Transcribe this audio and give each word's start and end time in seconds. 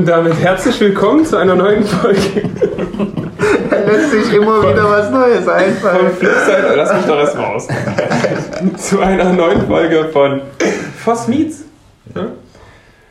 Und 0.00 0.06
damit 0.06 0.32
herzlich 0.40 0.80
willkommen 0.80 1.26
zu 1.26 1.36
einer 1.36 1.54
neuen 1.54 1.84
Folge. 1.84 2.48
da 3.68 3.76
lässt 3.80 4.10
sich 4.12 4.32
immer 4.32 4.62
wieder 4.62 4.90
was 4.90 5.10
Neues 5.10 5.46
einfallen. 5.46 6.06
Von 6.06 6.16
Flipside, 6.16 6.72
lass 6.74 6.94
mich 6.94 7.04
doch 7.04 7.18
erstmal 7.18 7.54
aus. 7.54 7.68
zu 8.78 9.00
einer 9.00 9.30
neuen 9.30 9.66
Folge 9.66 10.06
von 10.10 10.40
Voss 11.04 11.28
Meets. 11.28 11.64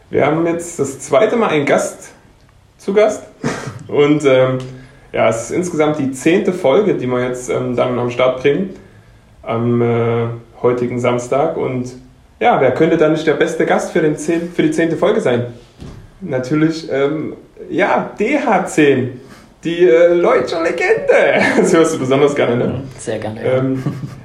Wir 0.10 0.26
haben 0.26 0.48
jetzt 0.48 0.80
das 0.80 1.00
zweite 1.00 1.36
Mal 1.36 1.50
einen 1.50 1.68
Gast 1.68 2.10
zu 2.80 2.92
Gast. 2.96 3.22
Und 3.88 4.26
ähm, 4.26 4.58
ja, 5.12 5.30
es 5.30 5.44
ist 5.44 5.52
insgesamt 5.52 6.00
die 6.00 6.12
zehnte 6.12 6.54
Folge, 6.54 6.96
die 6.96 7.06
wir 7.06 7.24
jetzt 7.24 7.52
ähm, 7.52 7.76
dann 7.76 8.00
am 8.00 8.10
Start 8.10 8.42
bringen. 8.42 8.72
Am 9.44 9.80
äh, 9.80 10.26
heutigen 10.64 11.00
Samstag. 11.00 11.56
Und 11.56 11.92
ja, 12.40 12.60
wer 12.60 12.72
könnte 12.72 12.98
dann 12.98 13.12
nicht 13.12 13.28
der 13.28 13.36
beste 13.36 13.68
Gast 13.68 13.92
für, 13.92 14.02
den 14.02 14.18
zehn, 14.18 14.52
für 14.52 14.64
die 14.64 14.72
zehnte 14.72 14.98
Folge 14.98 15.22
sein? 15.22 15.54
Natürlich, 16.22 16.92
ähm, 16.92 17.34
ja, 17.70 18.12
DH10, 18.20 19.10
die 19.64 19.86
äh, 19.86 20.14
Leutscher 20.14 20.64
Legende. 20.64 21.42
Das 21.58 21.74
hörst 21.74 21.96
du 21.96 22.00
besonders 22.00 22.36
gerne, 22.36 22.58
ne? 22.58 22.82
Sehr 22.98 23.20
gerne. 23.20 23.46
Ja, 23.46 23.58
ähm, 23.58 23.84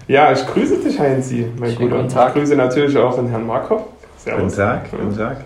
ja 0.08 0.32
ich 0.32 0.46
grüße 0.46 0.78
dich, 0.78 0.98
Heinzi, 0.98 1.46
mein 1.58 1.70
Schönen 1.70 1.90
Guter. 1.90 2.02
guten 2.02 2.14
Tag. 2.14 2.28
Ich 2.28 2.34
grüße 2.34 2.56
natürlich 2.56 2.96
auch 2.98 3.14
den 3.14 3.28
Herrn 3.28 3.46
Markov. 3.46 3.82
Guten 4.24 4.48
Tag, 4.48 4.90
guten 4.90 5.16
Tag. 5.16 5.44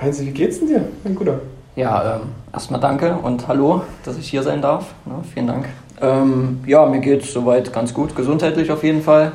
Heinzi, 0.00 0.26
wie 0.26 0.30
geht's 0.30 0.58
denn 0.58 0.68
dir, 0.68 0.88
mein 1.02 1.14
Guter? 1.14 1.40
Ja, 1.76 2.16
ähm, 2.16 2.28
erstmal 2.52 2.80
danke 2.80 3.14
und 3.14 3.48
hallo, 3.48 3.82
dass 4.04 4.16
ich 4.16 4.28
hier 4.28 4.42
sein 4.42 4.62
darf. 4.62 4.86
Ja, 5.06 5.22
vielen 5.32 5.46
Dank. 5.46 5.66
Ähm, 6.00 6.60
ja, 6.66 6.86
mir 6.86 7.00
geht 7.00 7.22
es 7.22 7.32
soweit 7.32 7.72
ganz 7.72 7.94
gut, 7.94 8.14
gesundheitlich 8.14 8.70
auf 8.70 8.82
jeden 8.82 9.02
Fall. 9.02 9.32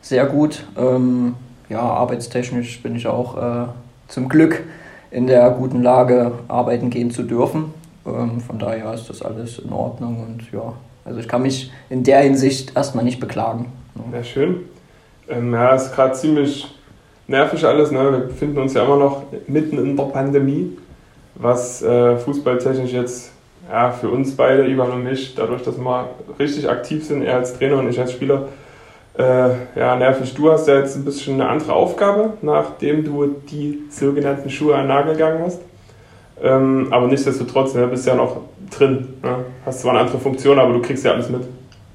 Sehr 0.00 0.26
gut. 0.26 0.64
Ähm, 0.76 1.34
ja, 1.68 1.80
arbeitstechnisch 1.80 2.82
bin 2.82 2.96
ich 2.96 3.06
auch 3.06 3.36
äh, 3.36 3.66
zum 4.08 4.28
Glück 4.28 4.62
in 5.10 5.26
der 5.26 5.50
guten 5.50 5.82
Lage, 5.82 6.32
arbeiten 6.48 6.90
gehen 6.90 7.10
zu 7.10 7.22
dürfen. 7.22 7.72
Ähm, 8.06 8.40
von 8.40 8.58
daher 8.58 8.92
ist 8.94 9.08
das 9.08 9.22
alles 9.22 9.58
in 9.58 9.72
Ordnung 9.72 10.22
und 10.22 10.52
ja, 10.52 10.74
also 11.04 11.20
ich 11.20 11.28
kann 11.28 11.42
mich 11.42 11.70
in 11.88 12.02
der 12.02 12.20
Hinsicht 12.20 12.76
erstmal 12.76 13.04
nicht 13.04 13.20
beklagen. 13.20 13.72
Ja, 14.12 14.22
schön. 14.22 14.60
Ähm, 15.28 15.52
ja, 15.52 15.74
ist 15.74 15.94
gerade 15.94 16.14
ziemlich 16.14 16.66
nervig 17.26 17.64
alles. 17.64 17.90
Ne? 17.90 18.12
Wir 18.12 18.18
befinden 18.20 18.58
uns 18.58 18.74
ja 18.74 18.84
immer 18.84 18.96
noch 18.96 19.24
mitten 19.46 19.78
in 19.78 19.96
der 19.96 20.04
Pandemie, 20.04 20.76
was 21.34 21.82
äh, 21.82 22.16
fußballtechnisch 22.16 22.92
jetzt 22.92 23.32
ja, 23.70 23.90
für 23.90 24.08
uns 24.08 24.36
beide, 24.36 24.68
Ivan 24.68 24.92
und 24.92 25.04
mich, 25.04 25.34
dadurch, 25.34 25.62
dass 25.62 25.76
wir 25.78 26.10
richtig 26.38 26.68
aktiv 26.68 27.04
sind, 27.04 27.22
er 27.22 27.36
als 27.36 27.58
Trainer 27.58 27.78
und 27.78 27.88
ich 27.88 27.98
als 27.98 28.12
Spieler, 28.12 28.48
äh, 29.18 29.78
ja, 29.78 29.96
nervig. 29.96 30.34
Du 30.34 30.50
hast 30.50 30.68
ja 30.68 30.78
jetzt 30.78 30.96
ein 30.96 31.04
bisschen 31.04 31.40
eine 31.40 31.48
andere 31.48 31.72
Aufgabe, 31.72 32.34
nachdem 32.42 33.04
du 33.04 33.26
die 33.50 33.84
sogenannten 33.90 34.50
Schuhe 34.50 34.74
an 34.74 34.82
den 34.82 34.88
Nagel 34.88 35.12
gegangen 35.12 35.42
hast. 35.44 35.60
Ähm, 36.42 36.88
aber 36.90 37.06
nichtsdestotrotz, 37.06 37.74
ne, 37.74 37.86
bist 37.86 38.06
ja 38.06 38.14
noch 38.14 38.36
drin. 38.70 39.14
Ne? 39.22 39.36
Hast 39.64 39.80
zwar 39.80 39.92
eine 39.92 40.00
andere 40.00 40.18
Funktion, 40.18 40.58
aber 40.58 40.74
du 40.74 40.82
kriegst 40.82 41.04
ja 41.04 41.12
alles 41.12 41.30
mit. 41.30 41.42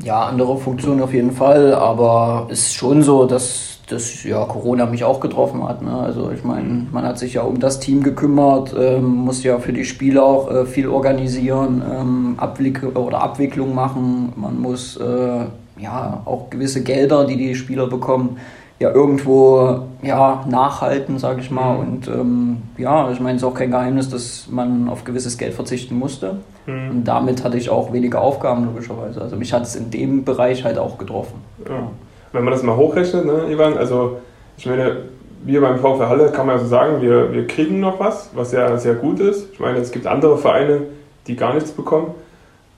Ja, 0.04 0.24
andere 0.24 0.58
Funktionen 0.58 1.02
auf 1.02 1.14
jeden 1.14 1.32
Fall, 1.32 1.76
aber 1.76 2.48
ist 2.50 2.74
schon 2.74 3.04
so, 3.04 3.26
dass, 3.26 3.82
dass 3.88 4.24
ja, 4.24 4.44
Corona 4.46 4.88
mich 4.88 5.04
auch 5.04 5.20
getroffen 5.20 5.64
hat. 5.68 5.84
Ne? 5.84 5.96
Also 5.96 6.32
ich 6.32 6.44
meine, 6.44 6.88
man 6.92 7.06
hat 7.06 7.20
sich 7.20 7.36
ja 7.36 7.44
um 7.44 7.60
das 7.60 7.80
Team 7.80 8.02
gekümmert, 8.02 8.74
ähm, 8.76 9.06
muss 9.06 9.44
ja 9.44 9.60
für 9.60 9.74
die 9.74 9.86
Spiele 9.86 10.24
auch 10.24 10.50
äh, 10.50 10.66
viel 10.66 10.88
organisieren, 10.88 11.84
ähm, 11.88 12.34
Abwick 12.38 12.82
oder 12.96 13.22
Abwicklung 13.22 13.76
machen. 13.76 14.34
Man 14.36 14.60
muss 14.60 14.98
äh, 14.98 15.46
ja 15.78 16.22
auch 16.26 16.50
gewisse 16.50 16.84
Gelder, 16.84 17.26
die 17.26 17.38
die 17.38 17.56
Spieler 17.56 17.88
bekommen, 17.88 18.38
ja 18.80 18.92
irgendwo 18.92 19.84
ja, 20.02 20.44
nachhalten, 20.50 21.20
sage 21.20 21.42
ich 21.42 21.52
mal. 21.52 21.76
Mhm. 21.76 21.80
Und 21.80 22.08
ähm, 22.08 22.58
ja, 22.78 23.12
ich 23.12 23.20
meine, 23.20 23.38
es 23.38 23.44
ist 23.44 23.48
auch 23.48 23.54
kein 23.54 23.72
Geheimnis, 23.72 24.10
dass 24.10 24.48
man 24.50 24.90
auf 24.90 25.04
gewisses 25.04 25.38
Geld 25.38 25.54
verzichten 25.54 25.98
musste. 25.98 26.38
Mhm. 26.66 26.90
Und 26.90 27.04
damit 27.04 27.44
hatte 27.44 27.58
ich 27.58 27.70
auch 27.70 27.94
weniger 27.94 28.22
Aufgaben, 28.22 28.66
logischerweise. 28.66 29.22
Also 29.22 29.36
mich 29.36 29.54
hat 29.54 29.64
es 29.64 29.76
in 29.76 29.92
dem 29.92 30.26
Bereich 30.26 30.64
halt 30.64 30.78
auch 30.78 30.98
getroffen. 30.98 31.36
Ja. 31.68 31.92
Wenn 32.34 32.44
man 32.44 32.54
das 32.54 32.64
mal 32.64 32.76
hochrechnet, 32.76 33.26
ne, 33.26 33.52
Ivan, 33.52 33.78
also 33.78 34.18
ich 34.58 34.66
meine, 34.66 34.98
wir 35.44 35.62
beim 35.62 35.78
VfL 35.78 36.08
Halle 36.08 36.32
kann 36.32 36.48
man 36.48 36.58
ja 36.58 36.64
so 36.64 36.68
sagen, 36.68 37.02
wir, 37.02 37.34
wir 37.34 37.48
kriegen 37.48 37.80
noch 37.80 38.00
was, 38.00 38.30
was 38.34 38.52
ja 38.52 38.78
sehr 38.78 38.96
gut 38.96 39.20
ist. 39.20 39.54
Ich 39.54 39.60
meine, 39.60 39.78
es 39.80 39.92
gibt 39.92 40.08
andere 40.08 40.38
Vereine, 40.38 40.84
die 41.28 41.36
gar 41.36 41.54
nichts 41.54 41.72
bekommen. 41.72 42.12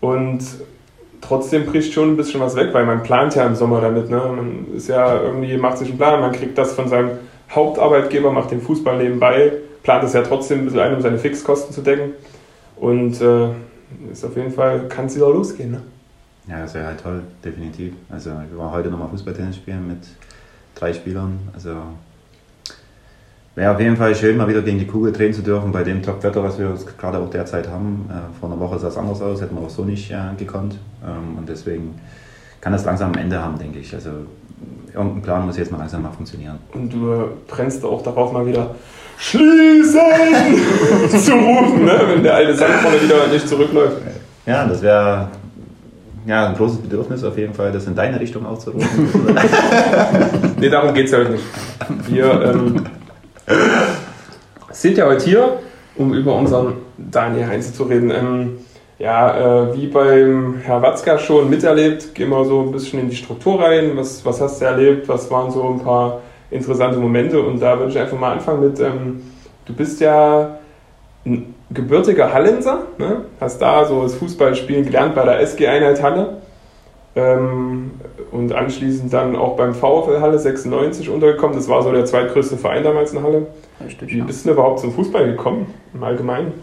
Und 0.02 0.42
trotzdem 1.28 1.66
bricht 1.66 1.94
schon 1.94 2.10
ein 2.10 2.18
bisschen 2.18 2.40
was 2.42 2.56
weg, 2.56 2.70
weil 2.74 2.86
man 2.86 3.04
plant 3.04 3.36
ja 3.36 3.46
im 3.46 3.56
Sommer 3.56 3.82
damit. 3.82 4.10
Ne? 4.10 4.18
Man 4.18 4.68
ist 4.76 4.88
ja 4.88 5.22
irgendwie, 5.22 5.58
macht 5.58 5.78
sich 5.78 5.90
einen 5.90 5.98
Plan, 5.98 6.22
man 6.22 6.32
kriegt 6.32 6.58
das 6.58 6.74
von 6.74 6.88
seinem 6.88 7.12
Hauptarbeitgeber, 7.52 8.32
macht 8.32 8.52
den 8.52 8.62
Fußball 8.62 8.98
nebenbei, 8.98 9.54
plant 9.84 10.04
es 10.04 10.14
ja 10.14 10.22
trotzdem 10.22 10.60
ein 10.60 10.66
bisschen 10.66 10.80
ein, 10.80 10.96
um 10.96 11.02
seine 11.02 11.18
Fixkosten 11.18 11.74
zu 11.74 11.82
decken. 11.82 12.14
Und 12.76 13.22
äh, 13.22 13.50
ist 14.12 14.26
auf 14.26 14.36
jeden 14.36 14.52
Fall, 14.52 14.88
kann 14.88 15.06
es 15.06 15.16
wieder 15.16 15.30
losgehen. 15.30 15.72
Ne? 15.72 15.82
Ja, 16.48 16.62
das 16.62 16.74
wäre 16.74 16.88
halt 16.88 17.00
toll, 17.00 17.22
definitiv. 17.44 17.94
Also 18.10 18.32
wir 18.32 18.58
waren 18.58 18.72
heute 18.72 18.90
nochmal 18.90 19.10
Fußballtennis 19.10 19.56
spielen 19.56 19.88
mit 19.88 20.00
drei 20.76 20.94
Spielern. 20.94 21.40
Also 21.54 21.76
wäre 23.56 23.74
auf 23.74 23.80
jeden 23.80 23.98
Fall 23.98 24.16
schön, 24.16 24.38
mal 24.38 24.48
wieder 24.48 24.62
gegen 24.62 24.80
die 24.80 24.88
Kugel 24.88 25.12
drehen 25.12 25.34
zu 25.34 25.42
dürfen 25.42 25.72
bei 25.72 25.84
dem 25.84 26.02
Top-Wetter, 26.02 26.44
was 26.44 26.58
wir 26.58 26.76
gerade 26.98 27.20
auch 27.20 27.30
derzeit 27.30 27.70
haben. 27.70 28.10
Äh, 28.10 28.40
vor 28.40 28.50
einer 28.50 28.60
Woche 28.60 28.80
sah 28.80 28.88
es 28.88 28.98
anders 28.98 29.22
aus, 29.22 29.42
hätten 29.42 29.56
wir 29.56 29.64
auch 29.64 29.70
so 29.70 29.84
nicht 29.84 30.12
äh, 30.12 30.16
gekonnt. 30.38 30.78
Ähm, 31.04 31.38
und 31.38 31.48
deswegen 31.48 31.96
kann 32.62 32.74
das 32.74 32.86
langsam 32.86 33.12
am 33.12 33.20
Ende 33.20 33.44
haben, 33.44 33.60
denke 33.60 33.80
ich. 33.80 33.94
Also 33.94 34.10
irgendein 34.94 35.22
Plan 35.22 35.46
muss 35.46 35.58
jetzt 35.58 35.72
mal 35.72 35.78
langsam 35.78 36.02
mal 36.02 36.12
funktionieren. 36.12 36.60
Und 36.74 36.92
du 36.92 37.12
äh, 37.12 37.26
brennst 37.48 37.84
auch 37.86 38.02
darauf 38.02 38.32
mal 38.32 38.46
wieder 38.46 38.76
schließen 39.18 40.00
zu 41.10 41.34
rufen, 41.34 41.86
ne? 41.86 42.00
wenn 42.08 42.24
der 42.24 42.36
alte 42.36 42.56
Sandkorn 42.56 42.96
wieder 43.02 43.28
nicht 43.28 43.48
zurückläuft. 43.48 43.98
Ja, 44.46 44.66
das 44.66 44.82
wäre 44.82 45.30
ja, 46.26 46.48
ein 46.48 46.56
großes 46.56 46.78
Bedürfnis 46.78 47.24
auf 47.24 47.38
jeden 47.38 47.54
Fall, 47.54 47.72
das 47.72 47.86
in 47.86 47.96
deine 47.96 48.20
Richtung 48.20 48.46
auch 48.46 48.60
zu 48.60 48.72
rufen. 48.72 49.10
Nee, 50.60 50.70
darum 50.70 50.94
geht 50.94 51.08
es 51.08 51.14
heute 51.14 51.32
nicht. 51.32 51.44
Wir 52.08 52.42
ähm, 52.42 52.83
sind 54.84 54.98
ja 54.98 55.06
heute 55.06 55.24
hier, 55.24 55.60
um 55.96 56.14
über 56.14 56.36
unseren 56.36 56.74
Daniel 56.98 57.48
Heinz 57.48 57.74
zu 57.74 57.84
reden. 57.84 58.12
Ähm, 58.12 58.58
ja, 59.00 59.70
äh, 59.70 59.78
wie 59.78 59.88
beim 59.88 60.58
Herr 60.62 60.82
Watzka 60.82 61.18
schon 61.18 61.50
miterlebt, 61.50 62.14
gehen 62.14 62.30
wir 62.30 62.44
so 62.44 62.64
ein 62.64 62.72
bisschen 62.74 63.00
in 63.00 63.10
die 63.10 63.16
Struktur 63.16 63.62
rein. 63.62 63.96
Was, 63.96 64.26
was 64.26 64.42
hast 64.42 64.60
du 64.60 64.66
erlebt? 64.66 65.08
Was 65.08 65.32
waren 65.32 65.52
so 65.52 65.70
ein 65.70 65.80
paar 65.80 66.20
interessante 66.52 66.98
Momente? 66.98 67.42
Und 67.42 67.62
da 67.62 67.80
würde 67.80 67.92
ich 67.94 67.98
einfach 67.98 68.20
mal 68.20 68.34
anfangen 68.34 68.60
mit, 68.60 68.80
ähm, 68.82 69.22
du 69.64 69.74
bist 69.74 70.02
ja 70.02 70.58
ein 71.26 71.56
gebürtiger 71.70 72.34
Hallenser, 72.34 72.80
ne? 72.98 73.22
hast 73.40 73.62
da 73.62 73.86
so 73.86 74.04
das 74.04 74.16
Fußballspielen 74.16 74.84
gelernt 74.84 75.16
bei 75.16 75.24
der 75.24 75.40
SG 75.40 75.66
Einheit 75.66 76.04
Halle 76.04 76.42
ähm, 77.16 77.92
und 78.34 78.52
anschließend 78.52 79.14
dann 79.14 79.36
auch 79.36 79.56
beim 79.56 79.74
VfL 79.74 80.20
Halle 80.20 80.40
96 80.40 81.10
untergekommen. 81.10 81.56
Das 81.56 81.70
war 81.70 81.84
so 81.84 81.92
der 81.92 82.06
zweitgrößte 82.06 82.58
Verein 82.58 82.84
damals 82.84 83.14
in 83.14 83.22
Halle. 83.22 83.48
Richtig, 83.84 84.14
Wie 84.14 84.22
bist 84.22 84.44
du 84.44 84.50
denn 84.50 84.58
überhaupt 84.58 84.80
zum 84.80 84.92
Fußball 84.92 85.26
gekommen 85.26 85.68
im 85.94 86.04
Allgemeinen? 86.04 86.54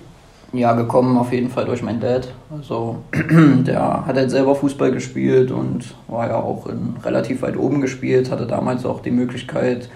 Ja, 0.53 0.72
gekommen 0.72 1.16
auf 1.16 1.32
jeden 1.32 1.48
Fall 1.48 1.64
durch 1.64 1.82
meinen 1.82 2.00
Dad. 2.00 2.32
Also 2.50 2.97
der 3.66 4.04
hat 4.04 4.16
halt 4.16 4.30
selber 4.30 4.56
Fußball 4.56 4.91
gespielt 4.91 5.53
und 5.53 5.94
war 6.09 6.28
ja 6.28 6.41
auch 6.41 6.66
in 6.66 6.94
relativ 7.04 7.42
weit 7.42 7.56
oben 7.56 7.80
gespielt, 7.80 8.32
hatte 8.32 8.47
damals 8.47 8.84
auch 8.84 9.00
die 9.00 9.12
Möglichkeit, 9.12 9.88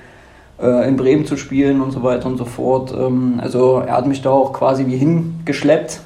äh, 0.63 0.89
in 0.89 0.97
Bremen 0.97 1.27
zu 1.27 1.37
spielen 1.37 1.81
und 1.81 1.91
so 1.91 2.05
weiter 2.05 2.27
und 2.27 2.37
so 2.37 2.45
fort. 2.45 2.95
Ähm, 2.97 3.41
also 3.43 3.83
er 3.85 3.97
hat 3.97 4.07
mich 4.07 4.23
da 4.23 4.31
auch 4.31 4.53
quasi 4.53 4.87
wie 4.87 4.97
hingeschleppt. 4.97 6.01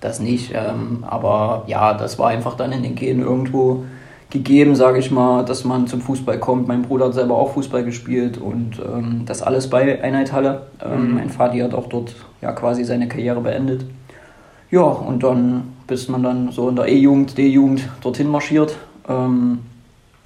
Das 0.00 0.20
nicht, 0.20 0.52
ähm, 0.54 1.04
aber 1.06 1.64
ja, 1.66 1.94
das 1.94 2.18
war 2.18 2.28
einfach 2.28 2.56
dann 2.56 2.72
in 2.72 2.82
den 2.82 2.94
Genen 2.94 3.22
irgendwo 3.22 3.84
gegeben, 4.34 4.74
sage 4.74 4.98
ich 4.98 5.10
mal, 5.10 5.44
dass 5.44 5.64
man 5.64 5.86
zum 5.86 6.02
Fußball 6.02 6.38
kommt. 6.38 6.68
Mein 6.68 6.82
Bruder 6.82 7.06
hat 7.06 7.14
selber 7.14 7.36
auch 7.36 7.52
Fußball 7.52 7.84
gespielt 7.84 8.36
und 8.36 8.72
ähm, 8.84 9.22
das 9.24 9.40
alles 9.42 9.70
bei 9.70 10.02
Einheit 10.02 10.32
Halle. 10.34 10.66
Ähm, 10.84 11.08
Mhm. 11.08 11.14
Mein 11.14 11.30
Vati 11.30 11.60
hat 11.60 11.72
auch 11.72 11.88
dort 11.88 12.14
ja 12.42 12.52
quasi 12.52 12.84
seine 12.84 13.08
Karriere 13.08 13.40
beendet. 13.40 13.86
Ja, 14.70 14.82
und 14.82 15.22
dann 15.22 15.72
bis 15.86 16.08
man 16.08 16.22
dann 16.22 16.50
so 16.50 16.68
in 16.68 16.76
der 16.76 16.88
E-Jugend, 16.88 17.38
D-Jugend 17.38 17.88
dorthin 18.02 18.28
marschiert. 18.28 18.76
Ähm, 19.08 19.60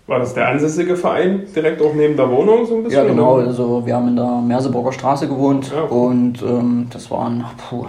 War 0.06 0.20
das 0.20 0.32
der 0.34 0.48
ansässige 0.48 0.96
Verein 0.96 1.42
direkt 1.54 1.82
auch 1.82 1.92
neben 1.94 2.16
der 2.16 2.30
Wohnung 2.30 2.64
so 2.64 2.76
ein 2.76 2.84
bisschen? 2.84 3.02
ja, 3.02 3.08
genau. 3.08 3.36
oder? 3.36 3.48
Also 3.48 3.84
wir 3.84 3.94
haben 3.94 4.08
in 4.08 4.16
der 4.16 4.40
Merseburger 4.40 4.92
Straße 4.92 5.28
gewohnt 5.28 5.70
Ja. 5.74 5.82
und 5.82 6.42
ähm, 6.42 6.86
das 6.92 7.10
waren 7.10 7.44
puh, 7.68 7.84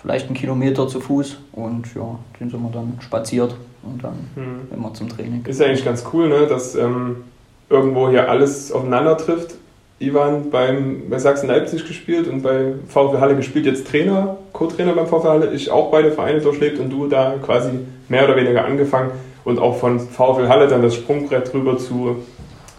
vielleicht 0.00 0.30
ein 0.30 0.34
Kilometer 0.34 0.88
zu 0.88 1.00
Fuß 1.00 1.36
und 1.52 1.94
ja, 1.94 2.02
den 2.40 2.48
sind 2.50 2.62
wir 2.62 2.70
dann 2.70 2.94
spaziert 3.00 3.54
und 3.82 4.02
dann 4.02 4.30
Hm. 4.34 4.68
immer 4.74 4.92
zum 4.94 5.08
Training. 5.08 5.44
Ist 5.46 5.60
ja 5.60 5.66
eigentlich 5.66 5.84
ganz 5.84 6.04
cool, 6.12 6.28
ne? 6.28 6.46
dass 6.46 6.74
ähm, 6.74 7.24
irgendwo 7.70 8.08
hier 8.08 8.28
alles 8.28 8.72
aufeinander 8.72 9.16
trifft. 9.16 9.54
Ivan 10.00 10.50
beim, 10.50 11.10
bei 11.10 11.18
Sachsen-Leipzig 11.18 11.86
gespielt 11.86 12.28
und 12.28 12.42
bei 12.42 12.74
VfL 12.86 13.18
Halle 13.18 13.34
gespielt, 13.34 13.66
jetzt 13.66 13.88
Trainer, 13.88 14.36
Co-Trainer 14.52 14.92
beim 14.92 15.08
VfL 15.08 15.28
Halle. 15.28 15.52
Ich 15.52 15.70
auch 15.72 15.90
beide 15.90 16.12
Vereine 16.12 16.40
durchlebt 16.40 16.78
und 16.78 16.90
du 16.90 17.08
da 17.08 17.34
quasi 17.44 17.70
mehr 18.08 18.24
oder 18.24 18.36
weniger 18.36 18.64
angefangen 18.64 19.10
und 19.44 19.58
auch 19.58 19.76
von 19.78 19.98
VfL 19.98 20.48
Halle 20.48 20.68
dann 20.68 20.82
das 20.82 20.94
Sprungbrett 20.94 21.52
rüber 21.52 21.78
zu, 21.78 22.16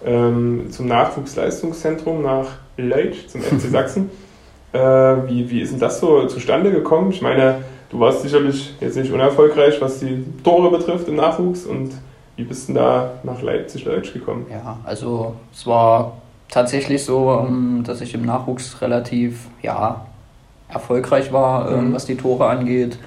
ähm, 0.06 0.68
zum 0.69 0.88
Nachwuchsleistungszentrum 0.88 2.22
nach 2.22 2.48
Leitsch, 2.78 3.28
zum 3.28 3.42
FC 3.42 3.62
Sachsen. 3.69 4.10
Äh, 4.72 4.80
wie, 4.80 5.50
wie 5.50 5.62
ist 5.62 5.74
denn 5.74 5.80
das 5.80 6.00
so 6.00 6.25
zustande 6.28 6.72
gekommen? 6.72 7.12
Ich 7.12 7.22
meine, 7.22 7.63
du 7.89 8.00
warst 8.00 8.21
sicherlich 8.21 8.74
jetzt 8.80 8.95
nicht 8.95 9.12
unerfolgreich, 9.12 9.81
was 9.81 10.00
die 10.00 10.24
Tore 10.44 10.69
betrifft 10.71 11.07
im 11.07 11.15
Nachwuchs. 11.15 11.65
Und 11.65 11.91
wie 12.36 12.44
bist 12.44 12.69
du 12.69 12.74
da 12.74 13.12
nach 13.24 13.41
Leipzig-Deutsch 13.41 14.13
gekommen? 14.13 14.45
Ja, 14.50 14.77
also 14.86 15.33
es 15.53 15.65
war 15.68 16.13
tatsächlich 16.50 17.03
so, 17.03 17.45
ähm, 17.45 17.83
dass 17.86 18.01
ich 18.01 18.13
im 18.13 18.25
Nachwuchs 18.25 18.81
relativ 18.81 19.47
ja, 19.62 20.06
erfolgreich 20.68 21.31
war, 21.33 21.71
ähm, 21.71 21.89
mhm. 21.89 21.94
was 21.94 22.06
die 22.06 22.15
Tore 22.15 22.47
angeht. 22.47 22.97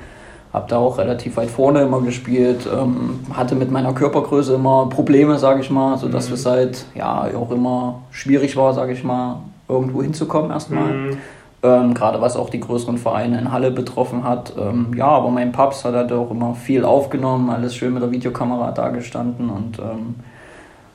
Habe 0.53 0.67
da 0.69 0.77
auch 0.77 0.99
relativ 0.99 1.39
weit 1.39 1.51
vorne 1.51 1.81
immer 1.81 2.03
gespielt, 2.03 2.69
ähm, 2.71 3.21
hatte 3.33 3.55
mit 3.55 3.71
meiner 3.71 3.95
Körpergröße 3.95 4.55
immer 4.55 4.87
Probleme, 4.91 5.39
sage 5.39 5.63
ich 5.63 5.71
mal, 5.71 5.97
sodass 5.97 6.29
mhm. 6.29 6.35
es 6.35 6.45
halt 6.45 6.85
ja 6.95 7.31
auch 7.35 7.51
immer 7.51 8.03
schwierig 8.11 8.55
war, 8.57 8.75
sage 8.75 8.93
ich 8.93 9.03
mal, 9.03 9.41
irgendwo 9.67 10.03
hinzukommen 10.03 10.51
erstmal. 10.51 10.93
Mhm. 10.93 11.19
Ähm, 11.63 11.95
Gerade 11.95 12.21
was 12.21 12.37
auch 12.37 12.51
die 12.51 12.61
größeren 12.61 12.99
Vereine 12.99 13.39
in 13.39 13.53
Halle 13.53 13.71
betroffen 13.71 14.25
hat. 14.25 14.53
Ähm, 14.59 14.93
ja, 14.97 15.07
aber 15.07 15.31
mein 15.31 15.53
Paps 15.53 15.85
hat 15.85 15.95
halt 15.95 16.13
auch 16.13 16.31
immer 16.31 16.55
viel 16.55 16.85
aufgenommen, 16.85 17.51
alles 17.51 17.77
schön 17.77 17.95
mit 17.95 18.03
der 18.03 18.11
Videokamera 18.11 18.73
dagestanden 18.73 19.49
und 19.49 19.79
ähm, 19.79 20.17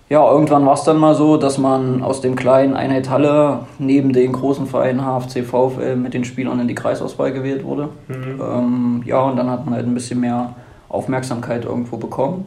ja, 0.09 0.29
irgendwann 0.31 0.65
war 0.65 0.73
es 0.73 0.83
dann 0.83 0.97
mal 0.97 1.15
so, 1.15 1.35
dass 1.35 1.57
man 1.57 2.01
aus 2.01 2.21
dem 2.21 2.37
kleinen 2.37 2.75
Einheit 2.75 3.09
Halle 3.09 3.59
neben 3.77 4.13
den 4.13 4.31
großen 4.31 4.65
Vereinen 4.65 5.01
HFC, 5.01 5.43
VfL 5.43 5.97
mit 5.97 6.13
den 6.13 6.23
Spielern 6.23 6.61
in 6.61 6.67
die 6.69 6.75
Kreisauswahl 6.75 7.33
gewählt 7.33 7.65
wurde. 7.65 7.89
Mhm. 8.07 8.41
Ähm, 8.41 9.03
ja, 9.05 9.19
und 9.19 9.35
dann 9.35 9.49
hat 9.49 9.65
man 9.65 9.75
halt 9.75 9.85
ein 9.85 9.93
bisschen 9.93 10.21
mehr 10.21 10.55
Aufmerksamkeit 10.87 11.65
irgendwo 11.65 11.97
bekommen, 11.97 12.45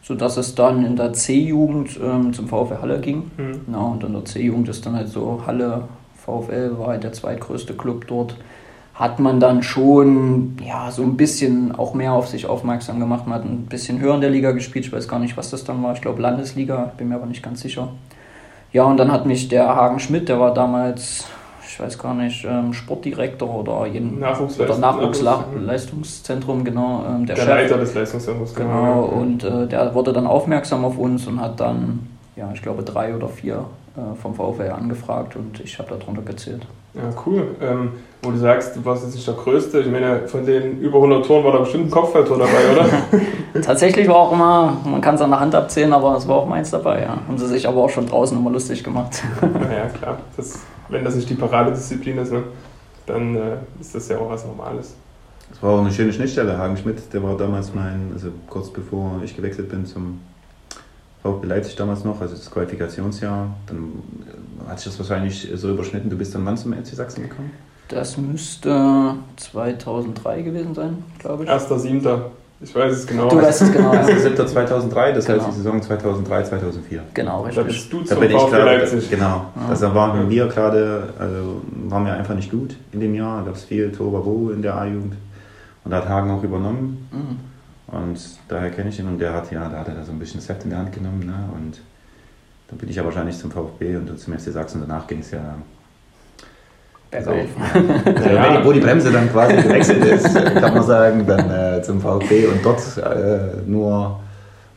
sodass 0.00 0.36
es 0.36 0.54
dann 0.54 0.84
in 0.84 0.94
der 0.94 1.12
C-Jugend 1.12 1.98
ähm, 2.00 2.32
zum 2.32 2.46
VfL 2.46 2.78
Halle 2.80 3.00
ging. 3.00 3.32
Mhm. 3.36 3.72
Ja, 3.72 3.80
und 3.80 4.04
in 4.04 4.12
der 4.12 4.24
C-Jugend 4.24 4.68
ist 4.68 4.86
dann 4.86 4.94
halt 4.94 5.08
so 5.08 5.42
Halle, 5.44 5.82
VfL 6.24 6.78
war 6.78 6.88
halt 6.88 7.04
der 7.04 7.12
zweitgrößte 7.12 7.74
Club 7.74 8.06
dort 8.06 8.36
hat 8.94 9.18
man 9.18 9.40
dann 9.40 9.62
schon 9.62 10.56
ja, 10.64 10.90
so 10.90 11.02
ein 11.02 11.16
bisschen 11.16 11.74
auch 11.74 11.94
mehr 11.94 12.12
auf 12.12 12.28
sich 12.28 12.46
aufmerksam 12.46 13.00
gemacht. 13.00 13.26
Man 13.26 13.38
hat 13.38 13.44
ein 13.44 13.66
bisschen 13.66 14.00
höher 14.00 14.14
in 14.14 14.20
der 14.20 14.30
Liga 14.30 14.52
gespielt. 14.52 14.84
Ich 14.86 14.92
weiß 14.92 15.08
gar 15.08 15.18
nicht, 15.18 15.36
was 15.36 15.50
das 15.50 15.64
dann 15.64 15.82
war. 15.82 15.94
Ich 15.94 16.02
glaube 16.02 16.20
Landesliga, 16.20 16.92
bin 16.96 17.08
mir 17.08 17.16
aber 17.16 17.26
nicht 17.26 17.42
ganz 17.42 17.62
sicher. 17.62 17.88
Ja, 18.72 18.84
und 18.84 18.98
dann 18.98 19.10
hat 19.10 19.26
mich 19.26 19.48
der 19.48 19.74
Hagen 19.74 19.98
Schmidt, 19.98 20.28
der 20.28 20.38
war 20.40 20.54
damals, 20.54 21.26
ich 21.66 21.80
weiß 21.80 21.98
gar 21.98 22.14
nicht, 22.14 22.44
ähm, 22.44 22.72
Sportdirektor 22.72 23.54
oder, 23.54 23.86
jeden, 23.86 24.18
oder 24.18 24.78
Nachwuchsleistungszentrum, 24.78 26.64
genau. 26.64 27.04
Ähm, 27.08 27.26
der, 27.26 27.36
der 27.36 27.46
Leiter 27.46 27.78
des 27.78 27.94
Leistungszentrums, 27.94 28.54
genau. 28.54 28.68
genau. 28.68 29.02
Und 29.04 29.44
äh, 29.44 29.66
der 29.66 29.94
wurde 29.94 30.12
dann 30.12 30.26
aufmerksam 30.26 30.84
auf 30.84 30.96
uns 30.96 31.26
und 31.26 31.40
hat 31.40 31.60
dann, 31.60 32.06
ja, 32.36 32.50
ich 32.54 32.62
glaube, 32.62 32.82
drei 32.82 33.14
oder 33.14 33.28
vier 33.28 33.66
vom 34.20 34.34
VfL 34.34 34.70
angefragt 34.70 35.36
und 35.36 35.60
ich 35.60 35.78
habe 35.78 35.96
darunter 35.98 36.22
gezählt. 36.22 36.66
Ja, 36.94 37.02
cool. 37.24 37.56
Ähm, 37.60 37.92
wo 38.22 38.30
du 38.30 38.36
sagst, 38.36 38.76
du 38.76 38.84
warst 38.84 39.02
jetzt 39.04 39.14
nicht 39.14 39.26
der 39.26 39.34
Größte. 39.34 39.80
Ich 39.80 39.90
meine, 39.90 40.28
von 40.28 40.44
den 40.44 40.78
über 40.80 40.96
100 40.96 41.24
Toren 41.24 41.44
war 41.44 41.52
da 41.52 41.58
bestimmt 41.60 41.86
ein 41.86 41.90
Kopfballtor 41.90 42.38
dabei, 42.38 42.72
oder? 42.72 43.62
Tatsächlich 43.62 44.06
war 44.08 44.16
auch 44.16 44.32
immer, 44.32 44.76
man 44.84 45.00
kann 45.00 45.14
es 45.14 45.22
an 45.22 45.30
der 45.30 45.40
Hand 45.40 45.54
abzählen, 45.54 45.92
aber 45.92 46.16
es 46.16 46.28
war 46.28 46.36
auch 46.36 46.46
meins 46.46 46.70
dabei, 46.70 47.02
ja. 47.02 47.16
Haben 47.26 47.38
sie 47.38 47.46
sich 47.48 47.66
aber 47.66 47.82
auch 47.82 47.90
schon 47.90 48.06
draußen 48.06 48.36
immer 48.36 48.50
lustig 48.50 48.84
gemacht. 48.84 49.22
Naja, 49.42 49.86
klar. 49.88 50.18
Das, 50.36 50.60
wenn 50.88 51.04
das 51.04 51.14
nicht 51.14 51.30
die 51.30 51.34
Paradedisziplin 51.34 52.18
ist, 52.18 52.32
ne, 52.32 52.42
dann 53.06 53.36
äh, 53.36 53.56
ist 53.80 53.94
das 53.94 54.08
ja 54.08 54.18
auch 54.18 54.28
was 54.28 54.44
Normales. 54.44 54.94
Das 55.50 55.62
war 55.62 55.70
auch 55.70 55.80
eine 55.80 55.90
schöne 55.90 56.12
Schnittstelle. 56.12 56.56
Hagen 56.56 56.76
Schmidt, 56.76 57.12
der 57.12 57.22
war 57.22 57.36
damals 57.36 57.74
mein, 57.74 58.10
also 58.12 58.28
kurz 58.48 58.70
bevor 58.70 59.20
ich 59.24 59.34
gewechselt 59.34 59.70
bin 59.70 59.86
zum 59.86 60.20
VfB 61.22 61.46
Leipzig 61.46 61.76
damals 61.76 62.04
noch, 62.04 62.20
also 62.20 62.34
das 62.34 62.50
Qualifikationsjahr. 62.50 63.54
Dann 63.66 63.92
hat 64.68 64.80
sich 64.80 64.92
das 64.92 64.98
wahrscheinlich 64.98 65.48
so 65.54 65.70
überschnitten. 65.70 66.10
Du 66.10 66.16
bist 66.16 66.34
dann 66.34 66.44
wann 66.44 66.56
zum 66.56 66.72
FC 66.72 66.88
Sachsen 66.88 67.22
gekommen? 67.22 67.50
Das 67.88 68.16
müsste 68.16 69.14
2003 69.36 70.42
gewesen 70.42 70.74
sein, 70.74 71.04
glaube 71.18 71.44
ich. 71.44 71.50
1.7. 71.50 72.20
Ich 72.64 72.74
weiß 72.74 72.92
es 72.92 73.06
genau. 73.06 73.28
Du 73.28 73.36
weißt 73.36 73.62
es 73.62 73.72
genau. 73.72 73.90
1.7.2003, 73.92 74.46
2003, 74.46 75.12
das 75.12 75.26
genau. 75.26 75.38
heißt 75.38 75.48
die 75.48 75.56
Saison 75.56 75.82
2003, 75.82 76.42
2004. 76.44 77.02
Genau, 77.12 77.42
richtig. 77.42 77.56
Da 77.56 77.62
bist 77.68 77.92
du 77.92 78.02
zum 78.02 78.08
da 78.08 78.14
bin 78.14 78.30
VfB 78.30 78.50
grade, 78.50 78.64
Leipzig. 78.64 79.10
Genau. 79.10 79.24
Ja. 79.26 79.68
Also 79.68 79.94
waren 79.94 80.30
wir 80.30 80.46
gerade, 80.46 81.08
also 81.18 81.62
waren 81.88 82.06
wir 82.06 82.14
einfach 82.14 82.34
nicht 82.34 82.50
gut 82.50 82.76
in 82.92 83.00
dem 83.00 83.14
Jahr. 83.14 83.40
Da 83.40 83.46
gab 83.46 83.56
es 83.56 83.64
viel 83.64 83.90
Torabo 83.90 84.50
in 84.50 84.62
der 84.62 84.76
A-Jugend. 84.76 85.14
Und 85.84 85.90
da 85.90 85.98
hat 85.98 86.08
Hagen 86.08 86.30
auch 86.30 86.42
übernommen. 86.42 87.08
Mhm. 87.10 87.51
Und 87.92 88.18
daher 88.48 88.70
kenne 88.70 88.88
ich 88.88 88.98
ihn 88.98 89.06
und 89.06 89.18
der 89.18 89.34
hat 89.34 89.52
ja, 89.52 89.68
da 89.68 89.80
hat 89.80 89.88
er 89.88 90.02
so 90.04 90.12
ein 90.12 90.18
bisschen 90.18 90.40
Set 90.40 90.64
in 90.64 90.70
der 90.70 90.78
Hand 90.78 90.92
genommen. 90.92 91.26
Ne? 91.26 91.34
Und 91.54 91.80
dann 92.68 92.78
bin 92.78 92.88
ich 92.88 92.96
ja 92.96 93.04
wahrscheinlich 93.04 93.38
zum 93.38 93.50
VfB 93.50 93.96
und 93.96 94.18
zum 94.18 94.32
FC 94.32 94.50
Sachsen. 94.50 94.80
Danach 94.80 95.06
ging 95.06 95.20
es 95.20 95.30
ja 95.30 95.56
bergauf. 97.10 97.36
Also, 98.14 98.28
ja. 98.34 98.64
Wo 98.64 98.72
die 98.72 98.80
Bremse 98.80 99.12
dann 99.12 99.30
quasi 99.30 99.56
gewechselt 99.56 100.04
ist, 100.06 100.34
kann 100.34 100.74
man 100.74 100.82
sagen, 100.82 101.26
dann 101.26 101.50
äh, 101.50 101.82
zum 101.82 102.00
VfB 102.00 102.46
und 102.46 102.64
dort 102.64 102.80
äh, 102.96 103.60
nur 103.66 104.20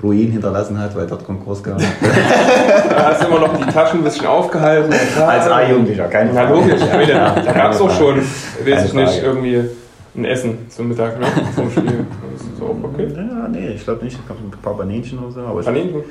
Ruin 0.03 0.31
hinterlassen 0.31 0.77
hat, 0.77 0.93
weil 0.93 1.07
dort 1.07 1.23
Konkurs 1.23 1.63
gab. 1.63 1.79
da 2.89 3.05
hast 3.05 3.23
du 3.23 3.27
immer 3.27 3.39
noch 3.39 3.57
die 3.57 3.71
Taschen 3.71 4.01
ein 4.01 4.03
bisschen 4.03 4.25
aufgehalten. 4.25 4.93
Als 5.25 5.47
A-Jugendlicher, 5.47 6.07
keine 6.09 6.33
Frage. 6.33 6.53
Ja, 6.53 6.59
logisch. 6.59 6.81
Ja, 7.07 7.35
da 7.39 7.51
gab 7.53 7.71
es 7.71 7.79
auch 7.79 7.91
schon, 7.91 8.17
weiß 8.17 8.85
ich 8.85 8.93
nicht, 8.93 9.23
irgendwie 9.23 9.69
ein 10.15 10.25
Essen 10.25 10.69
zum 10.69 10.89
Mittag, 10.89 11.17
ne? 11.19 11.27
Zum 11.55 11.71
Spiel. 11.71 12.05
Ist 12.55 12.61
auch 12.61 12.75
okay. 12.83 13.07
Ja, 13.13 13.47
nee, 13.47 13.69
ich 13.69 13.83
glaube 13.83 14.03
nicht. 14.03 14.17
Es 14.17 14.27
gab 14.27 14.37
ein 14.37 14.51
paar 14.61 14.75
Banänchen 14.75 15.19
oder 15.19 15.31
so. 15.31 15.41
Aber, 15.41 15.61
Banänchen? 15.61 16.03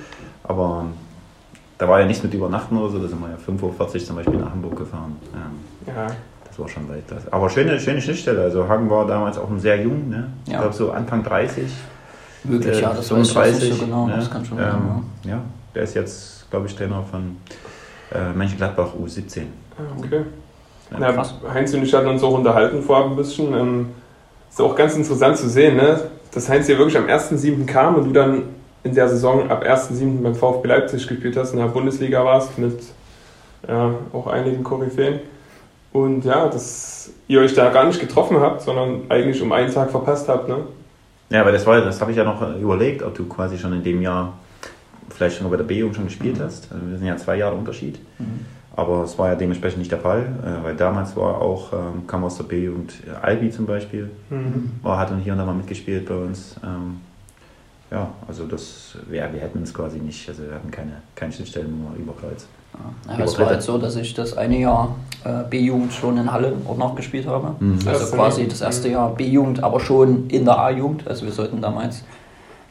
aber 0.42 0.86
da 1.78 1.88
war 1.88 2.00
ja 2.00 2.06
nichts 2.06 2.22
mit 2.22 2.34
Übernachten 2.34 2.76
oder 2.76 2.90
so. 2.90 2.98
Da 2.98 3.08
sind 3.08 3.20
wir 3.20 3.30
ja 3.30 3.36
5.40 3.36 3.94
Uhr 3.94 3.98
zum 3.98 4.16
Beispiel 4.16 4.38
nach 4.38 4.50
Hamburg 4.50 4.76
gefahren. 4.76 5.16
Ja. 5.86 5.92
ja. 5.94 6.06
Das 6.46 6.58
war 6.58 6.68
schon 6.68 6.88
weit. 6.88 7.04
Aber 7.30 7.50
schöne, 7.50 7.80
schöne 7.80 8.00
Schnittstelle. 8.00 8.42
Also 8.42 8.68
Hagen 8.68 8.88
war 8.88 9.06
damals 9.06 9.38
auch 9.38 9.48
sehr 9.56 9.80
jung. 9.82 10.08
Ne? 10.08 10.28
Ich 10.46 10.52
ja. 10.52 10.60
glaube 10.60 10.74
so 10.74 10.92
Anfang 10.92 11.24
30. 11.24 11.64
Möglich, 12.44 12.76
äh, 12.76 12.82
ja. 12.82 12.92
Das 12.92 13.08
35, 13.08 13.70
weiß 13.70 13.78
so 13.78 13.84
genau. 13.84 14.06
Ne? 14.06 14.16
Das 14.16 14.30
kann 14.30 14.44
schon 14.44 14.58
ähm, 14.58 14.64
sein, 14.64 15.04
ja. 15.24 15.30
ja. 15.30 15.40
Der 15.74 15.82
ist 15.82 15.94
jetzt, 15.94 16.50
glaube 16.50 16.66
ich, 16.66 16.76
Trainer 16.76 17.02
von 17.10 17.38
äh, 18.12 18.32
Mönchengladbach 18.34 18.90
U17. 18.94 19.42
Ah, 19.76 19.82
okay. 19.98 20.20
Ja, 21.00 21.24
Heinz 21.52 21.74
und 21.74 21.82
ich 21.82 21.92
hatten 21.92 22.06
uns 22.06 22.22
auch 22.22 22.38
unterhalten 22.38 22.82
vorab 22.82 23.06
ein 23.06 23.16
bisschen. 23.16 23.52
Ähm, 23.54 23.86
ist 24.48 24.60
auch 24.60 24.76
ganz 24.76 24.94
interessant 24.94 25.36
zu 25.36 25.48
sehen, 25.48 25.76
ne? 25.76 25.98
Dass 26.34 26.48
Heinz 26.48 26.66
hier 26.66 26.78
wirklich 26.78 26.98
am 26.98 27.06
1.7. 27.06 27.64
kam 27.64 27.94
und 27.94 28.06
du 28.06 28.12
dann 28.12 28.42
in 28.82 28.94
der 28.94 29.08
Saison 29.08 29.50
ab 29.50 29.64
1.7. 29.64 30.22
beim 30.22 30.34
VfB 30.34 30.68
Leipzig 30.68 31.06
gespielt 31.06 31.36
hast, 31.36 31.52
in 31.52 31.58
der 31.58 31.66
Bundesliga 31.66 32.24
warst 32.24 32.58
mit 32.58 32.80
ja, 33.66 33.94
auch 34.12 34.26
einigen 34.26 34.62
Koryphäen. 34.62 35.20
Und 35.92 36.24
ja, 36.24 36.48
dass 36.48 37.10
ihr 37.28 37.40
euch 37.40 37.54
da 37.54 37.70
gar 37.70 37.86
nicht 37.86 38.00
getroffen 38.00 38.40
habt, 38.40 38.62
sondern 38.62 39.02
eigentlich 39.08 39.40
um 39.40 39.52
einen 39.52 39.72
Tag 39.72 39.90
verpasst 39.90 40.28
habt. 40.28 40.48
Ne? 40.48 40.58
Ja, 41.30 41.40
aber 41.40 41.52
das, 41.52 41.64
das 41.64 42.00
habe 42.00 42.10
ich 42.10 42.16
ja 42.16 42.24
noch 42.24 42.56
überlegt, 42.56 43.02
ob 43.02 43.14
du 43.14 43.26
quasi 43.26 43.56
schon 43.56 43.72
in 43.72 43.84
dem 43.84 44.02
Jahr 44.02 44.34
vielleicht 45.10 45.38
schon 45.38 45.48
bei 45.48 45.56
der 45.56 45.64
B-Jugend 45.64 45.96
schon 45.96 46.06
gespielt 46.06 46.38
mhm. 46.38 46.42
hast. 46.42 46.68
Also 46.72 46.90
wir 46.90 46.98
sind 46.98 47.06
ja 47.06 47.16
zwei 47.16 47.36
Jahre 47.36 47.54
Unterschied. 47.54 47.98
Mhm. 48.18 48.44
Aber 48.76 49.04
es 49.04 49.16
war 49.18 49.28
ja 49.28 49.34
dementsprechend 49.36 49.78
nicht 49.78 49.92
der 49.92 50.00
Fall, 50.00 50.22
äh, 50.42 50.64
weil 50.64 50.76
damals 50.76 51.16
war 51.16 51.40
auch, 51.40 51.72
ähm, 51.72 52.06
kam 52.06 52.24
aus 52.24 52.36
der 52.36 52.44
B-Jugend 52.44 52.94
äh, 53.06 53.24
Albi 53.24 53.50
zum 53.50 53.66
Beispiel, 53.66 54.10
mhm. 54.30 54.72
war, 54.82 54.98
hat 54.98 55.10
dann 55.10 55.20
hier 55.20 55.32
und 55.32 55.38
da 55.38 55.44
mal 55.44 55.54
mitgespielt 55.54 56.06
bei 56.06 56.16
uns. 56.16 56.56
Ähm, 56.64 57.00
ja, 57.90 58.08
also 58.26 58.46
das, 58.46 58.96
ja, 59.12 59.32
wir 59.32 59.40
hätten 59.40 59.62
es 59.62 59.72
quasi 59.72 59.98
nicht, 59.98 60.28
also 60.28 60.42
wir 60.42 60.54
hatten 60.54 60.70
keine, 60.70 61.02
keine 61.14 61.32
Schnittstellen 61.32 61.86
über 61.96 62.12
Kreuz. 62.14 62.46
Ja, 63.08 63.24
es 63.24 63.38
war 63.38 63.46
halt 63.46 63.62
so, 63.62 63.78
dass 63.78 63.94
ich 63.94 64.14
das 64.14 64.36
eine 64.36 64.58
Jahr 64.58 64.96
äh, 65.22 65.44
B-Jugend 65.48 65.92
schon 65.92 66.18
in 66.18 66.32
Halle 66.32 66.54
auch 66.66 66.76
noch 66.76 66.96
gespielt 66.96 67.26
habe. 67.26 67.54
Mhm. 67.60 67.78
Also 67.86 68.16
quasi 68.16 68.48
das 68.48 68.62
erste 68.62 68.88
Jahr 68.88 69.14
B-Jugend, 69.14 69.62
aber 69.62 69.78
schon 69.78 70.28
in 70.28 70.44
der 70.44 70.58
A-Jugend. 70.58 71.06
Also 71.06 71.24
wir 71.24 71.32
sollten 71.32 71.60
damals, 71.60 72.02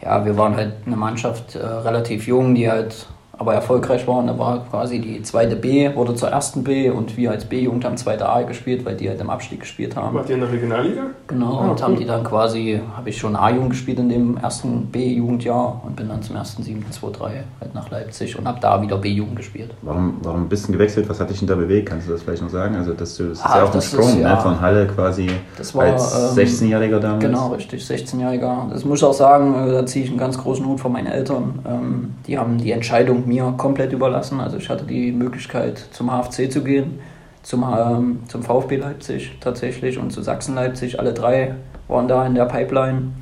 ja, 0.01 0.25
wir 0.25 0.37
waren 0.37 0.57
halt 0.57 0.73
eine 0.85 0.97
Mannschaft 0.97 1.55
äh, 1.55 1.65
relativ 1.65 2.27
jung, 2.27 2.53
die 2.53 2.69
halt 2.69 3.07
aber 3.43 3.53
erfolgreich 3.53 4.07
waren. 4.07 4.27
Da 4.27 4.39
war 4.39 4.65
quasi 4.69 4.99
die 4.99 5.21
zweite 5.21 5.55
B, 5.55 5.93
wurde 5.95 6.15
zur 6.15 6.29
ersten 6.29 6.63
B 6.63 6.89
und 6.89 7.17
wir 7.17 7.31
als 7.31 7.45
B-Jugend 7.45 7.83
haben 7.83 7.97
zweite 7.97 8.27
A 8.27 8.41
gespielt, 8.43 8.85
weil 8.85 8.95
die 8.95 9.09
halt 9.09 9.19
im 9.19 9.29
Abstieg 9.29 9.59
gespielt 9.59 9.95
haben. 9.95 10.15
Wart 10.15 10.29
ihr 10.29 10.35
in 10.35 10.41
der 10.41 10.51
Regionalliga? 10.51 11.01
Genau, 11.27 11.57
ah, 11.57 11.69
und 11.69 11.71
cool. 11.71 11.81
haben 11.81 11.95
die 11.97 12.05
dann 12.05 12.23
quasi, 12.23 12.79
habe 12.95 13.09
ich 13.09 13.17
schon 13.17 13.35
A-Jugend 13.35 13.71
gespielt 13.71 13.99
in 13.99 14.09
dem 14.09 14.37
ersten 14.37 14.85
B-Jugendjahr 14.87 15.81
und 15.85 15.95
bin 15.97 16.07
dann 16.07 16.21
zum 16.23 16.37
ersten 16.37 16.63
7-2-3 16.63 17.19
halt 17.59 17.73
nach 17.73 17.91
Leipzig 17.91 18.37
und 18.39 18.47
habe 18.47 18.59
da 18.61 18.81
wieder 18.81 18.97
B-Jugend 18.97 19.35
gespielt. 19.35 19.71
Warum, 19.81 20.17
warum 20.23 20.47
bist 20.47 20.69
du 20.69 20.71
gewechselt? 20.71 21.09
Was 21.09 21.19
hat 21.19 21.29
dich 21.29 21.39
denn 21.39 21.47
da 21.47 21.55
bewegt? 21.55 21.89
Kannst 21.89 22.07
du 22.07 22.13
das 22.13 22.23
vielleicht 22.23 22.41
noch 22.41 22.49
sagen? 22.49 22.75
Also 22.75 22.93
das, 22.93 23.17
das 23.17 23.27
ist 23.27 23.45
ah, 23.45 23.57
ja 23.57 23.63
auch 23.65 23.73
ein 23.73 23.81
Sprung 23.81 24.09
ist, 24.09 24.19
ja, 24.19 24.35
ne? 24.35 24.41
von 24.41 24.61
Halle 24.61 24.87
quasi 24.87 25.29
war, 25.73 25.83
als 25.83 26.37
ähm, 26.37 26.45
16-Jähriger 26.45 26.99
damals. 26.99 27.23
Genau, 27.23 27.47
richtig, 27.49 27.83
16-Jähriger. 27.83 28.69
Das 28.71 28.85
muss 28.85 28.99
ich 28.99 29.05
auch 29.05 29.13
sagen, 29.13 29.53
äh, 29.67 29.71
da 29.71 29.85
ziehe 29.85 30.05
ich 30.05 30.11
einen 30.11 30.19
ganz 30.19 30.37
großen 30.37 30.65
Hut 30.65 30.79
von 30.79 30.93
meinen 30.93 31.07
Eltern. 31.07 31.59
Ähm, 31.67 32.13
die 32.27 32.37
haben 32.37 32.57
die 32.57 32.71
Entscheidung 32.71 33.27
mir 33.27 33.32
komplett 33.41 33.91
überlassen. 33.93 34.39
Also 34.39 34.57
ich 34.57 34.69
hatte 34.69 34.85
die 34.85 35.11
Möglichkeit 35.11 35.77
zum 35.91 36.09
HFC 36.09 36.51
zu 36.51 36.63
gehen, 36.63 36.99
zum, 37.41 37.63
ähm, 37.63 38.19
zum 38.27 38.43
VfB 38.43 38.77
Leipzig 38.77 39.37
tatsächlich 39.39 39.97
und 39.97 40.11
zu 40.11 40.21
Sachsen 40.21 40.55
Leipzig. 40.55 40.99
Alle 40.99 41.13
drei 41.13 41.55
waren 41.87 42.07
da 42.07 42.25
in 42.25 42.35
der 42.35 42.45
Pipeline. 42.45 43.13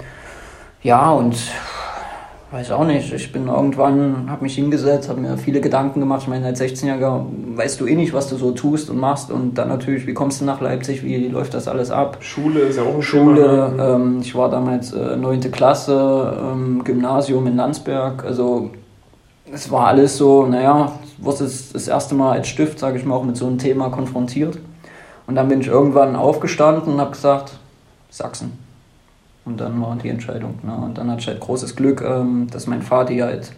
Ja, 0.83 1.11
und 1.11 1.35
Weiß 2.51 2.69
auch 2.71 2.85
nicht. 2.85 3.13
Ich 3.13 3.31
bin 3.31 3.47
irgendwann, 3.47 4.29
habe 4.29 4.43
mich 4.43 4.55
hingesetzt, 4.55 5.07
habe 5.07 5.21
mir 5.21 5.37
viele 5.37 5.61
Gedanken 5.61 6.01
gemacht. 6.01 6.23
Ich 6.23 6.27
meine, 6.27 6.45
als 6.47 6.59
16-Jähriger 6.59 7.23
weißt 7.55 7.79
du 7.79 7.87
eh 7.87 7.95
nicht, 7.95 8.11
was 8.11 8.27
du 8.27 8.35
so 8.35 8.51
tust 8.51 8.89
und 8.89 8.99
machst. 8.99 9.31
Und 9.31 9.57
dann 9.57 9.69
natürlich, 9.69 10.05
wie 10.05 10.13
kommst 10.13 10.41
du 10.41 10.45
nach 10.45 10.59
Leipzig, 10.59 11.01
wie 11.01 11.29
läuft 11.29 11.53
das 11.53 11.69
alles 11.69 11.91
ab? 11.91 12.17
Schule 12.19 12.59
ist 12.59 12.75
ja 12.75 12.83
auch 12.83 12.95
ein 12.95 13.01
Schule, 13.01 13.71
ne? 13.73 13.81
ähm, 13.81 14.17
ich 14.19 14.35
war 14.35 14.49
damals 14.49 14.91
äh, 14.91 15.15
9. 15.15 15.49
Klasse, 15.49 16.37
ähm, 16.43 16.83
Gymnasium 16.83 17.47
in 17.47 17.55
Landsberg. 17.55 18.25
Also 18.25 18.71
es 19.53 19.69
war 19.71 19.87
alles 19.87 20.17
so, 20.17 20.45
naja, 20.45 20.93
wurde 21.17 21.45
es 21.45 21.71
das 21.73 21.87
erste 21.87 22.15
Mal 22.15 22.33
als 22.33 22.47
Stift, 22.47 22.79
sage 22.79 22.97
ich 22.97 23.05
mal, 23.05 23.15
auch 23.15 23.23
mit 23.23 23.37
so 23.37 23.47
einem 23.47 23.57
Thema 23.57 23.89
konfrontiert. 23.89 24.57
Und 25.27 25.35
dann 25.35 25.47
bin 25.47 25.61
ich 25.61 25.67
irgendwann 25.67 26.15
aufgestanden 26.15 26.93
und 26.93 26.99
habe 26.99 27.11
gesagt, 27.11 27.53
Sachsen. 28.09 28.57
Und 29.45 29.59
dann 29.59 29.81
war 29.81 29.95
die 29.95 30.09
Entscheidung. 30.09 30.55
Ne? 30.63 30.73
Und 30.73 30.97
dann 30.97 31.09
hatte 31.09 31.21
ich 31.21 31.27
halt 31.27 31.39
großes 31.39 31.75
Glück, 31.75 32.01
ähm, 32.01 32.47
dass 32.51 32.67
mein 32.67 32.81
Vater 32.81 33.13
halt 33.23 33.51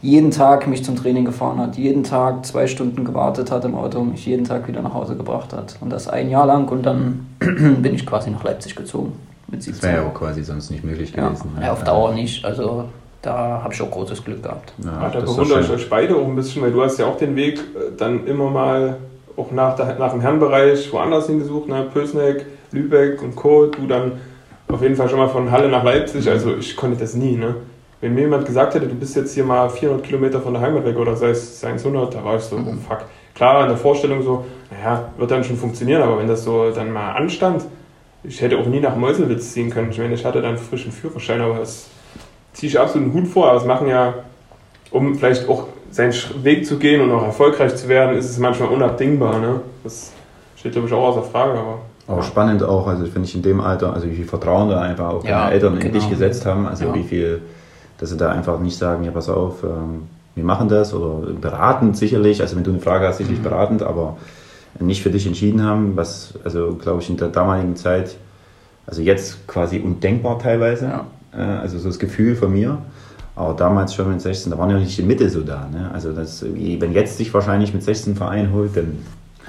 jeden 0.00 0.30
Tag 0.30 0.66
mich 0.66 0.84
zum 0.84 0.96
Training 0.96 1.24
gefahren 1.24 1.58
hat, 1.58 1.76
jeden 1.76 2.02
Tag 2.02 2.44
zwei 2.44 2.66
Stunden 2.66 3.04
gewartet 3.04 3.50
hat 3.50 3.64
im 3.64 3.74
Auto 3.74 4.00
und 4.00 4.10
mich 4.12 4.26
jeden 4.26 4.44
Tag 4.44 4.66
wieder 4.66 4.82
nach 4.82 4.94
Hause 4.94 5.16
gebracht 5.16 5.52
hat. 5.52 5.76
Und 5.80 5.90
das 5.90 6.08
ein 6.08 6.28
Jahr 6.28 6.46
lang 6.46 6.68
und 6.68 6.84
dann 6.84 7.26
bin 7.38 7.94
ich 7.94 8.04
quasi 8.04 8.30
nach 8.30 8.42
Leipzig 8.42 8.74
gezogen. 8.74 9.12
Mit 9.46 9.60
Das 9.60 9.66
17. 9.66 9.90
wäre 9.90 10.02
ja 10.02 10.08
auch 10.08 10.14
quasi 10.14 10.42
sonst 10.42 10.70
nicht 10.70 10.82
möglich 10.82 11.12
ja. 11.14 11.28
gewesen. 11.28 11.52
ne? 11.56 11.66
ja, 11.66 11.72
auf 11.72 11.84
Dauer 11.84 12.14
nicht. 12.14 12.44
Also 12.44 12.88
da 13.22 13.60
habe 13.62 13.72
ich 13.72 13.80
auch 13.80 13.90
großes 13.90 14.24
Glück 14.24 14.42
gehabt. 14.42 14.72
Ja, 14.84 15.02
Ja, 15.02 15.08
da 15.08 15.20
bewundere 15.20 15.60
ich 15.60 15.70
euch 15.70 15.88
beide 15.88 16.16
auch 16.16 16.26
ein 16.26 16.36
bisschen, 16.36 16.62
weil 16.62 16.72
du 16.72 16.82
hast 16.82 16.98
ja 16.98 17.06
auch 17.06 17.16
den 17.16 17.36
Weg 17.36 17.58
äh, 17.58 17.92
dann 17.96 18.26
immer 18.26 18.50
mal 18.50 18.96
auch 19.36 19.50
nach, 19.50 19.76
der, 19.76 19.98
nach 19.98 20.10
dem 20.10 20.20
Herrenbereich 20.20 20.92
woanders 20.92 21.26
hingesucht, 21.26 21.68
ne? 21.68 21.88
Pösneck, 21.92 22.44
Lübeck 22.72 23.22
und 23.22 23.34
Co. 23.36 23.66
Du 23.66 23.86
dann 23.86 24.12
auf 24.68 24.82
jeden 24.82 24.96
Fall 24.96 25.08
schon 25.08 25.18
mal 25.18 25.28
von 25.28 25.50
Halle 25.50 25.68
nach 25.68 25.84
Leipzig, 25.84 26.28
also 26.28 26.56
ich 26.56 26.76
konnte 26.76 26.98
das 26.98 27.14
nie. 27.14 27.36
Ne? 27.36 27.54
Wenn 28.00 28.14
mir 28.14 28.22
jemand 28.22 28.46
gesagt 28.46 28.74
hätte, 28.74 28.86
du 28.86 28.94
bist 28.94 29.14
jetzt 29.16 29.34
hier 29.34 29.44
mal 29.44 29.68
400 29.68 30.04
Kilometer 30.04 30.40
von 30.40 30.54
der 30.54 30.62
Heimat 30.62 30.84
weg 30.84 30.98
oder 30.98 31.14
sei 31.16 31.30
es 31.30 31.64
100, 31.64 32.14
da 32.14 32.24
war 32.24 32.36
ich 32.36 32.42
so, 32.42 32.56
oh 32.56 32.74
fuck. 32.88 33.04
Klar, 33.34 33.62
in 33.62 33.68
der 33.68 33.78
Vorstellung 33.78 34.22
so, 34.22 34.44
naja, 34.70 35.10
wird 35.16 35.30
dann 35.30 35.44
schon 35.44 35.56
funktionieren, 35.56 36.02
aber 36.02 36.18
wenn 36.18 36.28
das 36.28 36.44
so 36.44 36.70
dann 36.70 36.90
mal 36.90 37.12
anstand, 37.12 37.64
ich 38.24 38.40
hätte 38.40 38.58
auch 38.58 38.66
nie 38.66 38.80
nach 38.80 38.96
Meuselwitz 38.96 39.52
ziehen 39.52 39.70
können. 39.70 39.90
Ich 39.90 39.98
meine, 39.98 40.14
ich 40.14 40.24
hatte 40.24 40.40
dann 40.40 40.56
einen 40.56 40.58
frischen 40.58 40.92
Führerschein, 40.92 41.40
aber 41.40 41.58
das 41.58 41.88
ziehe 42.52 42.70
ich 42.70 42.78
absolut 42.78 43.08
einen 43.08 43.14
Hut 43.22 43.28
vor. 43.28 43.48
Aber 43.48 43.58
es 43.58 43.64
machen 43.64 43.88
ja, 43.88 44.14
um 44.90 45.14
vielleicht 45.14 45.48
auch 45.48 45.64
seinen 45.90 46.14
Weg 46.42 46.66
zu 46.66 46.78
gehen 46.78 47.00
und 47.02 47.10
auch 47.12 47.22
erfolgreich 47.22 47.74
zu 47.76 47.88
werden, 47.88 48.16
ist 48.16 48.30
es 48.30 48.38
manchmal 48.38 48.68
unabdingbar. 48.70 49.38
Ne? 49.38 49.60
Das 49.84 50.12
steht, 50.56 50.72
glaube 50.72 50.88
ich, 50.88 50.94
auch 50.94 51.08
außer 51.08 51.22
Frage. 51.22 51.58
Aber 51.58 51.78
Auch 52.18 52.22
spannend 52.22 52.62
auch, 52.62 52.86
also 52.86 53.04
finde 53.04 53.28
ich 53.28 53.34
in 53.34 53.42
dem 53.42 53.60
Alter, 53.60 53.92
also 53.92 54.08
wie 54.10 54.14
viel 54.14 54.24
Vertrauen 54.24 54.68
da 54.70 54.80
einfach 54.80 55.08
auch 55.10 55.24
Ja, 55.24 55.42
deine 55.42 55.52
Eltern 55.52 55.74
in 55.74 55.80
genau. 55.80 55.94
dich 55.94 56.08
gesetzt 56.10 56.46
haben, 56.46 56.66
also 56.66 56.86
Ja. 56.86 56.94
wie 56.94 57.02
viel, 57.04 57.42
dass 57.98 58.10
sie 58.10 58.16
da 58.16 58.30
einfach 58.32 58.58
nicht 58.58 58.76
sagen, 58.76 59.04
ja 59.04 59.10
pass 59.10 59.28
auf, 59.28 59.62
ähm, 59.62 60.08
wir 60.34 60.44
machen 60.44 60.68
das 60.68 60.94
oder 60.94 61.30
beratend 61.32 61.96
sicherlich, 61.96 62.40
also 62.40 62.56
wenn 62.56 62.64
du 62.64 62.70
eine 62.70 62.80
Frage 62.80 63.06
hast, 63.06 63.18
sicherlich 63.18 63.40
Mhm. 63.40 63.44
beratend, 63.44 63.82
aber 63.82 64.16
nicht 64.80 65.02
für 65.02 65.10
dich 65.10 65.26
entschieden 65.26 65.62
haben, 65.62 65.94
was 65.94 66.34
also 66.42 66.74
glaube 66.80 67.02
ich 67.02 67.10
in 67.10 67.18
der 67.18 67.28
damaligen 67.28 67.76
Zeit, 67.76 68.16
also 68.86 69.02
jetzt 69.02 69.46
quasi 69.46 69.78
undenkbar 69.78 70.38
teilweise, 70.38 70.86
Ja. 70.86 71.04
Äh, 71.36 71.40
also 71.40 71.78
so 71.78 71.88
das 71.88 71.98
Gefühl 71.98 72.34
von 72.36 72.52
mir, 72.52 72.78
aber 73.34 73.54
damals 73.54 73.94
schon 73.94 74.10
mit 74.10 74.20
16, 74.20 74.50
da 74.52 74.58
waren 74.58 74.70
ja 74.70 74.78
nicht 74.78 74.96
die 74.96 75.02
Mittel 75.02 75.28
so 75.30 75.40
da, 75.42 75.68
ne? 75.72 75.90
also 75.92 76.12
das, 76.12 76.44
wenn 76.44 76.92
jetzt 76.92 77.16
sich 77.16 77.32
wahrscheinlich 77.32 77.72
mit 77.72 77.82
16 77.82 78.10
einen 78.12 78.16
Verein 78.16 78.52
holt, 78.52 78.76
dann 78.76 78.98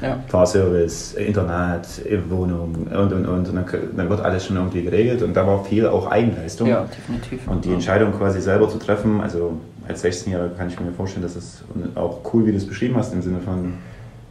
Ja. 0.02 0.18
Fahrservice, 0.28 1.14
Internat, 1.14 1.88
Wohnung 2.30 2.88
und 2.92 3.14
und 3.14 3.26
und. 3.28 3.48
und 3.50 3.56
dann, 3.56 3.66
dann 3.96 4.10
wird 4.10 4.22
alles 4.22 4.46
schon 4.46 4.56
irgendwie 4.56 4.82
geregelt 4.84 5.22
und 5.22 5.36
da 5.36 5.46
war 5.46 5.64
viel 5.64 5.86
auch 5.86 6.10
Eigenleistung. 6.10 6.68
ja, 6.68 6.86
definitiv. 6.86 7.48
Und 7.48 7.64
die 7.64 7.72
Entscheidung 7.74 8.12
quasi 8.12 8.42
selber 8.42 8.68
zu 8.70 8.80
treffen, 8.80 9.22
also 9.22 9.60
als 9.88 10.04
16-Jähriger 10.04 10.56
kann 10.58 10.68
ich 10.70 10.80
mir 10.80 10.92
vorstellen, 10.94 11.24
dass 11.24 11.36
es 11.36 11.64
auch 11.96 12.22
cool, 12.34 12.46
wie 12.46 12.52
du 12.52 12.58
es 12.58 12.66
beschrieben 12.68 12.96
hast, 12.98 13.14
im 13.14 13.22
Sinne 13.22 13.40
von, 13.40 13.74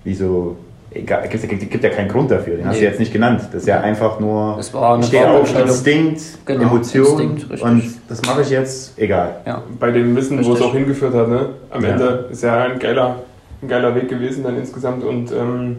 wie 0.03 0.15
so, 0.15 0.57
egal, 0.95 1.29
es 1.31 1.43
gibt, 1.49 1.71
gibt 1.71 1.85
ja 1.85 1.91
keinen 1.91 2.09
Grund 2.09 2.31
dafür, 2.31 2.57
den 2.57 2.67
hast 2.67 2.77
du 2.77 2.81
Nee. 2.81 2.87
jetzt 2.89 2.99
nicht 3.01 3.13
genannt. 3.13 3.41
Das 3.53 3.63
ist 3.63 3.69
ja 3.69 3.81
einfach 3.81 4.19
nur, 4.21 4.57
Es 4.59 4.73
war 4.75 4.95
eine 4.95 5.03
ich 5.03 5.09
stehe 5.09 5.27
auf 5.27 5.33
Bauentscheidung. 5.35 5.69
Instinkt, 5.69 6.21
Genau, 6.47 6.63
Emotion 6.63 7.07
Instinkt, 7.07 7.43
richtig. 7.51 7.63
und 7.63 7.83
das 8.09 8.23
mache 8.23 8.43
ich 8.43 8.51
jetzt, 8.51 8.99
egal. 8.99 9.37
Ja. 9.47 9.63
bei 9.79 9.91
dem 9.91 10.15
Wissen, 10.17 10.39
wo 10.39 10.43
es 10.43 10.49
Richtig. 10.49 10.67
auch 10.67 10.73
hingeführt 10.75 11.15
hat, 11.15 11.29
ne? 11.29 11.51
am 11.71 11.83
Ja. 11.83 11.89
Ende 11.91 12.29
ist 12.31 12.43
ja 12.43 12.57
ein 12.65 12.79
geiler, 12.79 13.17
ein 13.63 13.69
geiler 13.69 13.95
Weg 13.95 14.09
gewesen 14.09 14.45
dann 14.45 14.57
insgesamt. 14.57 15.05
Und 15.05 15.31
ähm, 15.33 15.77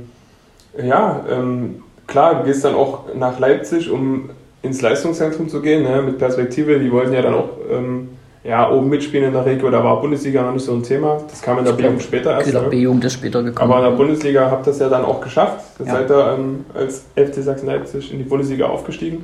ja, 0.81 1.23
ähm, 1.31 1.83
klar, 2.07 2.35
du 2.39 2.43
gehst 2.45 2.63
dann 2.65 2.75
auch 2.75 3.13
nach 3.15 3.39
Leipzig, 3.39 3.89
um 3.91 4.29
ins 4.61 4.81
Leistungszentrum 4.81 5.49
zu 5.49 5.61
gehen, 5.61 5.83
ne? 5.83 6.01
mit 6.01 6.17
Perspektive. 6.17 6.79
Die 6.79 6.91
wollten 6.91 7.13
ja 7.13 7.21
dann 7.21 7.33
auch 7.33 7.49
ähm, 7.71 8.09
ja, 8.43 8.69
oben 8.69 8.89
mitspielen 8.89 9.27
in 9.27 9.33
der 9.33 9.45
Regio, 9.45 9.69
da 9.69 9.83
war 9.83 10.01
Bundesliga 10.01 10.41
noch 10.41 10.51
nicht 10.53 10.65
so 10.65 10.73
ein 10.73 10.83
Thema. 10.83 11.17
Das 11.29 11.41
kam 11.41 11.59
in 11.59 11.65
der 11.65 11.71
B-Jugend 11.73 12.01
später 12.03 12.31
erst. 12.33 12.49
Glaube, 12.51 12.65
Ne? 12.65 12.69
B-Jugend 12.71 13.05
ist 13.05 13.13
später 13.13 13.41
gekommen. 13.41 13.71
Aber 13.71 13.83
in 13.83 13.91
der 13.91 13.97
Bundesliga 13.97 14.51
habt 14.51 14.67
ihr 14.67 14.71
das 14.71 14.79
ja 14.79 14.89
dann 14.89 15.05
auch 15.05 15.21
geschafft. 15.21 15.63
Ihr 15.79 15.85
Ja. 15.85 15.91
seid 15.93 16.09
da 16.09 16.33
ähm, 16.35 16.65
als 16.73 17.05
FC 17.15 17.41
Sachsen-Leipzig 17.41 18.11
in 18.11 18.17
die 18.17 18.25
Bundesliga 18.25 18.65
aufgestiegen. 18.65 19.23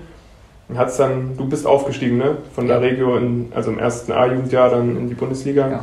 Und 0.69 0.77
hat's 0.77 0.97
dann, 0.97 1.35
du 1.35 1.45
bist 1.49 1.65
aufgestiegen, 1.67 2.17
ne? 2.17 2.37
Von 2.55 2.67
der 2.67 2.77
Ja. 2.77 2.81
Regio, 2.81 3.17
in, 3.17 3.51
also 3.53 3.71
im 3.71 3.79
ersten 3.79 4.11
A-Jugendjahr 4.13 4.69
dann 4.69 4.95
in 4.95 5.09
die 5.09 5.15
Bundesliga. 5.15 5.67
Ja. 5.67 5.79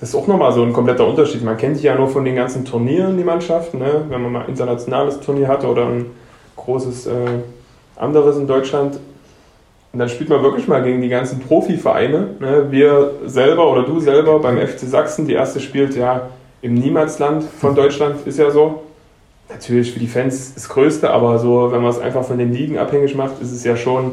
Das 0.00 0.08
ist 0.10 0.14
auch 0.14 0.26
nochmal 0.26 0.52
so 0.52 0.62
ein 0.62 0.72
kompletter 0.72 1.06
Unterschied. 1.06 1.44
Man 1.44 1.56
kennt 1.56 1.78
die 1.78 1.84
ja 1.84 1.94
nur 1.94 2.08
von 2.08 2.24
den 2.24 2.34
ganzen 2.36 2.64
Turnieren, 2.64 3.16
die 3.18 3.24
Mannschaften, 3.24 3.78
ne? 3.78 4.02
wenn 4.08 4.22
man 4.22 4.32
mal 4.32 4.42
ein 4.42 4.48
internationales 4.48 5.20
Turnier 5.20 5.46
hatte 5.48 5.66
oder 5.68 5.86
ein 5.86 6.06
großes 6.56 7.06
äh, 7.06 7.10
anderes 7.96 8.36
in 8.36 8.46
Deutschland. 8.46 8.98
Und 9.92 10.00
dann 10.00 10.08
spielt 10.08 10.28
man 10.28 10.42
wirklich 10.42 10.68
mal 10.68 10.82
gegen 10.82 11.00
die 11.00 11.08
ganzen 11.08 11.40
Profivereine. 11.40 12.28
Ne? 12.40 12.66
Wir 12.70 13.12
selber 13.24 13.70
oder 13.70 13.82
du 13.82 14.00
selber 14.00 14.38
beim 14.38 14.58
FC 14.58 14.80
Sachsen, 14.80 15.26
die 15.26 15.32
erste 15.32 15.60
spielt 15.60 15.96
ja 15.96 16.28
im 16.60 16.74
Niemandsland 16.74 17.44
von 17.44 17.74
Deutschland, 17.74 18.26
ist 18.26 18.38
ja 18.38 18.50
so. 18.50 18.82
Natürlich 19.48 19.92
für 19.92 20.00
die 20.00 20.08
Fans 20.08 20.54
das 20.54 20.68
Größte, 20.68 21.10
aber 21.10 21.38
so, 21.38 21.72
wenn 21.72 21.80
man 21.80 21.90
es 21.90 21.98
einfach 21.98 22.22
von 22.22 22.36
den 22.36 22.52
Ligen 22.52 22.76
abhängig 22.76 23.14
macht, 23.14 23.40
ist 23.40 23.50
es 23.50 23.64
ja 23.64 23.76
schon 23.76 24.12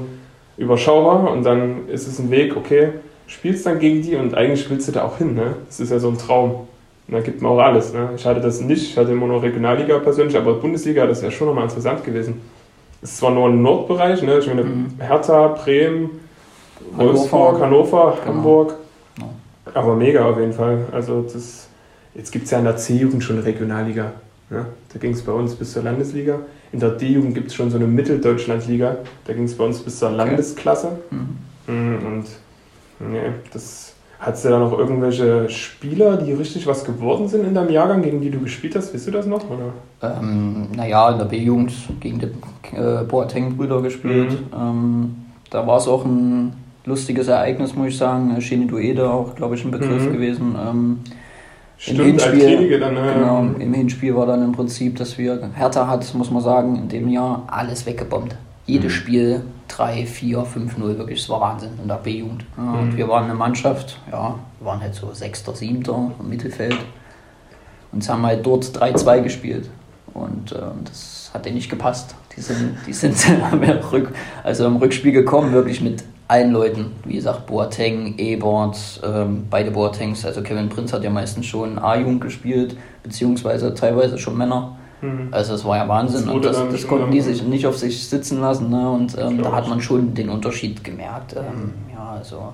überschaubar 0.58 1.30
und 1.32 1.44
dann 1.44 1.90
ist 1.90 2.08
es 2.08 2.20
ein 2.20 2.32
Weg, 2.32 2.56
okay, 2.56 2.90
spielst 3.28 3.66
dann 3.66 3.80
gegen 3.80 4.02
die 4.02 4.16
und 4.16 4.34
eigentlich 4.36 4.70
willst 4.70 4.88
du 4.88 4.94
da 4.94 5.04
auch 5.04 5.18
hin, 5.18 5.36
ne? 5.36 5.56
Das 5.68 5.82
ist 5.82 5.92
ja 5.92 6.00
so 6.00 6.08
ein 6.08 6.18
Traum. 6.18 6.68
Und 7.08 7.14
da 7.14 7.20
gibt 7.20 7.42
man 7.42 7.52
auch 7.52 7.60
alles, 7.60 7.94
ne? 7.94 8.12
Ich 8.16 8.26
hatte 8.26 8.40
das 8.40 8.62
nicht, 8.62 8.92
ich 8.92 8.98
hatte 8.98 9.12
immer 9.12 9.28
nur 9.28 9.44
Regionalliga 9.44 10.00
persönlich, 10.00 10.38
aber 10.38 10.54
Bundesliga, 10.54 11.06
das 11.06 11.18
ist 11.18 11.24
ja 11.26 11.32
schon 11.32 11.48
nochmal 11.48 11.66
interessant 11.66 12.06
gewesen. 12.06 12.42
Es 13.02 13.12
ist 13.12 13.18
zwar 13.18 13.32
nur 13.32 13.50
ein 13.50 13.62
Nordbereich, 13.62 14.22
ne? 14.24 14.40
Ich 14.40 14.48
meine, 14.48 14.64
Mhm. 14.64 14.94
Hertha, 15.00 15.48
Bremen. 15.50 16.10
Wolfsburg, 16.92 17.60
Hannover, 17.62 18.18
Genau. 18.24 18.36
Hamburg. 18.38 18.76
Genau. 19.16 19.34
Aber 19.74 19.96
mega 19.96 20.26
auf 20.30 20.38
jeden 20.40 20.54
Fall. 20.54 20.86
Also 20.92 21.22
das, 21.22 21.68
jetzt 22.14 22.32
gibt 22.32 22.46
es 22.46 22.52
ja 22.52 22.60
in 22.60 22.66
der 22.66 22.78
C-Jugend 22.78 23.24
schon 23.24 23.38
eine 23.38 23.46
Regionalliga. 23.46 24.12
Ne? 24.50 24.66
Da 24.94 25.00
ging 25.00 25.12
es 25.12 25.24
bei 25.24 25.32
uns 25.32 25.56
bis 25.56 25.74
zur 25.74 25.84
Landesliga. 25.84 26.40
In 26.72 26.80
der 26.80 26.90
D-Jugend 26.92 27.34
gibt 27.34 27.48
es 27.48 27.56
schon 27.56 27.70
so 27.72 27.78
eine 27.78 27.88
Mitteldeutschlandliga. 27.88 28.98
Da 29.26 29.34
ging 29.34 29.46
es 29.46 29.56
bei 29.58 29.64
uns 29.66 29.80
bis 29.80 29.98
zur 30.00 30.12
Landesklasse. 30.12 31.00
Mhm. 31.10 31.38
Mhm, 31.68 32.06
Und 32.06 32.26
nee, 33.00 33.32
das 33.52 33.95
hat 34.26 34.44
ja 34.44 34.50
da 34.50 34.60
noch 34.60 34.78
irgendwelche 34.78 35.48
Spieler, 35.50 36.18
die 36.18 36.34
richtig 36.34 36.66
was 36.68 36.84
geworden 36.84 37.28
sind 37.28 37.46
in 37.46 37.54
deinem 37.54 37.70
Jahrgang, 37.70 38.02
gegen 38.02 38.22
die 38.22 38.30
du 38.32 38.40
gespielt 38.40 38.76
hast? 38.76 38.94
Weißt 38.94 39.08
du 39.08 39.12
das 39.12 39.26
noch? 39.28 39.44
Oder? 39.50 39.74
Ähm, 40.20 40.68
naja, 40.76 41.12
in 41.12 41.18
der 41.20 41.26
B-Jugend 41.26 41.72
gegen 42.00 42.20
die 42.20 42.26
äh, 42.76 43.04
Boateng-Brüder 43.08 43.82
gespielt. 43.82 44.32
Mhm. 44.32 44.60
Ähm, 44.60 45.16
da 45.52 45.66
war 45.68 45.78
es 45.78 45.88
auch 45.88 46.04
ein 46.06 46.54
lustiges 46.86 47.28
Ereignis, 47.28 47.76
muss 47.76 47.88
ich 47.90 47.98
sagen. 47.98 48.40
Shini 48.42 48.68
Duede 48.68 49.10
auch, 49.10 49.36
glaube 49.36 49.56
ich, 49.56 49.64
ein 49.66 49.72
Begriff 49.72 50.06
Mhm. 50.08 50.14
gewesen. 50.14 50.56
Ähm, 50.60 51.00
Stimmt, 51.78 52.00
Hinspiel, 52.02 52.46
Altlinige 52.46 52.80
dann. 52.80 52.94
ne? 52.94 53.14
genau, 53.14 53.46
im 53.60 53.74
Hinspiel 53.74 54.16
war 54.16 54.26
dann 54.26 54.42
im 54.44 54.54
Prinzip, 54.54 54.96
dass 54.96 55.18
wir, 55.18 55.50
Hertha 55.54 55.88
hat, 55.88 56.14
muss 56.16 56.32
man 56.32 56.42
sagen, 56.42 56.78
in 56.78 56.88
dem 56.88 57.10
Jahr 57.10 57.44
alles 57.48 57.86
weggebombt. 57.86 58.36
Jedes 58.66 58.86
Mhm. 58.94 58.96
Spiel 58.96 59.42
3, 59.68 60.06
4, 60.06 60.46
5, 60.46 60.78
0, 60.78 60.98
wirklich, 60.98 61.20
es 61.20 61.30
war 61.30 61.42
Wahnsinn 61.42 61.72
in 61.82 61.88
der 61.88 61.96
B-Jugend. 61.96 62.46
Ja, 62.58 62.64
Mhm. 62.64 62.80
Und 62.80 62.98
wir 62.98 63.08
waren 63.08 63.26
eine 63.26 63.34
Mannschaft, 63.34 64.00
ja, 64.12 64.36
wir 64.60 64.68
waren 64.68 64.82
halt 64.82 64.96
so 64.96 65.14
Sechster, 65.14 65.54
Siebter 65.56 66.12
im 66.20 66.30
Mittelfeld. 66.30 66.78
Und 67.92 68.04
sie 68.04 68.12
haben 68.12 68.26
halt 68.26 68.46
dort 68.46 68.66
3-2 68.66 69.22
gespielt. 69.22 69.70
Und 70.14 70.54
ähm, 70.54 70.84
das 70.86 71.32
hat 71.34 71.46
denen 71.46 71.56
nicht 71.56 71.70
gepasst. 71.70 72.16
Die 72.36 72.42
sind, 72.42 72.78
die 72.86 72.94
sind 72.94 73.16
am 73.52 73.62
Rück, 73.62 74.14
also 74.44 74.66
im 74.66 74.78
Rückspiel 74.78 75.12
gekommen, 75.12 75.52
wirklich 75.54 75.82
mit 75.82 76.04
allen 76.28 76.52
Leuten. 76.52 76.94
Wie 77.04 77.16
gesagt, 77.16 77.46
Boateng, 77.46 78.18
Ebert, 78.18 79.02
ähm, 79.04 79.46
beide 79.50 79.72
Boatengs. 79.72 80.26
Also 80.26 80.42
Kevin 80.42 80.70
Prinz 80.70 80.92
hat 80.94 81.04
ja 81.04 81.10
meistens 81.10 81.46
schon 81.46 81.78
A-Jugend 81.78 82.22
gespielt, 82.22 82.78
beziehungsweise 83.04 83.74
teilweise 83.74 84.18
schon 84.18 84.38
Männer. 84.38 84.78
Mhm. 85.02 85.28
Also 85.32 85.54
es 85.56 85.66
war 85.66 85.78
ja 85.78 85.88
Wahnsinn 85.88 86.26
Das 86.26 86.34
und 86.36 86.46
das, 86.46 86.58
das 86.72 86.88
konnten 86.88 87.12
die 87.12 87.22
sich 87.22 87.44
nicht 87.44 87.68
auf 87.68 87.78
sich 87.78 88.08
sitzen 88.08 88.42
lassen. 88.42 88.70
Ne? 88.70 88.90
Und 88.90 89.18
ähm, 89.18 89.42
da 89.44 89.52
hat 89.52 89.68
man 89.68 89.82
schon 89.82 90.14
den 90.14 90.30
Unterschied 90.30 90.84
gemerkt. 90.84 91.36
Ähm, 91.36 91.74
ja, 91.94 92.16
also 92.18 92.54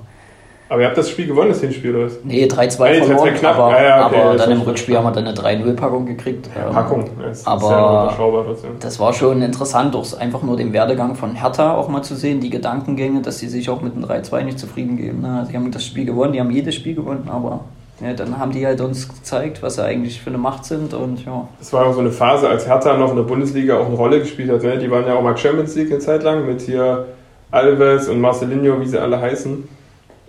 Aber 0.70 0.82
ihr 0.82 0.88
habt 0.88 0.98
das 0.98 1.10
Spiel 1.10 1.28
gewonnen, 1.28 1.50
das 1.50 1.60
Hinspiel, 1.62 1.96
oder 1.96 2.06
was? 2.06 2.14
Nee, 2.24 2.46
3-2 2.46 2.48
Nee, 2.48 3.02
3-2 3.02 3.04
verloren, 3.06 3.34
knapp. 3.36 3.56
aber, 3.58 3.72
Ja, 3.72 3.84
ja, 3.84 4.08
okay, 4.08 4.22
aber 4.22 4.36
dann 4.38 4.52
im 4.52 4.62
Rückspiel 4.62 4.98
haben 4.98 5.04
wir 5.04 5.12
dann 5.12 5.28
eine 5.28 5.36
3-0-Packung 5.36 6.06
gekriegt. 6.06 6.50
Ähm, 6.58 6.74
Packung. 6.74 7.10
Das 7.22 7.46
aber- 7.46 7.70
ja. 7.70 8.70
Das 8.80 9.00
war 9.00 9.14
schon 9.14 9.42
interessant, 9.42 9.96
auch 9.96 10.18
einfach 10.18 10.42
nur 10.44 10.58
den 10.58 10.72
Werdegang 10.74 11.16
von 11.16 11.36
Hertha 11.36 11.76
auch 11.76 11.90
mal 11.90 12.02
zu 12.02 12.16
sehen, 12.16 12.40
die 12.40 12.50
Gedankengänge, 12.50 13.22
dass 13.22 13.40
sie 13.40 13.50
sich 13.50 13.70
auch 13.70 13.82
mit 13.82 13.94
einem 13.96 14.06
3-2 14.06 14.44
nicht 14.44 14.60
zufrieden 14.60 14.98
geben. 14.98 15.22
Ne? 15.22 15.46
Sie 15.50 15.56
haben 15.56 15.70
das 15.72 15.86
Spiel 15.86 16.06
gewonnen, 16.06 16.34
die 16.34 16.40
haben 16.40 16.52
jedes 16.52 16.76
Spiel 16.76 16.96
gewonnen, 16.96 17.30
aber 17.32 17.62
ja, 18.02 18.14
dann 18.14 18.38
haben 18.38 18.52
die 18.52 18.66
halt 18.66 18.82
uns 18.82 19.08
gezeigt, 19.08 19.62
was 19.62 19.76
sie 19.76 19.84
eigentlich 19.84 20.22
für 20.22 20.30
eine 20.30 20.38
Macht 20.38 20.66
sind 20.66 20.94
und 20.94 21.24
ja. 21.26 21.48
Das 21.60 21.72
war 21.72 21.86
auch 21.86 21.94
so 21.94 22.00
eine 22.00 22.12
Phase, 22.12 22.50
als 22.50 22.68
Hertha 22.68 22.98
noch 22.98 23.12
in 23.12 23.18
der 23.18 23.24
Bundesliga 23.24 23.78
auch 23.78 23.86
eine 23.86 23.96
Rolle 23.96 24.20
gespielt 24.20 24.50
hat. 24.50 24.64
Ne? 24.64 24.80
Die 24.80 24.90
waren 24.90 25.06
ja 25.06 25.16
auch 25.16 25.22
mal 25.22 25.38
Champions 25.38 25.76
League 25.76 25.92
eine 25.92 26.00
Zeit 26.00 26.24
lang 26.24 26.46
mit 26.46 26.62
hier 26.62 27.06
Alves 27.52 28.08
und 28.08 28.20
Marcelinho, 28.20 28.80
wie 28.82 28.88
sie 28.88 29.00
alle 29.00 29.20
heißen. 29.20 29.68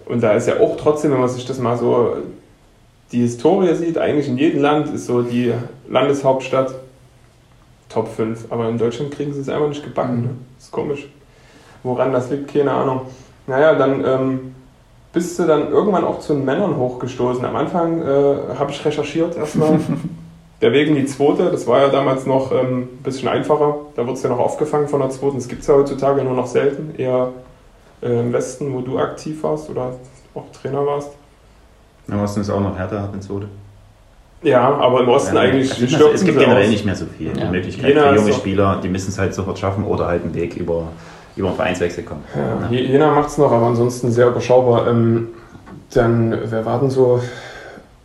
Und 0.07 0.23
da 0.23 0.33
ist 0.33 0.49
ja 0.49 0.61
auch 0.61 0.77
trotzdem, 0.77 1.13
wenn 1.13 1.21
man 1.21 1.29
sich 1.29 1.47
das 1.47 1.59
mal 1.59 1.77
so 1.79 2.17
die 3.13 3.21
Historie 3.21 3.75
sieht, 3.75 3.99
eigentlich 3.99 4.29
in 4.29 4.39
jedem 4.39 4.61
Land 4.61 4.93
ist 4.93 5.07
so 5.07 5.23
die 5.23 5.53
Landeshauptstadt 5.89 6.75
Top 7.89 8.09
5. 8.09 8.47
Aber 8.51 8.69
in 8.69 8.79
Deutschland 8.79 9.13
kriegen 9.13 9.33
sie 9.33 9.41
es 9.41 9.49
einfach 9.49 9.69
nicht 9.69 9.85
gebacken. 9.85 10.17
Mhm. 10.17 10.23
Ne? 10.23 10.31
Ist 10.59 10.73
komisch. 10.73 11.09
Woran 11.83 12.13
das 12.13 12.31
liegt, 12.31 12.53
keine 12.53 12.73
Ahnung. 12.73 13.03
Naja, 13.47 13.75
dann 13.75 14.05
ähm, 14.05 14.55
bist 15.13 15.39
du 15.39 15.45
dann 15.45 15.71
irgendwann 15.71 16.05
auch 16.05 16.21
zu 16.21 16.35
den 16.35 16.45
Männern 16.45 16.77
hochgestoßen. 16.77 17.45
Am 17.45 17.57
Anfang 17.57 18.01
äh, 18.03 18.35
habe 18.59 18.71
ich 18.71 18.85
recherchiert 18.85 19.37
erstmal. 19.37 19.79
Der 20.63 20.73
Weg 20.73 20.87
in 20.89 20.95
die 20.95 21.07
zweite, 21.07 21.51
das 21.51 21.67
war 21.67 21.81
ja 21.81 21.89
damals 21.89 22.25
noch 22.25 22.53
ähm, 22.53 22.83
ein 22.83 22.89
bisschen 23.03 23.27
einfacher. 23.29 23.75
Da 23.97 24.07
wird 24.07 24.17
es 24.17 24.23
ja 24.23 24.29
noch 24.31 24.39
aufgefangen 24.39 24.87
von 24.87 25.01
der 25.01 25.11
zweiten. 25.11 25.35
Das 25.35 25.49
gibt 25.49 25.63
es 25.63 25.67
ja 25.67 25.75
heutzutage 25.75 26.23
nur 26.23 26.35
noch 26.35 26.47
selten. 26.47 26.95
Eher 26.97 27.31
äh, 28.01 28.21
im 28.21 28.33
Westen, 28.33 28.73
wo 28.73 28.81
du 28.81 28.97
aktiv 28.97 29.43
warst 29.43 29.69
oder 29.71 29.95
auch 30.37 30.45
Trainer 30.53 30.87
warst. 30.87 31.11
Im 32.07 32.21
Osten 32.21 32.43
ist 32.43 32.51
auch 32.51 32.61
noch 32.61 32.79
härter, 32.79 33.03
hat 33.03 33.13
eine 33.13 33.21
Zweite. 33.21 33.49
Ja, 34.43 34.73
aber 34.77 35.01
im 35.01 35.09
Osten 35.09 35.35
Ja, 35.35 35.43
eigentlich 35.43 35.71
es 35.73 35.79
gibt- 35.79 35.91
stürzen 35.93 36.15
Es 36.15 36.25
gibt 36.25 36.39
generell 36.39 36.65
aus. 36.65 36.71
nicht 36.71 36.85
mehr 36.85 36.95
so 36.97 37.07
viel 37.07 37.37
Ja. 37.37 37.51
Möglichkeit 37.51 37.89
Jena 37.89 38.11
für 38.11 38.15
junge 38.17 38.33
Spieler, 38.33 38.81
die 38.83 38.89
müssen 38.89 39.09
es 39.09 39.19
halt 39.19 39.35
sofort 39.35 39.59
schaffen 39.59 39.85
oder 39.85 40.07
halt 40.07 40.23
einen 40.23 40.35
Weg 40.35 40.57
über, 40.57 40.89
über 41.37 41.49
einen 41.49 41.57
Vereinswechsel 41.57 42.05
kommen. 42.05 42.23
Ja, 42.35 42.69
Je- 42.71 42.87
Jena 42.87 43.11
macht 43.13 43.29
es 43.31 43.39
noch, 43.39 43.51
aber 43.53 43.67
ansonsten 43.67 44.11
sehr 44.13 44.29
überschaubar. 44.29 44.89
Ähm, 44.89 45.29
dann, 45.95 46.37
wer 46.47 46.65
war 46.65 46.81
denn 46.81 46.91
so. 46.91 47.21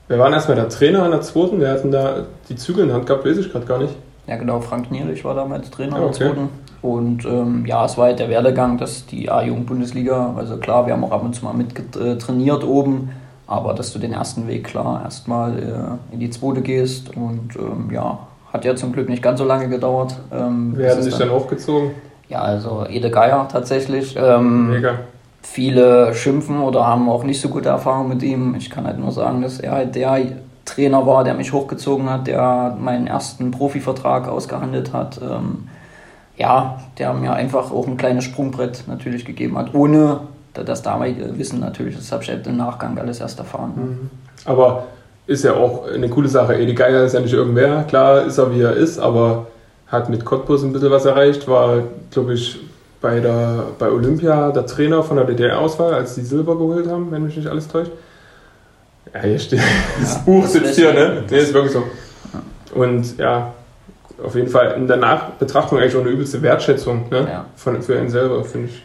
Wer 0.09 0.19
war 0.19 0.25
denn 0.27 0.35
erstmal 0.35 0.55
der 0.55 0.69
Trainer 0.69 1.03
in 1.05 1.11
der 1.11 1.21
zweiten? 1.21 1.59
Wer 1.59 1.71
hat 1.73 1.83
denn 1.83 1.91
da 1.91 2.23
die 2.47 2.55
Zügel 2.55 2.83
in 2.83 2.87
der 2.87 2.97
Hand 2.97 3.07
gehabt? 3.07 3.25
Weiß 3.25 3.37
ich 3.37 3.51
gerade 3.51 3.65
gar 3.65 3.79
nicht. 3.79 3.93
Ja 4.25 4.35
genau, 4.37 4.59
Frank 4.61 4.89
Nierlich 4.91 5.23
war 5.25 5.35
damals 5.35 5.69
Trainer 5.69 5.97
der 5.97 6.07
okay. 6.07 6.15
zweiten. 6.29 6.49
Und 6.81 7.25
ähm, 7.25 7.65
ja, 7.65 7.83
es 7.85 7.97
war 7.97 8.05
halt 8.05 8.19
der 8.19 8.29
Werdegang, 8.29 8.77
dass 8.77 9.05
die 9.05 9.29
A-Jugend-Bundesliga, 9.29 10.35
also 10.37 10.57
klar, 10.57 10.85
wir 10.85 10.93
haben 10.93 11.03
auch 11.03 11.11
ab 11.11 11.23
und 11.23 11.33
zu 11.33 11.43
mal 11.43 11.53
mit 11.53 11.95
äh, 11.95 12.17
trainiert 12.17 12.63
oben, 12.63 13.09
aber 13.47 13.73
dass 13.73 13.91
du 13.91 13.99
den 13.99 14.13
ersten 14.13 14.47
Weg 14.47 14.65
klar 14.65 15.01
erstmal 15.03 15.57
äh, 15.57 16.13
in 16.13 16.19
die 16.19 16.29
zweite 16.29 16.61
gehst 16.61 17.15
und 17.15 17.55
ähm, 17.57 17.89
ja, 17.91 18.19
hat 18.53 18.63
ja 18.63 18.75
zum 18.75 18.93
Glück 18.93 19.09
nicht 19.09 19.23
ganz 19.23 19.39
so 19.39 19.45
lange 19.45 19.69
gedauert. 19.69 20.17
Ähm, 20.31 20.77
hat 20.77 20.99
es 20.99 21.05
sich 21.05 21.17
dann 21.17 21.31
hochgezogen? 21.31 21.91
Ja, 22.29 22.41
also 22.41 22.85
Ede 22.89 23.09
Geier 23.09 23.47
tatsächlich. 23.51 24.15
Ähm, 24.17 24.71
Mega. 24.71 24.99
Viele 25.41 26.13
schimpfen 26.13 26.59
oder 26.61 26.85
haben 26.85 27.09
auch 27.09 27.23
nicht 27.23 27.39
so 27.39 27.47
gute 27.47 27.69
Erfahrungen 27.69 28.09
mit 28.09 28.23
ihm. 28.23 28.55
Ich 28.55 28.69
kann 28.69 28.85
halt 28.85 28.99
nur 28.99 29.11
sagen, 29.11 29.41
dass 29.41 29.59
er 29.59 29.71
halt 29.71 29.95
der 29.95 30.19
Trainer 30.65 31.07
war, 31.07 31.23
der 31.23 31.35
mich 31.35 31.53
hochgezogen 31.53 32.09
hat, 32.09 32.27
der 32.27 32.75
meinen 32.79 33.07
ersten 33.07 33.51
Profivertrag 33.51 34.27
ausgehandelt 34.27 34.91
hat. 34.91 35.19
Ähm, 35.21 35.69
ja, 36.35 36.79
der 36.99 37.13
mir 37.13 37.33
einfach 37.33 37.71
auch 37.71 37.87
ein 37.87 37.97
kleines 37.97 38.25
Sprungbrett 38.25 38.83
natürlich 38.87 39.25
gegeben 39.25 39.57
hat, 39.57 39.73
ohne 39.73 40.19
das 40.53 40.81
damalige 40.81 41.37
Wissen 41.37 41.59
natürlich. 41.59 41.95
Das 41.95 42.11
habe 42.11 42.23
ich 42.23 42.29
halt 42.29 42.45
im 42.47 42.57
Nachgang 42.57 42.97
alles 42.97 43.19
erst 43.19 43.39
erfahren. 43.39 43.71
Mhm. 43.75 44.09
Aber 44.45 44.83
ist 45.27 45.43
ja 45.43 45.53
auch 45.53 45.85
eine 45.87 46.09
coole 46.09 46.27
Sache. 46.27 46.55
Edi 46.55 46.73
Geier 46.73 47.03
ist 47.03 47.13
ja 47.13 47.19
nicht 47.19 47.33
irgendwer. 47.33 47.83
Klar 47.83 48.23
ist 48.23 48.37
er, 48.37 48.53
wie 48.53 48.61
er 48.61 48.73
ist, 48.73 48.99
aber 48.99 49.47
hat 49.87 50.09
mit 50.09 50.25
Cottbus 50.25 50.63
ein 50.63 50.73
bisschen 50.73 50.91
was 50.91 51.05
erreicht. 51.05 51.47
War, 51.47 51.83
glaube 52.11 52.33
ich, 52.33 52.59
bei, 53.01 53.19
der, 53.19 53.63
bei 53.79 53.89
Olympia 53.89 54.51
der 54.51 54.65
Trainer 54.65 55.03
von 55.03 55.17
der 55.17 55.25
DDR-Auswahl, 55.25 55.93
als 55.93 56.15
die 56.15 56.21
Silber 56.21 56.57
geholt 56.57 56.87
haben, 56.87 57.11
wenn 57.11 57.23
mich 57.23 57.37
nicht 57.37 57.47
alles 57.47 57.67
täuscht. 57.67 57.91
Ja, 59.13 59.21
hier 59.21 59.39
steht. 59.39 59.61
Das 59.99 60.15
Ja, 60.15 60.21
Buch 60.25 60.43
das 60.43 60.53
sitzt 60.53 60.75
hier, 60.75 60.93
ne? 60.93 61.23
Nee, 61.29 61.37
ist 61.37 61.53
wirklich 61.53 61.73
so. 61.73 61.83
Und 62.73 63.17
ja, 63.17 63.53
auf 64.23 64.35
jeden 64.35 64.49
Fall 64.49 64.71
in 64.73 64.87
der 64.87 64.97
Nachbetrachtung 64.97 65.77
eigentlich 65.79 65.95
auch 65.95 66.01
eine 66.01 66.09
übelste 66.09 66.41
Wertschätzung 66.41 67.05
ne? 67.09 67.27
Ja. 67.29 67.45
Von, 67.55 67.81
für 67.81 67.99
ihn 67.99 68.09
selber, 68.09 68.43
finde 68.43 68.67
ich. 68.69 68.83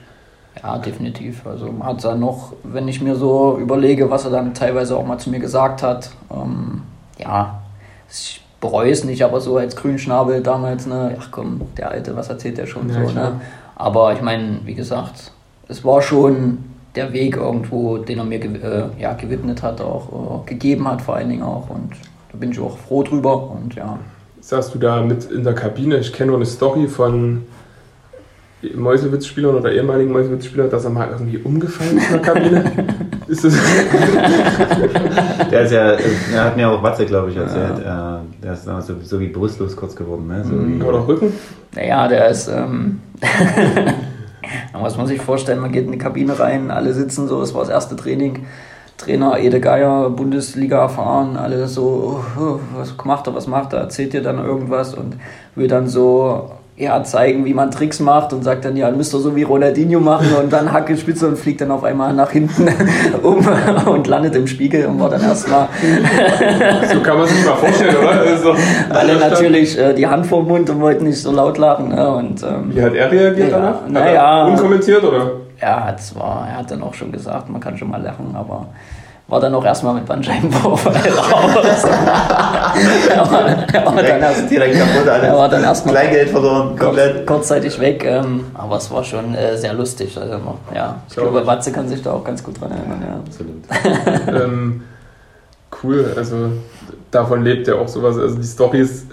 Ja, 0.62 0.79
definitiv. 0.79 1.47
Also 1.47 1.67
man 1.67 1.88
hat 1.88 2.05
da 2.05 2.15
noch, 2.15 2.53
wenn 2.62 2.87
ich 2.87 3.01
mir 3.01 3.17
so 3.17 3.59
überlege, 3.59 4.11
was 4.11 4.25
er 4.25 4.31
dann 4.31 4.53
teilweise 4.55 4.97
auch 4.97 5.05
mal 5.05 5.19
zu 5.19 5.31
mir 5.31 5.41
gesagt 5.41 5.83
hat, 5.83 6.11
ähm, 6.31 6.83
ja, 7.19 7.62
ich 8.11 8.42
bereue 8.62 8.92
es 8.92 9.05
nicht, 9.05 9.22
aber 9.22 9.40
so 9.42 9.59
als 9.59 9.77
Grünschnabel 9.77 10.40
damals, 10.40 10.87
ne, 10.87 11.16
ach 11.20 11.29
komm, 11.31 11.61
der 11.77 11.90
Alte, 11.90 12.16
was 12.16 12.31
erzählt 12.31 12.57
der 12.57 12.66
schon 12.66 12.88
Ja, 12.88 12.94
so, 12.94 13.12
klar. 13.12 13.31
ne? 13.31 13.40
Aber 13.77 14.14
ich 14.14 14.22
meine, 14.22 14.61
wie 14.64 14.75
gesagt, 14.75 15.33
es 15.68 15.85
war 15.85 16.01
schon 16.01 16.59
der 16.94 17.12
Weg 17.12 17.37
irgendwo, 17.37 17.98
den 17.98 18.18
er 18.18 18.25
mir 18.25 18.40
äh, 18.40 18.85
ja, 19.01 19.14
gewidmet 19.14 19.62
hat, 19.62 19.81
auch 19.81 20.44
äh, 20.46 20.48
gegeben 20.48 20.87
hat 20.88 21.03
vor 21.03 21.16
allen 21.16 21.29
Dingen 21.29 21.42
auch 21.42 21.68
und 21.70 21.90
da 22.31 22.38
bin 22.38 22.53
ich 22.53 22.61
auch 22.61 22.79
froh 22.79 23.03
drüber 23.03 23.51
und 23.51 23.75
ja. 23.75 23.98
saßt 24.40 24.75
du 24.75 24.79
da 24.79 25.03
mit 25.03 25.25
in 25.31 25.42
der 25.42 25.55
Kabine. 25.55 25.98
Ich 25.98 26.12
kenne 26.12 26.29
nur 26.29 26.37
eine 26.37 26.46
Story 26.46 26.87
von 26.87 27.42
Mäusewitz-Spielern 28.75 29.57
oder 29.57 29.72
ehemaligen 29.72 30.12
Mäusewitz-Spielern, 30.12 30.70
dass 30.70 30.85
er 30.85 30.90
mal 30.90 31.09
irgendwie 31.11 31.38
umgefallen 31.38 31.98
ist 31.98 32.07
in 32.07 32.12
der 32.12 32.22
Kabine. 32.22 32.64
ist 33.27 33.44
das 33.44 33.55
Der 35.51 35.62
ist 35.62 35.72
ja, 35.72 35.92
er 36.35 36.44
hat 36.44 36.57
mir 36.57 36.68
auch 36.68 36.83
Watze, 36.83 37.05
glaube 37.07 37.31
ich, 37.31 37.37
erzählt. 37.37 37.79
Äh, 37.81 38.42
der 38.42 38.53
ist 38.53 38.66
damals 38.66 38.87
so, 38.87 38.94
so 39.03 39.20
wie 39.20 39.29
bewusstlos 39.29 39.77
kurz 39.77 39.96
geworden. 39.96 40.27
Ne? 40.29 40.44
So 40.44 40.53
Mhm. 40.55 40.81
wie, 40.81 40.85
oder 40.85 41.07
Rücken? 41.07 41.33
Naja, 41.75 42.09
der 42.09 42.29
ist. 42.29 42.48
Ähm, 42.48 43.01
da 44.72 44.79
muss 44.79 44.96
man 44.96 45.07
sich 45.07 45.20
vorstellen, 45.20 45.61
man 45.61 45.72
geht 45.72 45.87
in 45.87 45.92
die 45.92 45.98
Kabine 45.98 46.38
rein, 46.38 46.70
alle 46.70 46.92
sitzen 46.92 47.29
so, 47.29 47.40
es 47.42 47.55
war 47.55 47.62
das 47.62 47.70
erste 47.70 47.96
Training. 47.96 48.46
Trainer 48.98 49.38
Ede 49.38 49.59
Geier, 49.59 50.11
Bundesliga 50.11 50.79
erfahren, 50.83 51.37
alle 51.37 51.66
so, 51.66 52.22
oh, 52.38 52.61
was 52.77 52.94
macht 53.05 53.27
er, 53.27 53.35
was 53.35 53.48
macht 53.48 53.72
er, 53.72 53.81
erzählt 53.81 54.12
dir 54.12 54.22
dann 54.22 54.38
irgendwas 54.38 54.94
und 54.94 55.16
will 55.57 55.66
dann 55.66 55.88
so 55.88 56.53
ja, 56.75 57.05
zeigen, 57.05 57.45
wie 57.45 57.53
man 57.53 57.71
Tricks 57.71 58.01
macht 58.01 58.33
und 58.33 58.43
sagt 58.43 58.65
dann, 58.65 58.77
ja, 58.77 58.91
müsst 58.91 59.15
ihr 59.15 59.19
so 59.21 59.37
wie 59.37 59.43
Ronaldinho 59.43 60.01
machen 60.01 60.29
und 60.43 60.51
dann 60.53 60.73
Hacke 60.73 60.97
Spitze 60.97 61.29
und 61.29 61.39
fliegt 61.39 61.61
dann 61.61 61.71
auf 61.71 61.85
einmal 61.85 62.15
nach 62.15 62.31
hinten 62.31 62.67
um 63.23 63.47
und 63.87 64.07
landet 64.07 64.35
im 64.35 64.47
Spiegel 64.47 64.87
und 64.87 64.99
war 64.99 65.11
dann 65.11 65.23
erstmal 65.23 65.69
So 66.93 67.01
kann 67.01 67.19
man 67.19 67.27
sich 67.29 67.45
mal 67.45 67.57
vorstellen, 67.57 67.97
oder? 67.97 68.25
Doch- 68.43 68.57
alle 68.97 69.17
natürlich 69.17 69.79
äh, 69.79 69.93
die 69.93 70.07
Hand 70.07 70.27
vor 70.27 70.41
dem 70.41 70.49
Mund 70.49 70.71
und 70.71 70.81
wollten 70.81 71.05
nicht 71.05 71.21
so 71.21 71.31
laut 71.31 71.59
lachen. 71.59 71.89
Ne? 71.91 72.09
Und, 72.15 72.43
ähm, 72.43 72.71
Wie 72.75 72.83
hat 72.83 72.95
er 72.95 73.11
reagiert 73.13 73.51
Ja, 73.51 73.59
danach? 73.59 73.77
Naja. 73.89 74.47
er 74.47 74.53
Unkommentiert 74.53 75.05
oder? 75.05 75.31
Er 75.61 75.85
hat 75.85 76.01
zwar, 76.03 76.49
er 76.51 76.59
hat 76.59 76.71
dann 76.71 76.83
auch 76.83 76.95
schon 76.95 77.13
gesagt, 77.13 77.49
man 77.51 77.61
kann 77.61 77.77
schon 77.77 77.91
mal 77.91 78.03
lachen, 78.03 78.35
aber 78.35 78.67
war 79.33 79.40
dann 79.40 79.55
auch 79.55 79.64
erstmal 79.64 79.95
mit 79.95 80.05
Bandscheibenvorfall 80.05 80.95
raus. 81.09 81.85
er, 81.85 83.33
war, 83.33 83.49
er, 83.73 83.87
war 83.87 83.95
dann 83.97 84.21
erst, 84.21 84.51
direkt 84.51 84.79
kaputt, 84.79 85.09
alles. 85.09 85.25
er 85.25 85.35
war 85.35 85.49
dann 85.49 85.62
erstmal 85.62 85.95
Kleingeld 85.95 86.29
verloren, 86.29 86.79
komplett. 86.79 87.14
kurz, 87.14 87.27
kurzzeitig 87.27 87.81
weg, 87.81 88.05
ähm, 88.05 88.45
aber 88.53 88.77
es 88.77 88.90
war 88.90 89.03
schon 89.03 89.35
äh, 89.35 89.57
sehr 89.57 89.73
lustig. 89.73 90.18
Also, 90.21 90.35
ja, 90.75 90.97
ich 91.09 91.14
Glaub 91.14 91.31
glaube. 91.31 91.47
Watze 91.47 91.73
kann 91.73 91.88
sich 91.88 92.03
da 92.03 92.12
auch 92.12 92.23
ganz 92.23 92.45
gut 92.45 92.61
dran 92.61 92.73
erinnern. 92.73 93.03
Ja. 93.03 93.21
Absolut. 93.25 94.42
ähm, 94.45 94.83
cool, 95.83 96.12
also 96.14 96.37
davon 97.11 97.42
lebt 97.42 97.66
ja 97.68 97.77
auch 97.77 97.88
sowas. 97.88 98.18
Also 98.18 98.37
die 98.37 98.47
Storys, 98.47 99.07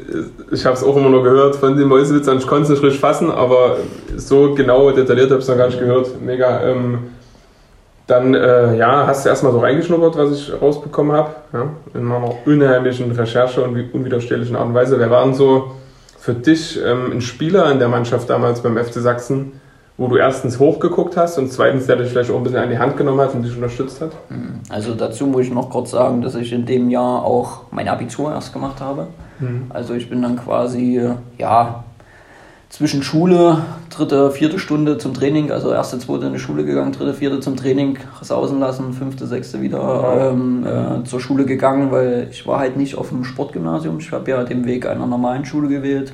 ich 0.51 0.65
habe 0.65 0.75
es 0.75 0.83
auch 0.83 0.97
immer 0.97 1.09
nur 1.09 1.23
gehört 1.23 1.55
von 1.55 1.77
den 1.77 1.87
Mäusewitzern, 1.87 2.39
ich 2.39 2.47
konnte 2.47 2.63
es 2.63 2.69
nicht 2.71 2.83
richtig 2.83 2.99
fassen, 2.99 3.31
aber 3.31 3.77
so 4.17 4.53
genau 4.53 4.91
detailliert 4.91 5.31
habe 5.31 5.39
ich 5.39 5.45
es 5.45 5.49
noch 5.49 5.55
gar 5.55 5.67
nicht 5.67 5.79
gehört. 5.79 6.21
Mega. 6.21 6.61
Ähm, 6.63 7.11
dann, 8.09 8.33
äh, 8.33 8.75
ja, 8.75 9.05
hast 9.05 9.25
du 9.25 9.29
erstmal 9.29 9.51
so 9.51 9.59
reingeschnuppert, 9.59 10.17
was 10.17 10.31
ich 10.31 10.61
rausbekommen 10.61 11.11
habe, 11.11 11.29
ja, 11.53 11.69
in 11.93 12.03
meiner 12.03 12.33
unheimlichen 12.45 13.11
Recherche 13.11 13.61
und 13.61 13.93
unwiderstehlichen 13.93 14.55
Art 14.55 14.67
und 14.67 14.73
Weise. 14.73 14.99
Wer 14.99 15.11
war 15.11 15.23
denn 15.25 15.33
so 15.33 15.71
für 16.17 16.33
dich 16.33 16.79
ähm, 16.83 17.11
ein 17.13 17.21
Spieler 17.21 17.71
in 17.71 17.79
der 17.79 17.87
Mannschaft 17.87 18.29
damals 18.29 18.61
beim 18.61 18.77
FC 18.77 18.95
Sachsen, 18.95 19.53
wo 19.97 20.07
du 20.07 20.15
erstens 20.15 20.59
hochgeguckt 20.59 21.17
hast 21.17 21.37
und 21.37 21.51
zweitens, 21.51 21.85
der 21.85 21.97
dich 21.97 22.09
vielleicht 22.09 22.31
auch 22.31 22.37
ein 22.37 22.43
bisschen 22.43 22.59
an 22.59 22.69
die 22.69 22.79
Hand 22.79 22.97
genommen 22.97 23.19
hat 23.19 23.35
und 23.35 23.43
dich 23.43 23.55
unterstützt 23.55 24.01
hat? 24.01 24.11
Also 24.69 24.95
dazu 24.95 25.27
muss 25.27 25.41
ich 25.41 25.53
noch 25.53 25.69
kurz 25.69 25.91
sagen, 25.91 26.21
dass 26.21 26.35
ich 26.35 26.51
in 26.51 26.65
dem 26.65 26.89
Jahr 26.89 27.23
auch 27.23 27.63
mein 27.71 27.87
Abitur 27.87 28.31
erst 28.31 28.53
gemacht 28.53 28.81
habe. 28.81 29.07
Also 29.69 29.93
ich 29.93 30.09
bin 30.09 30.21
dann 30.21 30.35
quasi, 30.37 30.97
äh, 30.97 31.15
ja, 31.37 31.83
zwischen 32.69 33.01
Schule, 33.01 33.63
dritte, 33.89 34.31
vierte 34.31 34.59
Stunde 34.59 34.97
zum 34.99 35.13
Training, 35.13 35.51
also 35.51 35.71
erste, 35.71 35.97
zweite 35.97 36.27
in 36.27 36.33
die 36.33 36.39
Schule 36.39 36.63
gegangen, 36.63 36.91
dritte, 36.91 37.15
vierte 37.15 37.39
zum 37.39 37.57
Training 37.57 37.97
sausen 38.21 38.59
lassen, 38.59 38.93
fünfte, 38.93 39.25
sechste 39.25 39.61
wieder 39.61 40.31
ähm, 40.31 40.65
äh, 40.65 41.03
zur 41.03 41.19
Schule 41.19 41.45
gegangen, 41.45 41.91
weil 41.91 42.27
ich 42.31 42.45
war 42.45 42.59
halt 42.59 42.77
nicht 42.77 42.95
auf 42.95 43.09
dem 43.09 43.23
Sportgymnasium. 43.23 43.97
Ich 43.99 44.11
habe 44.11 44.29
ja 44.29 44.43
den 44.43 44.65
Weg 44.65 44.85
einer 44.85 45.07
normalen 45.07 45.45
Schule 45.45 45.67
gewählt. 45.67 46.13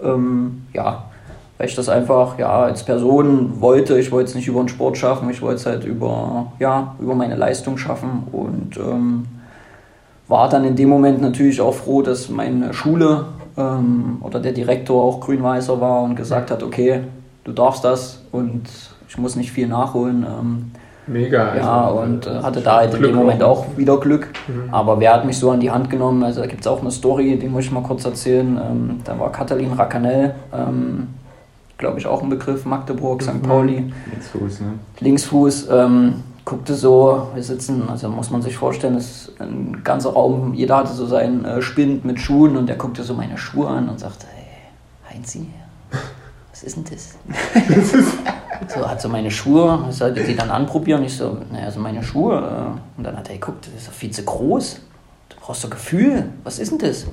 Ähm, 0.00 0.62
ja, 0.72 1.04
weil 1.58 1.66
ich 1.66 1.74
das 1.74 1.88
einfach 1.88 2.38
ja 2.38 2.48
als 2.48 2.84
Person 2.84 3.60
wollte. 3.60 3.98
Ich 3.98 4.12
wollte 4.12 4.30
es 4.30 4.34
nicht 4.36 4.46
über 4.46 4.60
den 4.60 4.68
Sport 4.68 4.96
schaffen, 4.96 5.28
ich 5.28 5.42
wollte 5.42 5.56
es 5.56 5.66
halt 5.66 5.84
über, 5.84 6.52
ja, 6.60 6.94
über 7.00 7.16
meine 7.16 7.34
Leistung 7.34 7.76
schaffen 7.76 8.28
und 8.30 8.76
ähm, 8.76 9.26
war 10.28 10.48
dann 10.48 10.64
in 10.64 10.76
dem 10.76 10.88
Moment 10.88 11.20
natürlich 11.20 11.60
auch 11.60 11.74
froh, 11.74 12.02
dass 12.02 12.28
meine 12.28 12.72
Schule 12.72 13.24
ähm, 13.58 14.18
oder 14.22 14.40
der 14.40 14.52
Direktor 14.52 15.02
auch 15.02 15.20
grün-weißer 15.20 15.80
war 15.80 16.02
und 16.02 16.14
gesagt 16.14 16.50
hat, 16.50 16.62
okay, 16.62 17.00
du 17.44 17.52
darfst 17.52 17.84
das 17.84 18.22
und 18.30 18.62
ich 19.08 19.18
muss 19.18 19.36
nicht 19.36 19.50
viel 19.50 19.66
nachholen. 19.66 20.24
Ähm, 20.24 20.70
Mega. 21.08 21.56
Ja, 21.56 21.86
also, 21.86 22.00
und 22.00 22.26
äh, 22.26 22.42
hatte 22.42 22.60
da 22.60 22.76
halt 22.76 22.94
in 22.94 23.02
dem 23.02 23.14
Moment 23.14 23.42
auch 23.42 23.64
wieder 23.76 23.98
Glück. 23.98 24.28
Mhm. 24.46 24.72
Aber 24.72 25.00
wer 25.00 25.14
hat 25.14 25.24
mich 25.24 25.38
so 25.38 25.50
an 25.50 25.60
die 25.60 25.70
Hand 25.70 25.88
genommen? 25.88 26.22
Also 26.22 26.42
da 26.42 26.46
gibt 26.46 26.60
es 26.60 26.66
auch 26.66 26.80
eine 26.82 26.90
Story, 26.90 27.38
die 27.38 27.48
muss 27.48 27.64
ich 27.64 27.72
mal 27.72 27.82
kurz 27.82 28.04
erzählen. 28.04 28.60
Ähm, 28.62 29.00
da 29.04 29.18
war 29.18 29.32
Katalin 29.32 29.72
Racanel, 29.72 30.34
ähm, 30.52 31.08
glaube 31.78 31.98
ich 31.98 32.06
auch 32.06 32.22
ein 32.22 32.28
Begriff, 32.28 32.66
Magdeburg, 32.66 33.22
St. 33.22 33.42
Pauli. 33.42 33.90
Linksfuß, 34.10 34.60
ne? 34.60 34.74
Linksfuß. 35.00 35.68
Ähm, 35.70 36.24
guckte 36.48 36.74
so, 36.74 37.28
wir 37.34 37.42
sitzen, 37.42 37.90
also 37.90 38.08
muss 38.08 38.30
man 38.30 38.40
sich 38.40 38.56
vorstellen, 38.56 38.94
das 38.94 39.04
ist 39.04 39.38
ein 39.38 39.84
ganzer 39.84 40.14
Raum, 40.14 40.54
jeder 40.54 40.78
hatte 40.78 40.94
so 40.94 41.04
seinen 41.04 41.44
äh, 41.44 41.60
Spind 41.60 42.06
mit 42.06 42.18
Schuhen 42.18 42.56
und 42.56 42.68
der 42.68 42.76
guckte 42.76 43.02
so 43.02 43.12
meine 43.12 43.36
Schuhe 43.36 43.68
an 43.68 43.90
und 43.90 44.00
sagte, 44.00 44.26
hey, 44.34 44.46
Heinzi, 45.12 45.46
was 46.50 46.62
ist 46.62 46.76
denn 46.78 46.84
das? 46.90 47.18
so 48.74 48.88
hat 48.88 48.98
so 49.02 49.10
meine 49.10 49.30
Schuhe, 49.30 49.88
ich 49.90 49.96
sollte 49.96 50.24
die 50.24 50.34
dann 50.34 50.48
anprobieren. 50.48 51.04
Ich 51.04 51.18
so, 51.18 51.36
naja, 51.52 51.66
also 51.66 51.80
meine 51.80 52.02
Schuhe. 52.02 52.72
Und 52.96 53.04
dann 53.04 53.14
hat 53.14 53.28
er 53.28 53.34
geguckt, 53.34 53.66
das 53.66 53.82
ist 53.82 53.88
doch 53.88 53.92
viel 53.92 54.10
zu 54.10 54.22
groß. 54.22 54.80
Du 55.28 55.36
brauchst 55.40 55.64
doch 55.64 55.70
Gefühl. 55.70 56.30
Was 56.44 56.58
ist 56.58 56.72
denn 56.72 56.78
das? 56.78 57.06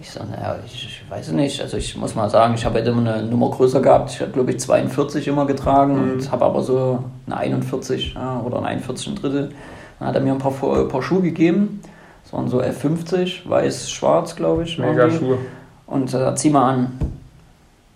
Ich 0.00 0.10
so, 0.10 0.20
naja, 0.22 0.58
ich, 0.64 0.84
ich 0.84 1.10
weiß 1.10 1.28
es 1.28 1.32
nicht. 1.32 1.60
Also 1.60 1.76
ich 1.76 1.96
muss 1.96 2.14
mal 2.14 2.28
sagen, 2.28 2.54
ich 2.54 2.64
habe 2.64 2.76
halt 2.76 2.86
immer 2.86 3.10
eine 3.10 3.26
Nummer 3.26 3.50
größer 3.50 3.80
gehabt. 3.80 4.10
Ich 4.10 4.20
habe, 4.20 4.30
glaube 4.30 4.50
ich, 4.50 4.60
42 4.60 5.26
immer 5.28 5.46
getragen 5.46 5.94
mhm. 5.94 6.12
und 6.12 6.30
habe 6.30 6.44
aber 6.44 6.62
so 6.62 7.04
eine 7.26 7.36
41 7.36 8.14
ja, 8.14 8.40
oder 8.40 8.58
eine 8.58 8.68
41 8.68 9.08
ein 9.08 9.14
Drittel. 9.16 9.52
Dann 9.98 10.08
hat 10.08 10.14
er 10.14 10.20
mir 10.20 10.32
ein 10.32 10.38
paar, 10.38 10.52
ein 10.62 10.88
paar 10.88 11.02
Schuhe 11.02 11.22
gegeben. 11.22 11.80
Das 12.24 12.32
waren 12.32 12.48
so 12.48 12.60
F50, 12.60 13.48
weiß-schwarz, 13.48 14.36
glaube 14.36 14.64
ich. 14.64 14.78
Mega 14.78 15.10
Schuhe. 15.10 15.38
Und 15.86 16.12
äh, 16.12 16.34
zieh 16.34 16.50
mal 16.50 16.74
an. 16.74 16.92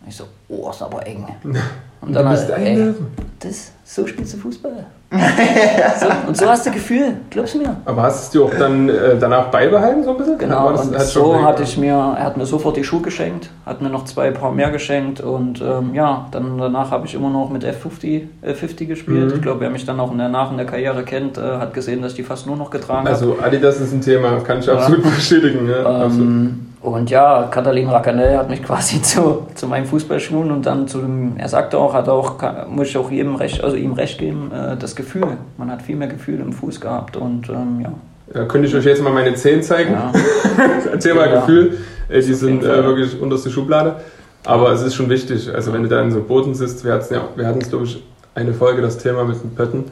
Ich 0.08 0.16
so, 0.16 0.24
oh, 0.48 0.70
ist 0.70 0.82
aber 0.82 1.06
eng. 1.06 1.26
Und 2.00 2.14
dann 2.14 2.24
du 2.24 2.30
bist 2.30 2.50
halt, 2.50 2.66
ey, 2.66 2.94
das, 3.40 3.72
so 3.84 4.06
spielst 4.06 4.34
du 4.34 4.38
Fußball. 4.38 4.86
So, 5.10 6.06
und 6.28 6.36
so 6.36 6.46
hast 6.46 6.66
du 6.66 6.70
Gefühl, 6.70 7.16
glaubst 7.30 7.54
du 7.54 7.58
mir. 7.58 7.76
Aber 7.84 8.02
hast 8.02 8.20
du 8.20 8.22
es 8.22 8.30
dir 8.30 8.54
auch 8.54 8.58
dann 8.58 8.88
äh, 8.88 9.18
danach 9.18 9.46
beibehalten 9.50 10.04
so 10.04 10.10
ein 10.10 10.16
bisschen? 10.16 10.38
Genau, 10.38 10.70
das, 10.70 10.86
und 10.86 11.00
so 11.00 11.42
hatte 11.42 11.64
ich 11.64 11.76
mir, 11.76 11.94
er 11.94 12.22
hat 12.22 12.36
mir 12.36 12.46
sofort 12.46 12.76
die 12.76 12.84
Schuhe 12.84 13.00
geschenkt, 13.00 13.50
hat 13.66 13.82
mir 13.82 13.88
noch 13.88 14.04
zwei 14.04 14.30
Paar 14.30 14.52
mehr 14.52 14.70
geschenkt 14.70 15.20
und 15.20 15.60
ähm, 15.60 15.94
ja, 15.94 16.28
dann 16.30 16.58
danach 16.58 16.92
habe 16.92 17.06
ich 17.06 17.14
immer 17.14 17.28
noch 17.28 17.50
mit 17.50 17.64
F50 17.64 18.22
äh, 18.42 18.54
50 18.54 18.88
gespielt. 18.88 19.30
Mhm. 19.30 19.34
Ich 19.34 19.42
glaube, 19.42 19.60
wer 19.60 19.70
mich 19.70 19.84
dann 19.84 19.98
auch 19.98 20.12
in 20.12 20.18
der, 20.18 20.28
nach 20.28 20.52
in 20.52 20.58
der 20.58 20.66
Karriere 20.66 21.02
kennt, 21.02 21.38
äh, 21.38 21.40
hat 21.40 21.74
gesehen, 21.74 22.02
dass 22.02 22.12
ich 22.12 22.16
die 22.16 22.22
fast 22.22 22.46
nur 22.46 22.56
noch 22.56 22.70
getragen 22.70 23.00
habe. 23.00 23.10
Also 23.10 23.36
Adidas 23.42 23.80
ist 23.80 23.92
ein 23.92 24.02
Thema, 24.02 24.38
kann 24.40 24.60
ich 24.60 24.66
ja. 24.66 24.74
absolut 24.74 25.02
bestätigen. 25.02 25.68
Ja, 25.68 26.04
ähm, 26.04 26.69
und 26.82 27.10
ja, 27.10 27.48
Katalin 27.50 27.88
Racanel 27.88 28.38
hat 28.38 28.48
mich 28.48 28.62
quasi 28.64 29.02
zu, 29.02 29.46
zu 29.54 29.66
meinen 29.66 29.86
Fußballschuhen 29.86 30.50
und 30.50 30.64
dann 30.66 30.88
zu 30.88 31.00
dem, 31.00 31.36
er 31.36 31.48
sagte 31.48 31.78
auch, 31.78 31.92
hat 31.94 32.08
auch, 32.08 32.36
muss 32.68 32.88
ich 32.88 32.96
auch 32.96 33.10
jedem 33.10 33.34
recht, 33.36 33.62
also 33.62 33.76
ihm 33.76 33.92
recht 33.92 34.18
geben, 34.18 34.50
äh, 34.52 34.76
das 34.76 34.96
Gefühl. 34.96 35.36
Man 35.58 35.70
hat 35.70 35.82
viel 35.82 35.96
mehr 35.96 36.08
Gefühl 36.08 36.40
im 36.40 36.52
Fuß 36.52 36.80
gehabt 36.80 37.16
und 37.16 37.48
ähm, 37.48 37.80
ja. 37.82 37.92
Ja, 38.32 38.44
könnte 38.44 38.68
ich 38.68 38.74
euch 38.74 38.84
jetzt 38.84 39.02
mal 39.02 39.12
meine 39.12 39.34
Zehen 39.34 39.62
zeigen? 39.62 39.92
Ja. 39.92 40.12
Erzähl 40.92 41.14
mal 41.14 41.28
ja. 41.28 41.40
Gefühl. 41.40 41.78
Ey, 42.08 42.22
die 42.22 42.34
sind 42.34 42.62
äh, 42.62 42.84
wirklich 42.84 43.20
unterste 43.20 43.50
Schublade. 43.50 43.96
Aber 44.44 44.72
es 44.72 44.82
ist 44.82 44.94
schon 44.94 45.10
wichtig. 45.10 45.52
Also 45.52 45.72
wenn 45.72 45.82
du 45.82 45.88
da 45.88 46.00
in 46.00 46.10
so 46.10 46.22
Boden 46.22 46.54
sitzt, 46.54 46.84
wir 46.84 46.92
hatten 46.92 47.12
ja, 47.12 47.22
wir 47.34 47.46
hatten 47.46 47.58
glaube 47.58 47.84
ich 47.84 48.02
eine 48.34 48.54
Folge 48.54 48.82
das 48.82 48.98
Thema 48.98 49.24
mit 49.24 49.42
den 49.42 49.54
Pötten, 49.54 49.84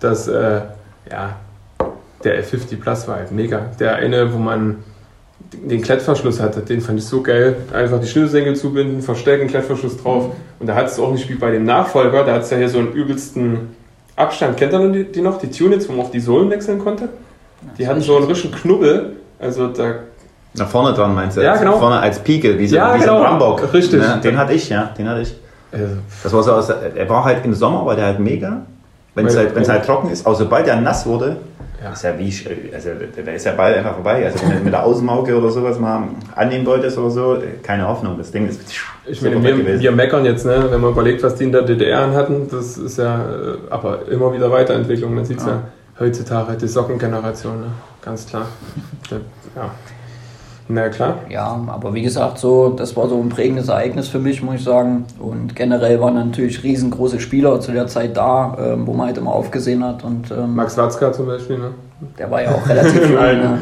dass 0.00 0.26
äh, 0.28 0.62
ja 1.10 1.36
der 2.24 2.42
F50 2.42 2.80
Plus 2.80 3.06
war 3.06 3.16
halt 3.16 3.32
mega. 3.32 3.66
Der 3.78 3.96
eine, 3.96 4.32
wo 4.32 4.38
man 4.38 4.78
den 5.52 5.82
Klettverschluss 5.82 6.40
hatte, 6.40 6.60
den 6.60 6.80
fand 6.80 6.98
ich 6.98 7.06
so 7.06 7.22
geil. 7.22 7.56
Einfach 7.72 8.00
die 8.00 8.06
Schnürsenkel 8.06 8.56
zubinden, 8.56 9.02
verstärken, 9.02 9.46
Klettverschluss 9.48 9.96
drauf. 10.02 10.30
Und 10.58 10.66
da 10.66 10.74
hat 10.74 10.86
es 10.86 10.98
auch 10.98 11.12
nicht 11.12 11.28
wie 11.28 11.34
bei 11.34 11.50
dem 11.50 11.64
Nachfolger, 11.64 12.24
da 12.24 12.34
hat 12.34 12.42
es 12.42 12.50
ja 12.50 12.56
hier 12.56 12.68
so 12.68 12.78
einen 12.78 12.92
übelsten 12.92 13.74
Abstand. 14.16 14.56
Kennt 14.56 14.72
ihr 14.72 14.88
die, 14.88 15.04
die 15.04 15.20
noch? 15.20 15.38
Die 15.38 15.50
Tunits, 15.50 15.88
wo 15.88 15.92
man 15.92 16.06
auch 16.06 16.10
die 16.10 16.20
Sohlen 16.20 16.50
wechseln 16.50 16.78
konnte? 16.78 17.08
Die 17.78 17.86
hatten 17.86 18.00
so 18.00 18.16
einen 18.16 18.26
richtigen 18.26 18.54
Knubbel. 18.54 19.16
Also 19.38 19.68
da. 19.68 19.94
Nach 20.54 20.68
vorne 20.68 20.94
dran 20.94 21.14
meinst 21.14 21.36
du? 21.36 21.42
Ja, 21.42 21.56
genau. 21.56 21.78
Vorne 21.78 21.98
als 21.98 22.18
Pike, 22.20 22.58
wie 22.58 22.66
so, 22.66 22.76
ja, 22.76 22.94
wie 22.94 23.00
genau. 23.00 23.18
so 23.18 23.24
ein 23.24 23.26
Rambock. 23.26 23.72
Richtig. 23.72 24.00
Ja, 24.00 24.16
den 24.16 24.38
hatte 24.38 24.52
ich, 24.52 24.68
ja. 24.68 24.90
Den 24.96 25.08
hatte 25.08 25.22
ich. 25.22 25.34
Das 26.22 26.32
war 26.32 26.42
so 26.42 26.52
aus, 26.52 26.68
er 26.68 27.08
war 27.08 27.24
halt 27.24 27.44
im 27.44 27.52
Sommer, 27.52 27.84
war 27.84 27.96
der 27.96 28.06
halt 28.06 28.20
mega. 28.20 28.62
Wenn 29.16 29.26
es 29.26 29.36
halt, 29.36 29.68
halt 29.68 29.84
trocken 29.84 30.10
ist, 30.10 30.26
aber 30.26 30.34
sobald 30.34 30.66
er 30.66 30.80
nass 30.80 31.06
wurde, 31.06 31.36
ja. 31.84 31.92
Ist 31.92 32.02
ja 32.02 32.18
wie, 32.18 32.32
also 32.74 32.90
da 33.24 33.32
ist 33.32 33.44
der 33.44 33.52
Ball 33.52 33.74
einfach 33.74 33.94
vorbei. 33.94 34.24
Also 34.24 34.42
wenn 34.42 34.58
du 34.58 34.64
mit 34.64 34.72
der 34.72 34.84
Außenmauke 34.84 35.36
oder 35.36 35.50
sowas 35.50 35.78
mal 35.78 36.08
annehmen 36.34 36.64
wolltest 36.64 36.96
oder 36.96 37.10
so, 37.10 37.38
keine 37.62 37.86
Hoffnung. 37.86 38.16
Das 38.16 38.30
Ding 38.30 38.48
ist 38.48 38.60
Ich 39.04 39.20
meine, 39.20 39.42
wir, 39.42 39.80
wir, 39.80 39.92
meckern 39.92 40.24
jetzt, 40.24 40.46
ne, 40.46 40.66
wenn 40.70 40.80
man 40.80 40.92
überlegt, 40.92 41.22
was 41.22 41.34
die 41.34 41.44
in 41.44 41.52
der 41.52 41.60
DDR 41.60 42.12
hatten, 42.12 42.48
das 42.50 42.78
ist 42.78 42.96
ja 42.96 43.30
äh, 43.30 43.56
aber 43.68 44.08
immer 44.08 44.32
wieder 44.32 44.50
Weiterentwicklung. 44.50 45.14
Man 45.14 45.26
sieht 45.26 45.40
es 45.40 45.44
ja. 45.44 45.52
ja 45.52 45.62
heutzutage, 46.00 46.56
die 46.56 46.68
Sockengeneration, 46.68 47.60
ne? 47.60 47.66
ganz 48.00 48.26
klar. 48.26 48.46
ja. 49.10 49.70
Na 50.68 50.88
klar. 50.88 51.18
Ja, 51.28 51.60
aber 51.66 51.92
wie 51.92 52.02
gesagt, 52.02 52.38
so, 52.38 52.70
das 52.70 52.96
war 52.96 53.08
so 53.08 53.20
ein 53.20 53.28
prägendes 53.28 53.68
Ereignis 53.68 54.08
für 54.08 54.18
mich, 54.18 54.42
muss 54.42 54.56
ich 54.56 54.64
sagen. 54.64 55.04
Und 55.18 55.54
generell 55.54 56.00
waren 56.00 56.14
natürlich 56.14 56.62
riesengroße 56.62 57.20
Spieler 57.20 57.60
zu 57.60 57.72
der 57.72 57.86
Zeit 57.86 58.16
da, 58.16 58.56
ähm, 58.58 58.86
wo 58.86 58.94
man 58.94 59.08
halt 59.08 59.18
immer 59.18 59.32
aufgesehen 59.32 59.84
hat. 59.84 60.04
Und, 60.04 60.30
ähm, 60.30 60.54
Max 60.54 60.76
Watzka 60.78 61.12
zum 61.12 61.26
Beispiel, 61.26 61.58
ne? 61.58 61.70
Der 62.18 62.30
war 62.30 62.42
ja 62.42 62.50
auch 62.50 62.66
relativ 62.66 63.10
jung. 63.10 63.14
ne? 63.20 63.58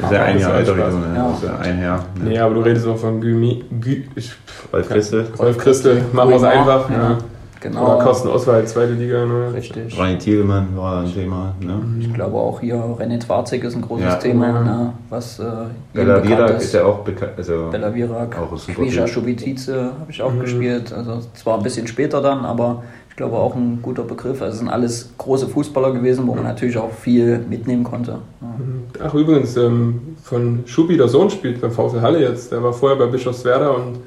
Das 0.00 0.10
ist 0.10 0.16
ja 0.16 0.22
ein 0.22 0.38
Jahr 0.38 0.54
älter 0.54 0.76
wie 0.76 0.80
ne? 0.80 1.16
Ja. 1.16 1.28
Das 1.28 1.42
ist 1.42 1.48
ja 1.48 1.58
ein 1.58 1.82
Jahr. 1.82 1.98
Ne? 2.14 2.24
Nee, 2.24 2.38
aber 2.38 2.54
du 2.54 2.60
redest 2.60 2.86
auch 2.86 2.96
von 2.96 3.20
Gümi. 3.20 3.64
Gü, 3.80 4.04
ich, 4.14 4.32
Rolf 4.72 4.88
Christel. 4.88 5.26
Rolf 5.38 5.58
Christel, 5.58 6.02
machen 6.12 6.30
wir 6.30 6.36
es 6.36 6.44
einfach. 6.44 6.88
Ja. 6.88 6.96
ja. 6.96 7.18
Genau. 7.60 7.96
Oder 7.96 8.04
Kosten 8.04 8.28
Oswald, 8.28 8.68
zweite 8.68 8.92
Liga. 8.92 9.26
Ne? 9.26 9.52
Richtig. 9.54 9.98
Ronny 9.98 10.16
Thielmann 10.18 10.76
war 10.76 11.02
ein 11.02 11.12
Thema. 11.12 11.54
Ne? 11.60 11.80
Ich 12.00 12.12
glaube 12.14 12.36
auch 12.36 12.60
hier 12.60 12.76
René 12.76 13.18
Twarzig 13.18 13.64
ist 13.64 13.74
ein 13.74 13.82
großes 13.82 14.04
ja, 14.04 14.16
Thema, 14.16 14.46
ja. 14.46 14.62
Ne? 14.62 14.92
was 15.10 15.38
äh, 15.40 15.44
Bella 15.92 16.22
Virak 16.22 16.60
ist 16.60 16.72
ja 16.72 16.84
auch 16.84 17.00
bekannt. 17.00 17.32
Also 17.36 17.68
Bella 17.70 17.92
Virak, 17.94 18.36
Quisha 18.74 19.06
Schubitice 19.06 19.68
habe 19.68 20.10
ich 20.10 20.22
auch 20.22 20.32
mhm. 20.32 20.40
gespielt. 20.40 20.92
Also 20.92 21.20
zwar 21.34 21.56
ein 21.56 21.62
bisschen 21.62 21.86
später 21.86 22.20
dann, 22.20 22.44
aber 22.44 22.84
ich 23.10 23.16
glaube 23.16 23.36
auch 23.36 23.56
ein 23.56 23.80
guter 23.82 24.04
Begriff. 24.04 24.40
Also 24.40 24.52
es 24.52 24.58
sind 24.60 24.68
alles 24.68 25.10
große 25.18 25.48
Fußballer 25.48 25.92
gewesen, 25.92 26.26
wo 26.28 26.34
man 26.34 26.44
natürlich 26.44 26.78
auch 26.78 26.92
viel 26.92 27.38
mitnehmen 27.38 27.82
konnte. 27.82 28.20
Ja. 28.40 28.46
Mhm. 28.46 28.82
Ach 29.02 29.14
übrigens, 29.14 29.56
ähm, 29.56 30.16
von 30.22 30.62
Schubi 30.66 30.96
der 30.96 31.08
Sohn 31.08 31.28
spielt 31.28 31.60
beim 31.60 31.72
VfL 31.72 32.00
Halle 32.00 32.20
jetzt. 32.20 32.52
Der 32.52 32.62
war 32.62 32.72
vorher 32.72 32.96
bei 32.96 33.06
Bischofswerda 33.06 33.70
und 33.70 33.98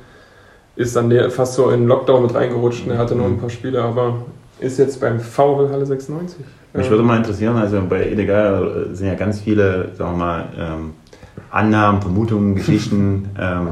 ist 0.75 0.95
dann 0.95 1.12
fast 1.29 1.53
so 1.55 1.69
in 1.69 1.81
den 1.81 1.88
Lockdown 1.88 2.23
mit 2.23 2.34
reingerutscht 2.34 2.86
und 2.86 2.91
er 2.91 2.97
hatte 2.97 3.15
nur 3.15 3.27
ein 3.27 3.38
paar 3.38 3.49
Spiele, 3.49 3.81
aber 3.81 4.25
ist 4.60 4.77
jetzt 4.79 5.01
beim 5.01 5.19
VW 5.19 5.69
Halle 5.71 5.86
96. 5.86 6.39
Mich 6.73 6.89
würde 6.89 7.03
mal 7.03 7.17
interessieren, 7.17 7.57
also 7.57 7.81
bei 7.89 8.10
Illegal 8.10 8.88
sind 8.93 9.07
ja 9.07 9.15
ganz 9.15 9.41
viele, 9.41 9.89
sagen 9.95 10.13
wir 10.13 10.17
mal, 10.17 10.45
ähm, 10.57 10.93
Annahmen, 11.49 12.01
Vermutungen, 12.01 12.55
Geschichten. 12.55 13.29
ähm, 13.39 13.67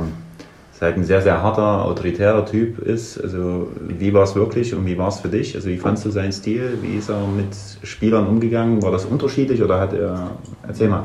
ist 0.74 0.82
halt 0.82 0.96
ein 0.96 1.04
sehr, 1.04 1.22
sehr 1.22 1.44
harter, 1.44 1.84
autoritärer 1.84 2.46
Typ 2.46 2.80
ist. 2.80 3.22
Also 3.22 3.68
wie 3.86 4.14
war 4.14 4.24
es 4.24 4.34
wirklich 4.36 4.74
und 4.74 4.86
wie 4.86 4.98
war 4.98 5.10
es 5.10 5.20
für 5.20 5.28
dich? 5.28 5.54
Also 5.56 5.68
wie 5.68 5.78
fandest 5.78 6.06
du 6.06 6.10
seinen 6.10 6.32
Stil? 6.32 6.78
Wie 6.82 6.98
ist 6.98 7.10
er 7.10 7.20
mit 7.36 7.48
Spielern 7.84 8.26
umgegangen? 8.28 8.82
War 8.82 8.94
das 8.94 9.04
unterschiedlich 9.04 9.62
oder 9.62 9.82
hat 9.82 9.92
er... 9.92 10.32
Erzähl 10.66 10.88
mal. 10.88 11.04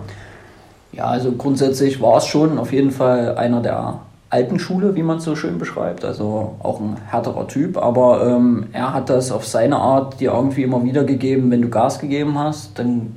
Ja, 0.92 1.06
also 1.06 1.32
grundsätzlich 1.32 2.00
war 2.00 2.18
es 2.18 2.26
schon 2.26 2.56
auf 2.56 2.72
jeden 2.72 2.92
Fall 2.92 3.34
einer 3.36 3.60
der 3.62 3.98
alten 4.34 4.58
Schule, 4.58 4.96
wie 4.96 5.04
man 5.04 5.18
es 5.18 5.24
so 5.24 5.36
schön 5.36 5.58
beschreibt. 5.58 6.04
Also 6.04 6.56
auch 6.58 6.80
ein 6.80 6.96
härterer 7.08 7.46
Typ, 7.46 7.78
aber 7.78 8.26
ähm, 8.26 8.66
er 8.72 8.92
hat 8.92 9.08
das 9.08 9.30
auf 9.30 9.46
seine 9.46 9.76
Art 9.76 10.20
dir 10.20 10.32
irgendwie 10.32 10.64
immer 10.64 10.82
wieder 10.84 11.04
gegeben, 11.04 11.52
wenn 11.52 11.62
du 11.62 11.68
Gas 11.68 12.00
gegeben 12.00 12.36
hast, 12.36 12.76
dann 12.78 13.12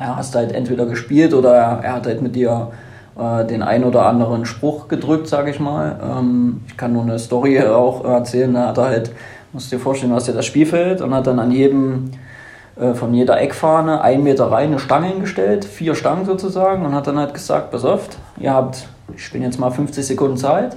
ja, 0.00 0.16
hast 0.16 0.34
du 0.34 0.38
halt 0.38 0.52
entweder 0.52 0.86
gespielt 0.86 1.34
oder 1.34 1.54
er, 1.54 1.92
hat 1.92 2.06
halt 2.06 2.22
mit 2.22 2.34
dir 2.34 2.70
äh, 3.18 3.44
den 3.44 3.62
ein 3.62 3.84
oder 3.84 4.06
anderen 4.06 4.46
Spruch 4.46 4.88
gedrückt, 4.88 5.28
sage 5.28 5.50
ich 5.50 5.60
mal. 5.60 6.00
Ähm, 6.02 6.62
ich 6.68 6.76
kann 6.78 6.94
nur 6.94 7.02
eine 7.02 7.18
Story 7.18 7.60
auch 7.62 8.04
erzählen, 8.06 8.54
da 8.54 8.68
hat 8.68 8.78
er 8.78 8.84
halt, 8.86 9.12
musst 9.52 9.70
dir 9.70 9.78
vorstellen, 9.78 10.10
du 10.10 10.16
hast 10.16 10.26
ja 10.26 10.32
das 10.34 10.46
Spielfeld 10.46 11.02
und 11.02 11.14
hat 11.14 11.26
dann 11.26 11.38
an 11.38 11.50
jedem 11.50 12.12
äh, 12.80 12.94
von 12.94 13.12
jeder 13.12 13.38
Eckfahne 13.38 14.00
einen 14.00 14.22
Meter 14.22 14.50
rein 14.50 14.68
eine 14.68 14.78
Stange 14.78 15.08
hingestellt, 15.08 15.66
vier 15.66 15.94
Stangen 15.94 16.24
sozusagen, 16.24 16.86
und 16.86 16.94
hat 16.94 17.06
dann 17.06 17.18
halt 17.18 17.34
gesagt, 17.34 17.72
pass 17.72 17.84
auf, 17.84 18.08
ihr 18.38 18.54
habt 18.54 18.88
ich 19.14 19.30
bin 19.32 19.42
jetzt 19.42 19.58
mal 19.58 19.70
50 19.70 20.06
Sekunden 20.06 20.36
Zeit 20.36 20.76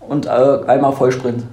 und 0.00 0.26
äh, 0.26 0.30
einmal 0.66 0.92
Vollsprint. 0.92 1.44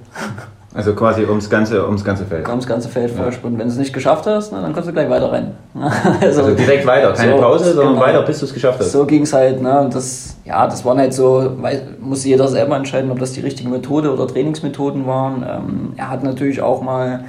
Also 0.74 0.94
quasi 0.94 1.24
ums 1.24 1.50
ganze, 1.50 1.84
ums 1.84 2.02
ganze 2.02 2.24
Feld. 2.24 2.48
Ums 2.48 2.66
ganze 2.66 2.88
Feld 2.88 3.14
ja. 3.14 3.22
vorspulen. 3.22 3.58
Wenn 3.58 3.66
du 3.66 3.72
es 3.72 3.78
nicht 3.78 3.92
geschafft 3.92 4.26
hast, 4.26 4.52
na, 4.52 4.62
dann 4.62 4.72
kannst 4.72 4.88
du 4.88 4.92
gleich 4.92 5.10
weiter 5.10 5.30
rennen. 5.30 5.54
Also, 6.20 6.44
also, 6.44 6.54
direkt 6.54 6.86
weiter, 6.86 7.12
keine 7.12 7.32
so, 7.32 7.38
Pause, 7.42 7.74
sondern 7.74 7.94
genau. 7.94 8.06
weiter, 8.06 8.22
bis 8.22 8.38
du 8.38 8.46
es 8.46 8.54
geschafft 8.54 8.80
hast. 8.80 8.92
So 8.92 9.04
ging 9.04 9.22
es 9.22 9.32
halt. 9.34 9.60
Ne? 9.60 9.90
Das, 9.92 10.36
ja, 10.44 10.66
das 10.66 10.84
waren 10.84 10.98
halt 10.98 11.12
so, 11.12 11.52
weil, 11.60 11.96
muss 12.00 12.24
jeder 12.24 12.48
selber 12.48 12.76
entscheiden, 12.76 13.10
ob 13.10 13.18
das 13.18 13.32
die 13.32 13.40
richtige 13.40 13.68
Methode 13.68 14.12
oder 14.12 14.26
Trainingsmethoden 14.26 15.06
waren. 15.06 15.44
Ähm, 15.46 15.92
er 15.96 16.08
hat 16.08 16.22
natürlich 16.22 16.62
auch 16.62 16.80
mal 16.80 17.24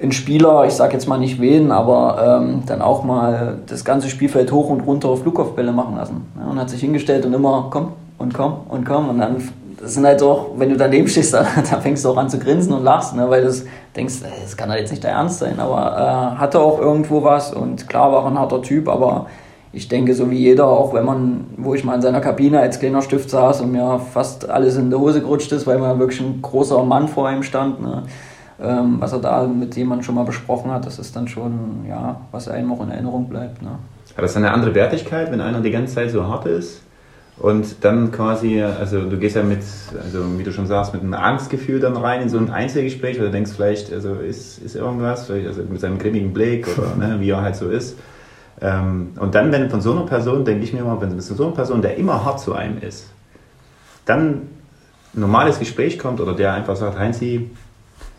einen 0.00 0.12
Spieler, 0.12 0.66
ich 0.66 0.74
sag 0.74 0.92
jetzt 0.92 1.08
mal 1.08 1.18
nicht 1.18 1.40
wen, 1.40 1.70
aber 1.72 2.40
ähm, 2.42 2.62
dann 2.66 2.82
auch 2.82 3.02
mal 3.02 3.58
das 3.66 3.84
ganze 3.84 4.08
Spielfeld 4.10 4.52
hoch 4.52 4.68
und 4.68 4.80
runter 4.82 5.08
auf 5.08 5.22
Flugkopfbälle 5.22 5.72
machen 5.72 5.96
lassen. 5.96 6.26
Ja, 6.38 6.50
und 6.50 6.58
hat 6.58 6.68
sich 6.68 6.80
hingestellt 6.80 7.24
und 7.24 7.32
immer 7.32 7.68
komm 7.70 7.92
und 8.18 8.34
komm 8.34 8.54
und 8.68 8.84
komm 8.84 9.08
und 9.08 9.18
dann 9.18 9.36
das 9.80 9.92
sind 9.94 10.06
halt 10.06 10.22
auch, 10.22 10.52
wenn 10.56 10.70
du 10.70 10.76
daneben 10.76 11.06
stehst, 11.06 11.34
da, 11.34 11.46
da 11.70 11.80
fängst 11.80 12.04
du 12.04 12.10
auch 12.10 12.16
an 12.16 12.28
zu 12.28 12.38
grinsen 12.38 12.72
und 12.72 12.82
lachst, 12.82 13.14
ne, 13.14 13.28
weil 13.28 13.44
du 13.44 13.52
denkst, 13.94 14.16
das 14.42 14.56
kann 14.56 14.70
halt 14.70 14.80
jetzt 14.80 14.90
nicht 14.90 15.04
der 15.04 15.12
Ernst 15.12 15.38
sein, 15.38 15.58
aber 15.60 16.34
äh, 16.34 16.38
hatte 16.38 16.60
auch 16.60 16.80
irgendwo 16.80 17.22
was 17.22 17.52
und 17.52 17.88
klar 17.88 18.12
war 18.12 18.26
ein 18.26 18.38
harter 18.38 18.62
Typ, 18.62 18.88
aber 18.88 19.26
ich 19.72 19.88
denke, 19.88 20.14
so 20.14 20.30
wie 20.30 20.38
jeder, 20.38 20.66
auch 20.66 20.94
wenn 20.94 21.04
man, 21.04 21.46
wo 21.58 21.74
ich 21.74 21.84
mal 21.84 21.94
in 21.94 22.00
seiner 22.00 22.20
Kabine 22.20 22.60
als 22.60 22.78
kleiner 22.78 23.02
Stift 23.02 23.28
saß 23.28 23.60
und 23.60 23.72
mir 23.72 24.00
fast 24.12 24.48
alles 24.48 24.76
in 24.76 24.88
die 24.88 24.96
Hose 24.96 25.20
gerutscht 25.20 25.52
ist, 25.52 25.66
weil 25.66 25.78
man 25.78 25.98
wirklich 25.98 26.20
ein 26.20 26.40
großer 26.40 26.82
Mann 26.82 27.08
vor 27.08 27.30
ihm 27.30 27.42
stand, 27.42 27.82
ne, 27.82 28.04
ähm, 28.62 28.96
was 29.00 29.12
er 29.12 29.18
da 29.18 29.46
mit 29.46 29.76
jemandem 29.76 30.04
schon 30.04 30.14
mal 30.14 30.24
besprochen 30.24 30.70
hat, 30.70 30.86
das 30.86 30.98
ist 30.98 31.14
dann 31.14 31.28
schon, 31.28 31.84
ja, 31.88 32.20
was 32.32 32.48
einem 32.48 32.72
auch 32.72 32.82
in 32.82 32.90
Erinnerung 32.90 33.28
bleibt. 33.28 33.62
Ne. 33.62 33.70
Hat 34.16 34.24
das 34.24 34.36
eine 34.36 34.50
andere 34.50 34.74
Wertigkeit, 34.74 35.30
wenn 35.30 35.40
einer 35.40 35.60
die 35.60 35.70
ganze 35.70 35.94
Zeit 35.94 36.10
so 36.10 36.26
hart 36.26 36.46
ist? 36.46 36.82
Und 37.38 37.84
dann 37.84 38.12
quasi, 38.12 38.62
also 38.62 39.02
du 39.02 39.18
gehst 39.18 39.36
ja 39.36 39.42
mit, 39.42 39.60
also 40.02 40.38
wie 40.38 40.42
du 40.42 40.52
schon 40.52 40.66
sagst, 40.66 40.94
mit 40.94 41.02
einem 41.02 41.12
Angstgefühl 41.12 41.80
dann 41.80 41.94
rein 41.94 42.22
in 42.22 42.28
so 42.30 42.38
ein 42.38 42.50
Einzelgespräch, 42.50 43.18
weil 43.18 43.26
du 43.26 43.32
denkst 43.32 43.52
vielleicht, 43.54 43.92
also 43.92 44.14
ist, 44.14 44.58
ist 44.58 44.74
irgendwas, 44.74 45.26
vielleicht 45.26 45.46
also 45.46 45.62
mit 45.68 45.80
seinem 45.80 45.98
grimmigen 45.98 46.32
Blick 46.32 46.66
oder 46.78 46.96
ne, 46.96 47.20
wie 47.20 47.28
er 47.28 47.42
halt 47.42 47.56
so 47.56 47.68
ist. 47.68 47.98
Ähm, 48.62 49.12
und 49.20 49.34
dann, 49.34 49.52
wenn 49.52 49.68
von 49.68 49.82
so 49.82 49.92
einer 49.92 50.06
Person, 50.06 50.46
denke 50.46 50.64
ich 50.64 50.72
mir 50.72 50.82
mal, 50.82 50.98
wenn 51.02 51.14
mit 51.14 51.22
so 51.22 51.44
einer 51.44 51.54
Person, 51.54 51.82
der 51.82 51.98
immer 51.98 52.24
hart 52.24 52.40
zu 52.40 52.54
einem 52.54 52.78
ist, 52.78 53.10
dann 54.06 54.48
ein 55.14 55.20
normales 55.20 55.58
Gespräch 55.58 55.98
kommt 55.98 56.22
oder 56.22 56.32
der 56.32 56.54
einfach 56.54 56.76
sagt, 56.76 56.98
Heinzi, 56.98 57.50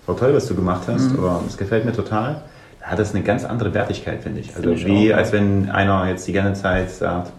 war 0.07 0.17
toll, 0.17 0.33
was 0.33 0.47
du 0.47 0.55
gemacht 0.55 0.83
hast, 0.87 1.11
mhm. 1.11 1.19
oder 1.19 1.41
es 1.47 1.57
gefällt 1.57 1.85
mir 1.85 1.93
total, 1.93 2.41
da 2.79 2.87
hat 2.87 2.99
das 2.99 3.13
eine 3.13 3.23
ganz 3.23 3.43
andere 3.45 3.73
Wertigkeit, 3.73 4.23
finde 4.23 4.39
ich. 4.39 4.55
Also 4.55 4.69
find 4.69 4.79
ich 4.79 4.85
wie, 4.85 5.13
auch, 5.13 5.17
als 5.17 5.31
wenn 5.31 5.69
einer 5.69 6.07
jetzt 6.07 6.27
die 6.27 6.33
ganze 6.33 6.61
Zeit 6.61 6.91
sagt, 6.91 7.31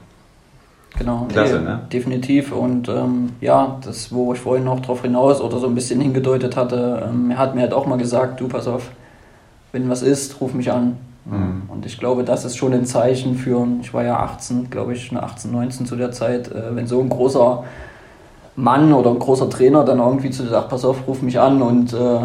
Genau, 0.97 1.27
Klasse, 1.29 1.61
ne? 1.61 1.81
definitiv. 1.93 2.53
Und 2.53 2.89
ähm, 2.89 3.31
ja, 3.41 3.79
das, 3.85 4.13
wo 4.13 4.33
ich 4.33 4.41
vorhin 4.41 4.65
noch 4.65 4.81
drauf 4.81 5.03
hinaus 5.03 5.41
oder 5.41 5.59
so 5.59 5.67
ein 5.67 5.75
bisschen 5.75 6.01
hingedeutet 6.01 6.57
hatte, 6.57 7.09
ähm, 7.09 7.31
er 7.31 7.39
hat 7.39 7.55
mir 7.55 7.61
halt 7.63 7.73
auch 7.73 7.87
mal 7.87 7.99
gesagt, 7.99 8.41
du 8.41 8.49
pass 8.49 8.67
auf, 8.67 8.91
wenn 9.73 9.89
was 9.89 10.03
ist, 10.03 10.41
ruf 10.41 10.55
mich 10.55 10.73
an. 10.73 10.97
Mhm. 11.25 11.63
Und 11.69 11.87
ich 11.87 11.99
glaube, 11.99 12.25
das 12.25 12.45
ist 12.45 12.57
schon 12.57 12.73
ein 12.73 12.87
Zeichen 12.87 13.37
für, 13.37 13.67
ich 13.81 13.93
war 13.93 14.03
ja 14.03 14.19
18, 14.19 14.71
glaube 14.71 14.95
ich, 14.95 15.15
18, 15.15 15.53
19 15.53 15.87
zu 15.87 15.95
der 15.95 16.11
Zeit, 16.11 16.51
äh, 16.51 16.75
wenn 16.75 16.87
so 16.87 17.01
ein 17.01 17.09
großer 17.09 17.65
Mann 18.57 18.93
oder 18.93 19.11
ein 19.11 19.19
großer 19.19 19.49
Trainer 19.51 19.85
dann 19.85 19.99
irgendwie 19.99 20.31
zu 20.31 20.43
dir 20.43 20.49
sagt, 20.49 20.71
pass 20.71 20.85
auf, 20.85 21.07
ruf 21.07 21.23
mich 21.23 21.39
an 21.39 21.63
und 21.63 21.93
äh, 21.93 22.21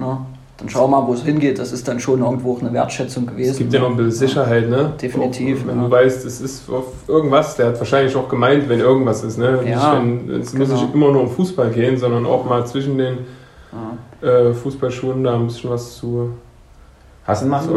ne, 0.00 0.18
dann 0.60 0.68
schau 0.68 0.86
mal, 0.88 1.06
wo 1.06 1.14
es 1.14 1.22
hingeht. 1.22 1.58
Das 1.58 1.72
ist 1.72 1.88
dann 1.88 2.00
schon 2.00 2.20
irgendwo 2.20 2.58
eine 2.58 2.72
Wertschätzung 2.72 3.26
gewesen. 3.26 3.52
Es 3.52 3.58
gibt 3.58 3.72
ja 3.72 3.80
noch 3.80 3.90
ein 3.90 3.96
bisschen 3.96 4.28
Sicherheit, 4.28 4.68
ne? 4.68 4.92
Definitiv. 5.00 5.62
Auch, 5.62 5.68
wenn 5.68 5.76
ja. 5.76 5.84
du 5.84 5.90
weißt, 5.90 6.26
es 6.26 6.40
ist 6.40 6.70
auf 6.70 6.84
irgendwas, 7.08 7.56
der 7.56 7.68
hat 7.68 7.78
wahrscheinlich 7.78 8.14
auch 8.14 8.28
gemeint, 8.28 8.68
wenn 8.68 8.80
irgendwas 8.80 9.24
ist, 9.24 9.38
ne? 9.38 9.60
Ja, 9.64 10.00
nicht, 10.00 10.28
wenn, 10.28 10.40
es 10.40 10.52
genau. 10.52 10.64
muss 10.66 10.82
nicht 10.82 10.94
immer 10.94 11.12
nur 11.12 11.22
um 11.22 11.30
Fußball 11.30 11.70
gehen, 11.70 11.96
sondern 11.96 12.26
auch 12.26 12.44
mal 12.44 12.66
zwischen 12.66 12.98
den 12.98 13.18
ja. 14.22 14.28
äh, 14.28 14.52
Fußballschuhen 14.52 15.24
da 15.24 15.34
ein 15.36 15.46
bisschen 15.46 15.70
was 15.70 15.96
zu. 15.96 16.30
Einen 17.26 17.48
Mann? 17.48 17.68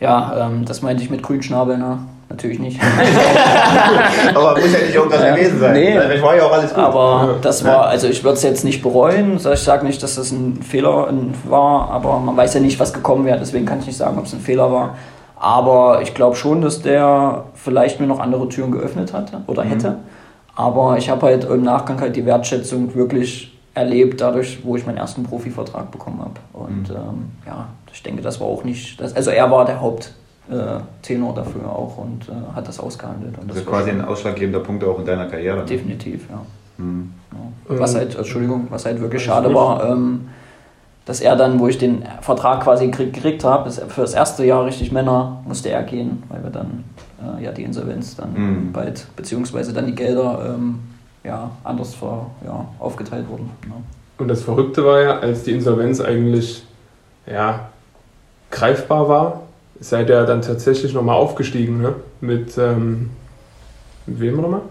Ja, 0.00 0.46
ähm, 0.46 0.64
das 0.64 0.82
meinte 0.82 1.02
ich 1.02 1.10
mit 1.10 1.22
Grünschnabel, 1.22 1.78
ne? 1.78 1.98
Natürlich 2.30 2.58
nicht. 2.58 2.78
aber 4.34 4.60
muss 4.60 4.72
ja 4.72 4.80
nicht 4.80 4.94
irgendwas 4.94 5.22
ja, 5.22 5.34
gewesen 5.34 5.60
sein. 5.60 5.72
Nee, 5.72 5.98
ich 6.14 6.22
war 6.22 6.36
ja 6.36 6.44
auch 6.44 6.52
alles 6.52 6.74
gut. 6.74 6.84
Aber 6.84 7.36
das 7.40 7.64
war, 7.64 7.86
also 7.86 8.06
ich 8.06 8.22
würde 8.22 8.36
es 8.36 8.42
jetzt 8.42 8.64
nicht 8.64 8.82
bereuen. 8.82 9.36
Ich 9.36 9.60
sage 9.60 9.86
nicht, 9.86 10.02
dass 10.02 10.16
das 10.16 10.30
ein 10.30 10.62
Fehler 10.62 11.08
war, 11.48 11.90
aber 11.90 12.18
man 12.18 12.36
weiß 12.36 12.54
ja 12.54 12.60
nicht, 12.60 12.78
was 12.78 12.92
gekommen 12.92 13.24
wäre. 13.24 13.38
Deswegen 13.38 13.64
kann 13.64 13.78
ich 13.80 13.86
nicht 13.86 13.96
sagen, 13.96 14.18
ob 14.18 14.26
es 14.26 14.34
ein 14.34 14.40
Fehler 14.40 14.70
war. 14.70 14.96
Aber 15.36 16.02
ich 16.02 16.14
glaube 16.14 16.36
schon, 16.36 16.60
dass 16.60 16.82
der 16.82 17.44
vielleicht 17.54 18.00
mir 18.00 18.06
noch 18.06 18.18
andere 18.18 18.48
Türen 18.48 18.72
geöffnet 18.72 19.14
hatte 19.14 19.42
oder 19.46 19.64
mhm. 19.64 19.68
hätte. 19.70 19.90
Mhm. 19.90 19.96
Aber 20.54 20.98
ich 20.98 21.08
habe 21.08 21.26
halt 21.26 21.44
im 21.44 21.62
Nachgang 21.62 22.00
halt 22.00 22.16
die 22.16 22.26
Wertschätzung 22.26 22.94
wirklich 22.94 23.56
erlebt, 23.74 24.20
dadurch, 24.20 24.58
wo 24.64 24.76
ich 24.76 24.84
meinen 24.84 24.98
ersten 24.98 25.22
Profivertrag 25.22 25.90
bekommen 25.90 26.20
habe. 26.20 26.40
Und 26.52 26.90
mhm. 26.90 26.96
ähm, 26.96 27.30
ja, 27.46 27.68
ich 27.92 28.02
denke, 28.02 28.22
das 28.22 28.40
war 28.40 28.48
auch 28.48 28.64
nicht, 28.64 29.00
das, 29.00 29.14
also 29.14 29.30
er 29.30 29.50
war 29.50 29.64
der 29.64 29.80
Haupt, 29.80 30.12
äh, 30.50 30.80
Tenor 31.02 31.34
dafür 31.34 31.70
auch 31.70 31.98
und 31.98 32.28
äh, 32.28 32.54
hat 32.54 32.66
das 32.66 32.80
ausgehandelt. 32.80 33.38
Und 33.38 33.50
das 33.50 33.58
ist 33.58 33.66
quasi 33.66 33.90
ein 33.90 34.04
ausschlaggebender 34.04 34.60
Punkt 34.60 34.84
auch 34.84 34.98
in 34.98 35.04
deiner 35.04 35.26
Karriere. 35.26 35.58
Ne? 35.58 35.64
Definitiv, 35.64 36.26
ja. 36.30 36.40
Mhm. 36.82 37.12
ja. 37.32 37.78
Was 37.78 37.94
halt, 37.94 38.16
Entschuldigung, 38.16 38.66
was 38.70 38.86
halt 38.86 39.00
wirklich 39.00 39.22
schade 39.22 39.52
war, 39.54 39.90
ähm, 39.90 40.28
dass 41.04 41.20
er 41.20 41.36
dann, 41.36 41.58
wo 41.58 41.68
ich 41.68 41.78
den 41.78 42.04
Vertrag 42.20 42.62
quasi 42.62 42.88
gekriegt 42.88 43.42
habe, 43.42 43.70
für 43.70 44.02
das 44.02 44.14
erste 44.14 44.44
Jahr 44.44 44.66
richtig 44.66 44.92
Männer, 44.92 45.42
musste 45.46 45.70
er 45.70 45.82
gehen, 45.82 46.22
weil 46.28 46.42
wir 46.42 46.50
dann 46.50 46.84
äh, 47.22 47.44
ja 47.44 47.52
die 47.52 47.62
Insolvenz 47.62 48.16
dann 48.16 48.34
mhm. 48.34 48.72
bald, 48.72 49.06
beziehungsweise 49.16 49.72
dann 49.72 49.86
die 49.86 49.94
Gelder 49.94 50.54
ähm, 50.54 50.80
ja, 51.24 51.50
anders 51.64 51.94
ver, 51.94 52.26
ja, 52.44 52.64
aufgeteilt 52.78 53.28
wurden. 53.28 53.50
Ja. 53.66 53.74
Und 54.18 54.28
das 54.28 54.42
Verrückte 54.42 54.84
war 54.84 55.00
ja, 55.00 55.18
als 55.18 55.44
die 55.44 55.52
Insolvenz 55.52 56.00
eigentlich 56.00 56.64
ja, 57.26 57.68
greifbar 58.50 59.08
war, 59.08 59.40
seid 59.80 60.08
ihr 60.10 60.24
dann 60.24 60.42
tatsächlich 60.42 60.92
nochmal 60.94 61.16
aufgestiegen, 61.16 61.80
ne? 61.80 61.94
Mit, 62.20 62.56
ähm, 62.58 63.10
mit 64.06 64.20
wem 64.20 64.36
nochmal? 64.36 64.62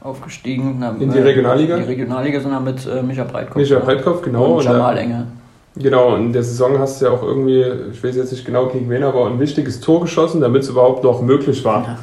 Aufgestiegen. 0.00 0.76
Na, 0.78 0.94
in 0.98 1.10
die 1.10 1.18
Regionalliga? 1.18 1.76
Die 1.78 1.84
Regionalliga, 1.84 2.40
sondern 2.40 2.64
mit 2.64 2.86
äh, 2.86 3.02
Micha 3.02 3.24
Breitkopf. 3.24 3.56
Micha 3.56 3.78
Breitkopf, 3.78 4.22
genau. 4.22 4.58
Und 4.58 4.64
Jamal 4.64 4.96
Enge. 4.98 5.26
Genau, 5.74 6.16
in 6.16 6.32
der 6.32 6.42
Saison 6.42 6.78
hast 6.78 7.00
du 7.00 7.06
ja 7.06 7.10
auch 7.10 7.22
irgendwie, 7.22 7.62
ich 7.92 8.02
weiß 8.02 8.16
jetzt 8.16 8.32
nicht 8.32 8.46
genau 8.46 8.66
gegen 8.68 8.88
wen, 8.88 9.02
aber 9.02 9.26
ein 9.26 9.38
wichtiges 9.38 9.80
Tor 9.80 10.00
geschossen, 10.00 10.40
damit 10.40 10.62
es 10.62 10.70
überhaupt 10.70 11.04
noch 11.04 11.20
möglich 11.20 11.62
war. 11.64 11.98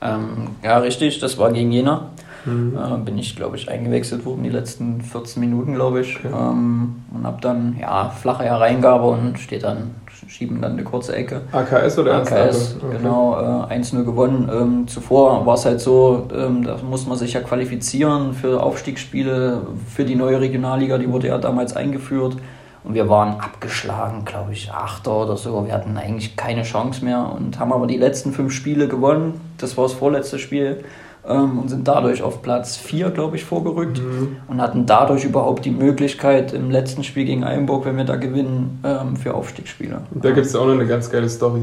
Ja, 0.00 0.14
ähm, 0.14 0.48
ja 0.64 0.78
richtig, 0.78 1.20
das 1.20 1.38
war 1.38 1.52
gegen 1.52 1.70
Jena. 1.70 2.10
Mhm. 2.44 2.76
Äh, 2.76 2.98
bin 3.04 3.18
ich, 3.18 3.36
glaube 3.36 3.56
ich, 3.56 3.70
eingewechselt 3.70 4.24
worden, 4.24 4.42
die 4.42 4.50
letzten 4.50 5.00
14 5.00 5.40
Minuten, 5.40 5.74
glaube 5.74 6.00
ich. 6.00 6.16
Okay. 6.16 6.34
Ähm, 6.34 6.96
und 7.14 7.24
habe 7.24 7.40
dann, 7.40 7.76
ja, 7.80 8.10
flache 8.10 8.42
Hereingabe 8.42 9.04
und 9.04 9.38
steht 9.38 9.62
dann 9.62 9.92
schieben 10.28 10.60
dann 10.60 10.72
eine 10.72 10.84
kurze 10.84 11.14
Ecke. 11.14 11.42
AKS 11.52 11.98
oder 11.98 12.16
AKS, 12.16 12.76
okay. 12.82 12.96
genau, 12.98 13.66
äh, 13.68 13.74
1-0 13.74 14.04
gewonnen. 14.04 14.50
Ähm, 14.52 14.88
zuvor 14.88 15.44
war 15.46 15.54
es 15.54 15.64
halt 15.64 15.80
so, 15.80 16.28
ähm, 16.34 16.64
da 16.64 16.76
muss 16.78 17.06
man 17.06 17.18
sich 17.18 17.32
ja 17.32 17.40
qualifizieren 17.40 18.34
für 18.34 18.62
Aufstiegsspiele, 18.62 19.62
für 19.88 20.04
die 20.04 20.14
neue 20.14 20.40
Regionalliga, 20.40 20.98
die 20.98 21.10
wurde 21.10 21.28
ja 21.28 21.38
damals 21.38 21.76
eingeführt. 21.76 22.36
Und 22.84 22.94
wir 22.94 23.08
waren 23.08 23.38
abgeschlagen, 23.38 24.24
glaube 24.24 24.52
ich, 24.52 24.72
Achter 24.72 25.16
oder 25.16 25.36
so. 25.36 25.64
Wir 25.66 25.72
hatten 25.72 25.96
eigentlich 25.96 26.36
keine 26.36 26.62
Chance 26.62 27.04
mehr 27.04 27.32
und 27.32 27.60
haben 27.60 27.72
aber 27.72 27.86
die 27.86 27.96
letzten 27.96 28.32
fünf 28.32 28.52
Spiele 28.52 28.88
gewonnen. 28.88 29.40
Das 29.58 29.76
war 29.76 29.84
das 29.84 29.92
vorletzte 29.92 30.40
Spiel 30.40 30.82
ähm, 31.28 31.58
und 31.58 31.68
sind 31.68 31.86
dadurch 31.86 32.22
auf 32.22 32.42
Platz 32.42 32.76
4, 32.76 33.10
glaube 33.10 33.36
ich, 33.36 33.44
vorgerückt 33.44 33.98
mhm. 33.98 34.36
und 34.48 34.60
hatten 34.60 34.86
dadurch 34.86 35.24
überhaupt 35.24 35.64
die 35.64 35.70
Möglichkeit 35.70 36.52
im 36.52 36.70
letzten 36.70 37.04
Spiel 37.04 37.24
gegen 37.24 37.44
Einburg, 37.44 37.84
wenn 37.84 37.96
wir 37.96 38.04
da 38.04 38.16
gewinnen, 38.16 38.80
ähm, 38.84 39.16
für 39.16 39.34
Aufstiegsspiele. 39.34 40.02
Da 40.10 40.30
gibt 40.30 40.46
es 40.46 40.56
auch 40.56 40.66
noch 40.66 40.74
eine 40.74 40.86
ganz 40.86 41.10
geile 41.10 41.28
Story. 41.28 41.62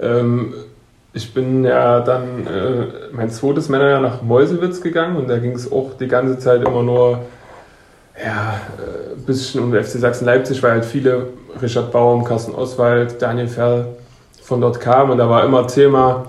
Ähm, 0.00 0.54
ich 1.14 1.34
bin 1.34 1.64
ja 1.64 2.00
dann 2.00 2.46
äh, 2.46 2.86
mein 3.12 3.30
zweites 3.30 3.68
Männerjahr 3.68 4.00
nach 4.00 4.22
Meuselwitz 4.22 4.80
gegangen 4.80 5.16
und 5.16 5.28
da 5.28 5.38
ging 5.38 5.52
es 5.52 5.70
auch 5.70 5.90
die 5.98 6.08
ganze 6.08 6.38
Zeit 6.38 6.66
immer 6.66 6.82
nur 6.82 7.20
ja, 8.22 8.60
ein 8.78 9.18
äh, 9.18 9.26
bisschen 9.26 9.62
um 9.62 9.72
FC 9.72 9.98
Sachsen-Leipzig, 9.98 10.62
weil 10.62 10.72
halt 10.72 10.84
viele, 10.84 11.28
Richard 11.60 11.92
Baum, 11.92 12.24
Carsten 12.24 12.54
Oswald, 12.54 13.20
Daniel 13.20 13.48
Ferl 13.48 13.86
von 14.42 14.60
dort 14.60 14.80
kamen 14.80 15.10
und 15.10 15.18
da 15.18 15.28
war 15.28 15.44
immer 15.44 15.66
Thema, 15.66 16.26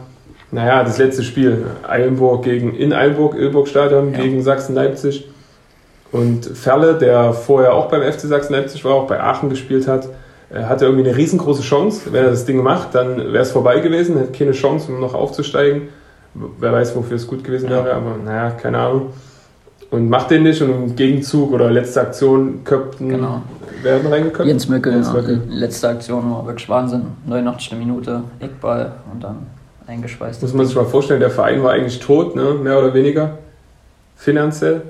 naja, 0.54 0.84
das 0.84 1.00
letzte 1.00 1.24
Spiel, 1.24 1.66
Eilenburg 1.82 2.44
gegen, 2.44 2.76
in 2.76 2.94
Eilenburg, 2.94 3.36
Ilburg-Stadion 3.36 4.14
ja. 4.14 4.20
gegen 4.20 4.44
Sachsen-Leipzig. 4.44 5.28
Und 6.12 6.46
Ferle, 6.46 6.94
der 6.94 7.34
vorher 7.34 7.74
auch 7.74 7.90
beim 7.90 8.04
FC 8.04 8.22
Sachsen-Leipzig 8.22 8.86
war, 8.86 8.94
auch 8.94 9.08
bei 9.08 9.20
Aachen 9.20 9.50
gespielt 9.50 9.88
hat, 9.88 10.10
äh, 10.54 10.62
hatte 10.66 10.86
irgendwie 10.86 11.10
eine 11.10 11.18
riesengroße 11.18 11.64
Chance. 11.64 12.14
Wenn 12.14 12.24
er 12.24 12.30
das 12.30 12.46
Ding 12.46 12.62
macht, 12.62 12.94
dann 12.94 13.18
wäre 13.18 13.40
es 13.40 13.52
vorbei 13.52 13.80
gewesen, 13.80 14.16
hätte 14.18 14.38
keine 14.38 14.52
Chance, 14.52 14.92
um 14.92 15.00
noch 15.00 15.16
aufzusteigen. 15.16 15.90
Wer 16.60 16.72
weiß, 16.72 16.96
wofür 16.96 17.16
es 17.16 17.26
gut 17.26 17.44
gewesen 17.44 17.70
wäre, 17.72 17.92
aber 17.92 18.16
naja, 18.24 18.52
keine 18.52 18.78
Ahnung. 18.78 19.08
Und 19.90 20.10
macht 20.10 20.30
den 20.30 20.44
nicht 20.44 20.62
und 20.62 20.70
im 20.70 20.96
Gegenzug 20.96 21.52
oder 21.52 21.72
letzte 21.72 22.02
Aktion 22.02 22.64
Köpten 22.64 23.10
genau. 23.10 23.42
werden 23.82 24.12
reingeköpft. 24.12 24.48
Jens 24.48 24.68
Möckel, 24.68 24.94
Jens 24.94 25.12
Möckel. 25.14 25.42
Ja, 25.48 25.56
letzte 25.56 25.90
Aktion 25.90 26.32
war 26.32 26.46
wirklich 26.46 26.70
Wahnsinn. 26.70 27.04
89. 27.26 27.78
Minute, 27.78 28.22
Eckball 28.40 28.94
und 29.12 29.24
dann 29.24 29.48
eingeschweißt. 29.88 30.42
Muss 30.42 30.54
man 30.54 30.66
sich 30.66 30.76
mal 30.76 30.86
vorstellen, 30.86 31.20
der 31.20 31.30
Verein 31.30 31.64
war 31.64 31.72
eigentlich 31.72 32.00
tot, 32.00 32.36
ne? 32.36 32.54
mehr 32.54 32.80
oder 32.80 32.94
weniger, 32.94 33.38
finanziell. 34.16 34.82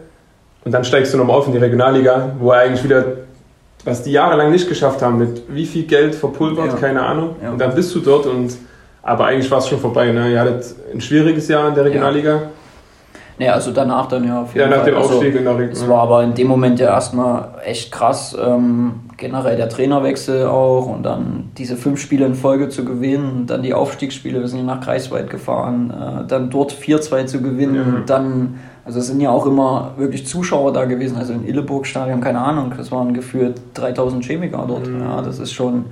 Und 0.63 0.71
dann 0.71 0.84
steigst 0.84 1.13
du 1.13 1.17
nochmal 1.17 1.38
auf 1.38 1.47
in 1.47 1.53
die 1.53 1.58
Regionalliga, 1.60 2.32
wo 2.39 2.51
er 2.51 2.62
eigentlich 2.62 2.84
wieder 2.84 3.06
was 3.86 4.03
die 4.03 4.12
jahrelang 4.12 4.51
nicht 4.51 4.69
geschafft 4.69 5.01
haben, 5.01 5.17
mit 5.17 5.41
wie 5.49 5.65
viel 5.65 5.84
Geld 5.84 6.15
verpulvert, 6.15 6.67
Ja. 6.67 6.77
keine 6.77 7.01
Ahnung. 7.06 7.36
Ja. 7.43 7.51
Und 7.51 7.60
dann 7.60 7.75
bist 7.75 7.93
du 7.93 7.99
dort 7.99 8.25
und 8.25 8.56
aber 9.01 9.25
eigentlich 9.25 9.51
war 9.51 9.58
es 9.58 9.67
schon 9.67 9.79
vorbei. 9.79 10.12
Ne? 10.13 10.32
Ihr 10.32 10.39
hattet 10.39 10.73
ein 10.93 11.01
schwieriges 11.01 11.49
Jahr 11.49 11.67
in 11.67 11.75
der 11.75 11.84
Regionalliga. 11.84 12.43
Nee, 13.43 13.49
also 13.49 13.71
danach 13.71 14.06
dann 14.08 14.23
ja 14.25 14.45
Ja, 14.56 14.67
nach 14.69 14.84
dem 14.86 14.95
Also, 14.95 15.15
Aufstieg 15.15 15.36
in 15.36 15.43
der 15.43 15.53
Es 15.53 15.60
Regionalliga. 15.60 15.93
war 15.93 16.01
aber 16.03 16.23
in 16.23 16.34
dem 16.34 16.47
Moment 16.47 16.79
ja 16.79 16.88
erstmal 16.88 17.49
echt 17.65 17.91
krass. 17.91 18.36
Ähm, 18.41 19.01
generell 19.17 19.58
der 19.58 19.69
Trainerwechsel 19.69 20.47
auch 20.47 20.88
und 20.88 21.03
dann 21.03 21.51
diese 21.58 21.75
fünf 21.75 21.99
Spiele 21.99 22.25
in 22.25 22.36
Folge 22.36 22.69
zu 22.69 22.84
gewinnen, 22.86 23.45
dann 23.47 23.62
die 23.63 23.73
Aufstiegsspiele, 23.73 24.39
wir 24.39 24.47
sind 24.47 24.60
ja 24.60 24.65
nach 24.65 24.82
Greifswald 24.82 25.29
gefahren, 25.29 25.91
äh, 25.91 26.27
dann 26.27 26.49
dort 26.49 26.71
4-2 26.73 27.25
zu 27.25 27.41
gewinnen, 27.41 27.75
Ja. 27.97 28.03
dann, 28.06 28.60
also 28.86 28.99
es 28.99 29.08
sind 29.08 29.19
ja 29.21 29.29
auch 29.29 29.45
immer 29.45 29.91
wirklich 29.97 30.25
Zuschauer 30.25 30.73
da 30.73 30.86
gewesen, 30.86 31.17
also 31.17 31.34
im 31.34 31.45
Illeburg-Stadion, 31.45 32.21
keine 32.21 32.39
Ahnung, 32.39 32.73
das 32.77 32.91
waren 32.91 33.13
gefühlt 33.13 33.62
3000 33.75 34.23
Chemiker 34.25 34.63
dort. 34.67 34.88
Mhm. 34.88 35.01
Ja, 35.01 35.21
das 35.21 35.39
ist 35.39 35.51
schon 35.53 35.86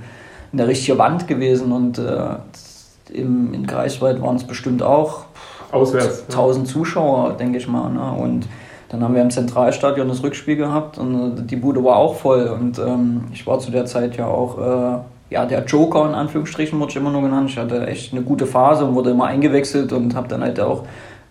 eine 0.52 0.66
richtige 0.66 0.98
Wand 0.98 1.28
gewesen 1.28 1.70
und 1.72 1.98
äh, 1.98 3.12
im, 3.14 3.52
in 3.54 3.66
Greifswald 3.66 4.20
waren 4.22 4.36
es 4.36 4.44
bestimmt 4.44 4.82
auch 4.82 5.24
Auswärts. 5.72 6.28
ne? 6.28 6.34
1000 6.34 6.68
Zuschauer, 6.68 7.32
denke 7.32 7.58
ich 7.58 7.66
mal. 7.66 7.90
Ne? 7.90 8.12
Und 8.12 8.48
dann 8.88 9.02
haben 9.02 9.14
wir 9.14 9.22
im 9.22 9.30
Zentralstadion 9.30 10.08
das 10.08 10.22
Rückspiel 10.22 10.56
gehabt 10.56 10.98
und 10.98 11.38
äh, 11.38 11.42
die 11.42 11.56
Bude 11.56 11.82
war 11.82 11.96
auch 11.96 12.16
voll. 12.16 12.46
Und 12.48 12.78
ähm, 12.78 13.24
ich 13.32 13.46
war 13.46 13.58
zu 13.58 13.70
der 13.70 13.86
Zeit 13.86 14.16
ja 14.16 14.26
auch 14.26 14.58
äh, 14.58 14.98
ja, 15.32 15.46
der 15.46 15.64
Joker 15.64 16.06
in 16.06 16.14
Anführungsstrichen, 16.14 16.78
wurde 16.78 16.90
ich 16.90 16.96
immer 16.96 17.10
nur 17.10 17.22
genannt. 17.22 17.50
Ich 17.50 17.58
hatte 17.58 17.86
echt 17.86 18.12
eine 18.12 18.22
gute 18.22 18.46
Phase 18.46 18.84
und 18.84 18.94
wurde 18.94 19.10
immer 19.10 19.26
eingewechselt 19.26 19.92
und 19.92 20.14
habe 20.14 20.28
dann 20.28 20.42
halt 20.42 20.60
auch 20.60 20.84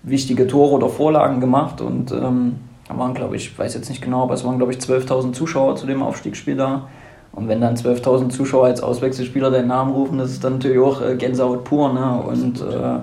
wichtige 0.04 0.48
Tore 0.48 0.74
oder 0.74 0.90
Vorlagen 0.90 1.40
gemacht. 1.40 1.82
Und 1.82 2.12
ähm, 2.12 2.56
da 2.88 2.98
waren, 2.98 3.14
glaube 3.14 3.36
ich, 3.36 3.52
ich 3.52 3.60
weiß 3.60 3.76
jetzt 3.76 3.90
nicht 3.90 4.02
genau, 4.02 4.24
aber 4.24 4.34
es 4.34 4.44
waren, 4.44 4.58
glaube 4.58 4.72
ich, 4.74 4.80
12.000 4.80 5.34
Zuschauer 5.34 5.76
zu 5.76 5.86
dem 5.86 6.02
Aufstiegsspiel 6.02 6.56
da. 6.56 6.88
Und 7.32 7.48
wenn 7.48 7.62
dann 7.62 7.76
12.000 7.76 8.30
Zuschauer 8.30 8.66
als 8.66 8.82
Auswechselspieler 8.82 9.52
deinen 9.52 9.68
Namen 9.68 9.94
rufen, 9.94 10.18
das 10.18 10.32
ist 10.32 10.44
dann 10.44 10.54
natürlich 10.54 10.80
auch 10.80 11.02
äh, 11.02 11.16
Gänsehaut 11.16 11.64
pur. 11.64 11.94
Ne? 11.94 12.24
Und 12.28 12.60
äh, 12.60 13.00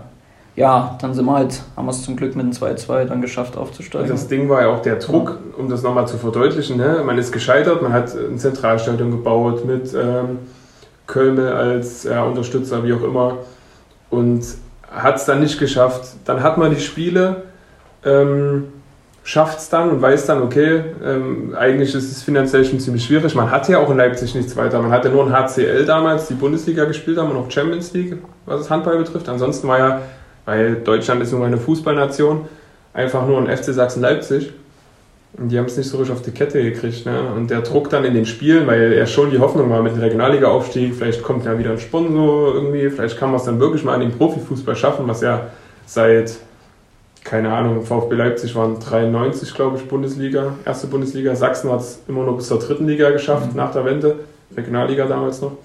ja, 0.58 0.98
dann 1.00 1.14
sind 1.14 1.24
wir 1.24 1.34
halt, 1.34 1.62
haben 1.76 1.86
wir 1.86 1.92
es 1.92 2.02
zum 2.02 2.16
Glück 2.16 2.34
mit 2.34 2.44
dem 2.44 2.50
2-2 2.50 3.04
dann 3.04 3.22
geschafft 3.22 3.56
aufzusteigen. 3.56 4.08
das 4.08 4.26
Ding 4.26 4.48
war 4.48 4.62
ja 4.62 4.68
auch 4.68 4.82
der 4.82 4.96
Druck, 4.96 5.38
um 5.56 5.70
das 5.70 5.84
nochmal 5.84 6.08
zu 6.08 6.18
verdeutlichen. 6.18 6.76
Ne? 6.76 7.00
Man 7.06 7.16
ist 7.16 7.30
gescheitert, 7.30 7.80
man 7.80 7.92
hat 7.92 8.12
ein 8.12 8.38
Zentralstadion 8.38 9.12
gebaut 9.12 9.64
mit 9.64 9.94
ähm, 9.94 10.40
Kölmel 11.06 11.52
als 11.52 12.02
ja, 12.02 12.24
Unterstützer, 12.24 12.82
wie 12.84 12.92
auch 12.92 13.04
immer, 13.04 13.38
und 14.10 14.44
hat 14.90 15.16
es 15.16 15.26
dann 15.26 15.38
nicht 15.38 15.60
geschafft. 15.60 16.08
Dann 16.24 16.42
hat 16.42 16.58
man 16.58 16.74
die 16.74 16.80
Spiele, 16.80 17.44
ähm, 18.04 18.64
schafft 19.22 19.60
es 19.60 19.68
dann 19.68 19.90
und 19.90 20.02
weiß 20.02 20.26
dann, 20.26 20.42
okay, 20.42 20.82
ähm, 21.04 21.54
eigentlich 21.56 21.94
ist 21.94 22.10
es 22.10 22.24
finanziell 22.24 22.64
schon 22.64 22.80
ziemlich 22.80 23.04
schwierig. 23.04 23.32
Man 23.36 23.52
hatte 23.52 23.72
ja 23.72 23.78
auch 23.78 23.90
in 23.90 23.96
Leipzig 23.96 24.34
nichts 24.34 24.56
weiter. 24.56 24.82
Man 24.82 24.90
hatte 24.90 25.08
nur 25.08 25.24
ein 25.24 25.32
HCL 25.32 25.84
damals, 25.84 26.26
die 26.26 26.34
Bundesliga 26.34 26.84
gespielt 26.84 27.18
haben 27.18 27.30
und 27.30 27.36
auch 27.36 27.48
Champions 27.48 27.92
League, 27.92 28.16
was 28.44 28.62
das 28.62 28.70
Handball 28.70 28.98
betrifft. 28.98 29.28
Ansonsten 29.28 29.68
war 29.68 29.78
ja, 29.78 30.02
weil 30.48 30.76
Deutschland 30.76 31.22
ist 31.22 31.30
nun 31.32 31.40
mal 31.40 31.46
eine 31.48 31.58
Fußballnation, 31.58 32.46
einfach 32.94 33.26
nur 33.26 33.38
ein 33.38 33.54
FC 33.54 33.64
Sachsen-Leipzig. 33.64 34.50
Und 35.36 35.50
die 35.50 35.58
haben 35.58 35.66
es 35.66 35.76
nicht 35.76 35.90
so 35.90 35.98
richtig 35.98 36.16
auf 36.16 36.22
die 36.22 36.30
Kette 36.30 36.62
gekriegt. 36.62 37.04
Ne? 37.04 37.20
Und 37.36 37.50
der 37.50 37.60
Druck 37.60 37.90
dann 37.90 38.06
in 38.06 38.14
den 38.14 38.24
Spielen, 38.24 38.66
weil 38.66 38.94
ja 38.94 39.04
schon 39.04 39.30
die 39.30 39.38
Hoffnung 39.38 39.68
war 39.68 39.82
mit 39.82 39.92
dem 39.92 40.00
Regionalliga-Aufstieg, 40.00 40.94
vielleicht 40.94 41.22
kommt 41.22 41.44
ja 41.44 41.58
wieder 41.58 41.72
ein 41.72 41.78
Sponsor 41.78 42.54
irgendwie, 42.54 42.88
vielleicht 42.88 43.18
kann 43.18 43.28
man 43.28 43.38
es 43.38 43.44
dann 43.44 43.60
wirklich 43.60 43.84
mal 43.84 43.92
an 43.92 44.00
den 44.00 44.10
Profifußball 44.10 44.74
schaffen, 44.74 45.06
was 45.06 45.20
ja 45.20 45.48
seit, 45.84 46.34
keine 47.24 47.52
Ahnung, 47.52 47.82
VfB 47.82 48.14
Leipzig 48.14 48.54
waren 48.56 48.80
93, 48.80 49.52
glaube 49.52 49.76
ich, 49.76 49.86
Bundesliga, 49.86 50.54
erste 50.64 50.86
Bundesliga. 50.86 51.36
Sachsen 51.36 51.70
hat 51.70 51.80
es 51.80 52.00
immer 52.08 52.24
nur 52.24 52.38
bis 52.38 52.48
zur 52.48 52.58
dritten 52.58 52.86
Liga 52.86 53.10
geschafft, 53.10 53.54
nach 53.54 53.72
der 53.72 53.84
Wende, 53.84 54.20
Regionalliga 54.56 55.04
damals 55.04 55.42
noch. 55.42 55.58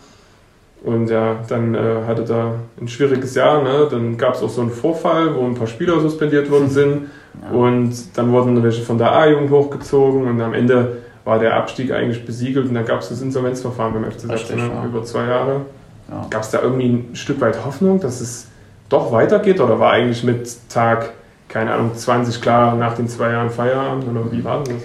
Und 0.84 1.10
ja, 1.10 1.38
dann 1.48 1.76
äh, 1.76 2.04
hatte 2.06 2.24
da 2.24 2.56
ein 2.80 2.90
schwieriges 2.90 3.36
Jahr. 3.36 3.64
Ne? 3.64 3.88
Dann 3.90 4.18
gab 4.18 4.36
es 4.36 4.44
auch 4.44 4.50
so 4.50 4.62
einen 4.62 4.70
Vorfall, 4.70 5.34
wo 5.34 5.46
ein 5.46 5.56
paar 5.56 5.68
Spieler 5.68 6.00
suspendiert 6.00 6.52
worden 6.52 6.70
sind. 6.70 7.08
Ja. 7.42 7.58
Und 7.58 8.18
dann 8.18 8.32
wurden 8.32 8.62
welche 8.62 8.82
von 8.82 8.98
der 8.98 9.12
A-Jugend 9.12 9.50
hochgezogen 9.50 10.28
und 10.28 10.42
am 10.42 10.54
Ende 10.54 10.98
war 11.26 11.40
der 11.40 11.56
Abstieg 11.56 11.92
eigentlich 11.92 12.26
besiegelt 12.26 12.68
und 12.68 12.76
dann 12.76 12.86
gab 12.86 13.00
es 13.00 13.10
das 13.10 13.22
Insolvenzverfahren 13.22 13.94
beim 13.94 14.12
FC 14.12 14.22
Sachsen 14.22 14.58
ne? 14.58 14.70
ja. 14.74 14.86
über 14.86 15.04
zwei 15.04 15.26
Jahre. 15.26 15.62
Ja. 16.10 16.28
Gab 16.30 16.44
es 16.44 16.52
da 16.52 16.62
irgendwie 16.62 16.90
ein 16.90 17.16
Stück 17.16 17.40
weit 17.42 17.66
Hoffnung, 17.66 18.00
dass 18.00 18.20
es 18.20 18.48
doch 18.90 19.12
weitergeht 19.12 19.62
oder 19.62 19.80
war 19.80 19.92
eigentlich 19.92 20.24
mit 20.24 20.70
Tag, 20.70 21.12
keine 21.48 21.74
Ahnung, 21.74 21.96
20 21.96 22.42
klar 22.42 22.76
nach 22.76 22.94
den 22.96 23.08
zwei 23.08 23.32
Jahren 23.32 23.50
Feierabend 23.50 24.08
oder 24.08 24.32
wie 24.32 24.44
war 24.44 24.64
denn 24.64 24.76
das? 24.76 24.84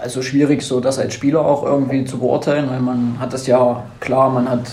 Also 0.00 0.22
schwierig, 0.22 0.62
so 0.62 0.80
das 0.80 0.98
als 0.98 1.12
Spieler 1.12 1.40
auch 1.40 1.64
irgendwie 1.64 2.04
zu 2.04 2.18
beurteilen, 2.18 2.70
weil 2.70 2.80
man 2.80 3.16
hat 3.18 3.32
das 3.32 3.46
ja 3.46 3.84
klar, 4.00 4.30
man 4.30 4.48
hat 4.48 4.70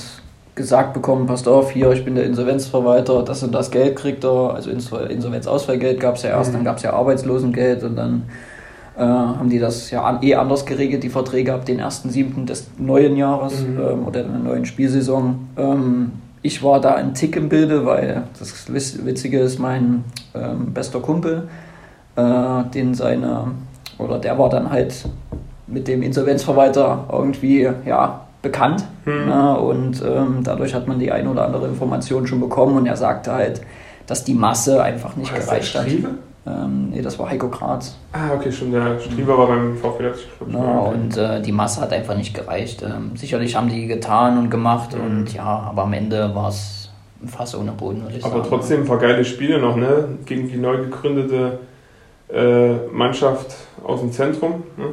gesagt 0.60 0.94
bekommen, 0.94 1.26
passt 1.26 1.48
auf, 1.48 1.72
hier, 1.72 1.90
ich 1.94 2.04
bin 2.06 2.16
der 2.16 2.26
Insolvenzverwalter, 2.26 3.24
das 3.24 3.42
und 3.44 3.54
das 3.56 3.72
Geld 3.72 3.96
kriegt 3.96 4.24
er, 4.26 4.54
also 4.54 4.70
Insol- 4.70 5.08
Insolvenzausfallgeld 5.08 6.00
gab 6.00 6.16
es 6.18 6.24
ja 6.24 6.32
erst, 6.32 6.52
Mhm. 6.52 6.58
dann 6.58 6.66
gab 6.66 6.78
es 6.78 6.84
ja 6.84 6.94
Arbeitslosengeld 6.94 7.84
und 7.84 7.96
dann 7.96 8.24
äh, 8.98 9.02
haben 9.02 9.50
die 9.50 9.60
das 9.60 9.90
ja 9.92 10.04
an, 10.04 10.20
eh 10.22 10.36
anders 10.36 10.66
geregelt, 10.66 11.04
die 11.04 11.10
Verträge 11.10 11.54
ab 11.54 11.64
den 11.66 11.80
1.7. 11.80 12.46
des 12.46 12.68
neuen 12.78 13.16
Jahres 13.16 13.62
Mhm. 13.62 13.80
ähm, 13.80 14.06
oder 14.08 14.24
der 14.24 14.38
neuen 14.38 14.66
Spielsaison. 14.66 15.48
Ähm, 15.58 16.12
ich 16.42 16.62
war 16.64 16.82
da 16.82 16.96
ein 16.96 17.14
Tick 17.14 17.38
im 17.38 17.48
Bilde, 17.48 17.86
weil 17.86 18.24
das 18.38 18.68
Witz- 18.70 19.06
Witzige 19.06 19.40
ist, 19.40 19.58
mein 19.58 20.04
ähm, 20.36 20.74
bester 20.74 21.00
Kumpel, 21.00 21.48
äh, 22.18 22.64
den 22.74 22.94
seine, 22.94 23.52
oder 23.98 24.20
der 24.20 24.38
war 24.38 24.50
dann 24.50 24.70
halt 24.70 24.94
mit 25.68 25.88
dem 25.88 26.02
Insolvenzverwalter 26.02 27.06
irgendwie 27.10 27.70
ja, 27.86 28.22
bekannt. 28.42 28.86
Hm. 29.06 29.26
Ne? 29.28 29.58
Und 29.60 30.02
ähm, 30.02 30.40
dadurch 30.44 30.74
hat 30.74 30.88
man 30.88 31.00
die 31.00 31.12
ein 31.12 31.28
oder 31.28 31.46
andere 31.46 31.68
Information 31.68 32.26
schon 32.28 32.40
bekommen 32.40 32.78
und 32.78 32.86
er 32.86 32.96
sagte 32.96 33.34
halt, 33.34 33.62
dass 34.08 34.24
die 34.24 34.34
Masse 34.34 34.82
einfach 34.82 35.16
nicht 35.16 35.32
Heißt 35.32 35.48
gereicht 35.48 35.76
der 35.76 35.82
hat. 35.84 35.90
Ähm, 36.48 36.90
nee, 36.92 37.02
das 37.02 37.20
war 37.20 37.30
Heiko 37.30 37.50
Graz. 37.50 37.96
Ah, 38.14 38.34
okay, 38.36 38.52
schon 38.52 38.72
der 38.72 38.98
Strieber 39.00 39.38
war 39.38 39.48
beim 39.48 39.78
VfB 39.78 40.04
Leipzig. 40.04 40.28
Ne? 40.48 40.58
Und 40.58 41.18
äh, 41.18 41.42
die 41.42 41.52
Masse 41.52 41.82
hat 41.82 41.92
einfach 41.92 42.16
nicht 42.16 42.34
gereicht. 42.34 42.82
Ähm, 42.82 43.12
sicherlich 43.16 43.56
haben 43.56 43.70
die 43.70 43.86
getan 43.88 44.38
und 44.38 44.50
gemacht 44.50 44.96
Mhm. 44.96 45.02
und 45.06 45.34
ja, 45.34 45.44
aber 45.44 45.84
am 45.84 45.94
Ende 45.94 46.34
war 46.34 46.48
es 46.50 46.90
ein 47.22 47.28
Fass 47.28 47.54
ohne 47.56 47.74
Boden, 47.74 48.02
würde 48.04 48.18
ich 48.18 48.24
Aber 48.26 48.38
sagen. 48.38 48.48
trotzdem 48.50 48.82
ein 48.82 48.88
paar 48.88 48.98
geile 48.98 49.26
Spiele 49.26 49.60
noch, 49.60 49.76
ne? 49.76 50.06
Gegen 50.26 50.48
die 50.48 50.56
neu 50.58 50.78
gegründete 50.78 51.60
äh, 52.34 52.76
Mannschaft 52.92 53.54
aus 53.84 54.00
dem 54.00 54.12
Zentrum. 54.12 54.64
Ne? 54.78 54.86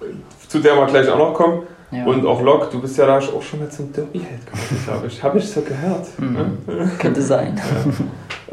Zu 0.48 0.58
der 0.58 0.74
wir 0.76 0.86
gleich 0.86 1.08
auch 1.08 1.18
noch 1.18 1.34
kommen. 1.34 1.62
Ja. 1.90 2.04
Und 2.04 2.26
auch 2.26 2.42
Lok, 2.42 2.70
du 2.70 2.80
bist 2.80 2.98
ja 2.98 3.06
da 3.06 3.18
auch 3.18 3.42
schon 3.42 3.60
mal 3.60 3.70
zum 3.70 3.92
Derby-Held 3.92 4.46
geworden, 4.46 4.82
glaube 4.84 5.06
ich. 5.06 5.22
Habe 5.22 5.38
ich 5.38 5.48
so 5.48 5.62
gehört. 5.62 6.06
Mhm. 6.18 6.58
Ne? 6.66 6.90
Könnte 6.98 7.22
sein. 7.22 7.60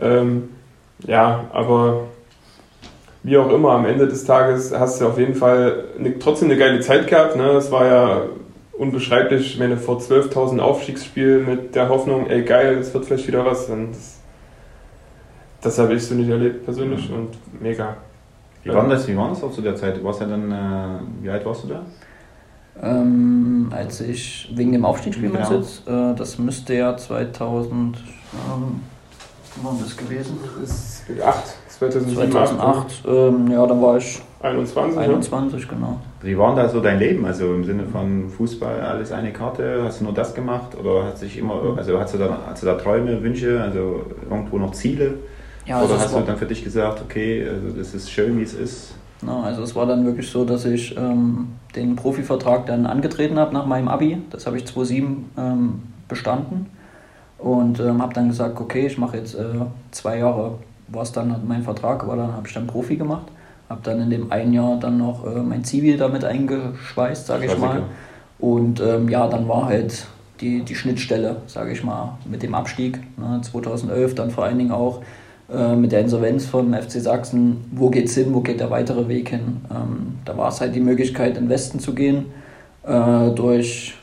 Ähm, 0.01 0.49
ja, 1.07 1.45
aber 1.53 2.01
wie 3.23 3.37
auch 3.37 3.49
immer, 3.49 3.71
am 3.71 3.85
Ende 3.85 4.07
des 4.07 4.25
Tages 4.25 4.77
hast 4.77 4.99
du 4.99 5.07
auf 5.07 5.17
jeden 5.17 5.35
Fall 5.35 5.85
eine, 5.97 6.19
trotzdem 6.19 6.49
eine 6.49 6.59
geile 6.59 6.81
Zeit 6.81 7.07
gehabt. 7.07 7.37
Ne? 7.37 7.51
Es 7.51 7.71
war 7.71 7.85
ja 7.85 8.21
unbeschreiblich, 8.77 9.53
ich 9.53 9.59
meine, 9.59 9.77
vor 9.77 9.99
12.000 9.99 10.59
Aufstiegsspiel 10.59 11.39
mit 11.39 11.75
der 11.75 11.89
Hoffnung, 11.89 12.27
ey 12.27 12.43
geil, 12.43 12.77
es 12.77 12.93
wird 12.93 13.05
vielleicht 13.05 13.27
wieder 13.27 13.45
was. 13.45 13.69
Und 13.69 13.91
das, 13.93 14.19
das 15.61 15.79
habe 15.79 15.93
ich 15.93 16.05
so 16.05 16.13
nicht 16.13 16.29
erlebt 16.29 16.65
persönlich 16.65 17.09
und 17.11 17.29
mega. 17.61 17.97
Wie 18.63 18.73
war 18.73 18.87
das, 18.89 19.07
wie 19.07 19.15
war 19.15 19.29
das 19.29 19.43
auch 19.43 19.51
zu 19.51 19.61
der 19.61 19.75
Zeit? 19.75 19.97
Du 19.97 20.03
warst 20.03 20.21
ja 20.21 20.27
dann, 20.27 20.51
äh, 20.51 21.23
wie 21.23 21.29
alt 21.29 21.45
warst 21.45 21.63
du 21.63 21.67
da? 21.67 21.83
Ähm, 22.81 23.71
als 23.75 24.01
ich 24.01 24.51
wegen 24.55 24.71
dem 24.73 24.85
Aufstiegsspiel 24.85 25.29
Genau. 25.29 25.51
jetzt, 25.53 25.87
äh, 25.87 26.13
das 26.15 26.37
müsste 26.37 26.73
ja 26.73 26.97
2000, 26.97 27.97
ähm, 27.97 28.81
wann 29.63 29.79
das 29.79 29.95
gewesen? 29.95 30.37
Das 30.59 30.69
ist 30.69 31.21
8, 31.23 31.43
2007, 31.69 32.31
2008, 32.31 33.03
ähm, 33.07 33.51
ja, 33.51 33.65
da 33.65 33.81
war 33.81 33.97
ich 33.97 34.21
21. 34.41 34.97
21, 34.99 35.67
genau. 35.67 35.99
Wie 36.21 36.37
war 36.37 36.53
denn 36.53 36.63
da 36.65 36.69
so 36.69 36.81
dein 36.81 36.99
Leben? 36.99 37.25
Also 37.25 37.45
im 37.53 37.63
Sinne 37.63 37.85
von 37.85 38.29
Fußball, 38.29 38.81
alles 38.81 39.11
eine 39.11 39.31
Karte? 39.31 39.81
Hast 39.83 40.01
du 40.01 40.05
nur 40.05 40.13
das 40.13 40.33
gemacht? 40.35 40.77
Oder 40.77 41.05
hat 41.05 41.17
sich 41.17 41.37
immer, 41.37 41.61
also 41.77 41.97
hast 41.99 42.13
du 42.13 42.17
da, 42.17 42.39
hast 42.47 42.61
du 42.61 42.67
da 42.67 42.75
Träume, 42.75 43.21
Wünsche, 43.23 43.61
also 43.61 44.05
irgendwo 44.29 44.57
noch 44.57 44.71
Ziele? 44.73 45.15
Ja, 45.65 45.79
also 45.79 45.93
Oder 45.93 46.03
hast 46.03 46.15
du 46.15 46.19
dann 46.19 46.37
für 46.37 46.45
dich 46.45 46.63
gesagt, 46.63 47.01
okay, 47.01 47.47
also 47.49 47.75
das 47.75 47.93
ist 47.95 48.11
schön, 48.11 48.37
wie 48.37 48.43
es 48.43 48.53
ist? 48.53 48.93
Na, 49.21 49.43
also 49.43 49.63
es 49.63 49.75
war 49.75 49.85
dann 49.85 50.05
wirklich 50.05 50.29
so, 50.29 50.45
dass 50.45 50.65
ich 50.65 50.95
ähm, 50.97 51.47
den 51.75 51.95
Profivertrag 51.95 52.65
dann 52.65 52.85
angetreten 52.85 53.39
habe 53.39 53.53
nach 53.53 53.65
meinem 53.65 53.87
Abi. 53.87 54.21
Das 54.29 54.45
habe 54.45 54.57
ich 54.57 54.65
2007 54.65 55.31
ähm, 55.37 55.81
bestanden 56.07 56.67
und 57.37 57.79
ähm, 57.79 58.01
habe 58.01 58.13
dann 58.13 58.29
gesagt, 58.29 58.59
okay, 58.59 58.87
ich 58.87 58.97
mache 58.97 59.17
jetzt 59.17 59.35
äh, 59.35 59.45
zwei 59.91 60.19
Jahre, 60.19 60.59
war 60.87 61.03
es 61.03 61.11
dann 61.11 61.41
mein 61.47 61.63
Vertrag, 61.63 62.03
aber 62.03 62.15
dann 62.15 62.33
habe 62.33 62.47
ich 62.47 62.53
dann 62.53 62.67
Profi 62.67 62.95
gemacht. 62.95 63.27
Habe 63.69 63.81
dann 63.83 63.99
in 63.99 64.09
dem 64.11 64.31
einen 64.31 64.53
Jahr 64.53 64.77
dann 64.79 64.97
noch 64.97 65.25
äh, 65.25 65.39
mein 65.39 65.63
Zivil 65.63 65.97
damit 65.97 66.23
eingeschweißt, 66.23 67.25
sage 67.25 67.47
ich 67.47 67.57
mal. 67.57 67.83
Und 68.37 68.79
ähm, 68.79 69.09
ja, 69.09 69.27
dann 69.27 69.47
war 69.47 69.65
halt 69.65 70.05
die, 70.41 70.63
die 70.63 70.75
Schnittstelle, 70.75 71.37
sage 71.47 71.71
ich 71.71 71.83
mal, 71.83 72.17
mit 72.29 72.43
dem 72.43 72.53
Abstieg 72.53 72.99
ne, 73.17 73.39
2011, 73.41 74.15
dann 74.15 74.29
vor 74.29 74.43
allen 74.43 74.57
Dingen 74.57 74.71
auch 74.71 75.01
äh, 75.53 75.75
mit 75.75 75.91
der 75.91 76.01
Insolvenz 76.01 76.45
vom 76.45 76.73
FC 76.73 76.91
Sachsen. 77.01 77.65
Wo 77.71 77.89
geht's 77.89 78.15
hin? 78.15 78.33
Wo 78.33 78.41
geht 78.41 78.59
der 78.59 78.71
weitere 78.71 79.07
Weg 79.07 79.29
hin? 79.29 79.57
Ähm, 79.69 80.19
da 80.25 80.37
war 80.37 80.49
es 80.49 80.61
halt 80.61 80.73
die 80.75 80.79
Möglichkeit, 80.79 81.37
in 81.37 81.45
den 81.45 81.49
Westen 81.49 81.79
zu 81.79 81.93
gehen. 81.93 82.25
äh, 82.83 83.29
durch 83.31 83.95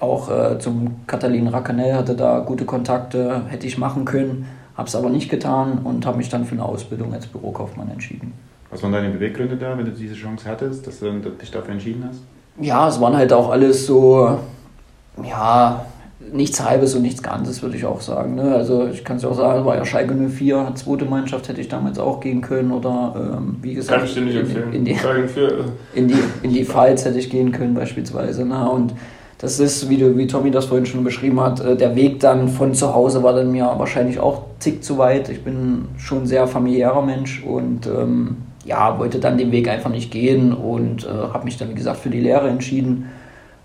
auch 0.00 0.28
äh, 0.30 0.58
zum 0.58 1.06
Katalin 1.06 1.46
Racanel 1.46 1.94
hatte 1.94 2.16
da 2.16 2.40
gute 2.40 2.64
Kontakte, 2.64 3.42
hätte 3.48 3.68
ich 3.68 3.78
machen 3.78 4.04
können, 4.04 4.48
habe 4.76 4.88
es 4.88 4.96
aber 4.96 5.10
nicht 5.10 5.30
getan 5.30 5.78
und 5.84 6.04
habe 6.04 6.16
mich 6.16 6.28
dann 6.28 6.44
für 6.44 6.56
eine 6.56 6.64
Ausbildung 6.64 7.14
als 7.14 7.26
Bürokaufmann 7.26 7.88
entschieden. 7.88 8.32
Was 8.70 8.82
waren 8.82 8.92
deine 8.92 9.10
Beweggründe 9.10 9.56
da, 9.56 9.78
wenn 9.78 9.84
du 9.84 9.92
diese 9.92 10.14
Chance 10.14 10.48
hattest, 10.48 10.86
dass 10.86 10.98
du 10.98 11.12
dich 11.20 11.52
dafür 11.52 11.74
entschieden 11.74 12.04
hast? 12.08 12.20
Ja, 12.60 12.88
es 12.88 13.00
waren 13.00 13.16
halt 13.16 13.32
auch 13.32 13.50
alles 13.50 13.86
so, 13.86 14.38
ja, 15.22 15.86
nichts 16.32 16.62
Halbes 16.64 16.94
und 16.94 17.02
nichts 17.02 17.22
Ganzes, 17.22 17.62
würde 17.62 17.76
ich 17.76 17.84
auch 17.84 18.00
sagen. 18.00 18.34
Ne? 18.34 18.54
Also 18.54 18.86
ich 18.86 19.04
kann 19.04 19.16
es 19.16 19.22
ja 19.22 19.28
auch 19.28 19.36
sagen, 19.36 19.64
war 19.64 19.76
ja 19.76 19.84
Schalke 19.84 20.14
04, 20.14 20.72
zweite 20.74 21.04
Mannschaft 21.04 21.48
hätte 21.48 21.60
ich 21.60 21.68
damals 21.68 21.98
auch 21.98 22.20
gehen 22.20 22.40
können 22.40 22.72
oder 22.72 23.36
ähm, 23.38 23.56
wie 23.62 23.74
gesagt, 23.74 23.98
Kann 23.98 24.08
ich 24.08 24.14
dir 24.14 24.22
nicht 24.22 24.36
empfehlen. 24.36 24.72
in 24.72 24.84
die, 24.84 24.96
in 25.94 26.08
die, 26.08 26.14
in 26.42 26.52
die 26.52 26.64
Fights 26.64 27.04
hätte 27.04 27.18
ich 27.18 27.30
gehen 27.30 27.52
können 27.52 27.74
beispielsweise. 27.74 28.44
Ne? 28.44 28.70
Und 28.70 28.94
das 29.38 29.58
ist, 29.58 29.90
wie, 29.90 29.96
du, 29.96 30.16
wie 30.16 30.28
Tommy 30.28 30.52
das 30.52 30.66
vorhin 30.66 30.86
schon 30.86 31.02
beschrieben 31.02 31.40
hat, 31.40 31.60
äh, 31.60 31.76
der 31.76 31.96
Weg 31.96 32.20
dann 32.20 32.48
von 32.48 32.74
zu 32.74 32.94
Hause 32.94 33.22
war 33.22 33.34
dann 33.34 33.50
mir 33.50 33.64
wahrscheinlich 33.76 34.20
auch 34.20 34.42
tick 34.60 34.84
zu 34.84 34.98
weit. 34.98 35.28
Ich 35.28 35.42
bin 35.42 35.86
schon 35.98 36.22
ein 36.22 36.26
sehr 36.26 36.46
familiärer 36.46 37.02
Mensch 37.02 37.42
und 37.44 37.86
ähm, 37.86 38.36
ja, 38.64 38.98
wollte 38.98 39.18
dann 39.18 39.38
den 39.38 39.50
Weg 39.50 39.68
einfach 39.68 39.90
nicht 39.90 40.12
gehen 40.12 40.52
und 40.52 41.04
äh, 41.04 41.08
habe 41.08 41.44
mich 41.44 41.56
dann, 41.56 41.70
wie 41.70 41.74
gesagt, 41.74 41.98
für 41.98 42.10
die 42.10 42.20
Lehre 42.20 42.48
entschieden. 42.48 43.10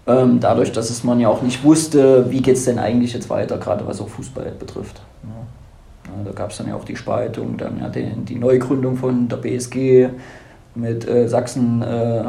Ähm, 0.08 0.40
dadurch, 0.40 0.72
dass 0.72 0.90
es 0.90 1.04
man 1.04 1.20
ja 1.20 1.28
auch 1.28 1.42
nicht 1.42 1.64
wusste, 1.66 2.32
wie 2.32 2.42
geht 2.42 2.56
es 2.56 2.64
denn 2.64 2.80
eigentlich 2.80 3.14
jetzt 3.14 3.30
weiter, 3.30 3.58
gerade 3.58 3.86
was 3.86 4.00
auch 4.00 4.08
Fußball 4.08 4.54
betrifft. 4.58 5.02
Ja. 5.24 6.24
da 6.24 6.32
gab 6.32 6.52
es 6.52 6.58
dann 6.58 6.70
ja 6.70 6.76
auch 6.76 6.86
die 6.86 6.96
Spaltung, 6.96 7.58
dann 7.58 7.80
ja 7.82 7.90
die, 7.90 8.06
die 8.24 8.36
Neugründung 8.36 8.96
von 8.96 9.28
der 9.28 9.36
BSG 9.38 10.08
mit 10.76 11.08
äh, 11.08 11.28
Sachsen, 11.28 11.82
äh, 11.82 12.24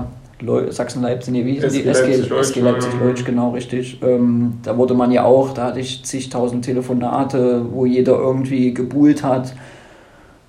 Sachsen-Leipzig, 0.70 1.32
nee, 1.32 1.44
wie 1.44 1.58
SG, 1.58 1.82
die? 1.82 1.88
SG, 1.88 2.16
Leipzig, 2.16 2.30
SG 2.32 2.60
Leipzig-Leutsch, 2.60 3.24
genau, 3.24 3.50
richtig. 3.50 4.02
Ähm, 4.02 4.54
da 4.64 4.76
wurde 4.76 4.94
man 4.94 5.12
ja 5.12 5.24
auch, 5.24 5.54
da 5.54 5.66
hatte 5.66 5.80
ich 5.80 6.04
zigtausend 6.04 6.64
Telefonate, 6.64 7.64
wo 7.72 7.86
jeder 7.86 8.18
irgendwie 8.18 8.74
gebuhlt 8.74 9.22
hat. 9.22 9.52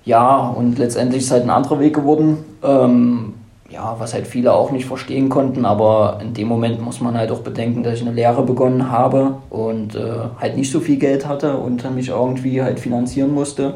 Ja, 0.04 0.48
und 0.48 0.78
letztendlich 0.78 1.20
ist 1.20 1.26
es 1.26 1.32
halt 1.32 1.44
ein 1.44 1.50
anderer 1.50 1.78
Weg 1.78 1.94
geworden. 1.94 2.38
Ähm, 2.64 3.34
ja, 3.70 3.96
was 3.98 4.14
halt 4.14 4.26
viele 4.26 4.52
auch 4.52 4.72
nicht 4.72 4.86
verstehen 4.86 5.28
konnten, 5.28 5.64
aber 5.64 6.18
in 6.20 6.34
dem 6.34 6.48
Moment 6.48 6.80
muss 6.80 7.00
man 7.00 7.16
halt 7.16 7.30
auch 7.30 7.40
bedenken, 7.40 7.82
dass 7.82 7.94
ich 7.94 8.02
eine 8.02 8.12
Lehre 8.12 8.42
begonnen 8.42 8.90
habe 8.90 9.36
und 9.48 9.94
äh, 9.94 10.00
halt 10.40 10.56
nicht 10.56 10.70
so 10.70 10.80
viel 10.80 10.96
Geld 10.96 11.26
hatte 11.26 11.56
und 11.56 11.94
mich 11.94 12.08
irgendwie 12.08 12.62
halt 12.62 12.80
finanzieren 12.80 13.32
musste. 13.32 13.74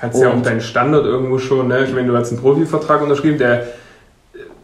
Hattest 0.00 0.22
ja 0.22 0.32
auch 0.32 0.42
deinen 0.42 0.60
Standard 0.60 1.04
irgendwo 1.04 1.38
schon, 1.38 1.68
ne? 1.68 1.84
Ich 1.84 1.94
meine, 1.94 2.08
du 2.08 2.16
hast 2.16 2.30
einen 2.30 2.40
Profivertrag 2.40 3.02
unterschrieben, 3.02 3.38
der 3.38 3.64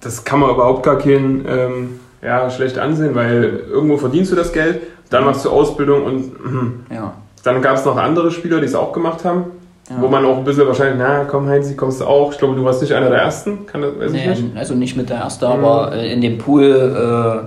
das 0.01 0.25
kann 0.25 0.41
man 0.41 0.51
überhaupt 0.51 0.83
gar 0.83 0.99
keinen 0.99 1.45
ähm, 1.49 2.01
ja, 2.23 2.51
schlecht 2.51 2.79
ansehen, 2.79 3.15
weil 3.15 3.65
irgendwo 3.71 3.97
verdienst 3.97 4.33
du 4.33 4.37
das 4.37 4.53
Geld, 4.53 4.83
dann 5.11 5.25
machst 5.25 5.45
du 5.45 5.51
Ausbildung 5.51 6.05
und 6.05 6.45
mh. 6.45 6.95
ja. 6.95 7.15
dann 7.43 7.63
gab 7.63 7.77
es 7.77 7.85
noch 7.85 7.97
andere 7.97 8.31
Spieler, 8.31 8.61
die 8.61 8.67
es 8.67 8.75
auch 8.75 8.93
gemacht 8.93 9.25
haben. 9.25 9.45
Ja. 9.91 9.97
Wo 10.01 10.09
man 10.09 10.25
auch 10.25 10.39
ein 10.39 10.45
bisschen 10.45 10.67
wahrscheinlich, 10.67 10.97
na 10.99 11.25
komm 11.25 11.47
Heinz, 11.47 11.77
kommst 11.77 12.01
du 12.01 12.07
auch. 12.07 12.33
Ich 12.33 12.39
glaube, 12.39 12.55
du 12.55 12.65
warst 12.65 12.81
nicht 12.81 12.93
einer 12.95 13.11
der 13.11 13.19
Ersten, 13.19 13.67
kann 13.67 13.83
das, 13.83 13.99
weiß 13.99 14.13
nee, 14.13 14.33
ich 14.33 14.43
nicht. 14.43 14.57
Also 14.57 14.75
nicht 14.75 14.97
mit 14.97 15.11
der 15.11 15.19
Erste, 15.19 15.47
mhm. 15.47 15.53
aber 15.53 15.95
äh, 15.95 16.11
in 16.11 16.23
dem 16.23 16.39
Pool 16.39 16.65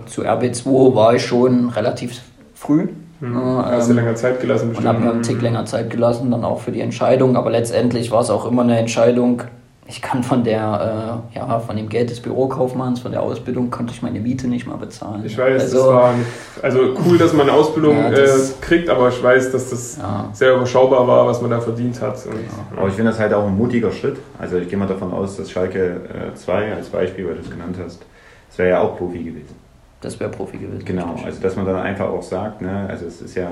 äh, 0.06 0.08
zu 0.08 0.22
RB2 0.22 0.94
war 0.94 1.16
ich 1.16 1.26
schon 1.26 1.70
relativ 1.70 2.22
früh. 2.54 2.90
Mhm. 3.20 3.38
Äh, 3.38 3.64
Hast 3.64 3.90
du 3.90 3.94
länger 3.94 4.14
Zeit 4.14 4.40
gelassen 4.40 4.70
bestimmt. 4.70 4.88
Und 4.88 4.94
habe 4.94 5.06
mir 5.06 5.12
einen 5.12 5.24
Tick 5.24 5.42
länger 5.42 5.66
Zeit 5.66 5.90
gelassen, 5.90 6.30
dann 6.30 6.44
auch 6.44 6.60
für 6.60 6.72
die 6.72 6.82
Entscheidung. 6.82 7.36
Aber 7.36 7.50
letztendlich 7.50 8.12
war 8.12 8.22
es 8.22 8.30
auch 8.30 8.46
immer 8.46 8.62
eine 8.62 8.78
Entscheidung, 8.78 9.42
ich 9.90 10.02
kann 10.02 10.22
von 10.22 10.44
der, 10.44 11.24
äh, 11.34 11.38
ja, 11.38 11.60
von 11.60 11.78
dem 11.78 11.88
Geld 11.88 12.10
des 12.10 12.20
Bürokaufmanns, 12.20 13.00
von 13.00 13.12
der 13.12 13.22
Ausbildung, 13.22 13.72
konnte 13.72 13.94
ich 13.94 14.02
meine 14.02 14.20
Miete 14.20 14.48
nicht 14.48 14.68
mal 14.68 14.76
bezahlen. 14.76 15.24
Ich 15.26 15.38
weiß, 15.38 15.62
also, 15.62 15.78
das 15.78 15.88
war 15.88 16.14
also 16.62 16.80
cool, 17.06 17.18
dass 17.18 17.32
man 17.32 17.50
eine 17.50 17.58
Ausbildung 17.58 17.98
ja, 17.98 18.10
das, 18.10 18.52
äh, 18.52 18.54
kriegt, 18.60 18.90
aber 18.90 19.08
ich 19.10 19.24
weiß, 19.24 19.52
dass 19.52 19.70
das 19.70 19.98
ja. 19.98 20.30
sehr 20.34 20.56
überschaubar 20.56 21.08
war, 21.08 21.26
was 21.26 21.42
man 21.42 21.52
da 21.52 21.62
verdient 21.62 22.02
hat. 22.02 22.26
Und, 22.26 22.34
ja. 22.34 22.78
Aber 22.78 22.90
ich 22.90 22.96
finde 22.96 23.12
das 23.12 23.20
halt 23.20 23.34
auch 23.34 23.48
ein 23.48 23.56
mutiger 23.56 23.92
Schritt. 23.92 24.18
Also 24.38 24.58
ich 24.58 24.68
gehe 24.68 24.78
mal 24.78 24.88
davon 24.88 25.14
aus, 25.14 25.38
dass 25.38 25.50
Schalke 25.50 26.02
2 26.36 26.64
äh, 26.64 26.72
als 26.74 26.90
Beispiel, 26.90 27.26
weil 27.26 27.36
du 27.36 27.42
es 27.42 27.50
genannt 27.50 27.78
hast, 27.84 28.02
das 28.50 28.58
wäre 28.58 28.70
ja 28.70 28.82
auch 28.82 28.98
Profi 28.98 29.20
gewesen. 29.20 29.56
Das 30.02 30.20
wäre 30.20 30.30
Profi 30.30 30.58
gewesen. 30.58 30.84
Genau, 30.84 31.16
also 31.24 31.42
dass 31.42 31.56
man 31.56 31.66
dann 31.66 31.78
einfach 31.78 32.10
auch 32.10 32.24
sagt, 32.24 32.62
ne, 32.62 32.88
also 32.90 33.06
es 33.06 33.22
ist 33.22 33.36
ja, 33.36 33.52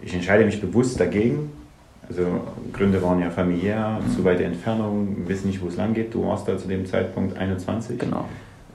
ich 0.00 0.12
entscheide 0.14 0.44
mich 0.44 0.60
bewusst 0.60 1.00
dagegen, 1.00 1.50
also 2.08 2.22
Gründe 2.72 3.02
waren 3.02 3.20
ja 3.20 3.30
familiär, 3.30 4.00
mhm. 4.00 4.10
zu 4.10 4.24
weite 4.24 4.44
Entfernung, 4.44 5.16
wissen 5.26 5.48
nicht, 5.48 5.62
wo 5.62 5.68
es 5.68 5.76
lang 5.76 5.94
geht. 5.94 6.14
Du 6.14 6.26
warst 6.26 6.46
da 6.46 6.56
zu 6.56 6.68
dem 6.68 6.86
Zeitpunkt 6.86 7.36
21. 7.36 7.98
Genau. 7.98 8.24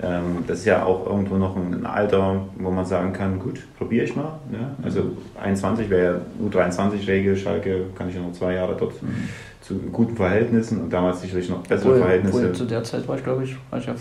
Ähm, 0.01 0.43
das 0.47 0.59
ist 0.59 0.65
ja 0.65 0.83
auch 0.83 1.05
irgendwo 1.05 1.35
noch 1.35 1.55
ein 1.55 1.85
Alter, 1.85 2.41
wo 2.57 2.71
man 2.71 2.85
sagen 2.85 3.13
kann, 3.13 3.39
gut, 3.39 3.59
probiere 3.77 4.05
ich 4.05 4.15
mal. 4.15 4.39
Ne? 4.49 4.75
Also 4.83 5.11
21 5.39 5.89
wäre 5.89 6.03
ja 6.03 6.47
U23-Regel, 6.47 7.37
Schalke 7.37 7.85
kann 7.95 8.09
ich 8.09 8.15
ja 8.15 8.21
noch 8.21 8.33
zwei 8.33 8.55
Jahre 8.55 8.75
dort 8.77 9.01
mhm. 9.01 9.29
zu 9.61 9.75
guten 9.91 10.15
Verhältnissen 10.15 10.81
und 10.81 10.91
damals 10.91 11.21
sicherlich 11.21 11.49
noch 11.49 11.65
bessere 11.67 11.91
wohl, 11.91 11.99
Verhältnisse. 11.99 12.47
Wohl 12.47 12.51
zu 12.53 12.65
der 12.65 12.83
Zeit 12.83 13.07
war 13.07 13.15
ich, 13.15 13.23
glaube 13.23 13.43
ich, 13.43 13.55
war 13.69 13.79
ich 13.79 13.85
ja 13.85 13.93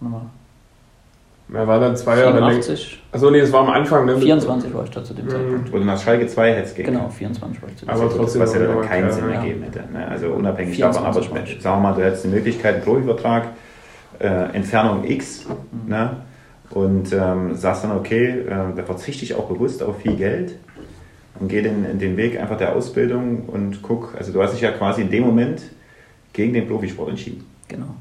nochmal 0.00 0.22
er 1.52 1.66
war 1.66 1.80
dann 1.80 1.96
zwei 1.96 2.18
Jahre 2.18 2.40
lang. 2.40 2.60
Achso, 3.12 3.30
nee, 3.30 3.40
das 3.40 3.52
war 3.52 3.60
am 3.60 3.70
Anfang. 3.70 4.06
Ne? 4.06 4.16
24 4.16 4.72
war 4.72 4.84
ich 4.84 4.90
da 4.90 5.04
zu 5.04 5.14
dem 5.14 5.26
mhm. 5.26 5.30
Zeitpunkt. 5.30 5.72
Oder 5.72 5.84
nach 5.84 6.00
Schalke 6.00 6.26
2 6.26 6.54
hätte 6.54 6.62
es 6.62 6.74
gegeben. 6.74 6.96
Genau, 6.96 7.08
24 7.08 7.62
war 7.62 7.68
ich 7.68 7.76
zu 7.76 7.84
dem 7.84 7.88
Zeitpunkt. 7.88 8.14
Aber 8.14 8.22
trotzdem. 8.22 8.42
Was 8.42 8.54
ja 8.54 8.60
dann 8.60 8.80
keinen 8.82 9.12
Sinn 9.12 9.24
ja. 9.28 9.34
ergeben 9.36 9.62
hätte. 9.62 9.84
Ne? 9.92 10.08
Also 10.08 10.28
unabhängig 10.28 10.78
davon. 10.78 11.04
Aber 11.04 11.22
sagen 11.22 11.44
wir 11.60 11.76
mal, 11.76 11.94
du 11.94 12.04
hättest 12.04 12.24
die 12.24 12.28
Möglichkeit, 12.28 12.76
einen 12.76 12.84
Profivertrag, 12.84 13.48
äh, 14.18 14.26
Entfernung 14.54 15.04
X, 15.04 15.46
mhm. 15.46 15.90
ne? 15.90 16.16
und 16.70 17.12
ähm, 17.12 17.54
sagst 17.54 17.84
dann, 17.84 17.92
okay, 17.92 18.46
äh, 18.46 18.74
da 18.74 18.82
verzichte 18.84 19.24
ich 19.24 19.34
auch 19.34 19.46
bewusst 19.46 19.82
auf 19.82 20.00
viel 20.00 20.16
Geld 20.16 20.56
und 21.38 21.48
gehe 21.48 21.62
den, 21.62 21.98
den 21.98 22.16
Weg 22.16 22.40
einfach 22.40 22.56
der 22.56 22.74
Ausbildung 22.74 23.44
und 23.46 23.82
guck, 23.82 24.14
also 24.16 24.32
du 24.32 24.42
hast 24.42 24.54
dich 24.54 24.62
ja 24.62 24.72
quasi 24.72 25.02
in 25.02 25.10
dem 25.10 25.24
Moment 25.24 25.60
gegen 26.32 26.54
den 26.54 26.66
Profisport 26.66 27.10
entschieden. 27.10 27.44
Genau 27.68 27.94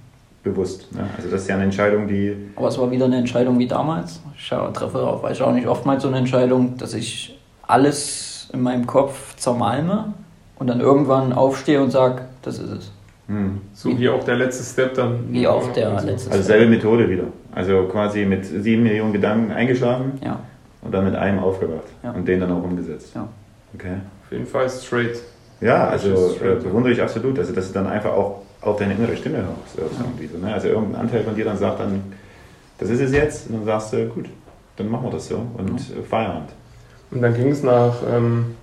bewusst. 0.44 0.94
Ne? 0.94 1.04
Also 1.18 1.30
das 1.30 1.42
ist 1.42 1.48
ja 1.48 1.56
eine 1.56 1.66
Entscheidung, 1.66 2.08
die. 2.08 2.36
Aber 2.56 2.68
es 2.68 2.78
war 2.78 2.90
wieder 2.92 3.06
eine 3.06 3.18
Entscheidung 3.18 3.60
wie 3.60 3.68
damals. 3.68 4.22
Ich 4.38 4.50
treffe 4.50 5.00
auch, 5.00 5.24
weiß 5.24 5.38
ich 5.38 5.44
auch 5.44 5.54
nicht 5.54 5.68
oftmals 5.68 6.04
so 6.04 6.10
eine 6.10 6.18
Entscheidung, 6.18 6.78
dass 6.78 6.94
ich 6.94 7.40
alles 7.62 8.50
in 8.54 8.62
meinem 8.62 8.86
Kopf 8.88 9.36
zermalme 9.36 10.14
und 10.58 10.68
dann 10.68 10.80
irgendwann 10.80 11.34
aufstehe 11.34 11.82
und 11.82 11.92
sage, 11.92 12.24
das 12.42 12.60
ist 12.60 12.72
es. 12.72 12.92
Hm. 13.28 13.62
So 13.74 13.98
wie 13.98 14.10
auch 14.10 14.24
der 14.24 14.36
letzte 14.36 14.64
Step 14.64 14.96
dann. 14.96 15.32
Wie 15.32 15.48
auch 15.48 15.72
der 15.72 15.92
also, 15.92 16.08
letzte 16.08 16.32
Also 16.32 16.44
selbe 16.44 16.70
Methode 16.70 17.10
wieder. 17.10 17.26
Also 17.54 17.84
quasi 17.84 18.26
mit 18.26 18.46
sieben 18.46 18.84
Millionen 18.84 19.14
Gedanken 19.14 19.52
eingeschlafen 19.52 20.14
ja. 20.24 20.40
und 20.82 20.94
dann 20.94 21.06
mit 21.06 21.16
einem 21.16 21.40
aufgewacht 21.40 21.88
ja. 22.04 22.12
und 22.12 22.28
den 22.28 22.40
dann 22.40 22.52
auch 22.52 22.64
umgesetzt. 22.64 23.12
Ja. 23.16 23.28
Okay. 23.74 23.98
Auf 24.26 24.32
jeden 24.32 24.46
Fall 24.46 24.70
straight. 24.70 25.22
Ja, 25.62 25.88
also 25.88 26.36
äh, 26.44 26.56
bewundere 26.62 26.92
ich 26.92 27.02
absolut. 27.02 27.38
Also 27.40 27.54
dass 27.54 27.68
du 27.68 27.74
dann 27.74 27.88
einfach 27.88 28.12
auch 28.12 28.42
auf 28.62 28.78
deine 28.78 28.94
innere 28.94 29.18
Stimme 29.18 29.38
hörst. 29.38 29.78
Irgendwie 29.78 30.28
so, 30.28 30.38
ne? 30.38 30.54
Also 30.54 30.68
irgendein 30.68 31.02
Anteil 31.02 31.24
von 31.24 31.36
dir 31.36 31.46
dann 31.46 31.58
sagt 31.58 31.80
dann, 31.80 32.14
das 32.78 32.90
ist 32.90 33.00
es 33.00 33.12
jetzt, 33.12 33.50
und 33.50 33.58
dann 33.58 33.66
sagst 33.66 33.94
du, 33.94 34.08
gut, 34.08 34.26
dann 34.78 34.90
machen 34.90 35.06
wir 35.06 35.12
das 35.12 35.28
so 35.28 35.36
und 35.58 35.74
mhm. 35.74 36.04
Feierabend. 36.04 36.50
Und 37.12 37.22
dann 37.22 37.34
ging 37.34 37.50
es 37.50 37.62
nach 37.62 37.96
ähm, 38.10 38.56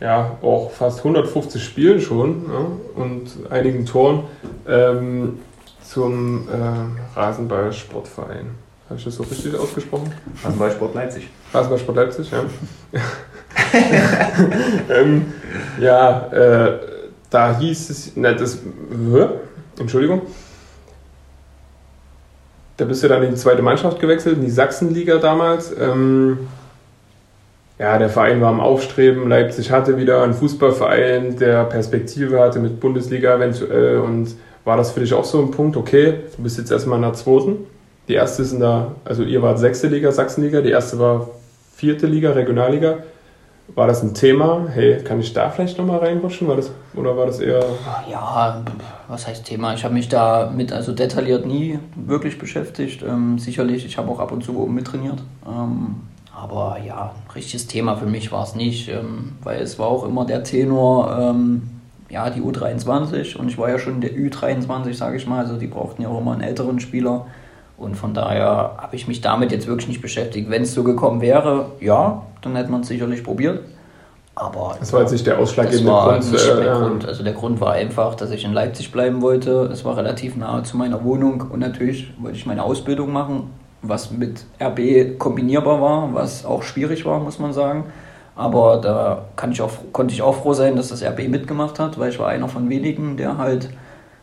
ja, 0.00 0.36
auch 0.42 0.70
fast 0.70 0.98
150 0.98 1.62
Spielen 1.62 2.00
schon 2.00 2.44
ja, 2.48 3.02
und 3.02 3.50
einigen 3.50 3.86
Toren 3.86 4.24
ähm, 4.68 5.38
zum 5.82 6.48
äh, 6.48 7.18
Rasenballsportverein. 7.18 8.50
Habe 8.88 8.98
ich 8.98 9.04
das 9.04 9.16
so 9.16 9.24
richtig 9.24 9.54
ausgesprochen? 9.58 10.12
Rasenballsport 10.44 10.94
Leipzig. 10.94 11.28
Rasenballsport 11.52 11.96
Leipzig, 11.96 12.30
ja. 12.30 12.44
ähm, 14.90 15.32
ja, 15.80 16.26
äh, 16.32 16.78
da 17.30 17.58
hieß 17.58 17.90
es, 17.90 18.12
na, 18.14 18.32
das, 18.32 18.58
Entschuldigung, 19.78 20.22
da 22.76 22.84
bist 22.84 23.02
du 23.02 23.08
dann 23.08 23.22
in 23.22 23.30
die 23.30 23.36
zweite 23.36 23.62
Mannschaft 23.62 24.00
gewechselt, 24.00 24.36
in 24.36 24.44
die 24.44 24.50
Sachsenliga 24.50 25.16
damals. 25.16 25.74
Ähm, 25.78 26.38
ja, 27.78 27.98
der 27.98 28.08
Verein 28.08 28.40
war 28.40 28.48
am 28.48 28.60
Aufstreben. 28.60 29.28
Leipzig 29.28 29.70
hatte 29.70 29.98
wieder 29.98 30.22
einen 30.22 30.34
Fußballverein, 30.34 31.36
der 31.38 31.64
Perspektive 31.64 32.40
hatte 32.40 32.58
mit 32.58 32.80
Bundesliga 32.80 33.34
eventuell. 33.34 33.98
Und 33.98 34.34
war 34.64 34.76
das 34.76 34.92
für 34.92 35.00
dich 35.00 35.12
auch 35.14 35.24
so 35.24 35.40
ein 35.40 35.50
Punkt? 35.50 35.76
Okay, 35.76 36.14
du 36.36 36.42
bist 36.42 36.58
jetzt 36.58 36.70
erstmal 36.70 36.96
in 36.96 37.02
der 37.02 37.14
zweiten. 37.14 37.66
Die 38.08 38.14
erste 38.14 38.42
ist 38.42 38.52
in 38.52 38.60
der, 38.60 38.92
also 39.04 39.22
ihr 39.22 39.42
wart 39.42 39.58
sechste 39.58 39.88
Liga, 39.88 40.12
Sachsenliga. 40.12 40.60
Die 40.60 40.70
erste 40.70 40.98
war 40.98 41.28
vierte 41.74 42.06
Liga, 42.06 42.32
Regionalliga. 42.32 42.98
War 43.74 43.86
das 43.86 44.02
ein 44.02 44.14
Thema? 44.14 44.66
Hey, 44.72 45.02
kann 45.02 45.20
ich 45.20 45.32
da 45.32 45.50
vielleicht 45.50 45.76
nochmal 45.76 45.98
reinrutschen? 45.98 46.46
War 46.48 46.56
das, 46.56 46.70
oder 46.94 47.16
war 47.16 47.26
das 47.26 47.40
eher. 47.40 47.64
Ja, 48.10 48.62
was 49.08 49.26
heißt 49.26 49.44
Thema? 49.44 49.74
Ich 49.74 49.84
habe 49.84 49.94
mich 49.94 50.08
da 50.08 50.52
mit 50.54 50.72
also 50.72 50.92
detailliert 50.92 51.46
nie 51.46 51.78
wirklich 51.94 52.38
beschäftigt. 52.38 53.02
Ähm, 53.02 53.38
sicherlich, 53.38 53.84
ich 53.84 53.98
habe 53.98 54.10
auch 54.10 54.20
ab 54.20 54.32
und 54.32 54.44
zu 54.44 54.56
oben 54.56 54.74
mittrainiert. 54.74 55.18
Ähm, 55.46 55.96
aber 56.34 56.78
ja, 56.86 57.12
ein 57.14 57.30
richtiges 57.34 57.66
Thema 57.66 57.96
für 57.96 58.06
mich 58.06 58.30
war 58.30 58.44
es 58.44 58.54
nicht, 58.54 58.88
ähm, 58.88 59.32
weil 59.42 59.60
es 59.60 59.78
war 59.78 59.88
auch 59.88 60.06
immer 60.06 60.24
der 60.24 60.44
Tenor, 60.44 61.16
ähm, 61.18 61.62
ja, 62.08 62.30
die 62.30 62.40
U23 62.40 63.36
und 63.36 63.48
ich 63.48 63.58
war 63.58 63.68
ja 63.68 63.78
schon 63.78 64.00
der 64.00 64.12
Ü23, 64.12 64.94
sage 64.94 65.16
ich 65.16 65.26
mal. 65.26 65.40
Also 65.40 65.56
die 65.56 65.66
brauchten 65.66 66.02
ja 66.02 66.08
auch 66.08 66.20
immer 66.20 66.32
einen 66.32 66.42
älteren 66.42 66.78
Spieler. 66.78 67.26
Und 67.78 67.96
von 67.96 68.14
daher 68.14 68.76
habe 68.78 68.96
ich 68.96 69.08
mich 69.08 69.20
damit 69.20 69.52
jetzt 69.52 69.66
wirklich 69.66 69.88
nicht 69.88 70.00
beschäftigt. 70.00 70.48
Wenn 70.48 70.62
es 70.62 70.72
so 70.72 70.82
gekommen 70.82 71.20
wäre, 71.20 71.72
ja, 71.80 72.22
dann 72.42 72.56
hätte 72.56 72.70
man 72.70 72.80
es 72.82 72.88
sicherlich 72.88 73.22
probiert. 73.24 73.60
Aber 74.34 74.76
das 74.78 74.92
war 74.92 75.00
jetzt 75.00 75.12
nicht 75.12 75.26
der 75.26 75.38
ausschlaggebende 75.38 75.90
Grund. 75.90 76.30
Nicht 76.32 76.46
äh, 76.46 76.56
der. 76.56 76.74
Grund. 76.74 77.08
Also 77.08 77.22
der 77.24 77.32
Grund 77.32 77.58
war 77.60 77.72
einfach, 77.72 78.14
dass 78.16 78.30
ich 78.30 78.44
in 78.44 78.52
Leipzig 78.52 78.92
bleiben 78.92 79.22
wollte. 79.22 79.70
Es 79.72 79.84
war 79.84 79.96
relativ 79.96 80.36
nahe 80.36 80.62
zu 80.62 80.76
meiner 80.76 81.02
Wohnung 81.04 81.44
und 81.50 81.60
natürlich 81.60 82.12
wollte 82.20 82.36
ich 82.36 82.44
meine 82.44 82.62
Ausbildung 82.62 83.12
machen, 83.12 83.50
was 83.80 84.10
mit 84.10 84.44
RB 84.60 85.18
kombinierbar 85.18 85.80
war, 85.80 86.12
was 86.12 86.44
auch 86.44 86.62
schwierig 86.62 87.06
war, 87.06 87.18
muss 87.20 87.38
man 87.38 87.54
sagen. 87.54 87.84
Aber 88.34 88.76
da 88.82 89.24
kann 89.36 89.52
ich 89.52 89.62
auch, 89.62 89.70
konnte 89.92 90.12
ich 90.12 90.20
auch 90.20 90.36
froh 90.36 90.52
sein, 90.52 90.76
dass 90.76 90.88
das 90.88 91.02
RB 91.02 91.28
mitgemacht 91.28 91.78
hat, 91.78 91.98
weil 91.98 92.10
ich 92.10 92.18
war 92.18 92.28
einer 92.28 92.48
von 92.48 92.68
wenigen, 92.68 93.16
der 93.16 93.38
halt 93.38 93.70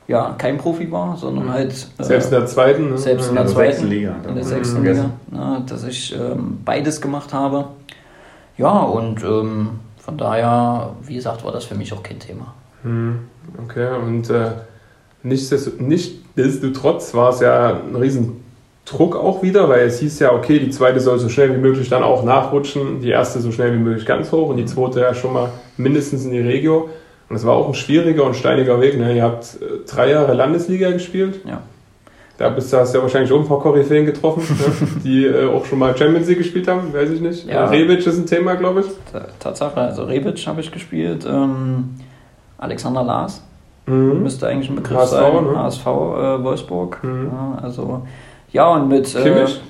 ja 0.08 0.36
kein 0.38 0.60
Profi 0.60 0.92
war, 0.92 1.18
sondern 1.18 1.52
halt 1.52 1.72
äh, 1.98 2.04
Selbst 2.04 2.26
in 2.32 2.38
der 2.40 2.46
zweiten. 2.46 2.90
Ne? 2.92 2.98
selbst 3.00 3.30
in 3.30 3.36
der 3.36 3.46
der 3.46 3.54
zweiten 3.54 3.72
sechsten 3.72 3.88
Liga. 3.90 4.16
in 4.28 4.36
der 4.36 4.44
Mhm. 4.44 4.48
sechsten 4.48 4.84
Liga, 4.84 5.06
ne, 5.32 5.64
dass 5.68 5.84
ich 5.86 6.14
ähm, 6.16 6.60
beides 6.64 7.02
gemacht 7.02 7.34
habe. 7.34 7.70
Ja, 8.58 8.80
und 8.84 9.24
ähm, 9.24 9.70
von 9.98 10.18
daher, 10.18 10.92
wie 11.02 11.16
gesagt, 11.16 11.44
war 11.44 11.52
das 11.52 11.66
für 11.66 11.76
mich 11.76 11.94
auch 11.94 12.04
kein 12.04 12.20
Thema. 12.20 12.54
Hm, 12.84 13.20
Okay, 13.66 13.88
und 13.98 14.30
äh, 14.30 14.52
nichtsdest- 15.24 15.82
nichtsdestotrotz 15.82 17.14
war 17.14 17.30
es 17.32 17.40
ja 17.42 17.80
ein 17.82 17.96
riesen 17.96 18.44
Druck 18.86 19.16
auch 19.16 19.42
wieder, 19.44 19.70
weil 19.70 19.86
es 19.88 20.00
hieß 20.00 20.20
ja, 20.20 20.34
okay, 20.34 20.60
die 20.60 20.70
zweite 20.70 21.00
soll 21.00 21.18
so 21.20 21.30
schnell 21.30 21.54
wie 21.54 21.60
möglich 21.60 21.90
dann 21.90 22.04
auch 22.04 22.24
nachrutschen, 22.24 23.00
die 23.02 23.10
erste 23.10 23.40
so 23.40 23.52
schnell 23.52 23.74
wie 23.74 23.78
möglich 23.80 24.06
ganz 24.06 24.32
hoch 24.32 24.50
und 24.50 24.58
die 24.58 24.66
zweite 24.66 25.00
ja 25.02 25.14
schon 25.14 25.34
mal 25.34 25.50
mindestens 25.78 26.26
in 26.26 26.32
die 26.32 26.40
Regio. 26.40 26.90
Und 27.30 27.36
es 27.38 27.46
war 27.46 27.54
auch 27.56 27.68
ein 27.68 27.74
schwieriger 27.74 28.26
und 28.26 28.36
steiniger 28.36 28.80
Weg. 28.82 28.98
Ne? 29.00 29.16
Ihr 29.16 29.24
habt 29.24 29.58
äh, 29.62 29.86
drei 29.90 30.12
Jahre 30.12 30.34
Landesliga 30.34 30.92
gespielt. 30.92 31.40
Ja. 31.46 31.62
Da 32.44 32.50
bist 32.50 32.74
du, 32.74 32.78
hast 32.78 32.94
du 32.94 32.98
ja 32.98 33.04
wahrscheinlich 33.04 33.32
auch 33.32 33.40
ein 33.40 33.48
paar 33.48 33.60
Koryphäen 33.60 34.06
getroffen, 34.06 34.44
ne? 34.60 34.88
die 35.04 35.26
äh, 35.26 35.46
auch 35.48 35.64
schon 35.66 35.80
mal 35.80 35.96
Champions 35.98 36.28
League 36.28 36.40
gespielt 36.40 36.68
haben, 36.68 36.94
weiß 36.94 37.10
ich 37.12 37.22
nicht. 37.22 37.48
Ja. 37.48 37.68
Rebic 37.68 38.06
ist 38.06 38.18
ein 38.18 38.26
Thema, 38.26 38.56
glaube 38.56 38.82
ich. 38.82 38.86
Ta- 39.12 39.28
Tatsache, 39.40 39.80
also 39.80 40.04
Rebic 40.04 40.46
habe 40.46 40.60
ich 40.60 40.70
gespielt, 40.72 41.26
ähm, 41.26 41.92
Alexander 42.58 43.04
Lars 43.04 43.42
Mhm. 43.86 44.24
müsste 44.24 44.48
eigentlich 44.48 44.70
ein 44.70 44.76
Begriff 44.78 44.98
HSV, 44.98 45.12
sein, 45.12 45.44
ne? 45.46 45.58
HSV 45.58 45.86
äh, 45.86 46.44
Wolfsburg. 46.44 47.00
Mhm. 47.04 47.30
Ja, 47.32 47.58
also 47.64 48.02
ja 48.52 48.68
und 48.74 48.88
mit 48.88 49.14
äh, 49.16 49.22
Kimmich? 49.24 49.62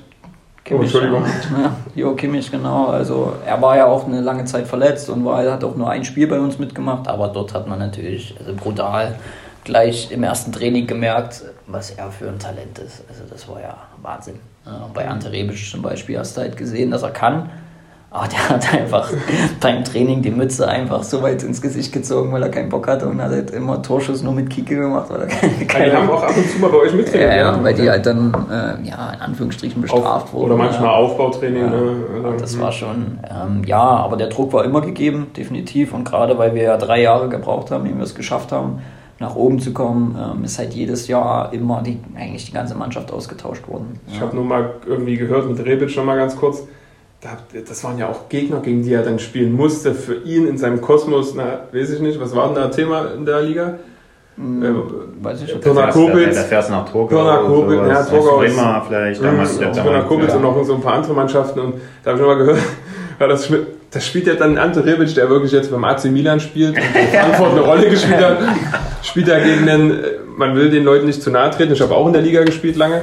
Kimmich, 0.64 0.80
Oh, 0.80 0.82
Entschuldigung. 0.98 1.24
Ja, 1.60 1.76
Jo 1.94 2.14
Kimmich, 2.14 2.50
genau. 2.50 2.86
Also 2.86 3.32
er 3.46 3.60
war 3.60 3.76
ja 3.76 3.86
auch 3.86 4.06
eine 4.06 4.20
lange 4.20 4.44
Zeit 4.46 4.66
verletzt 4.66 5.10
und 5.10 5.24
war, 5.24 5.44
hat 5.50 5.62
auch 5.64 5.76
nur 5.76 5.90
ein 5.90 6.04
Spiel 6.04 6.26
bei 6.28 6.38
uns 6.40 6.58
mitgemacht, 6.58 7.06
aber 7.08 7.28
dort 7.28 7.52
hat 7.54 7.68
man 7.68 7.78
natürlich 7.80 8.34
also 8.38 8.52
brutal 8.54 9.16
gleich 9.64 10.10
im 10.12 10.22
ersten 10.22 10.52
Training 10.52 10.86
gemerkt, 10.86 11.42
was 11.66 11.90
er 11.90 12.10
für 12.10 12.28
ein 12.28 12.38
Talent 12.38 12.78
ist. 12.78 13.02
Also 13.08 13.22
das 13.30 13.48
war 13.48 13.60
ja 13.60 13.76
Wahnsinn. 14.02 14.36
Ja, 14.66 14.88
bei 14.94 15.06
Ante 15.08 15.30
Rebic 15.30 15.58
zum 15.70 15.82
Beispiel 15.82 16.18
hast 16.18 16.36
du 16.36 16.40
halt 16.42 16.56
gesehen, 16.56 16.90
dass 16.90 17.02
er 17.02 17.10
kann. 17.10 17.50
Aber 18.10 18.28
der 18.28 18.48
hat 18.48 18.72
einfach 18.72 19.10
beim 19.60 19.82
Training 19.82 20.22
die 20.22 20.30
Mütze 20.30 20.68
einfach 20.68 21.02
so 21.02 21.20
weit 21.22 21.42
ins 21.42 21.60
Gesicht 21.60 21.92
gezogen, 21.92 22.32
weil 22.32 22.44
er 22.44 22.48
keinen 22.48 22.68
Bock 22.68 22.86
hatte 22.86 23.08
und 23.08 23.20
hat 23.20 23.32
halt 23.32 23.50
immer 23.50 23.82
Torschuss 23.82 24.22
nur 24.22 24.32
mit 24.32 24.48
Kike 24.50 24.76
gemacht, 24.76 25.06
weil 25.10 25.22
er 25.22 25.26
keine, 25.66 25.86
Ja, 25.86 25.90
die 25.90 25.96
haben 25.96 26.10
auch 26.10 26.22
ab 26.22 26.30
und 26.36 26.48
zu 26.48 26.58
mal 26.60 26.70
bei 26.70 26.76
euch 26.76 26.90
ja, 26.92 26.96
mittrainiert. 26.96 27.36
ja, 27.36 27.64
weil 27.64 27.74
die 27.74 27.90
halt 27.90 28.06
dann, 28.06 28.32
äh, 28.48 28.88
ja, 28.88 29.12
in 29.14 29.20
Anführungsstrichen 29.20 29.82
bestraft 29.82 30.04
Auf, 30.26 30.32
wurden. 30.32 30.44
oder 30.52 30.56
manchmal 30.56 30.90
ja. 30.90 30.94
Aufbautraining. 30.94 31.62
Ja, 31.62 31.70
Ne? 31.70 32.36
Das 32.38 32.58
war 32.60 32.70
schon, 32.70 33.18
ähm, 33.28 33.64
ja, 33.66 33.80
aber 33.82 34.16
der 34.16 34.28
Druck 34.28 34.52
war 34.52 34.64
immer 34.64 34.80
gegeben, 34.80 35.32
definitiv. 35.36 35.92
Und 35.92 36.04
gerade 36.04 36.38
weil 36.38 36.54
wir 36.54 36.62
ja 36.62 36.76
drei 36.76 37.02
Jahre 37.02 37.28
gebraucht 37.28 37.72
haben, 37.72 37.84
ehe 37.84 37.96
wir 37.96 38.04
es 38.04 38.14
geschafft 38.14 38.52
haben, 38.52 38.78
nach 39.20 39.36
oben 39.36 39.58
zu 39.60 39.72
kommen, 39.72 40.16
ähm, 40.18 40.44
ist 40.44 40.58
halt 40.58 40.74
jedes 40.74 41.06
Jahr 41.08 41.52
immer 41.52 41.82
die, 41.82 41.98
eigentlich 42.16 42.46
die 42.46 42.52
ganze 42.52 42.74
Mannschaft 42.74 43.12
ausgetauscht 43.12 43.66
worden. 43.68 43.98
Ich 44.08 44.16
Ja. 44.16 44.22
habe 44.22 44.34
nur 44.36 44.44
mal 44.44 44.70
irgendwie 44.86 45.16
gehört 45.16 45.48
mit 45.48 45.64
Rebic 45.64 45.90
schon 45.90 46.04
mal 46.06 46.16
ganz 46.16 46.36
kurz. 46.36 46.62
Da, 47.20 47.30
das 47.66 47.82
waren 47.84 47.96
ja 47.96 48.08
auch 48.08 48.28
Gegner, 48.28 48.60
gegen 48.60 48.82
die 48.82 48.92
er 48.92 49.02
dann 49.02 49.18
spielen 49.18 49.52
musste. 49.52 49.94
Für 49.94 50.16
ihn 50.24 50.46
in 50.46 50.58
seinem 50.58 50.80
Kosmos, 50.82 51.34
na, 51.34 51.60
weiß 51.72 51.90
ich 51.90 52.00
nicht, 52.00 52.20
was 52.20 52.34
war 52.36 52.46
denn 52.46 52.56
da 52.56 52.68
Thema 52.68 53.06
in 53.16 53.24
der 53.24 53.40
Liga? 53.42 53.74
Hm, 54.36 54.62
Äh, 54.62 55.24
weiß 55.24 55.42
ich 55.42 55.46
nicht. 55.48 55.60
Pirna 55.62 55.90
Kobitz. 55.90 56.34
Da, 56.34 56.42
da 56.42 56.48
fährst 56.48 56.68
du 56.68 56.72
nach 56.74 56.88
Torgau. 56.90 57.16
Pirna 57.16 57.36
Kobitz, 57.38 57.88
ja, 57.88 58.00
Aus 58.00 58.08
Torgau 58.10 58.38
Bremer 58.38 58.82
vielleicht. 58.86 59.22
Der- 59.22 59.68
Pirna 59.82 60.00
Kobitz 60.02 60.28
ja. 60.30 60.36
und 60.36 60.42
noch 60.42 60.64
so 60.64 60.74
ein 60.74 60.80
paar 60.80 60.94
andere 60.94 61.14
Mannschaften. 61.14 61.60
Und 61.60 61.74
da 62.02 62.10
habe 62.10 62.20
ich 62.20 62.26
noch 62.26 62.34
mal 62.34 62.38
gehört, 62.44 62.58
ja, 63.20 63.26
das, 63.28 63.48
das 63.94 64.04
spielt 64.04 64.26
ja 64.26 64.34
dann 64.34 64.58
Ante 64.58 64.84
Rebic, 64.84 65.14
der 65.14 65.30
wirklich 65.30 65.52
jetzt 65.52 65.70
beim 65.70 65.84
AC 65.84 66.06
Milan 66.06 66.40
spielt 66.40 66.76
und 66.76 66.78
in 66.78 67.08
Frankfurt 67.08 67.52
eine 67.52 67.60
Rolle 67.60 67.88
gespielt 67.88 68.20
hat. 68.20 68.38
Spielt 69.02 69.28
er 69.28 69.40
gegen 69.40 69.66
den, 69.66 69.90
äh, 69.90 69.94
man 70.36 70.56
will 70.56 70.68
den 70.68 70.84
Leuten 70.84 71.06
nicht 71.06 71.22
zu 71.22 71.30
nahe 71.30 71.50
treten, 71.50 71.72
ich 71.72 71.80
habe 71.80 71.94
auch 71.94 72.06
in 72.06 72.12
der 72.12 72.22
Liga 72.22 72.42
gespielt 72.42 72.76
lange. 72.76 73.02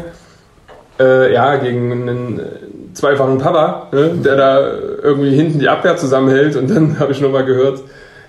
Äh, 1.00 1.34
ja, 1.34 1.56
gegen 1.56 1.92
einen 1.92 2.40
äh, 2.40 2.44
zweifachen 2.94 3.38
Papa, 3.38 3.88
ne, 3.94 4.10
der 4.24 4.36
da 4.36 4.72
irgendwie 5.02 5.34
hinten 5.34 5.60
die 5.60 5.70
Abwehr 5.70 5.96
zusammenhält 5.96 6.58
und 6.58 6.70
dann 6.70 7.00
habe 7.00 7.14
ich 7.14 7.22
noch 7.22 7.32
mal 7.32 7.46
gehört, 7.46 7.82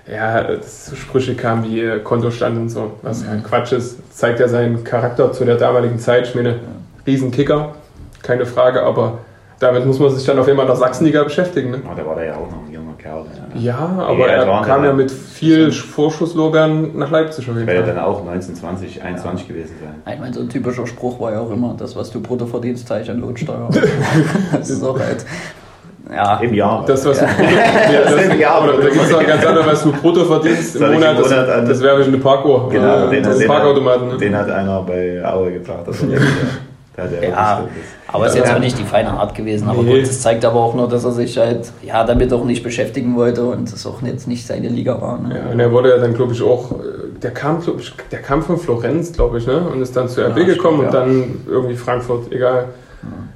ja, 0.09 0.43
dass 0.43 0.87
so 0.87 0.95
Sprüche 0.95 1.35
kamen 1.35 1.65
wie 1.65 1.81
äh, 1.81 1.99
Kontostand 1.99 2.57
und 2.57 2.69
so, 2.69 2.93
was 3.01 3.23
ja 3.23 3.35
Quatsch 3.37 3.73
ist. 3.73 3.97
Zeigt 4.17 4.39
ja 4.39 4.47
seinen 4.47 4.83
Charakter 4.85 5.33
zu 5.33 5.43
der 5.43 5.55
damaligen 5.55 5.99
Zeit. 5.99 6.27
Ich 6.27 6.35
meine, 6.35 6.55
Riesenkicker, 7.05 7.75
keine 8.21 8.45
Frage, 8.45 8.83
aber 8.83 9.19
damit 9.59 9.85
muss 9.85 9.99
man 9.99 10.09
sich 10.09 10.25
dann 10.25 10.37
auf 10.39 10.47
einmal 10.47 10.65
in 10.65 10.67
der 10.67 10.75
Sachsenliga 10.75 11.23
beschäftigen. 11.23 11.71
Ne? 11.71 11.81
Oh, 11.85 11.91
da 11.95 12.05
war 12.05 12.15
der 12.15 12.25
ja 12.25 12.33
auch 12.33 12.49
noch 12.51 12.65
ein 12.67 12.71
junger 12.73 12.93
Kerl. 12.97 13.25
Ja, 13.55 13.77
aber 14.07 14.27
Ja, 14.27 14.33
er 14.33 14.47
waren 14.47 14.65
kam 14.65 14.83
ja- 14.83 14.89
ja 14.89 14.95
mit 14.95 15.11
viel 15.11 15.71
Vorschusslorbeeren 15.71 16.97
nach 16.97 17.11
Leipzig 17.11 17.49
auf 17.49 17.55
jeden 17.55 17.67
Wäre 17.67 17.83
Fall. 17.83 17.93
dann 17.95 18.03
auch 18.03 18.23
19, 18.23 18.55
20, 18.55 19.01
21 19.03 19.47
gewesen 19.47 19.75
sein. 19.81 20.13
Ich 20.13 20.19
meine, 20.19 20.33
so 20.33 20.41
ein 20.41 20.49
typischer 20.49 20.85
Spruch 20.87 21.19
war 21.19 21.31
ja 21.33 21.39
auch 21.39 21.51
immer, 21.51 21.75
das, 21.77 21.95
was 21.95 22.11
du 22.11 22.21
brutto 22.21 22.45
verdienst, 22.45 22.87
teile 22.87 23.03
ich 23.03 23.09
an 23.11 23.19
Lohnsteuer. 23.19 23.69
das 24.51 24.69
ist 24.69 24.83
auch 24.83 24.99
halt, 24.99 25.25
ja, 26.13 26.37
Im 26.41 26.53
Jahr. 26.53 26.83
Das, 26.85 27.05
was 27.05 27.21
Ja. 27.21 27.27
du 27.27 27.33
brutto, 27.37 27.53
ja, 27.53 28.01
das, 28.27 28.37
Ja, 28.39 28.49
aber- 28.55 28.73
oder, 28.77 28.83
das 28.87 28.95
ist 28.95 29.13
auch 29.13 29.25
ganz 29.25 29.45
anders, 29.45 29.65
was 29.65 29.83
du 29.83 29.91
brutto 29.93 30.25
verdienst 30.25 30.75
im 30.75 30.91
Monat, 30.91 31.15
im 31.15 31.21
das, 31.23 31.29
das 31.69 31.81
wäre 31.81 31.99
wie 31.99 32.03
eine 32.03 32.17
Parkuhr. 32.17 32.69
Genau, 32.69 33.07
äh, 33.07 33.09
den, 33.09 33.23
das 33.23 33.37
den, 33.37 33.47
Parkautomaten. 33.47 34.05
hat, 34.07 34.11
Ne? 34.13 34.17
den 34.17 34.35
hat 34.37 34.49
einer 34.49 34.81
bei 34.81 35.23
Aue 35.25 35.53
gebracht. 35.53 35.83
Also 35.87 36.05
der, 36.97 37.07
der 37.07 37.29
ja, 37.29 37.63
aber 38.07 38.27
ist 38.27 38.35
jetzt 38.35 38.53
auch 38.53 38.59
nicht 38.59 38.77
die 38.77 38.83
feine 38.83 39.09
Art 39.11 39.33
gewesen. 39.33 39.67
Aber 39.67 39.81
Nee. 39.81 39.93
gut, 39.99 40.03
das 40.07 40.21
zeigt 40.21 40.45
aber 40.45 40.59
auch 40.59 40.75
nur, 40.75 40.87
dass 40.87 41.03
er 41.05 41.11
sich 41.11 41.37
halt 41.37 41.71
ja, 41.81 42.03
damit 42.03 42.31
auch 42.33 42.45
nicht 42.45 42.63
beschäftigen 42.63 43.15
wollte 43.15 43.43
und 43.45 43.71
das 43.71 43.85
auch 43.87 44.01
jetzt 44.03 44.27
nicht 44.27 44.45
seine 44.45 44.67
Liga 44.69 45.01
war. 45.01 45.19
Ne? 45.19 45.35
Ja, 45.45 45.51
und 45.51 45.59
er 45.59 45.71
wurde 45.71 45.89
ja 45.89 45.97
dann, 45.97 46.13
glaube 46.13 46.33
ich, 46.33 46.41
auch, 46.43 46.71
äh, 46.73 47.19
der 47.21 47.31
kam, 47.31 47.61
glaube 47.61 47.81
ich, 47.81 47.93
der 48.11 48.19
kam 48.21 48.41
von 48.43 48.57
Florenz, 48.57 49.11
glaube 49.13 49.39
ich, 49.39 49.47
ne? 49.47 49.59
Und 49.73 49.81
ist 49.81 49.95
dann 49.95 50.07
zu 50.07 50.21
RB 50.21 50.37
Ja, 50.37 50.43
gekommen 50.45 50.81
und 50.81 50.93
dann 50.93 51.41
irgendwie 51.47 51.75
Frankfurt, 51.75 52.31
egal. 52.31 52.65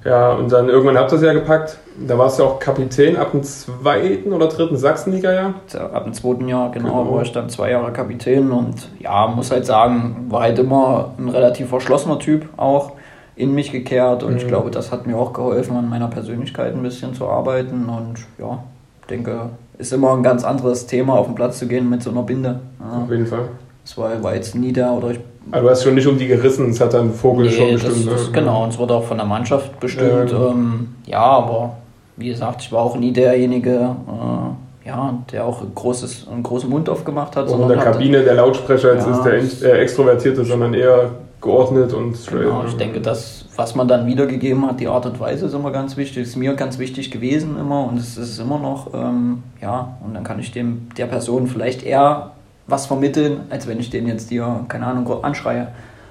Ja, 0.05 0.32
und 0.34 0.49
dann 0.51 0.70
irgendwann 0.70 0.97
habt 0.97 1.12
ihr 1.12 1.16
es 1.18 1.22
ja 1.24 1.34
gepackt. 1.34 1.78
Da 2.08 2.18
warst 2.18 2.39
du 2.39 2.43
ja 2.43 2.49
auch 2.49 2.60
Kapitän 2.60 3.18
ab 3.18 3.32
dem 3.32 3.43
zweiten 3.43 4.32
oder 4.32 4.47
dritten 4.47 4.78
Sachsenliga-Jahr. 4.78 5.55
Ja, 5.74 5.80
Ab 5.89 6.05
dem 6.05 6.14
zweiten 6.14 6.47
Jahr, 6.47 6.72
genau, 6.72 7.03
Genau. 7.03 7.16
war 7.16 7.22
ich 7.24 7.32
dann 7.34 7.49
zwei 7.49 7.72
Jahre 7.72 7.91
Kapitän 7.91 8.51
und 8.51 8.76
ja, 8.99 9.28
muss 9.28 9.51
halt 9.51 9.66
sagen, 9.66 10.28
war 10.30 10.41
halt 10.43 10.60
immer 10.60 11.12
ein 11.18 11.28
relativ 11.28 11.68
verschlossener 11.70 12.20
Typ 12.20 12.45
auch 12.55 12.93
in 13.38 13.53
mich 13.53 13.71
gekehrt 13.71 14.23
und 14.23 14.35
ich 14.35 14.43
Mhm. 14.43 14.47
glaube, 14.49 14.71
das 14.71 14.91
hat 14.91 15.05
mir 15.07 15.15
auch 15.15 15.31
geholfen, 15.31 15.77
an 15.77 15.89
meiner 15.89 16.07
Persönlichkeit 16.07 16.73
ein 16.73 16.81
bisschen 16.81 17.13
zu 17.13 17.27
arbeiten 17.27 17.88
und 17.88 18.15
ja, 18.39 18.63
denke, 19.09 19.49
ist 19.77 19.93
immer 19.93 20.13
ein 20.13 20.23
ganz 20.23 20.43
anderes 20.43 20.88
Thema, 20.88 21.13
auf 21.13 21.27
den 21.27 21.35
Platz 21.35 21.59
zu 21.59 21.67
gehen 21.67 21.89
mit 21.89 22.01
so 22.01 22.09
einer 22.09 22.23
Binde. 22.23 22.59
Ja, 22.79 23.03
Auf 23.03 23.11
jeden 23.11 23.27
Fall. 23.27 23.47
das 23.83 23.97
war, 23.97 24.23
war 24.23 24.33
jetzt 24.35 24.55
nie 24.55 24.73
der 24.73 24.91
oder 24.91 25.11
ich 25.11 25.19
Aber 25.51 25.61
du 25.61 25.69
hast 25.69 25.83
schon 25.83 25.93
nicht 25.95 26.07
um 26.07 26.17
die 26.17 26.27
gerissen, 26.27 26.71
es 26.71 26.81
hat 26.81 26.93
dann 26.93 27.13
Vogel 27.13 27.49
schon 27.49 27.67
Nee, 27.67 27.73
das, 27.73 27.83
bestimmt. 27.83 28.11
das, 28.11 28.25
ne? 28.27 28.31
genau, 28.33 28.63
und 28.63 28.69
es 28.69 28.79
wurde 28.79 28.95
auch 28.95 29.03
von 29.03 29.17
der 29.17 29.25
Mannschaft 29.27 29.79
bestimmt. 29.79 30.31
Ja, 30.31 30.49
ähm, 30.49 30.88
ja, 31.05 31.19
aber 31.21 31.73
wie 32.17 32.29
gesagt, 32.29 32.61
ich 32.63 32.71
war 32.71 32.81
auch 32.81 32.97
nie 32.97 33.11
derjenige, 33.13 33.69
äh, 33.71 34.88
ja, 34.88 35.13
der 35.31 35.45
auch 35.45 35.61
ein 35.61 35.71
großes, 35.75 36.27
einen 36.31 36.41
großen 36.43 36.69
Mund 36.69 36.89
aufgemacht 36.89 37.35
hat. 37.35 37.47
Auch 37.49 37.61
in 37.61 37.67
der 37.67 37.77
hatte- 37.77 37.91
Kabine 37.91 38.23
der 38.23 38.33
Lautsprecher, 38.33 38.95
jetzt 38.95 39.05
Ja. 39.05 39.13
ist 39.43 39.61
der 39.61 39.73
äh, 39.75 39.81
Extrovertierte, 39.83 40.43
sondern 40.43 40.73
eher 40.73 41.11
geordnet 41.41 41.93
und 41.93 42.15
straight. 42.15 42.43
Genau, 42.43 42.65
ich 42.65 42.75
denke, 42.77 42.99
das, 42.99 43.45
was 43.55 43.75
man 43.75 43.88
dann 43.88 44.05
wiedergegeben 44.05 44.65
hat, 44.65 44.79
die 44.79 44.88
Art 44.88 45.05
und 45.05 45.19
Weise 45.19 45.45
ist 45.45 45.53
immer 45.53 45.71
ganz 45.71 45.95
wichtig, 45.97 46.23
ist 46.23 46.35
mir 46.35 46.53
ganz 46.55 46.79
wichtig 46.79 47.11
gewesen 47.11 47.57
immer 47.59 47.85
und 47.85 47.97
es 47.97 48.17
ist 48.17 48.39
immer 48.39 48.59
noch, 48.59 48.93
ähm, 48.93 49.43
ja, 49.61 49.97
und 50.05 50.13
dann 50.13 50.23
kann 50.23 50.39
ich 50.39 50.51
dem 50.51 50.88
der 50.97 51.05
Person 51.05 51.47
vielleicht 51.47 51.83
eher 51.83 52.31
was 52.65 52.85
vermitteln, 52.88 53.41
als 53.49 53.67
wenn 53.67 53.79
ich 53.79 53.89
den 53.89 54.07
jetzt 54.07 54.29
dir, 54.29 54.65
keine 54.67 54.88
Ahnung, 54.88 55.23
anschreie. 55.23 55.69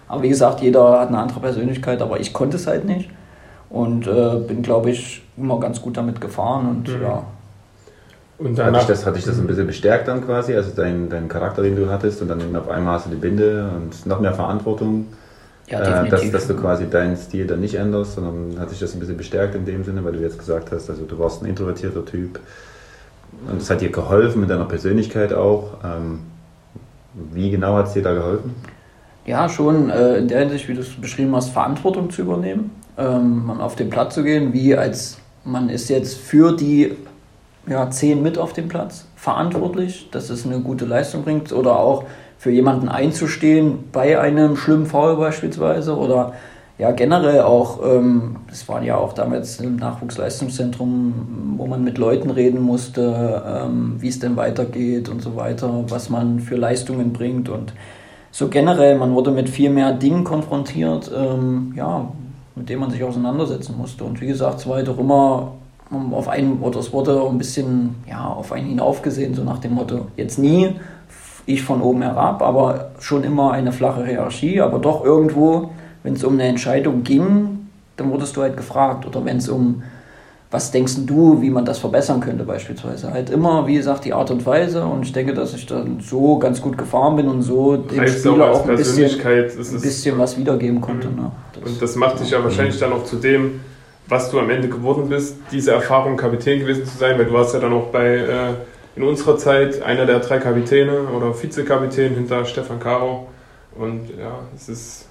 Aber 0.08 0.22
wie 0.22 0.28
gesagt, 0.28 0.60
jeder 0.62 1.00
hat 1.00 1.08
eine 1.08 1.18
andere 1.18 1.40
Persönlichkeit, 1.40 2.00
aber 2.00 2.20
ich 2.20 2.32
konnte 2.32 2.56
es 2.56 2.66
halt 2.66 2.84
nicht 2.84 3.10
und 3.68 4.06
äh, 4.06 4.36
bin, 4.46 4.62
glaube 4.62 4.90
ich, 4.90 5.22
immer 5.36 5.58
ganz 5.60 5.82
gut 5.82 5.96
damit 5.96 6.20
gefahren 6.20 6.68
und 6.68 6.88
Mhm. 6.88 7.02
ja, 7.02 7.22
Und 8.38 8.58
Hat 8.58 8.66
danach 8.66 8.80
dich, 8.80 8.88
das, 8.88 9.06
hat 9.06 9.16
dich 9.16 9.24
das 9.24 9.38
ein 9.38 9.46
bisschen 9.46 9.66
bestärkt 9.66 10.08
dann 10.08 10.24
quasi, 10.24 10.54
also 10.54 10.70
dein, 10.76 11.08
dein 11.08 11.28
Charakter, 11.28 11.62
den 11.62 11.74
du 11.76 11.90
hattest 11.90 12.20
und 12.20 12.28
dann 12.28 12.54
auf 12.54 12.68
einmal 12.68 12.94
hast 12.94 13.06
du 13.06 13.10
die 13.10 13.16
Binde 13.16 13.70
und 13.74 14.04
noch 14.06 14.20
mehr 14.20 14.34
Verantwortung, 14.34 15.06
ja 15.68 16.04
äh, 16.04 16.08
dass, 16.08 16.30
dass 16.30 16.46
du 16.46 16.54
quasi 16.54 16.88
deinen 16.90 17.16
Stil 17.16 17.46
dann 17.46 17.60
nicht 17.60 17.74
änderst, 17.76 18.14
sondern 18.14 18.60
hat 18.60 18.70
dich 18.70 18.78
das 18.80 18.94
ein 18.94 19.00
bisschen 19.00 19.16
bestärkt 19.16 19.54
in 19.54 19.64
dem 19.64 19.84
Sinne, 19.84 20.04
weil 20.04 20.12
du 20.12 20.20
jetzt 20.20 20.38
gesagt 20.38 20.70
hast, 20.70 20.90
also 20.90 21.04
du 21.04 21.18
warst 21.18 21.42
ein 21.42 21.46
introvertierter 21.46 22.04
Typ 22.04 22.38
und 23.50 23.60
es 23.60 23.70
hat 23.70 23.80
dir 23.80 23.90
geholfen 23.90 24.40
mit 24.40 24.50
deiner 24.50 24.66
Persönlichkeit 24.66 25.32
auch. 25.32 25.78
Ähm, 25.84 26.20
wie 27.32 27.50
genau 27.50 27.74
hat 27.76 27.86
es 27.88 27.94
dir 27.94 28.02
da 28.02 28.12
geholfen? 28.14 28.54
Ja, 29.24 29.48
schon 29.48 29.90
äh, 29.90 30.18
in 30.18 30.28
der 30.28 30.40
Hinsicht, 30.40 30.68
wie 30.68 30.74
du 30.74 30.82
es 30.82 30.90
beschrieben 31.00 31.34
hast, 31.34 31.50
Verantwortung 31.50 32.10
zu 32.10 32.22
übernehmen. 32.22 32.70
ähm, 32.98 33.50
auf 33.60 33.76
den 33.76 33.90
Platz 33.90 34.14
zu 34.14 34.22
gehen, 34.22 34.52
wie 34.52 34.76
als 34.76 35.18
man 35.44 35.68
ist 35.68 35.88
jetzt 35.88 36.16
für 36.18 36.56
die 36.56 36.96
ja, 37.68 37.90
zehn 37.90 38.22
mit 38.22 38.38
auf 38.38 38.52
dem 38.52 38.68
Platz 38.68 39.06
verantwortlich, 39.16 40.08
dass 40.10 40.30
es 40.30 40.46
eine 40.46 40.60
gute 40.60 40.84
Leistung 40.84 41.22
bringt 41.22 41.52
oder 41.52 41.78
auch 41.78 42.04
für 42.38 42.50
jemanden 42.50 42.88
einzustehen 42.88 43.84
bei 43.92 44.20
einem 44.20 44.56
schlimmen 44.56 44.86
Foul 44.86 45.16
beispielsweise 45.16 45.96
oder 45.96 46.34
ja 46.78 46.90
generell 46.92 47.40
auch, 47.40 47.80
ähm, 47.82 48.36
waren 48.66 48.84
ja 48.84 48.96
auch 48.96 49.14
damals 49.14 49.60
im 49.60 49.76
Nachwuchsleistungszentrum, 49.76 51.54
wo 51.56 51.66
man 51.66 51.82
mit 51.82 51.98
Leuten 51.98 52.30
reden 52.30 52.60
musste, 52.60 53.42
ähm, 53.46 53.96
wie 53.98 54.08
es 54.08 54.18
denn 54.18 54.36
weitergeht 54.36 55.08
und 55.08 55.22
so 55.22 55.36
weiter, 55.36 55.84
was 55.88 56.10
man 56.10 56.40
für 56.40 56.56
Leistungen 56.56 57.12
bringt 57.12 57.48
und 57.48 57.72
so 58.30 58.48
generell, 58.48 58.98
man 58.98 59.14
wurde 59.14 59.30
mit 59.30 59.48
viel 59.48 59.70
mehr 59.70 59.94
Dingen 59.94 60.22
konfrontiert, 60.22 61.10
ähm, 61.16 61.72
ja, 61.74 62.06
mit 62.54 62.68
denen 62.68 62.80
man 62.80 62.90
sich 62.90 63.02
auseinandersetzen 63.02 63.74
musste. 63.78 64.04
Und 64.04 64.20
wie 64.20 64.26
gesagt, 64.26 64.60
es 64.60 64.68
war 64.68 64.76
halt 64.76 64.90
auch 64.90 64.98
immer 64.98 65.52
auf 65.90 66.28
einen, 66.28 66.60
oder 66.60 66.80
es 66.80 66.92
wurde 66.92 67.22
ein 67.28 67.38
bisschen 67.38 67.96
ja, 68.08 68.26
auf 68.26 68.52
einen 68.52 68.66
hinaufgesehen, 68.66 69.34
so 69.34 69.44
nach 69.44 69.58
dem 69.58 69.74
Motto, 69.74 70.06
jetzt 70.16 70.38
nie 70.38 70.76
ich 71.46 71.62
von 71.62 71.80
oben 71.80 72.02
herab, 72.02 72.42
aber 72.42 72.90
schon 72.98 73.22
immer 73.22 73.52
eine 73.52 73.70
flache 73.70 74.04
Hierarchie, 74.04 74.60
aber 74.60 74.80
doch 74.80 75.04
irgendwo, 75.04 75.70
wenn 76.02 76.14
es 76.14 76.24
um 76.24 76.34
eine 76.34 76.44
Entscheidung 76.44 77.04
ging, 77.04 77.68
dann 77.96 78.10
wurdest 78.10 78.36
du 78.36 78.42
halt 78.42 78.56
gefragt. 78.56 79.06
Oder 79.06 79.24
wenn 79.24 79.36
es 79.36 79.48
um 79.48 79.82
was 80.50 80.70
denkst 80.70 80.94
du, 81.06 81.42
wie 81.42 81.50
man 81.50 81.64
das 81.64 81.78
verbessern 81.78 82.20
könnte 82.20 82.44
beispielsweise. 82.44 83.10
Halt 83.12 83.30
immer, 83.30 83.66
wie 83.66 83.74
gesagt, 83.74 84.04
die 84.04 84.12
Art 84.12 84.30
und 84.30 84.46
Weise 84.46 84.84
und 84.86 85.02
ich 85.04 85.12
denke, 85.12 85.34
dass 85.34 85.54
ich 85.54 85.66
dann 85.66 85.98
so 86.00 86.38
ganz 86.38 86.62
gut 86.62 86.78
gefahren 86.78 87.16
bin 87.16 87.28
und 87.28 87.42
so 87.42 87.76
dem 87.76 88.00
Heißt 88.00 88.20
Spieler 88.20 88.52
auch, 88.52 88.60
auch 88.60 88.68
ein, 88.68 88.76
bisschen, 88.76 89.10
ein 89.20 89.80
bisschen 89.80 90.18
was 90.18 90.38
wiedergeben 90.38 90.80
konnte. 90.80 91.08
Mhm. 91.08 91.16
Ne? 91.16 91.32
Das, 91.60 91.72
und 91.72 91.82
das 91.82 91.96
macht 91.96 92.20
dich 92.20 92.30
ja 92.30 92.42
wahrscheinlich 92.42 92.78
dann 92.78 92.92
auch 92.92 93.04
zu 93.04 93.16
dem, 93.16 93.60
was 94.08 94.30
du 94.30 94.38
am 94.38 94.50
Ende 94.50 94.68
geworden 94.68 95.08
bist, 95.08 95.36
diese 95.50 95.72
Erfahrung, 95.72 96.16
Kapitän 96.16 96.60
gewesen 96.60 96.86
zu 96.86 96.96
sein, 96.96 97.18
weil 97.18 97.26
du 97.26 97.32
warst 97.32 97.54
ja 97.54 97.60
dann 97.60 97.72
auch 97.72 97.86
bei, 97.86 98.16
äh, 98.16 98.54
in 98.94 99.02
unserer 99.02 99.36
Zeit, 99.36 99.82
einer 99.82 100.06
der 100.06 100.20
drei 100.20 100.38
Kapitäne 100.38 101.08
oder 101.14 101.34
Vizekapitän 101.40 102.14
hinter 102.14 102.44
Stefan 102.44 102.80
Caro 102.80 103.28
und 103.74 104.10
ja, 104.18 104.38
es 104.54 104.68
ist 104.68 105.08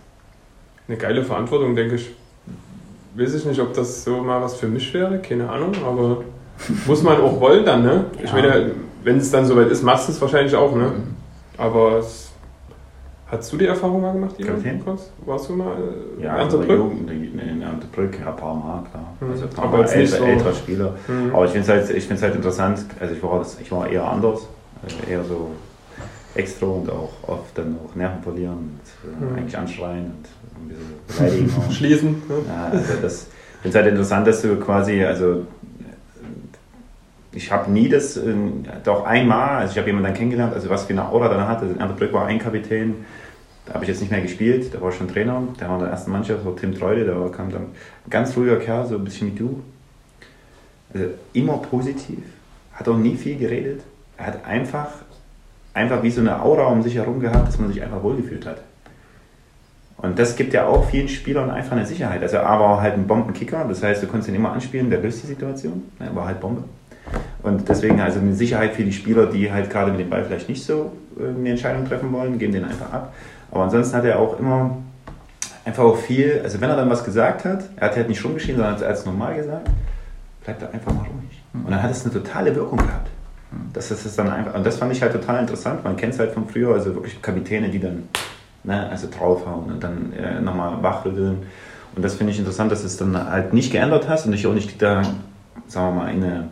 eine 0.87 0.97
geile 0.97 1.23
Verantwortung, 1.23 1.75
denke 1.75 1.95
ich, 1.95 2.11
weiß 3.15 3.35
ich 3.35 3.45
nicht, 3.45 3.59
ob 3.59 3.73
das 3.73 4.03
so 4.03 4.21
mal 4.21 4.41
was 4.41 4.55
für 4.55 4.67
mich 4.67 4.93
wäre, 4.93 5.19
keine 5.19 5.49
Ahnung, 5.49 5.73
aber 5.85 6.23
muss 6.85 7.03
man 7.03 7.19
auch 7.21 7.39
wollen 7.39 7.65
dann, 7.65 7.83
ne? 7.83 8.05
Ich 8.17 8.29
ja. 8.29 8.35
meine, 8.35 8.71
wenn 9.03 9.17
es 9.17 9.31
dann 9.31 9.45
soweit 9.45 9.69
ist, 9.69 9.83
machst 9.83 10.07
du 10.07 10.13
es 10.13 10.21
wahrscheinlich 10.21 10.55
auch, 10.55 10.75
ne? 10.75 10.85
Mhm. 10.85 11.15
Aber 11.57 11.99
es, 11.99 12.24
hast 13.27 13.53
du 13.53 13.57
die 13.57 13.65
Erfahrung 13.65 14.01
mal 14.01 14.13
gemacht, 14.13 14.35
Ivan? 14.39 14.81
Warst 15.25 15.49
du 15.49 15.53
mal 15.53 15.73
äh, 15.73 16.23
ja, 16.23 16.33
in 16.33 16.39
Erntebrück? 16.41 16.69
Jugend, 16.69 17.11
in 17.11 17.61
Erntebrück, 17.61 18.19
ja, 18.19 18.29
ein 18.29 18.35
paar 18.35 18.55
Mal, 18.55 18.83
klar. 18.89 19.13
Mhm. 19.19 19.31
Also 19.31 19.45
aber 19.57 19.79
jetzt 19.79 19.95
älter, 19.95 20.17
so. 20.17 20.23
älterer 20.23 20.53
Spieler. 20.53 20.93
Mhm. 21.07 21.35
Aber 21.35 21.45
ich 21.45 21.51
finde 21.51 21.73
es 21.73 22.11
halt, 22.11 22.21
halt 22.21 22.35
interessant, 22.35 22.85
also 22.99 23.13
ich 23.13 23.23
war, 23.23 23.45
ich 23.61 23.71
war 23.71 23.87
eher 23.87 24.03
anders, 24.05 24.47
also 24.83 24.97
eher 25.09 25.23
so 25.23 25.51
extra 26.35 26.67
und 26.67 26.89
auch 26.89 27.13
oft 27.27 27.57
dann 27.57 27.77
auch 27.83 27.95
Nerven 27.95 28.21
verlieren 28.21 28.79
und 29.03 29.11
äh, 29.11 29.31
mhm. 29.31 29.37
eigentlich 29.37 29.57
anschreien 29.57 30.05
und 30.05 30.63
ein 30.63 30.67
bisschen 30.67 30.95
beleidigen. 31.07 31.51
Schließen. 31.71 32.11
Ne? 32.27 32.35
Ja, 32.47 32.69
also 32.71 32.93
das 33.01 33.27
finde 33.65 33.79
es 33.79 33.83
halt 33.83 33.93
interessant, 33.93 34.27
dass 34.27 34.41
du 34.41 34.55
quasi, 34.57 35.03
also 35.03 35.45
ich 37.35 37.51
habe 37.51 37.69
nie 37.71 37.89
das, 37.89 38.17
äh, 38.17 38.33
doch 38.83 39.05
einmal, 39.05 39.57
also 39.57 39.73
ich 39.73 39.77
habe 39.77 39.87
jemanden 39.87 40.07
dann 40.07 40.15
kennengelernt, 40.15 40.53
also 40.53 40.69
was 40.69 40.85
für 40.85 40.93
eine 40.93 41.07
Aura 41.07 41.29
dann 41.29 41.47
hatte. 41.47 41.65
Also 41.65 41.79
Ernst 41.79 41.97
Brück 41.97 42.13
war 42.13 42.25
ein 42.25 42.39
Kapitän, 42.39 43.05
da 43.65 43.73
habe 43.73 43.83
ich 43.83 43.89
jetzt 43.89 43.99
nicht 43.99 44.11
mehr 44.11 44.21
gespielt, 44.21 44.73
da 44.73 44.81
war 44.81 44.91
schon 44.91 45.07
Trainer, 45.07 45.41
der 45.59 45.67
war 45.67 45.75
in 45.75 45.83
der 45.83 45.91
ersten 45.91 46.11
Mannschaft, 46.11 46.43
so 46.43 46.51
Tim 46.51 46.73
Treude, 46.73 47.05
der 47.05 47.15
kam 47.31 47.51
dann 47.51 47.63
ein 47.63 48.09
ganz 48.09 48.35
ruhiger 48.37 48.57
Kerl, 48.57 48.85
so 48.85 48.95
ein 48.95 49.03
bisschen 49.03 49.33
wie 49.33 49.37
du. 49.37 49.61
Also 50.93 51.07
immer 51.33 51.57
positiv, 51.57 52.19
hat 52.73 52.87
auch 52.87 52.97
nie 52.97 53.15
viel 53.15 53.37
geredet. 53.37 53.81
Er 54.17 54.27
hat 54.27 54.45
einfach, 54.45 54.89
einfach 55.73 56.01
wie 56.03 56.11
so 56.11 56.21
eine 56.21 56.41
Aura 56.41 56.67
um 56.67 56.81
sich 56.81 56.95
herum 56.95 57.19
gehabt, 57.19 57.47
dass 57.47 57.59
man 57.59 57.71
sich 57.71 57.81
einfach 57.83 58.01
wohlgefühlt 58.01 58.45
hat. 58.45 58.61
Und 59.97 60.19
das 60.19 60.35
gibt 60.35 60.53
ja 60.53 60.67
auch 60.67 60.89
vielen 60.89 61.07
Spielern 61.07 61.49
einfach 61.49 61.71
eine 61.71 61.85
Sicherheit. 61.85 62.21
Also 62.21 62.37
er 62.37 62.43
war 62.43 62.81
halt 62.81 62.93
ein 62.93 63.07
Bombenkicker, 63.07 63.65
das 63.67 63.81
heißt, 63.81 64.03
du 64.03 64.07
konntest 64.07 64.29
ihn 64.29 64.35
immer 64.35 64.51
anspielen, 64.51 64.89
der 64.89 65.01
löst 65.01 65.23
die 65.23 65.27
Situation. 65.27 65.83
Er 65.99 66.15
war 66.15 66.27
halt 66.27 66.39
Bombe. 66.39 66.63
Und 67.43 67.69
deswegen 67.69 67.99
also 68.01 68.19
eine 68.19 68.33
Sicherheit 68.33 68.73
für 68.73 68.83
die 68.83 68.91
Spieler, 68.91 69.27
die 69.27 69.51
halt 69.51 69.69
gerade 69.69 69.91
mit 69.91 69.99
dem 69.99 70.09
Ball 70.09 70.23
vielleicht 70.25 70.49
nicht 70.49 70.65
so 70.65 70.91
äh, 71.19 71.29
eine 71.29 71.49
Entscheidung 71.51 71.87
treffen 71.87 72.11
wollen, 72.11 72.39
geben 72.39 72.53
den 72.53 72.65
einfach 72.65 72.91
ab. 72.91 73.13
Aber 73.51 73.63
ansonsten 73.63 73.95
hat 73.95 74.05
er 74.05 74.19
auch 74.19 74.39
immer 74.39 74.77
einfach 75.63 75.83
auch 75.83 75.97
viel, 75.97 76.41
also 76.43 76.61
wenn 76.61 76.69
er 76.69 76.75
dann 76.75 76.89
was 76.89 77.03
gesagt 77.03 77.45
hat, 77.45 77.63
er 77.75 77.87
hat 77.87 77.95
halt 77.95 78.09
nicht 78.09 78.23
rumgeschrien, 78.23 78.57
sondern 78.57 78.81
er 78.81 78.89
hat 78.89 78.95
es 78.95 79.05
normal 79.05 79.35
gesagt, 79.35 79.69
bleibt 80.43 80.61
er 80.61 80.73
einfach 80.73 80.93
mal 80.93 81.01
ruhig. 81.01 81.41
Und 81.53 81.71
dann 81.71 81.81
hat 81.81 81.91
es 81.91 82.03
eine 82.03 82.13
totale 82.13 82.55
Wirkung 82.55 82.77
gehabt. 82.77 83.09
Das 83.73 83.89
ist 83.91 84.17
dann 84.19 84.29
einfach, 84.29 84.53
und 84.53 84.65
das 84.65 84.77
fand 84.77 84.91
ich 84.91 85.01
halt 85.01 85.13
total 85.13 85.39
interessant. 85.39 85.83
Man 85.83 85.95
kennt 85.95 86.13
es 86.13 86.19
halt 86.19 86.31
von 86.31 86.47
früher, 86.47 86.73
also 86.73 86.93
wirklich 86.93 87.21
Kapitäne, 87.21 87.69
die 87.69 87.79
dann 87.79 88.09
ne, 88.63 88.89
also 88.89 89.07
draufhauen 89.09 89.71
und 89.71 89.83
dann 89.83 90.13
äh, 90.13 90.41
nochmal 90.41 90.81
wachrütteln. 90.81 91.43
Und 91.95 92.03
das 92.03 92.15
finde 92.15 92.33
ich 92.33 92.39
interessant, 92.39 92.71
dass 92.71 92.83
es 92.83 92.97
dann 92.97 93.17
halt 93.17 93.53
nicht 93.53 93.71
geändert 93.71 94.09
hast 94.09 94.25
und 94.25 94.33
dich 94.33 94.45
auch 94.45 94.53
nicht 94.53 94.81
da, 94.81 95.01
sagen 95.67 95.95
wir 95.95 96.03
mal, 96.03 96.13
in 96.13 96.23
eine, 96.23 96.47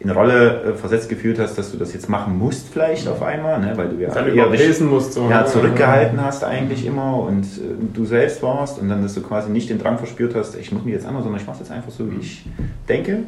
in 0.00 0.08
eine 0.08 0.18
Rolle 0.18 0.62
äh, 0.62 0.74
versetzt 0.74 1.08
gefühlt 1.08 1.38
hast, 1.38 1.58
dass 1.58 1.72
du 1.72 1.78
das 1.78 1.92
jetzt 1.92 2.08
machen 2.08 2.38
musst 2.38 2.68
vielleicht 2.68 3.08
auf 3.08 3.22
einmal, 3.22 3.60
ne, 3.60 3.72
weil 3.76 3.88
du 3.88 3.96
ja 3.96 4.14
eher 4.14 4.48
dich, 4.48 4.80
musst, 4.80 5.14
so, 5.14 5.28
ja, 5.28 5.44
zurückgehalten 5.44 6.20
hast 6.20 6.44
eigentlich 6.44 6.86
immer 6.86 7.20
und 7.22 7.44
äh, 7.44 7.74
du 7.92 8.04
selbst 8.04 8.42
warst 8.42 8.78
und 8.80 8.88
dann, 8.88 9.02
dass 9.02 9.14
du 9.14 9.22
quasi 9.22 9.50
nicht 9.50 9.70
den 9.70 9.78
Drang 9.78 9.98
verspürt 9.98 10.34
hast, 10.34 10.56
ich 10.56 10.70
muss 10.70 10.84
mich 10.84 10.94
jetzt 10.94 11.06
anders, 11.06 11.24
sondern 11.24 11.40
ich 11.40 11.46
mache 11.46 11.56
es 11.62 11.68
jetzt 11.68 11.76
einfach 11.76 11.90
so, 11.90 12.10
wie 12.12 12.18
ich 12.20 12.46
denke. 12.88 13.20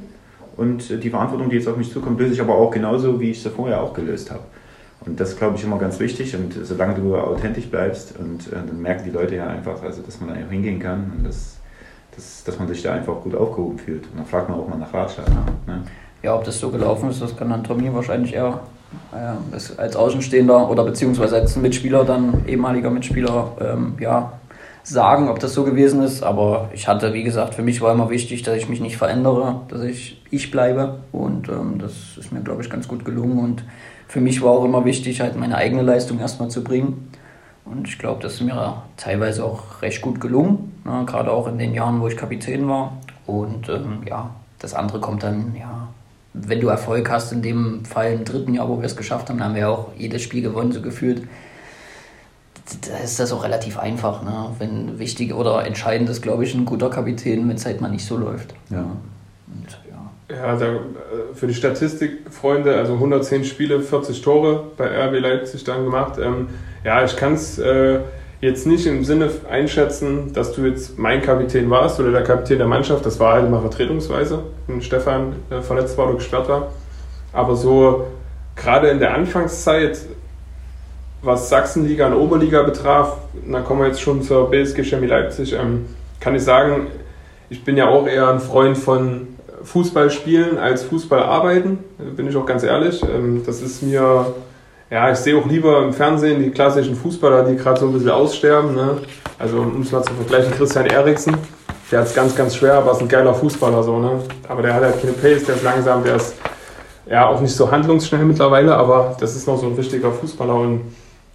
Und 0.57 0.91
äh, 0.91 0.99
die 0.99 1.11
Verantwortung, 1.11 1.51
die 1.51 1.57
jetzt 1.57 1.68
auf 1.68 1.77
mich 1.77 1.93
zukommt, 1.93 2.21
löse 2.21 2.35
ich 2.35 2.41
aber 2.41 2.55
auch 2.55 2.71
genauso, 2.71 3.21
wie 3.21 3.31
ich 3.31 3.43
sie 3.43 3.51
vorher 3.51 3.83
auch 3.83 3.95
gelöst 3.95 4.31
habe. 4.31 4.43
Und 5.07 5.18
das 5.18 5.37
glaube 5.37 5.57
ich 5.57 5.64
immer 5.64 5.79
ganz 5.79 5.99
wichtig. 5.99 6.37
Und 6.37 6.55
solange 6.62 6.95
du 6.95 7.16
authentisch 7.16 7.66
bleibst, 7.66 8.14
und 8.18 8.47
äh, 8.49 8.57
dann 8.66 8.81
merken 8.81 9.05
die 9.05 9.11
Leute 9.11 9.37
ja 9.37 9.47
einfach, 9.47 9.83
also, 9.83 10.03
dass 10.03 10.21
man 10.21 10.29
da 10.29 10.35
einfach 10.37 10.53
hingehen 10.53 10.79
kann 10.79 11.12
und 11.16 11.27
das, 11.27 11.57
das, 12.14 12.45
dass 12.45 12.59
man 12.59 12.68
sich 12.68 12.83
da 12.83 12.93
einfach 12.93 13.21
gut 13.23 13.35
aufgehoben 13.35 13.79
fühlt. 13.79 14.05
Und 14.11 14.18
dann 14.18 14.27
fragt 14.27 14.51
man 14.51 14.59
auch 14.59 14.68
mal 14.68 14.79
nach 14.79 14.93
Ratschlag. 14.93 15.27
Ne? 15.66 15.83
Ja, 16.23 16.35
ob 16.35 16.45
das 16.45 16.59
so 16.59 16.71
gelaufen 16.71 17.11
ist, 17.11 17.23
das 17.23 17.37
kann 17.37 17.51
dann 17.51 17.64
Tommy 17.64 17.93
wahrscheinlich 17.95 18.35
eher 18.35 18.61
äh, 19.12 19.81
als 19.81 19.97
Außenstehender 19.97 20.68
oder 20.68 20.85
beziehungsweise 20.85 21.37
als 21.37 21.57
Mitspieler, 21.57 22.05
dann 22.05 22.47
ehemaliger 22.47 22.91
Mitspieler, 22.91 23.53
ähm, 23.61 23.95
ja, 23.99 24.33
sagen, 24.83 25.29
ob 25.29 25.39
das 25.39 25.55
so 25.55 25.64
gewesen 25.64 26.03
ist. 26.03 26.23
Aber 26.23 26.71
ich 26.73 26.89
hatte, 26.89 27.12
wie 27.12 27.23
gesagt, 27.23 27.55
für 27.55 27.62
mich 27.62 27.81
war 27.81 27.93
immer 27.93 28.11
wichtig, 28.11 28.43
dass 28.43 28.57
ich 28.57 28.68
mich 28.68 28.81
nicht 28.81 28.97
verändere, 28.97 29.62
dass 29.68 29.83
ich 29.83 30.21
ich 30.31 30.51
bleibe. 30.51 31.01
Und 31.12 31.49
ähm, 31.49 31.79
das 31.79 32.16
ist 32.18 32.33
mir, 32.33 32.41
glaube 32.41 32.62
ich, 32.62 32.71
ganz 32.71 32.89
gut 32.89 33.05
gelungen. 33.05 33.39
Und 33.39 33.64
für 34.09 34.21
mich 34.21 34.43
war 34.43 34.53
auch 34.53 34.64
immer 34.64 34.85
wichtig, 34.85 35.21
halt 35.21 35.37
meine 35.37 35.57
eigene 35.57 35.83
Leistung 35.83 36.18
erstmal 36.18 36.49
zu 36.49 36.64
bringen. 36.64 37.11
Und 37.64 37.87
ich 37.87 37.99
glaube, 37.99 38.23
das 38.23 38.35
ist 38.35 38.41
mir 38.41 38.83
teilweise 38.97 39.45
auch 39.45 39.83
recht 39.83 40.03
gut 40.03 40.21
gelungen, 40.21 40.73
ne? 40.85 41.05
gerade 41.07 41.31
auch 41.31 41.47
in 41.47 41.59
den 41.59 41.75
Jahren, 41.75 42.01
wo 42.01 42.09
ich 42.09 42.16
Kapitän 42.16 42.68
war. 42.68 42.95
Und 43.27 43.68
ähm, 43.68 44.01
ja, 44.09 44.31
das 44.59 44.75
andere 44.75 44.99
kommt 44.99 45.23
dann, 45.23 45.55
ja, 45.55 45.89
wenn 46.33 46.61
du 46.61 46.68
Erfolg 46.68 47.11
hast, 47.11 47.33
in 47.33 47.43
dem 47.43 47.85
Fall 47.85 48.12
im 48.12 48.24
dritten 48.24 48.55
Jahr, 48.55 48.68
wo 48.68 48.78
wir 48.78 48.87
es 48.87 48.97
geschafft 48.97 49.28
haben, 49.28 49.43
haben 49.43 49.55
wir 49.55 49.68
auch 49.68 49.93
jedes 49.97 50.22
Spiel 50.22 50.43
gewonnen, 50.43 50.72
so 50.72 50.81
gefühlt. 50.81 51.22
Da 52.89 52.99
ist 52.99 53.18
das 53.18 53.33
auch 53.33 53.43
relativ 53.43 53.78
einfach, 53.78 54.22
ne? 54.22 54.55
wenn 54.59 55.01
wichtig 55.01 55.35
oder 55.35 55.66
entscheidend 55.66 56.09
ist, 56.09 56.22
glaube 56.22 56.45
ich, 56.45 56.55
ein 56.55 56.64
guter 56.64 56.89
Kapitän, 56.89 57.49
wenn 57.49 57.57
es 57.57 57.66
halt 57.66 57.81
mal 57.81 57.91
nicht 57.91 58.05
so 58.05 58.16
läuft. 58.16 58.55
Ja. 58.70 58.83
Und 59.49 59.81
ja, 60.31 60.57
da, 60.57 60.66
äh, 60.66 60.78
für 61.35 61.49
die 61.49 61.55
Statistikfreunde, 61.55 62.76
also 62.76 62.95
110 62.95 63.45
Spiele, 63.45 63.81
40 63.81 64.22
Tore 64.22 64.64
bei 64.76 64.87
RB 64.87 65.18
Leipzig 65.20 65.64
dann 65.64 65.85
gemacht. 65.85 66.18
Ähm, 66.22 66.49
ja, 66.85 67.05
ich 67.05 67.16
kann 67.16 67.35
es 67.35 67.59
äh, 67.59 68.01
jetzt 68.41 68.66
nicht 68.66 68.86
im 68.86 69.05
Sinne 69.05 69.30
einschätzen, 69.51 70.32
dass 70.32 70.53
du 70.53 70.64
jetzt 70.64 70.99
mein 70.99 71.22
Kapitän 71.22 71.68
warst 71.68 72.01
oder 72.01 72.11
der 72.11 72.24
Kapitän 72.24 72.59
der 72.59 72.66
Mannschaft. 72.66 73.05
Das 73.05 73.20
war 73.20 73.34
halt 73.34 73.47
immer 73.47 73.61
vertretungsweise, 73.61 74.45
wenn 74.66 74.80
Stefan 74.82 75.34
äh, 75.51 75.61
verletzt 75.61 75.99
war 75.99 76.07
oder 76.07 76.16
gesperrt 76.16 76.49
war. 76.49 76.68
Aber 77.32 77.55
so 77.55 78.07
gerade 78.57 78.88
in 78.88 78.99
der 78.99 79.14
Anfangszeit, 79.14 80.01
was 81.22 81.49
Sachsenliga 81.49 82.07
und 82.09 82.14
Oberliga 82.14 82.62
betraf, 82.62 83.18
da 83.51 83.61
kommen 83.61 83.80
wir 83.80 83.88
jetzt 83.88 84.01
schon 84.01 84.22
zur 84.22 84.51
BSG 84.51 84.84
Chemie 84.84 85.07
Leipzig, 85.07 85.53
ähm, 85.53 85.86
kann 86.18 86.34
ich 86.34 86.43
sagen, 86.43 86.86
ich 87.51 87.64
bin 87.64 87.76
ja 87.76 87.88
auch 87.88 88.07
eher 88.07 88.28
ein 88.28 88.41
Freund 88.41 88.78
von 88.78 89.28
Fußball 89.62 90.11
spielen 90.11 90.59
als 90.59 90.84
Fußball 90.84 91.22
arbeiten, 91.22 91.78
bin 92.16 92.26
ich 92.28 92.36
auch 92.36 92.47
ganz 92.47 92.62
ehrlich. 92.62 93.03
Ähm, 93.03 93.43
das 93.45 93.61
ist 93.61 93.82
mir, 93.82 94.32
ja, 94.91 95.11
ich 95.11 95.18
sehe 95.18 95.36
auch 95.38 95.47
lieber 95.47 95.82
im 95.82 95.93
Fernsehen 95.93 96.43
die 96.43 96.51
klassischen 96.51 96.97
Fußballer, 96.97 97.45
die 97.45 97.57
gerade 97.57 97.78
so 97.78 97.86
ein 97.86 97.93
bisschen 97.93 98.11
aussterben. 98.11 98.74
Ne? 98.74 98.99
Also 99.38 99.59
um 99.59 99.82
es 99.82 99.93
mal 99.93 100.03
zu 100.03 100.12
vergleichen, 100.14 100.53
Christian 100.53 100.86
Eriksen, 100.86 101.36
der 101.91 102.01
hat 102.01 102.07
es 102.09 102.14
ganz, 102.14 102.34
ganz 102.34 102.57
schwer, 102.57 102.74
aber 102.74 102.93
ist 102.93 103.01
ein 103.01 103.09
geiler 103.09 103.32
Fußballer 103.32 103.82
so, 103.82 103.99
ne? 103.99 104.20
Aber 104.49 104.62
der 104.62 104.74
hat 104.74 104.82
halt 104.82 105.01
keine 105.01 105.12
Pace, 105.12 105.45
der 105.45 105.57
ist 105.57 105.64
langsam, 105.64 106.05
der 106.05 106.16
ist 106.16 106.34
ja 107.09 107.26
auch 107.26 107.41
nicht 107.41 107.55
so 107.55 107.70
handlungsschnell 107.70 108.24
mittlerweile, 108.24 108.76
aber 108.76 109.16
das 109.18 109.34
ist 109.34 109.47
noch 109.49 109.59
so 109.59 109.66
ein 109.66 109.74
richtiger 109.74 110.12
Fußballer 110.12 110.55
und 110.55 110.82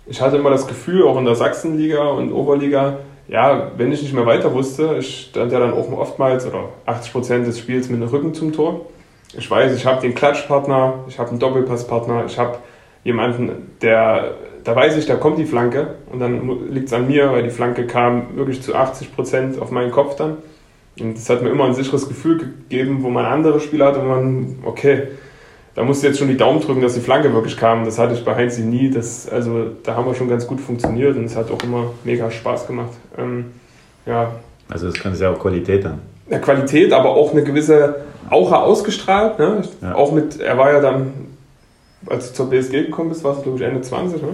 ich 0.05 0.21
hatte 0.21 0.37
immer 0.37 0.51
das 0.51 0.67
Gefühl, 0.67 1.03
auch 1.03 1.17
in 1.17 1.25
der 1.25 1.35
Sachsenliga 1.35 2.03
und 2.03 2.31
Oberliga, 2.31 2.99
ja, 3.27 3.71
wenn 3.75 3.91
ich 3.91 4.01
nicht 4.01 4.13
mehr 4.13 4.25
weiter 4.25 4.53
wusste, 4.53 5.01
stand 5.01 5.51
ja 5.51 5.59
dann 5.59 5.73
auch 5.73 5.91
oftmals 5.91 6.45
oder 6.45 6.69
80 6.85 7.11
Prozent 7.11 7.47
des 7.47 7.59
Spiels 7.59 7.89
mit 7.89 8.01
dem 8.01 8.07
Rücken 8.07 8.33
zum 8.33 8.53
Tor. 8.53 8.81
Ich 9.33 9.49
weiß, 9.49 9.75
ich 9.75 9.85
habe 9.85 9.99
den 10.01 10.13
Klatschpartner, 10.13 10.93
ich 11.07 11.17
habe 11.17 11.31
einen 11.31 11.39
Doppelpasspartner, 11.39 12.25
ich 12.27 12.37
habe 12.37 12.59
jemanden, 13.05 13.51
der, 13.81 14.33
da 14.65 14.75
weiß 14.75 14.97
ich, 14.97 15.05
da 15.05 15.15
kommt 15.15 15.37
die 15.37 15.45
Flanke 15.45 15.95
und 16.11 16.19
dann 16.19 16.69
liegt 16.69 16.87
es 16.87 16.93
an 16.93 17.07
mir, 17.07 17.31
weil 17.31 17.43
die 17.43 17.49
Flanke 17.49 17.87
kam 17.87 18.35
wirklich 18.35 18.61
zu 18.61 18.75
80 18.75 19.15
Prozent 19.15 19.61
auf 19.61 19.71
meinen 19.71 19.91
Kopf 19.91 20.17
dann. 20.17 20.37
Und 20.99 21.15
das 21.15 21.29
hat 21.29 21.41
mir 21.41 21.49
immer 21.49 21.65
ein 21.65 21.73
sicheres 21.73 22.07
Gefühl 22.07 22.37
gegeben, 22.37 23.03
wo 23.03 23.09
man 23.09 23.25
andere 23.25 23.59
Spieler 23.59 23.87
hatte, 23.87 24.01
wo 24.01 24.05
man, 24.05 24.59
okay, 24.65 25.03
da 25.75 25.83
musste 25.83 26.07
jetzt 26.07 26.19
schon 26.19 26.29
die 26.29 26.37
Daumen 26.37 26.61
drücken, 26.61 26.81
dass 26.81 26.93
die 26.93 27.01
Flanke 27.01 27.33
wirklich 27.33 27.57
kam. 27.57 27.83
Das 27.83 27.99
hatte 27.99 28.13
ich 28.13 28.23
bei 28.23 28.33
Heinz 28.33 28.57
nie. 28.57 28.89
Das, 28.89 29.29
also 29.29 29.65
da 29.83 29.95
haben 29.95 30.05
wir 30.05 30.15
schon 30.15 30.29
ganz 30.29 30.47
gut 30.47 30.61
funktioniert 30.61 31.17
und 31.17 31.25
es 31.25 31.35
hat 31.35 31.51
auch 31.51 31.61
immer 31.63 31.91
mega 32.05 32.31
Spaß 32.31 32.65
gemacht. 32.65 32.93
Ähm, 33.17 33.51
ja. 34.05 34.31
Also 34.69 34.87
das 34.87 34.95
kann 34.95 35.13
ja 35.15 35.31
auch 35.31 35.39
Qualität 35.39 35.83
dann. 35.83 35.99
Ja, 36.29 36.39
Qualität, 36.39 36.93
aber 36.93 37.09
auch 37.09 37.33
eine 37.33 37.43
gewisse 37.43 38.03
Aura 38.29 38.63
ausgestrahlt. 38.63 39.37
Ne? 39.37 39.63
Ja. 39.81 39.95
Auch 39.95 40.13
mit, 40.13 40.39
er 40.39 40.57
war 40.57 40.71
ja 40.71 40.79
dann, 40.79 41.13
als 42.07 42.29
du 42.29 42.35
zur 42.35 42.49
BSG 42.49 42.85
gekommen 42.85 43.09
bist, 43.09 43.23
warst 43.23 43.39
du 43.39 43.43
glaube 43.43 43.57
ich 43.59 43.63
Ende 43.65 43.81
20, 43.81 44.21
ne? 44.21 44.29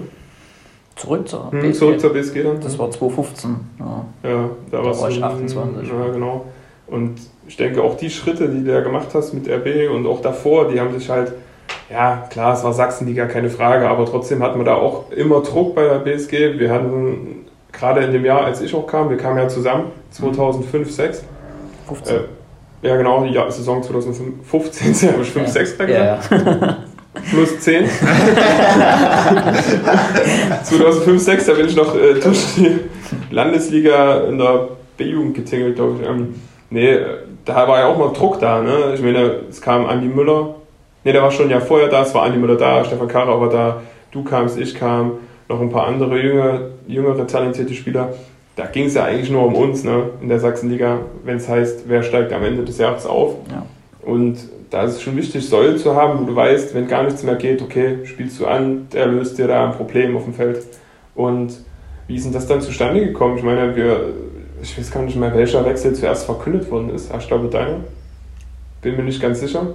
Zurück 0.96 1.28
zur 1.28 1.52
hm, 1.52 1.62
BSG. 1.62 1.80
Zurück 1.80 2.00
zur 2.00 2.14
BSG 2.14 2.44
dann. 2.44 2.60
Das 2.60 2.78
war 2.78 2.92
2015. 2.92 3.56
Ja, 3.80 4.06
ja 4.24 4.50
da, 4.72 4.82
da 4.82 5.00
war 5.00 5.10
ich 5.10 5.24
28. 5.24 5.90
Ja, 5.90 6.08
genau. 6.12 6.46
Und 6.88 7.16
ich 7.48 7.58
denke, 7.58 7.82
auch 7.82 7.96
die 7.96 8.10
Schritte, 8.10 8.50
die 8.50 8.64
du 8.64 8.72
ja 8.72 8.82
gemacht 8.82 9.08
hast 9.14 9.34
mit 9.34 9.48
RB 9.50 9.90
und 9.94 10.06
auch 10.06 10.22
davor, 10.22 10.68
die 10.68 10.80
haben 10.80 10.94
sich 10.98 11.10
halt, 11.10 11.32
ja, 11.90 12.28
klar, 12.30 12.54
es 12.54 12.64
war 12.64 12.74
Sachsenliga, 12.74 13.26
keine 13.26 13.50
Frage, 13.50 13.90
aber 13.90 14.06
trotzdem 14.06 14.44
hatten 14.44 14.60
wir 14.60 14.66
da 14.66 14.76
auch 14.76 15.12
immer 15.12 15.42
Druck 15.42 15.76
bei 15.76 15.84
der 15.84 16.00
BSG. 16.00 16.60
Wir 16.60 16.72
hatten 16.72 17.46
gerade 17.72 18.02
in 18.02 18.12
dem 18.12 18.26
Jahr, 18.26 18.44
als 18.44 18.62
ich 18.62 18.76
auch 18.76 18.86
kam, 18.88 19.10
wir 19.10 19.18
kamen 19.18 19.38
ja 19.38 19.48
zusammen, 19.48 19.86
2005, 20.12 20.92
6. 20.92 21.24
15. 21.88 22.16
Äh, 22.16 22.20
ja, 22.84 22.98
genau, 22.98 23.24
die 23.24 23.34
Saison 23.52 23.82
2015, 23.82 25.12
habe 25.12 25.22
ich 25.22 25.32
5, 25.32 25.46
ja. 25.46 25.52
6 25.52 25.78
gesagt. 25.78 25.90
Ja, 25.90 26.20
ja. 26.38 26.78
Plus 27.14 27.60
10. 27.60 27.86
2005, 30.64 31.22
6, 31.22 31.46
da 31.46 31.54
bin 31.54 31.68
ich 31.68 31.76
noch 31.76 31.96
äh, 31.96 32.14
durch 32.20 32.56
die 32.56 32.80
Landesliga 33.30 34.22
in 34.26 34.38
der 34.38 34.70
B-Jugend 34.98 35.36
getingelt, 35.36 35.76
glaube 35.76 35.98
ich. 36.02 36.08
Ähm, 36.08 36.36
Nee, 36.72 36.98
da 37.44 37.68
war 37.68 37.80
ja 37.80 37.88
auch 37.88 37.98
mal 37.98 38.14
Druck 38.14 38.40
da. 38.40 38.62
Ne? 38.62 38.94
Ich 38.96 39.02
meine, 39.02 39.42
es 39.50 39.62
kam 39.62 39.86
Andi 39.86 40.08
Müller. 40.08 40.56
Ne, 41.04 41.12
der 41.12 41.22
war 41.22 41.32
schon 41.32 41.50
ja 41.50 41.60
vorher 41.60 41.90
da. 41.90 42.02
Es 42.02 42.16
war 42.16 42.24
Andi 42.24 42.40
Müller 42.40 42.56
da, 42.56 42.84
Stefan 42.86 43.10
Kara 43.10 43.40
war 43.40 43.50
da, 43.50 43.82
du 44.12 44.24
kamst, 44.24 44.58
ich 44.58 44.74
kam, 44.74 45.14
noch 45.50 45.60
ein 45.60 45.70
paar 45.70 45.86
andere 45.88 46.18
jüngere, 46.18 46.70
jüngere 46.88 47.28
talentierte 47.28 47.74
Spieler. 47.74 48.14
Da 48.56 48.68
ging 48.68 48.86
es 48.86 48.94
ja 48.94 49.04
eigentlich 49.04 49.30
nur 49.30 49.46
um 49.46 49.56
uns 49.56 49.84
ne? 49.84 50.12
in 50.22 50.30
der 50.30 50.40
Sachsenliga, 50.40 51.00
wenn 51.26 51.38
es 51.38 51.50
heißt, 51.50 51.84
wer 51.88 52.04
steigt 52.04 52.32
am 52.32 52.44
Ende 52.44 52.64
des 52.64 52.78
Jahres 52.78 53.06
auf. 53.06 53.36
Ja. 53.50 53.66
Und 54.02 54.38
da 54.72 54.84
ist 54.84 54.96
es 54.96 55.02
schon 55.04 55.16
wichtig, 55.16 55.48
Säulen 55.48 55.78
zu 55.78 55.96
haben, 55.96 56.20
wo 56.20 56.24
du 56.24 56.36
weißt, 56.36 56.74
wenn 56.74 56.88
gar 56.88 57.04
nichts 57.04 57.22
mehr 57.22 57.36
geht, 57.36 57.62
okay, 57.62 58.00
spielst 58.06 58.40
du 58.40 58.48
an, 58.48 58.88
der 58.92 59.06
löst 59.06 59.38
dir 59.38 59.48
da 59.48 59.66
ein 59.66 59.74
Problem 59.74 60.18
auf 60.18 60.24
dem 60.24 60.34
Feld. 60.34 60.66
Und 61.14 61.54
wie 62.08 62.16
ist 62.16 62.26
denn 62.26 62.34
das 62.34 62.48
dann 62.48 62.62
zustande 62.62 63.06
gekommen? 63.06 63.38
Ich 63.38 63.44
meine, 63.44 63.76
wir 63.76 64.14
ich 64.62 64.78
weiß 64.78 64.92
gar 64.92 65.04
nicht 65.04 65.16
mehr, 65.16 65.34
welcher 65.34 65.66
Wechsel 65.66 65.94
zuerst 65.94 66.26
verkündet 66.26 66.70
worden 66.72 66.90
ist. 66.90 67.12
Ich 67.18 67.28
glaube, 67.28 67.48
deiner. 67.48 67.78
Bin 68.82 68.96
mir 68.96 69.04
nicht 69.04 69.22
ganz 69.22 69.40
sicher. 69.40 69.68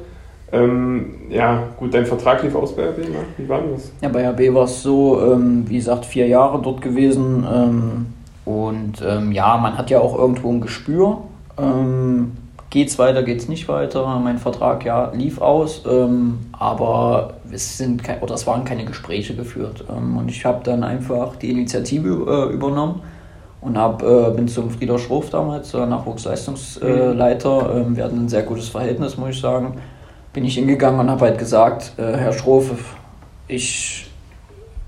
Ähm, 0.52 1.14
ja, 1.28 1.64
gut, 1.76 1.92
dein 1.92 2.06
Vertrag 2.06 2.42
lief 2.42 2.54
aus 2.54 2.74
bei 2.74 2.88
RB, 2.88 2.98
ne? 2.98 3.18
Wie 3.36 3.48
war 3.48 3.62
das? 3.62 3.90
Ja, 4.00 4.08
bei 4.08 4.28
RB 4.28 4.54
war 4.54 4.64
es 4.64 4.82
so, 4.82 5.20
ähm, 5.20 5.64
wie 5.68 5.76
gesagt, 5.76 6.04
vier 6.04 6.26
Jahre 6.28 6.60
dort 6.62 6.80
gewesen. 6.80 7.44
Ähm, 7.52 8.06
und 8.44 9.02
ähm, 9.04 9.32
ja, 9.32 9.56
man 9.56 9.76
hat 9.76 9.90
ja 9.90 10.00
auch 10.00 10.16
irgendwo 10.16 10.50
ein 10.52 10.60
Gespür. 10.60 11.18
Ähm, 11.58 12.32
geht's 12.70 12.98
weiter, 12.98 13.22
geht's 13.22 13.48
nicht 13.48 13.68
weiter. 13.68 14.18
Mein 14.18 14.38
Vertrag 14.38 14.84
ja 14.84 15.10
lief 15.12 15.40
aus, 15.40 15.82
ähm, 15.88 16.38
aber 16.52 17.34
es 17.50 17.78
sind 17.78 18.02
oder 18.20 18.34
es 18.34 18.46
waren 18.46 18.64
keine 18.64 18.84
Gespräche 18.84 19.34
geführt. 19.34 19.84
und 19.88 20.28
ich 20.28 20.44
habe 20.44 20.62
dann 20.64 20.82
einfach 20.82 21.36
die 21.36 21.50
Initiative 21.50 22.48
äh, 22.50 22.52
übernommen 22.52 23.02
und 23.60 23.78
hab, 23.78 24.02
äh, 24.02 24.30
bin 24.30 24.48
zum 24.48 24.70
Frieder 24.70 24.98
Schroff 24.98 25.30
damals, 25.30 25.74
äh, 25.74 25.86
Nachwuchsleistungsleiter. 25.86 27.74
Mhm. 27.74 27.96
wir 27.96 28.04
hatten 28.04 28.24
ein 28.24 28.28
sehr 28.28 28.42
gutes 28.42 28.68
Verhältnis, 28.68 29.16
muss 29.16 29.30
ich 29.30 29.40
sagen. 29.40 29.80
Bin 30.32 30.44
ich 30.44 30.54
hingegangen 30.54 31.00
und 31.00 31.10
habe 31.10 31.26
halt 31.26 31.38
gesagt, 31.38 31.92
äh, 31.96 32.16
Herr 32.16 32.32
Schroff, 32.32 32.70
ich 33.48 34.06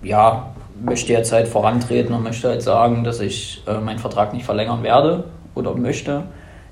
ja, 0.02 0.50
möchte 0.80 1.12
jetzt 1.12 1.32
halt 1.32 1.48
vorantreten 1.48 2.14
und 2.14 2.22
möchte 2.22 2.48
halt 2.48 2.62
sagen, 2.62 3.02
dass 3.04 3.20
ich 3.20 3.62
äh, 3.66 3.80
meinen 3.80 3.98
Vertrag 3.98 4.32
nicht 4.32 4.44
verlängern 4.44 4.82
werde 4.82 5.24
oder 5.54 5.74
möchte. 5.74 6.24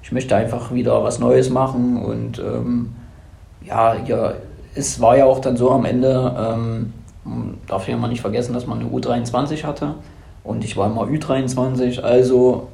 Ich 0.07 0.13
möchte 0.13 0.37
einfach 0.37 0.73
wieder 0.73 1.03
was 1.03 1.19
Neues 1.19 1.51
machen 1.51 1.97
und 1.97 2.39
ähm, 2.39 2.95
ja, 3.61 3.97
ja, 4.07 4.35
es 4.77 5.01
war 5.01 5.17
ja 5.17 5.25
auch 5.25 5.41
dann 5.41 5.57
so 5.57 5.73
am 5.73 5.85
Ende, 5.85 6.33
ähm, 6.39 6.93
darf 7.67 7.89
ich 7.89 7.97
mal 7.97 8.07
nicht 8.07 8.21
vergessen, 8.21 8.55
dass 8.55 8.69
man 8.69 8.79
eine 8.79 8.89
U23 8.89 9.65
hatte. 9.65 9.97
Und 10.45 10.63
ich 10.63 10.77
war 10.77 10.87
immer 10.87 11.03
Ü23, 11.03 12.03
also 12.03 12.69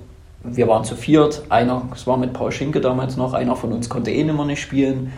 wir 0.44 0.68
waren 0.68 0.84
zu 0.84 0.94
viert. 0.94 1.44
Einer, 1.48 1.80
es 1.94 2.06
war 2.06 2.18
mit 2.18 2.34
Paul 2.34 2.52
Schinke 2.52 2.82
damals 2.82 3.16
noch, 3.16 3.32
einer 3.32 3.56
von 3.56 3.72
uns 3.72 3.88
konnte 3.88 4.10
eh 4.10 4.20
immer 4.20 4.44
nicht 4.44 4.60
spielen. 4.60 5.10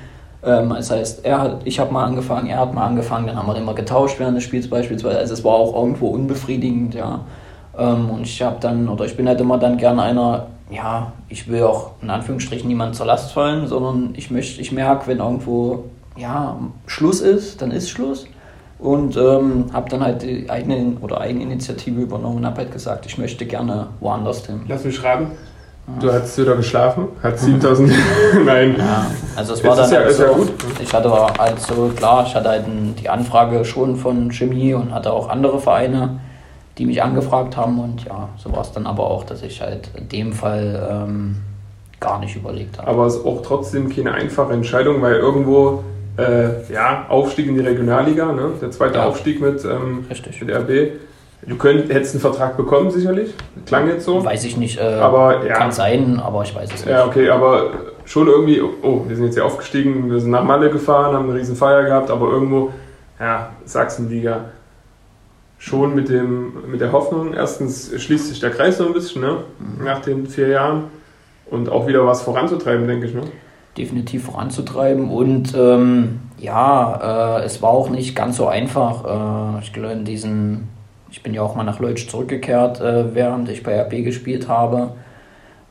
Ähm, 0.44 0.68
das 0.68 0.92
heißt, 0.92 1.24
er 1.24 1.40
hat, 1.40 1.62
ich 1.64 1.80
habe 1.80 1.92
mal 1.92 2.04
angefangen, 2.04 2.46
er 2.46 2.60
hat 2.60 2.72
mal 2.74 2.86
angefangen, 2.86 3.26
dann 3.26 3.36
haben 3.36 3.48
wir 3.48 3.56
immer 3.56 3.74
getauscht 3.74 4.20
während 4.20 4.36
des 4.36 4.44
Spiels 4.44 4.70
beispielsweise. 4.70 5.18
Also 5.18 5.34
es 5.34 5.42
war 5.42 5.54
auch 5.54 5.74
irgendwo 5.74 6.10
unbefriedigend, 6.10 6.94
ja. 6.94 7.22
Ähm, 7.76 8.08
und 8.08 8.22
ich 8.22 8.40
habe 8.40 8.58
dann, 8.60 8.88
oder 8.88 9.04
ich 9.04 9.16
bin 9.16 9.26
halt 9.26 9.40
immer 9.40 9.58
dann 9.58 9.78
gern 9.78 9.98
einer, 9.98 10.46
ja, 10.70 11.12
ich 11.28 11.48
will 11.48 11.62
auch 11.62 11.92
in 12.02 12.10
Anführungsstrichen 12.10 12.66
niemand 12.66 12.94
zur 12.94 13.06
Last 13.06 13.32
fallen, 13.32 13.66
sondern 13.66 14.14
ich 14.16 14.30
möchte, 14.30 14.60
ich 14.60 14.72
merke, 14.72 15.06
wenn 15.06 15.18
irgendwo 15.18 15.84
ja, 16.16 16.58
Schluss 16.86 17.20
ist, 17.20 17.60
dann 17.60 17.70
ist 17.70 17.90
Schluss 17.90 18.26
und 18.78 19.16
ähm, 19.16 19.66
habe 19.72 19.88
dann 19.90 20.02
halt 20.02 20.22
die 20.22 20.48
eigene 20.48 20.96
oder 21.00 21.20
Eigeninitiative 21.20 22.00
übernommen 22.00 22.38
und 22.38 22.46
habe 22.46 22.58
halt 22.58 22.72
gesagt, 22.72 23.06
ich 23.06 23.18
möchte 23.18 23.46
gerne 23.46 23.88
woanders 24.00 24.46
hin. 24.46 24.62
Lass 24.68 24.84
mich 24.84 24.96
schreiben. 24.96 25.28
Du 26.00 26.10
hast 26.10 26.38
wieder 26.38 26.56
geschlafen, 26.56 27.08
hat 27.22 27.38
7000. 27.38 27.92
Nein. 28.46 28.74
Ja, 28.78 29.04
also 29.36 29.52
es 29.52 29.62
war 29.62 29.76
dann 29.76 29.90
ja, 29.92 29.98
halt 29.98 30.12
so, 30.12 30.22
ja 30.22 30.28
gut. 30.30 30.52
ich 30.82 30.94
hatte 30.94 31.10
halt 31.38 31.60
so, 31.60 31.92
klar, 31.94 32.24
ich 32.26 32.34
hatte 32.34 32.48
halt 32.48 32.64
die 32.98 33.08
Anfrage 33.10 33.66
schon 33.66 33.96
von 33.96 34.30
Chemie 34.32 34.72
und 34.72 34.94
hatte 34.94 35.12
auch 35.12 35.28
andere 35.28 35.60
Vereine, 35.60 36.20
die 36.78 36.86
mich 36.86 37.02
angefragt 37.02 37.56
haben 37.56 37.78
und 37.78 38.04
ja, 38.04 38.28
so 38.36 38.52
war 38.52 38.62
es 38.62 38.72
dann 38.72 38.86
aber 38.86 39.04
auch, 39.04 39.24
dass 39.24 39.42
ich 39.42 39.60
halt 39.60 39.90
in 39.96 40.08
dem 40.08 40.32
Fall 40.32 40.88
ähm, 40.90 41.36
gar 42.00 42.18
nicht 42.18 42.36
überlegt 42.36 42.78
habe. 42.78 42.88
Aber 42.88 43.06
es 43.06 43.16
ist 43.16 43.24
auch 43.24 43.42
trotzdem 43.42 43.94
keine 43.94 44.12
einfache 44.12 44.52
Entscheidung, 44.52 45.00
weil 45.00 45.14
irgendwo 45.14 45.84
äh, 46.18 46.72
ja, 46.72 47.06
Aufstieg 47.08 47.46
in 47.46 47.54
die 47.54 47.60
Regionalliga, 47.60 48.32
ne? 48.32 48.52
der 48.60 48.70
zweite 48.70 48.98
ja. 48.98 49.06
Aufstieg 49.06 49.40
mit, 49.40 49.64
ähm, 49.64 50.06
mit 50.08 50.50
RB. 50.50 51.00
Du 51.46 51.56
könnt, 51.56 51.92
hättest 51.92 52.14
einen 52.14 52.22
Vertrag 52.22 52.56
bekommen, 52.56 52.90
sicherlich. 52.90 53.34
Klang 53.66 53.86
jetzt 53.88 54.06
so. 54.06 54.24
Weiß 54.24 54.44
ich 54.44 54.56
nicht. 54.56 54.78
Äh, 54.80 54.82
aber, 54.82 55.44
ja. 55.44 55.54
Kann 55.54 55.72
sein, 55.72 56.18
aber 56.18 56.42
ich 56.42 56.54
weiß 56.54 56.72
es 56.72 56.84
nicht. 56.84 56.94
Ja, 56.94 57.04
okay, 57.04 57.28
aber 57.28 57.70
schon 58.06 58.28
irgendwie, 58.28 58.62
oh, 58.62 59.04
wir 59.06 59.14
sind 59.14 59.26
jetzt 59.26 59.34
hier 59.34 59.44
aufgestiegen, 59.44 60.10
wir 60.10 60.20
sind 60.20 60.30
nach 60.30 60.44
Malle 60.44 60.70
gefahren, 60.70 61.14
haben 61.14 61.28
eine 61.28 61.38
riesen 61.38 61.56
Feier 61.56 61.84
gehabt, 61.84 62.10
aber 62.10 62.30
irgendwo, 62.30 62.70
ja, 63.20 63.50
Sachsenliga. 63.64 64.46
Schon 65.64 65.94
mit, 65.94 66.10
dem, 66.10 66.70
mit 66.70 66.80
der 66.80 66.92
Hoffnung, 66.92 67.32
erstens 67.32 67.90
schließt 67.96 68.28
sich 68.28 68.40
der 68.40 68.50
Kreis 68.50 68.76
so 68.76 68.86
ein 68.86 68.92
bisschen, 68.92 69.22
ne? 69.22 69.38
Mhm. 69.58 69.84
nach 69.84 70.02
den 70.02 70.26
vier 70.26 70.48
Jahren. 70.48 70.84
Und 71.46 71.68
auch 71.68 71.86
wieder 71.86 72.06
was 72.06 72.22
voranzutreiben, 72.22 72.86
denke 72.86 73.06
ich. 73.06 73.14
Ne? 73.14 73.22
definitiv 73.76 74.24
voranzutreiben. 74.24 75.10
Und 75.10 75.54
ähm, 75.56 76.20
ja, 76.38 77.38
äh, 77.38 77.44
es 77.44 77.62
war 77.62 77.70
auch 77.70 77.90
nicht 77.90 78.14
ganz 78.14 78.36
so 78.36 78.46
einfach. 78.46 79.58
Äh, 79.58 79.62
ich 79.62 79.72
glaube, 79.72 79.92
in 79.92 80.04
diesen, 80.04 80.68
ich 81.10 81.22
bin 81.22 81.34
ja 81.34 81.42
auch 81.42 81.54
mal 81.54 81.64
nach 81.64 81.80
Leutsch 81.80 82.08
zurückgekehrt, 82.08 82.80
äh, 82.80 83.14
während 83.14 83.48
ich 83.48 83.62
bei 83.62 83.80
RB 83.80 84.04
gespielt 84.04 84.48
habe. 84.48 84.92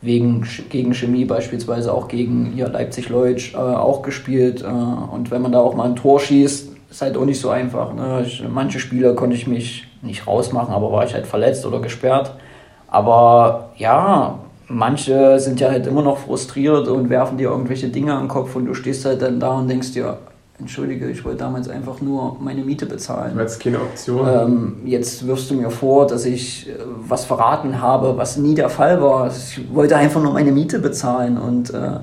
Wegen, 0.01 0.45
gegen 0.69 0.93
Chemie 0.93 1.23
beispielsweise 1.23 1.93
auch 1.93 2.09
gegen 2.09 2.47
hier 2.47 2.67
Leipzig-Leutsch 2.67 3.53
äh, 3.53 3.57
auch 3.57 4.01
gespielt. 4.01 4.61
Äh, 4.61 4.65
und 4.65 5.31
wenn 5.31 5.41
man 5.41 5.53
da 5.53 5.59
auch 5.59 5.75
mal 5.75 5.87
ein 5.87 5.95
Tor 5.95 6.19
schießt, 6.19 6.72
ist 6.93 7.01
halt 7.01 7.17
auch 7.17 7.25
nicht 7.25 7.39
so 7.39 7.49
einfach. 7.49 7.93
Ne? 7.93 8.23
Ich, 8.25 8.43
manche 8.47 8.79
Spiele 8.79 9.15
konnte 9.15 9.35
ich 9.35 9.47
mich 9.47 9.87
nicht 10.03 10.27
rausmachen, 10.27 10.73
aber 10.73 10.91
war 10.91 11.03
ich 11.03 11.13
halt 11.13 11.25
verletzt 11.25 11.65
oder 11.65 11.79
gesperrt. 11.79 12.35
Aber 12.87 13.71
ja, 13.77 14.37
manche 14.67 15.39
sind 15.39 15.59
ja 15.59 15.71
halt 15.71 15.87
immer 15.87 16.03
noch 16.03 16.19
frustriert 16.19 16.87
und 16.87 17.09
werfen 17.09 17.37
dir 17.37 17.49
irgendwelche 17.49 17.87
Dinge 17.89 18.13
an 18.13 18.23
den 18.23 18.27
Kopf 18.27 18.55
und 18.55 18.65
du 18.65 18.75
stehst 18.75 19.05
halt 19.05 19.23
dann 19.23 19.39
da 19.39 19.53
und 19.53 19.67
denkst 19.67 19.93
dir, 19.93 20.17
entschuldige, 20.59 21.09
ich 21.09 21.25
wollte 21.25 21.39
damals 21.39 21.67
einfach 21.67 21.99
nur 21.99 22.37
meine 22.39 22.63
Miete 22.63 22.85
bezahlen. 22.85 23.39
Es 23.39 23.57
keine 23.57 23.81
Option. 23.81 24.27
Ähm, 24.27 24.75
jetzt 24.85 25.25
wirfst 25.25 25.49
du 25.49 25.55
mir 25.55 25.71
vor, 25.71 26.05
dass 26.05 26.25
ich 26.25 26.69
äh, 26.69 26.73
was 27.07 27.25
verraten 27.25 27.81
habe, 27.81 28.17
was 28.17 28.37
nie 28.37 28.53
der 28.53 28.69
Fall 28.69 29.01
war. 29.01 29.31
Ich 29.31 29.73
wollte 29.73 29.97
einfach 29.97 30.21
nur 30.21 30.33
meine 30.33 30.51
Miete 30.51 30.77
bezahlen 30.77 31.39
und 31.39 31.73
äh, 31.73 31.99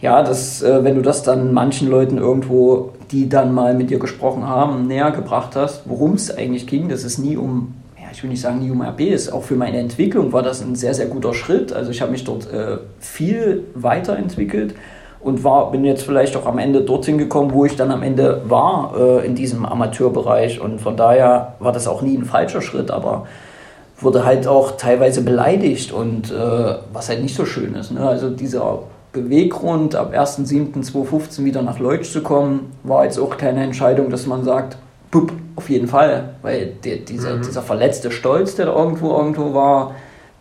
ja, 0.00 0.22
das, 0.22 0.62
äh, 0.62 0.82
wenn 0.82 0.96
du 0.96 1.02
das 1.02 1.22
dann 1.22 1.52
manchen 1.52 1.88
Leuten 1.88 2.16
irgendwo, 2.16 2.92
die 3.12 3.28
dann 3.28 3.54
mal 3.54 3.74
mit 3.74 3.90
dir 3.90 3.98
gesprochen 3.98 4.48
haben, 4.48 4.86
näher 4.86 5.10
gebracht 5.12 5.54
hast, 5.54 5.82
worum 5.84 6.14
es 6.14 6.34
eigentlich 6.34 6.66
ging, 6.66 6.88
dass 6.88 7.04
es 7.04 7.18
nie 7.18 7.36
um 7.36 7.74
ich 8.12 8.22
will 8.22 8.30
nicht 8.30 8.42
sagen, 8.42 8.60
Niuma 8.60 8.90
RB 8.90 9.00
ist, 9.00 9.32
auch 9.32 9.42
für 9.42 9.54
meine 9.54 9.78
Entwicklung 9.78 10.32
war 10.32 10.42
das 10.42 10.60
ein 10.60 10.74
sehr, 10.74 10.94
sehr 10.94 11.06
guter 11.06 11.34
Schritt. 11.34 11.72
Also 11.72 11.90
ich 11.90 12.02
habe 12.02 12.12
mich 12.12 12.24
dort 12.24 12.52
äh, 12.52 12.78
viel 13.00 13.64
weiterentwickelt 13.74 14.74
und 15.20 15.44
war, 15.44 15.70
bin 15.70 15.84
jetzt 15.84 16.02
vielleicht 16.02 16.36
auch 16.36 16.46
am 16.46 16.58
Ende 16.58 16.82
dorthin 16.82 17.16
gekommen, 17.16 17.52
wo 17.52 17.64
ich 17.64 17.76
dann 17.76 17.90
am 17.90 18.02
Ende 18.02 18.42
war 18.46 18.94
äh, 18.98 19.26
in 19.26 19.34
diesem 19.34 19.64
Amateurbereich. 19.64 20.60
Und 20.60 20.80
von 20.80 20.96
daher 20.96 21.54
war 21.58 21.72
das 21.72 21.88
auch 21.88 22.02
nie 22.02 22.16
ein 22.16 22.24
falscher 22.24 22.60
Schritt, 22.60 22.90
aber 22.90 23.26
wurde 23.98 24.24
halt 24.24 24.46
auch 24.46 24.72
teilweise 24.76 25.22
beleidigt 25.22 25.92
und 25.92 26.30
äh, 26.30 26.74
was 26.92 27.08
halt 27.08 27.22
nicht 27.22 27.36
so 27.36 27.46
schön 27.46 27.74
ist. 27.74 27.92
Ne? 27.92 28.06
Also 28.06 28.30
dieser 28.30 28.80
Beweggrund, 29.12 29.94
ab 29.94 30.14
1.7.2015 30.14 31.44
wieder 31.44 31.62
nach 31.62 31.78
Leutsch 31.78 32.10
zu 32.10 32.22
kommen, 32.22 32.72
war 32.82 33.04
jetzt 33.04 33.18
auch 33.18 33.36
keine 33.36 33.62
Entscheidung, 33.62 34.10
dass 34.10 34.26
man 34.26 34.42
sagt, 34.44 34.78
pup, 35.10 35.32
auf 35.56 35.68
jeden 35.68 35.86
Fall, 35.86 36.30
weil 36.42 36.72
der, 36.82 36.96
dieser, 36.98 37.36
mhm. 37.36 37.42
dieser 37.42 37.62
verletzte 37.62 38.10
Stolz, 38.10 38.54
der 38.54 38.66
da 38.66 38.74
irgendwo 38.74 39.10
irgendwo 39.10 39.52
war, 39.54 39.94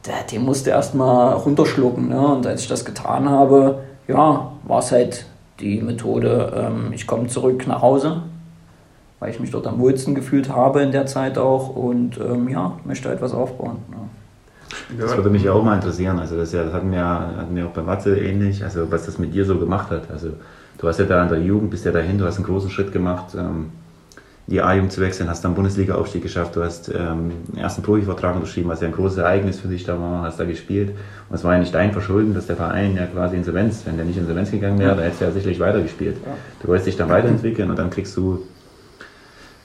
der, 0.05 0.24
den 0.32 0.43
musste 0.43 0.72
erstmal 0.72 1.34
runterschlucken. 1.34 2.09
Ne? 2.09 2.28
Und 2.28 2.47
als 2.47 2.61
ich 2.61 2.67
das 2.67 2.86
getan 2.86 3.30
habe, 3.30 3.80
ja, 4.07 4.51
war 4.63 4.80
es 4.80 4.91
halt 4.91 5.26
die 5.59 5.82
Methode, 5.82 6.53
ähm, 6.55 6.93
ich 6.93 7.05
komme 7.05 7.28
zurück 7.28 7.67
nach 7.67 7.82
Hause, 7.82 8.24
weil 9.19 9.32
ich 9.32 9.39
mich 9.39 9.51
dort 9.51 9.67
am 9.67 9.80
wohlsten 9.80 10.15
gefühlt 10.15 10.49
habe 10.49 10.82
in 10.82 10.91
der 10.91 11.05
Zeit 11.05 11.38
auch 11.38 11.76
und 11.76 12.17
ähm, 12.17 12.49
ja, 12.49 12.78
möchte 12.86 13.11
etwas 13.11 13.34
aufbauen. 13.34 13.78
Ja. 13.91 14.01
Das 14.99 15.15
würde 15.15 15.29
mich 15.29 15.43
ja 15.43 15.53
auch 15.53 15.63
mal 15.63 15.75
interessieren. 15.75 16.19
Also 16.19 16.37
das, 16.37 16.51
ja, 16.51 16.63
das 16.63 16.73
hatten, 16.73 16.91
wir, 16.91 17.03
hatten 17.03 17.55
wir 17.55 17.65
auch 17.65 17.71
bei 17.71 17.81
Matze 17.81 18.17
ähnlich, 18.17 18.63
also 18.63 18.91
was 18.91 19.05
das 19.05 19.17
mit 19.17 19.33
dir 19.33 19.45
so 19.45 19.57
gemacht 19.57 19.89
hat. 19.89 20.09
Also 20.11 20.29
du 20.77 20.87
hast 20.87 20.99
ja 20.99 21.05
da 21.05 21.23
in 21.23 21.29
der 21.29 21.39
Jugend, 21.39 21.71
bist 21.71 21.85
ja 21.85 21.91
dahin, 21.91 22.17
du 22.17 22.25
hast 22.25 22.37
einen 22.37 22.45
großen 22.45 22.69
Schritt 22.69 22.91
gemacht. 22.91 23.35
Ähm, 23.35 23.71
die 24.47 24.61
A-Jugend 24.61 24.91
zu 24.91 25.01
wechseln, 25.01 25.29
hast 25.29 25.45
dann 25.45 25.55
Bundesliga-Aufstieg 25.55 26.23
geschafft, 26.23 26.55
du 26.55 26.63
hast 26.63 26.89
ähm, 26.89 27.31
den 27.47 27.57
ersten 27.57 27.83
Profivertrag 27.83 28.35
unterschrieben, 28.35 28.69
was 28.69 28.81
ja 28.81 28.87
ein 28.87 28.93
großes 28.93 29.19
Ereignis 29.19 29.59
für 29.59 29.67
dich 29.67 29.85
da 29.85 29.99
war, 29.99 30.23
hast 30.23 30.39
da 30.39 30.45
gespielt. 30.45 30.89
Und 31.29 31.35
es 31.35 31.43
war 31.43 31.53
ja 31.53 31.59
nicht 31.59 31.73
dein 31.73 31.93
Verschulden, 31.93 32.33
dass 32.33 32.47
der 32.47 32.57
Verein 32.57 32.95
ja 32.95 33.05
quasi 33.05 33.37
Insolvenz, 33.37 33.83
wenn 33.85 33.95
der 33.95 34.05
nicht 34.05 34.17
Insolvenz 34.17 34.51
gegangen 34.51 34.79
wäre, 34.79 34.95
da 34.95 35.03
hättest 35.03 35.21
du 35.21 35.25
ja 35.25 35.31
sicherlich 35.31 35.59
weitergespielt. 35.59 36.17
Ja. 36.25 36.33
Du 36.61 36.67
wolltest 36.67 36.87
dich 36.87 36.97
dann 36.97 37.09
weiterentwickeln 37.09 37.69
und 37.69 37.79
dann 37.79 37.91
kriegst 37.91 38.17
du 38.17 38.39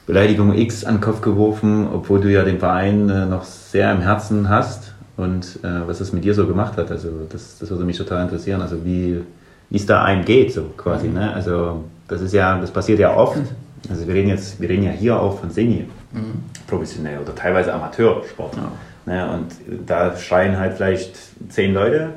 Beleidigung 0.06 0.54
X 0.54 0.84
an 0.84 0.96
den 0.96 1.00
Kopf 1.00 1.20
geworfen, 1.20 1.88
obwohl 1.92 2.20
du 2.20 2.30
ja 2.30 2.44
den 2.44 2.60
Verein 2.60 3.08
äh, 3.08 3.26
noch 3.26 3.42
sehr 3.42 3.90
im 3.90 4.02
Herzen 4.02 4.48
hast 4.48 4.85
und 5.16 5.58
äh, 5.62 5.86
was 5.86 6.00
es 6.00 6.12
mit 6.12 6.24
dir 6.24 6.34
so 6.34 6.46
gemacht 6.46 6.76
hat. 6.76 6.90
Also 6.90 7.08
das, 7.28 7.58
das 7.58 7.70
würde 7.70 7.84
mich 7.84 7.96
total 7.96 8.22
interessieren. 8.22 8.60
Also 8.60 8.84
wie 8.84 9.22
es 9.70 9.86
da 9.86 10.04
einem 10.04 10.24
geht, 10.24 10.52
so 10.52 10.64
quasi. 10.76 11.08
Ne? 11.08 11.32
Also 11.32 11.84
das 12.08 12.20
ist 12.20 12.32
ja, 12.32 12.58
das 12.58 12.70
passiert 12.70 12.98
ja 12.98 13.16
oft 13.16 13.42
also 13.90 14.06
wir 14.06 14.14
reden 14.14 14.28
jetzt, 14.28 14.60
wir 14.60 14.68
reden 14.68 14.84
ja 14.84 14.90
hier 14.90 15.20
auch 15.20 15.38
von 15.38 15.50
semi-professionell 15.50 17.16
mhm. 17.16 17.22
oder 17.22 17.34
teilweise 17.34 17.72
Amateursport. 17.72 18.56
Ja. 18.56 18.72
Ne, 19.06 19.32
und 19.32 19.86
da 19.86 20.16
schreien 20.16 20.58
halt 20.58 20.74
vielleicht 20.74 21.16
zehn 21.50 21.74
Leute, 21.74 22.10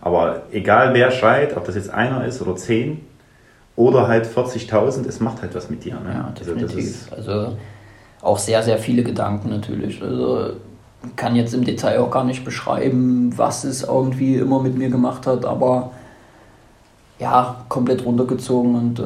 aber 0.00 0.42
egal 0.50 0.94
wer 0.94 1.10
schreit, 1.10 1.56
ob 1.56 1.66
das 1.66 1.74
jetzt 1.74 1.90
einer 1.90 2.24
ist 2.24 2.40
oder 2.40 2.56
zehn 2.56 3.04
oder 3.74 4.08
halt 4.08 4.26
40.000, 4.26 5.06
es 5.06 5.20
macht 5.20 5.42
halt 5.42 5.54
was 5.54 5.68
mit 5.68 5.84
dir. 5.84 5.94
Ne? 5.94 6.14
Ja, 6.14 6.32
also 6.38 6.54
definitiv. 6.54 7.12
Also, 7.12 7.32
also 7.32 7.56
auch 8.22 8.38
sehr, 8.38 8.62
sehr 8.62 8.78
viele 8.78 9.02
Gedanken 9.02 9.50
natürlich. 9.50 10.02
Also 10.02 10.52
kann 11.14 11.36
jetzt 11.36 11.54
im 11.54 11.64
Detail 11.64 12.00
auch 12.00 12.10
gar 12.10 12.24
nicht 12.24 12.44
beschreiben, 12.44 13.32
was 13.36 13.64
es 13.64 13.84
irgendwie 13.84 14.36
immer 14.36 14.60
mit 14.60 14.76
mir 14.76 14.88
gemacht 14.88 15.26
hat, 15.26 15.44
aber 15.44 15.90
ja, 17.18 17.64
komplett 17.70 18.04
runtergezogen 18.04 18.74
und 18.74 18.98
äh, 18.98 19.02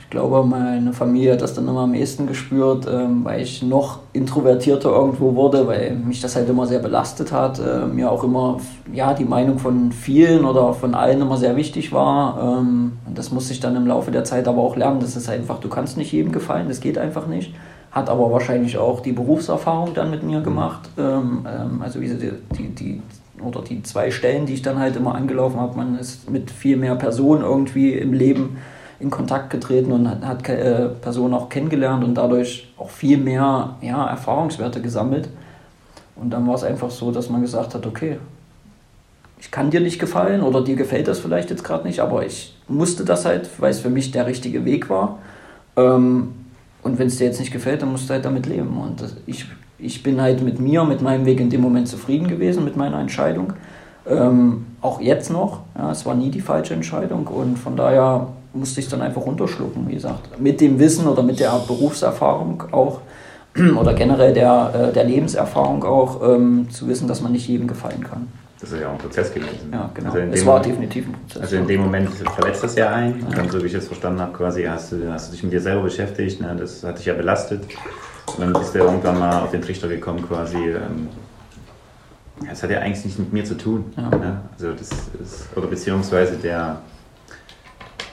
ich 0.00 0.08
glaube, 0.08 0.44
meine 0.48 0.94
Familie 0.94 1.34
hat 1.34 1.42
das 1.42 1.52
dann 1.52 1.68
immer 1.68 1.80
am 1.80 1.92
ehesten 1.92 2.26
gespürt, 2.26 2.86
ähm, 2.90 3.22
weil 3.22 3.42
ich 3.42 3.62
noch 3.62 3.98
introvertierter 4.14 4.88
irgendwo 4.88 5.34
wurde, 5.34 5.66
weil 5.66 5.94
mich 5.94 6.22
das 6.22 6.36
halt 6.36 6.48
immer 6.48 6.66
sehr 6.66 6.78
belastet 6.78 7.32
hat, 7.32 7.58
äh, 7.58 7.84
mir 7.84 8.10
auch 8.10 8.24
immer 8.24 8.60
ja, 8.94 9.12
die 9.12 9.26
Meinung 9.26 9.58
von 9.58 9.92
vielen 9.92 10.46
oder 10.46 10.72
von 10.72 10.94
allen 10.94 11.20
immer 11.20 11.36
sehr 11.36 11.54
wichtig 11.56 11.92
war. 11.92 12.60
Ähm, 12.60 12.92
und 13.06 13.18
das 13.18 13.30
musste 13.30 13.52
ich 13.52 13.60
dann 13.60 13.76
im 13.76 13.86
Laufe 13.86 14.10
der 14.10 14.24
Zeit 14.24 14.48
aber 14.48 14.62
auch 14.62 14.76
lernen, 14.76 15.00
das 15.00 15.14
ist 15.14 15.28
einfach, 15.28 15.58
du 15.58 15.68
kannst 15.68 15.98
nicht 15.98 16.12
jedem 16.12 16.32
gefallen, 16.32 16.68
das 16.68 16.80
geht 16.80 16.96
einfach 16.96 17.26
nicht. 17.26 17.52
Hat 17.94 18.10
aber 18.10 18.32
wahrscheinlich 18.32 18.76
auch 18.76 19.00
die 19.00 19.12
Berufserfahrung 19.12 19.94
dann 19.94 20.10
mit 20.10 20.24
mir 20.24 20.40
gemacht, 20.40 20.90
ähm, 20.98 21.46
ähm 21.46 21.80
also 21.80 22.00
die, 22.00 22.08
die, 22.58 22.68
die 22.74 23.02
oder 23.40 23.62
die 23.62 23.82
zwei 23.84 24.10
Stellen, 24.10 24.46
die 24.46 24.54
ich 24.54 24.62
dann 24.62 24.78
halt 24.78 24.96
immer 24.96 25.14
angelaufen 25.14 25.60
habe, 25.60 25.76
man 25.76 25.98
ist 25.98 26.28
mit 26.28 26.50
viel 26.50 26.76
mehr 26.76 26.96
Personen 26.96 27.42
irgendwie 27.42 27.92
im 27.92 28.12
Leben 28.12 28.58
in 28.98 29.10
Kontakt 29.10 29.50
getreten 29.50 29.92
und 29.92 30.08
hat, 30.08 30.24
hat 30.24 30.48
äh, 30.48 30.88
Personen 30.88 31.34
auch 31.34 31.48
kennengelernt 31.48 32.02
und 32.02 32.14
dadurch 32.14 32.72
auch 32.76 32.90
viel 32.90 33.18
mehr 33.18 33.76
ja, 33.80 34.06
Erfahrungswerte 34.06 34.80
gesammelt. 34.80 35.28
Und 36.16 36.30
dann 36.30 36.46
war 36.46 36.54
es 36.54 36.64
einfach 36.64 36.90
so, 36.90 37.12
dass 37.12 37.28
man 37.28 37.42
gesagt 37.42 37.74
hat, 37.74 37.86
okay, 37.86 38.18
ich 39.38 39.50
kann 39.50 39.70
dir 39.70 39.80
nicht 39.80 39.98
gefallen 39.98 40.42
oder 40.42 40.62
dir 40.62 40.74
gefällt 40.74 41.06
das 41.06 41.18
vielleicht 41.18 41.50
jetzt 41.50 41.64
gerade 41.64 41.86
nicht, 41.86 42.00
aber 42.00 42.24
ich 42.24 42.56
musste 42.66 43.04
das 43.04 43.24
halt, 43.24 43.48
weil 43.58 43.70
es 43.70 43.80
für 43.80 43.90
mich 43.90 44.10
der 44.10 44.26
richtige 44.26 44.64
Weg 44.64 44.88
war. 44.88 45.18
Ähm, 45.76 46.32
und 46.84 46.98
wenn 46.98 47.08
es 47.08 47.16
dir 47.16 47.24
jetzt 47.24 47.40
nicht 47.40 47.52
gefällt, 47.52 47.82
dann 47.82 47.90
musst 47.90 48.08
du 48.08 48.14
halt 48.14 48.24
damit 48.24 48.46
leben. 48.46 48.78
Und 48.78 49.02
ich 49.26 49.46
ich 49.78 50.02
bin 50.02 50.20
halt 50.20 50.42
mit 50.42 50.60
mir, 50.60 50.84
mit 50.84 51.02
meinem 51.02 51.26
Weg 51.26 51.40
in 51.40 51.50
dem 51.50 51.60
Moment 51.60 51.88
zufrieden 51.88 52.28
gewesen, 52.28 52.64
mit 52.64 52.76
meiner 52.76 52.98
Entscheidung. 52.98 53.52
Ähm, 54.06 54.66
auch 54.80 55.00
jetzt 55.00 55.30
noch. 55.30 55.60
Ja, 55.76 55.90
es 55.90 56.04
war 56.06 56.14
nie 56.14 56.30
die 56.30 56.40
falsche 56.40 56.74
Entscheidung 56.74 57.26
und 57.26 57.58
von 57.58 57.76
daher 57.76 58.28
musste 58.52 58.80
ich 58.80 58.86
es 58.86 58.90
dann 58.90 59.02
einfach 59.02 59.24
runterschlucken, 59.24 59.88
wie 59.88 59.94
gesagt. 59.94 60.40
Mit 60.40 60.60
dem 60.60 60.78
Wissen 60.78 61.06
oder 61.06 61.22
mit 61.22 61.40
der 61.40 61.50
Berufserfahrung 61.66 62.64
auch 62.70 63.00
oder 63.78 63.94
generell 63.94 64.32
der, 64.32 64.90
äh, 64.90 64.92
der 64.92 65.04
Lebenserfahrung 65.04 65.84
auch 65.84 66.22
ähm, 66.22 66.68
zu 66.70 66.86
wissen, 66.88 67.08
dass 67.08 67.20
man 67.20 67.32
nicht 67.32 67.48
jedem 67.48 67.66
gefallen 67.66 68.04
kann. 68.04 68.28
Das 68.64 68.72
ist 68.72 68.80
ja 68.80 68.88
auch 68.88 68.92
ein 68.92 68.98
Prozess 68.98 69.30
gewesen. 69.30 69.70
Ja, 69.70 69.90
genau. 69.92 70.10
Also 70.10 70.32
es 70.32 70.46
war 70.46 70.62
definitiv 70.62 71.06
ein 71.06 71.12
Prozess. 71.12 71.42
Also 71.42 71.56
in 71.56 71.66
dem 71.66 71.82
Moment 71.82 72.08
verletzt 72.14 72.64
das 72.64 72.74
ja 72.76 72.94
ein. 72.94 73.22
Ja. 73.30 73.42
Und 73.42 73.52
so 73.52 73.62
wie 73.62 73.66
ich 73.66 73.74
es 73.74 73.86
verstanden 73.86 74.22
habe, 74.22 74.32
quasi 74.32 74.62
hast 74.64 74.92
du, 74.92 75.12
hast 75.12 75.28
du 75.28 75.32
dich 75.32 75.42
mit 75.42 75.52
dir 75.52 75.60
selber 75.60 75.82
beschäftigt. 75.82 76.40
Ne? 76.40 76.56
Das 76.58 76.82
hat 76.82 76.98
dich 76.98 77.04
ja 77.04 77.12
belastet. 77.12 77.62
Und 78.26 78.40
dann 78.40 78.62
ist 78.62 78.72
der 78.72 78.84
irgendwann 78.84 79.18
mal 79.18 79.42
auf 79.42 79.50
den 79.50 79.60
Trichter 79.60 79.86
gekommen, 79.86 80.26
quasi. 80.26 80.56
Ähm, 80.56 81.08
das 82.48 82.62
hat 82.62 82.70
ja 82.70 82.78
eigentlich 82.78 83.04
nichts 83.04 83.18
mit 83.18 83.34
mir 83.34 83.44
zu 83.44 83.54
tun. 83.54 83.92
Ja. 83.98 84.08
Ne? 84.08 84.40
Also 84.54 84.72
das 84.72 84.88
ist, 85.22 85.48
oder 85.54 85.66
beziehungsweise 85.66 86.36
der, 86.38 86.80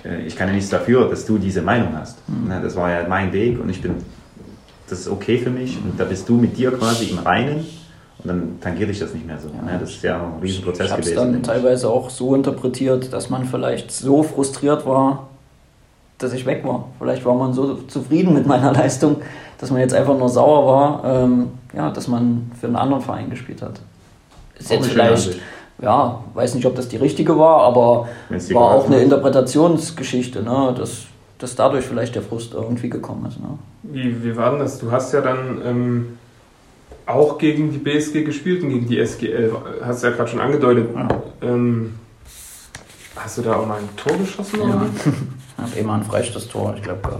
äh, 0.04 0.22
ich 0.24 0.36
kann 0.36 0.50
ja 0.50 0.54
nichts 0.54 0.70
dafür, 0.70 1.10
dass 1.10 1.26
du 1.26 1.38
diese 1.38 1.62
Meinung 1.62 1.96
hast. 1.96 2.28
Mhm. 2.28 2.50
Ne? 2.50 2.60
Das 2.62 2.76
war 2.76 2.92
ja 2.92 3.08
mein 3.08 3.32
Weg 3.32 3.58
und 3.58 3.70
ich 3.70 3.82
bin, 3.82 3.96
das 4.90 5.00
ist 5.00 5.08
okay 5.08 5.38
für 5.38 5.50
mich 5.50 5.78
und 5.82 5.98
da 5.98 6.04
bist 6.04 6.28
du 6.28 6.36
mit 6.36 6.58
dir 6.58 6.72
quasi 6.72 7.06
im 7.06 7.20
Reinen 7.20 7.66
und 8.24 8.28
dann 8.28 8.60
tangiert 8.62 8.90
dich 8.90 9.00
das 9.00 9.14
nicht 9.14 9.26
mehr 9.26 9.40
so. 9.40 9.48
Ja. 9.50 9.62
Ne? 9.62 9.80
Das 9.80 9.90
ist 9.90 10.04
ja 10.04 10.18
ein 10.18 10.40
Riesenprozess 10.42 10.88
ich 10.88 10.92
gewesen. 10.92 11.12
Ich 11.12 11.18
habe 11.18 11.28
es 11.30 11.34
dann 11.34 11.44
teilweise 11.44 11.90
auch 11.90 12.10
so 12.10 12.36
interpretiert, 12.36 13.12
dass 13.12 13.30
man 13.30 13.46
vielleicht 13.46 13.92
so 13.92 14.24
frustriert 14.24 14.86
war, 14.86 15.28
dass 16.18 16.34
ich 16.34 16.46
weg 16.46 16.64
war. 16.64 16.86
Vielleicht 17.00 17.26
war 17.26 17.34
man 17.34 17.54
so 17.54 17.76
zufrieden 17.88 18.34
mit 18.34 18.46
meiner 18.46 18.72
Leistung, 18.74 19.18
dass 19.58 19.72
man 19.72 19.82
jetzt 19.82 19.94
einfach 19.94 20.18
nur 20.18 20.30
sauer 20.30 20.68
war, 20.68 21.24
ähm, 21.24 21.50
ja, 21.76 21.90
dass 21.90 22.08
man 22.08 22.52
für 22.60 22.68
einen 22.68 22.76
anderen 22.76 23.02
Verein 23.02 23.30
gespielt 23.30 23.62
hat. 23.62 23.80
Ist 24.58 24.70
jetzt 24.70 24.88
vielleicht, 24.88 25.40
ja, 25.82 26.24
weiß 26.36 26.54
nicht, 26.54 26.66
ob 26.68 26.76
das 26.76 26.88
die 26.88 26.98
richtige 26.98 27.38
war, 27.40 27.62
aber 27.64 28.08
war 28.52 28.72
auch 28.72 28.86
eine 28.86 29.00
Interpretationsgeschichte, 29.00 30.44
ne, 30.44 30.76
dass, 30.78 31.06
dass 31.40 31.56
dadurch 31.56 31.86
vielleicht 31.86 32.14
der 32.14 32.22
Frust 32.22 32.54
irgendwie 32.54 32.90
gekommen 32.90 33.26
ist. 33.26 33.40
Ne. 33.40 33.58
Wie, 33.84 34.24
wie 34.24 34.38
war 34.38 34.52
denn 34.52 34.60
das? 34.60 34.80
Du 34.80 34.92
hast 34.92 35.12
ja 35.14 35.22
dann 35.22 35.62
ähm, 35.66 36.18
auch 37.14 37.38
gegen 37.38 37.72
die 37.72 37.78
BSG 37.78 38.24
gespielt 38.24 38.64
und 38.64 38.70
gegen 38.70 38.88
die 38.88 39.00
SGL, 39.00 39.54
hast 39.84 40.04
du 40.04 40.08
ja 40.08 40.14
gerade 40.14 40.30
schon 40.30 40.40
angedeutet. 40.40 40.90
Ja. 40.96 41.08
Ähm, 41.42 41.94
hast 43.16 43.38
du 43.38 43.42
da 43.42 43.56
auch 43.56 43.68
mal 43.68 43.80
ein 43.80 43.90
Tor 43.96 44.18
geschossen? 44.18 44.60
Ja. 44.62 44.86
Ich 45.64 45.74
habe 45.74 45.80
immer 45.80 45.94
ein 45.94 46.04
Freistoßtor, 46.04 46.74
ich 46.78 46.82
glaube 46.82 47.20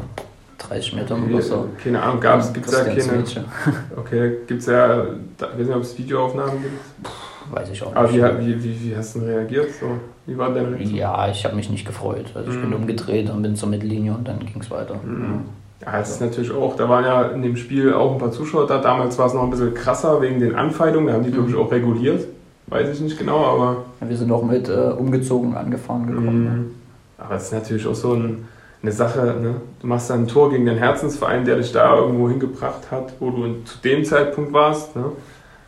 30 0.58 0.94
Meter 0.94 1.16
oder 1.16 1.42
so. 1.44 1.70
Keine 1.84 2.02
Ahnung, 2.02 2.20
gab 2.20 2.40
es, 2.40 2.52
gibt 2.52 2.66
es 2.66 2.72
ja 2.72 2.84
keine. 2.86 3.24
Okay, 3.96 4.38
gibt 4.48 4.62
es 4.62 4.66
ja, 4.66 5.04
ich 5.04 5.42
weiß 5.42 5.58
nicht, 5.58 5.76
ob 5.76 5.82
es 5.84 5.98
Videoaufnahmen 5.98 6.62
gibt. 6.62 7.12
Weiß 7.52 7.70
ich 7.70 7.84
auch 7.84 7.88
nicht. 7.88 7.98
Aber 7.98 8.40
wie, 8.40 8.48
wie, 8.48 8.64
wie, 8.64 8.82
wie 8.82 8.96
hast 8.96 9.16
du 9.16 9.20
denn 9.20 9.30
reagiert? 9.30 9.70
So, 9.80 9.98
wie 10.26 10.38
war 10.38 10.54
deine 10.54 10.72
Reaktion? 10.72 10.96
Ja, 10.96 11.30
ich 11.30 11.44
habe 11.46 11.56
mich 11.56 11.70
nicht 11.70 11.86
gefreut. 11.86 12.28
Also 12.34 12.52
ich 12.52 12.58
mhm. 12.58 12.62
bin 12.62 12.74
umgedreht 12.74 13.30
und 13.30 13.42
bin 13.42 13.56
zur 13.56 13.70
Mittellinie 13.70 14.14
und 14.14 14.28
dann 14.28 14.40
ging 14.40 14.62
es 14.62 14.72
weiter. 14.72 14.96
Mhm. 15.04 15.46
Ja, 15.84 15.98
das 15.98 16.12
ist 16.12 16.22
natürlich 16.22 16.52
auch, 16.52 16.76
da 16.76 16.88
waren 16.88 17.04
ja 17.04 17.24
in 17.30 17.42
dem 17.42 17.58
Spiel 17.58 17.94
auch 17.94 18.14
ein 18.14 18.18
paar 18.20 18.32
Zuschauer 18.32 18.68
da. 18.68 18.80
Damals 18.80 19.18
war 19.18 19.26
es 19.26 19.34
noch 19.34 19.44
ein 19.44 19.50
bisschen 19.50 19.74
krasser 19.74 20.22
wegen 20.22 20.40
den 20.40 20.56
Anfeindungen. 20.56 21.08
Da 21.08 21.14
haben 21.14 21.24
die, 21.24 21.30
mhm. 21.30 21.34
glaube 21.34 21.50
ich, 21.50 21.56
auch 21.56 21.72
reguliert. 21.72 22.28
Weiß 22.68 22.90
ich 22.90 23.02
nicht 23.02 23.18
genau, 23.18 23.44
aber. 23.44 23.86
Ja, 24.00 24.10
wir 24.10 24.18
sind 24.18 24.32
auch 24.32 24.44
mit 24.44 24.70
äh, 24.70 24.94
umgezogen 24.98 25.56
angefahren 25.56 26.08
gekommen. 26.08 26.44
Ne? 26.44 26.50
Mhm. 26.52 26.72
Aber 27.18 27.36
es 27.36 27.44
ist 27.44 27.54
natürlich 27.54 27.88
auch 27.88 27.96
so 27.96 28.14
ein, 28.14 28.48
eine 28.82 28.92
Sache, 28.92 29.36
ne? 29.42 29.56
du 29.80 29.88
machst 29.88 30.10
dann 30.10 30.22
ein 30.22 30.28
Tor 30.28 30.52
gegen 30.52 30.66
den 30.66 30.78
Herzensverein, 30.78 31.46
der 31.46 31.58
dich 31.58 31.72
da 31.72 31.98
irgendwo 31.98 32.30
hingebracht 32.30 32.92
hat, 32.92 33.14
wo 33.20 33.32
du 33.32 33.64
zu 33.64 33.78
dem 33.84 34.06
Zeitpunkt 34.06 34.54
warst. 34.54 34.96
Ne? 34.96 35.06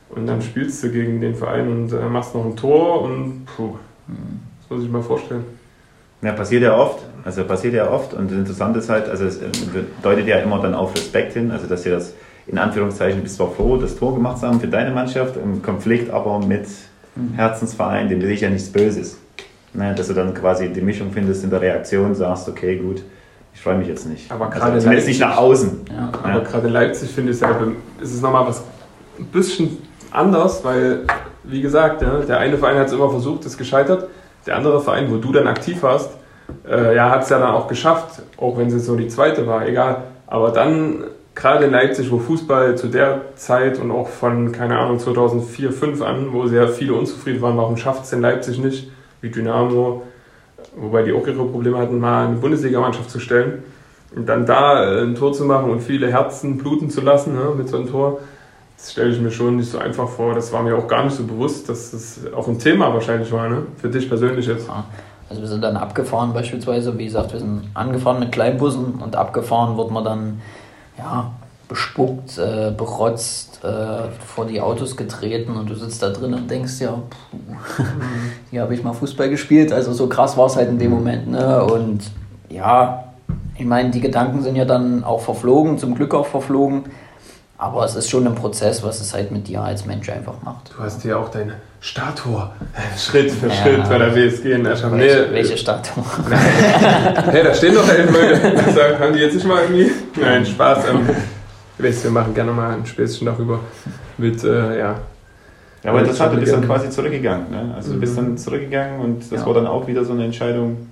Und 0.10 0.28
dann 0.28 0.42
spielst 0.42 0.84
du 0.84 0.92
gegen 0.92 1.22
den 1.22 1.36
Verein 1.36 1.68
und 1.70 1.92
äh, 1.92 2.06
machst 2.08 2.36
noch 2.36 2.46
ein 2.46 2.56
Tor 2.56 3.02
und 3.02 3.46
puh, 3.46 3.76
das 4.62 4.70
muss 4.70 4.86
ich 4.86 4.92
mal 4.92 5.02
vorstellen. 5.02 5.44
Ja, 6.24 6.32
passiert 6.32 6.64
ja 6.64 6.76
oft. 6.76 7.00
Also 7.26 7.44
passiert 7.44 7.74
ja 7.74 7.90
oft 7.90 8.14
und 8.14 8.32
interessant 8.32 8.76
ist 8.76 8.90
halt, 8.90 9.08
also 9.10 9.26
es 9.26 9.38
äh, 9.38 9.50
deutet 10.02 10.28
ja 10.28 10.40
immer 10.40 10.62
dann 10.62 10.74
auf 10.74 10.94
Respekt 10.94 11.34
hin, 11.34 11.52
also 11.52 11.68
dass 11.68 11.84
dir 11.84 11.94
das 11.94 12.14
in 12.48 12.58
Anführungszeichen, 12.58 13.22
bist 13.22 13.38
zwar 13.38 13.52
froh, 13.52 13.78
das 13.78 13.96
Tor 13.96 14.14
gemacht 14.14 14.40
zu 14.40 14.48
haben 14.48 14.60
für 14.60 14.68
deine 14.68 14.92
Mannschaft, 14.92 15.38
im 15.38 15.62
Konflikt 15.62 16.12
aber 16.12 16.40
mit 16.40 16.66
mhm. 17.16 17.34
Herzensverein, 17.36 18.10
dem 18.10 18.22
will 18.22 18.32
ich 18.32 18.42
ja 18.42 18.50
nichts 18.50 18.70
Böses. 18.70 19.20
Ne, 19.76 19.96
dass 19.96 20.08
du 20.08 20.14
dann 20.14 20.36
quasi 20.36 20.70
die 20.70 20.82
Mischung 20.82 21.12
findest 21.12 21.44
in 21.44 21.50
der 21.50 21.60
Reaktion, 21.60 22.14
sagst, 22.14 22.48
okay, 22.48 22.76
gut, 22.76 23.02
ich 23.56 23.62
freue 23.62 23.76
mich 23.76 23.88
jetzt 23.88 24.08
nicht. 24.08 24.32
Aber 24.32 24.46
also 24.46 24.60
gerade 24.60 24.74
also, 24.74 24.84
zumindest 24.84 25.08
nicht 25.08 25.20
nach 25.20 25.38
außen. 25.38 25.82
Ja. 25.90 26.10
Aber 26.12 26.30
ja. 26.30 26.40
gerade 26.42 26.68
in 26.68 26.74
Leipzig 26.74 27.10
finde 27.10 27.32
ich, 27.32 27.42
halt, 27.42 27.58
ist 28.00 28.14
es 28.14 28.22
nochmal 28.22 28.46
was 28.46 28.64
ein 29.18 29.26
bisschen 29.26 29.78
anders, 30.12 30.64
weil, 30.64 31.06
wie 31.44 31.62
gesagt, 31.62 32.04
ja, 32.04 32.20
der 32.20 32.38
eine 32.38 32.58
Verein 32.58 32.78
hat 32.78 32.88
es 32.88 32.94
immer 32.94 33.10
versucht, 33.10 33.46
ist 33.46 33.58
gescheitert. 33.58 34.10
Der 34.46 34.58
andere 34.58 34.82
Verein, 34.82 35.12
wo 35.12 35.18
du 35.18 35.32
dann 35.32 35.48
aktiv 35.48 35.82
warst, 35.84 36.12
äh, 36.68 36.96
ja, 36.96 37.10
hat 37.10 37.24
es 37.24 37.30
ja 37.30 37.40
dann 37.40 37.52
auch 37.52 37.68
geschafft, 37.68 38.22
auch 38.38 38.58
wenn 38.58 38.68
es 38.68 38.74
jetzt 38.74 38.86
so 38.86 38.96
die 38.96 39.08
zweite 39.08 39.48
war, 39.48 39.68
egal. 39.68 40.04
Aber 40.28 40.52
dann, 40.52 41.04
gerade 41.36 41.66
in 41.66 41.72
Leipzig, 41.72 42.12
wo 42.12 42.20
Fußball 42.20 42.76
zu 42.76 42.88
der 42.88 43.22
Zeit 43.36 43.80
und 43.80 43.92
auch 43.92 44.08
von, 44.08 44.52
keine 44.52 44.78
Ahnung, 44.78 45.00
2004, 45.00 45.72
2005 45.72 46.02
an, 46.02 46.34
wo 46.34 46.48
sehr 46.48 46.68
viele 46.68 46.94
unzufrieden 46.94 47.42
waren, 47.42 47.58
warum 47.58 47.78
schafft 47.78 48.04
es 48.06 48.14
in 48.14 48.22
Leipzig 48.22 48.60
nicht, 48.60 48.92
wie 49.22 49.30
Dynamo, 49.30 50.04
wobei 50.76 51.04
die 51.04 51.14
auch 51.14 51.26
ihre 51.28 51.46
Probleme 51.46 51.78
hatten, 51.78 52.00
mal 52.00 52.28
eine 52.28 52.36
Bundesligamannschaft 52.38 53.10
zu 53.10 53.20
stellen. 53.20 53.64
Und 54.16 54.28
dann 54.28 54.46
da 54.46 54.84
äh, 54.84 55.02
ein 55.02 55.16
Tor 55.16 55.34
zu 55.34 55.46
machen 55.46 55.72
und 55.72 55.82
viele 55.82 56.12
Herzen 56.12 56.58
bluten 56.58 56.90
zu 56.90 57.02
lassen 57.02 57.34
ne, 57.34 57.54
mit 57.58 57.68
so 57.68 57.78
einem 57.78 57.90
Tor, 57.90 58.20
das 58.84 58.92
stelle 58.92 59.12
ich 59.12 59.22
mir 59.22 59.32
schon 59.32 59.56
nicht 59.56 59.72
so 59.72 59.78
einfach 59.78 60.10
vor. 60.10 60.36
Das 60.36 60.52
war 60.52 60.62
mir 60.62 60.78
auch 60.78 60.90
gar 60.90 61.06
nicht 61.06 61.16
so 61.16 61.24
bewusst, 61.24 61.70
dass 61.70 61.92
das 61.92 62.20
auch 62.36 62.50
ein 62.50 62.60
Thema 62.60 62.94
wahrscheinlich 62.94 63.32
war, 63.32 63.48
ne? 63.48 63.64
für 63.78 63.88
dich 63.88 64.10
persönlich 64.10 64.46
jetzt. 64.46 64.68
Ja. 64.68 64.84
Also 65.30 65.42
wir 65.42 65.48
sind 65.48 65.64
dann 65.64 65.78
abgefahren 65.78 66.34
beispielsweise, 66.34 66.98
wie 66.98 67.06
gesagt, 67.06 67.32
wir 67.32 67.40
sind 67.40 67.70
angefahren 67.76 68.20
mit 68.20 68.34
Kleinbussen 68.34 68.96
und 68.96 69.16
abgefahren 69.16 69.78
wird 69.78 69.90
man 69.90 70.04
dann 70.04 70.42
ja, 70.98 71.32
bespuckt, 71.70 72.38
äh, 72.38 72.74
berotzt, 72.76 73.62
äh, 73.64 74.10
vor 74.20 74.48
die 74.48 74.60
Autos 74.60 74.98
getreten 74.98 75.56
und 75.56 75.70
du 75.70 75.76
sitzt 75.76 76.04
da 76.04 76.10
drin 76.10 76.34
und 76.34 76.52
denkst 76.52 76.82
ja, 76.82 76.92
puh, 76.92 77.38
hier 78.52 78.64
habe 78.64 78.74
ich 78.74 78.84
mal 78.84 78.92
Fußball 78.92 79.30
gespielt, 79.30 79.72
also 79.72 79.94
so 79.94 80.08
krass 80.08 80.36
war 80.36 80.48
es 80.48 80.58
halt 80.58 80.68
in 80.68 80.78
dem 80.78 80.92
Moment. 80.92 81.32
Ne? 81.32 81.64
Und 81.64 82.02
ja, 82.50 83.06
ich 83.58 83.66
meine, 83.66 83.92
die 83.92 84.02
Gedanken 84.02 84.42
sind 84.42 84.58
ja 84.58 84.66
dann 84.66 85.06
auch 85.06 85.22
verflogen, 85.22 85.78
zum 85.78 85.96
Glück 85.96 86.14
auch 86.14 86.28
verflogen. 86.28 86.84
Aber 87.58 87.86
es 87.86 87.96
ist 87.96 88.10
schon 88.10 88.26
ein 88.28 88.36
Prozess, 88.36 88.84
was 88.84 89.00
es 89.00 89.14
halt 89.14 89.32
mit 89.32 89.48
dir 89.48 89.62
als 89.62 89.86
Mensch 89.86 90.10
einfach 90.10 90.42
macht. 90.42 90.74
Du 90.76 90.84
hast 90.84 91.04
ja 91.04 91.18
auch 91.18 91.30
deine 91.30 91.56
Statue 91.80 92.50
Schritt 92.98 93.32
für 93.32 93.48
ja. 93.48 93.54
Schritt 93.54 93.84
bei 93.88 93.98
der 93.98 94.16
WSG 94.16 94.54
in 94.54 94.66
Escham. 94.66 94.98
Welche, 94.98 95.28
nee, 95.28 95.34
welche 95.34 95.58
Statue? 95.58 96.04
hey, 97.32 97.44
da 97.44 97.54
stehen 97.54 97.76
doch 97.76 97.88
elf 97.88 98.12
Leute. 98.12 98.58
Also, 98.66 99.00
haben 99.00 99.14
die 99.14 99.20
jetzt 99.20 99.36
nicht 99.36 99.46
mal 99.46 99.62
irgendwie? 99.64 99.92
Nein, 100.20 100.46
Spaß. 100.46 100.86
Ähm, 100.90 101.10
wir 101.78 102.12
machen 102.12 102.34
gerne 102.34 102.52
mal 102.52 102.74
ein 102.74 102.86
Späßchen 102.86 103.26
darüber. 103.26 103.60
Mit, 104.18 104.44
äh, 104.44 104.80
ja. 104.80 105.00
Ja, 105.84 105.90
aber 105.90 106.00
interessant, 106.00 106.34
du 106.34 106.40
bist 106.40 106.54
dann 106.54 106.66
quasi 106.66 106.90
zurückgegangen. 106.90 107.52
Ne? 107.52 107.74
Also 107.76 107.94
du 107.94 108.00
bist 108.00 108.18
dann 108.18 108.32
mhm. 108.32 108.38
zurückgegangen 108.38 109.02
und 109.02 109.32
das 109.32 109.42
ja. 109.42 109.46
war 109.46 109.54
dann 109.54 109.68
auch 109.68 109.86
wieder 109.86 110.06
so 110.06 110.14
eine 110.14 110.24
Entscheidung 110.24 110.88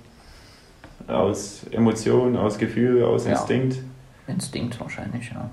aus 1.08 1.62
Emotion, 1.70 2.36
aus 2.36 2.58
Gefühl, 2.58 3.02
aus 3.02 3.24
Instinkt. 3.24 3.76
Ja. 3.76 4.34
Instinkt 4.34 4.78
wahrscheinlich, 4.78 5.30
ja 5.30 5.48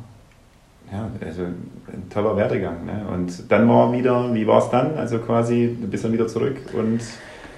ja, 0.91 1.07
also 1.25 1.41
ein 1.43 2.09
toller 2.09 2.35
Werdegang. 2.35 2.85
Ne? 2.85 3.05
Und 3.13 3.51
dann 3.51 3.69
war 3.69 3.91
wieder, 3.91 4.33
wie 4.33 4.45
war 4.47 4.59
es 4.59 4.69
dann? 4.69 4.97
Also 4.97 5.19
quasi, 5.19 5.77
du 5.79 5.87
bist 5.87 6.03
dann 6.03 6.13
wieder 6.13 6.27
zurück 6.27 6.57
und 6.73 7.01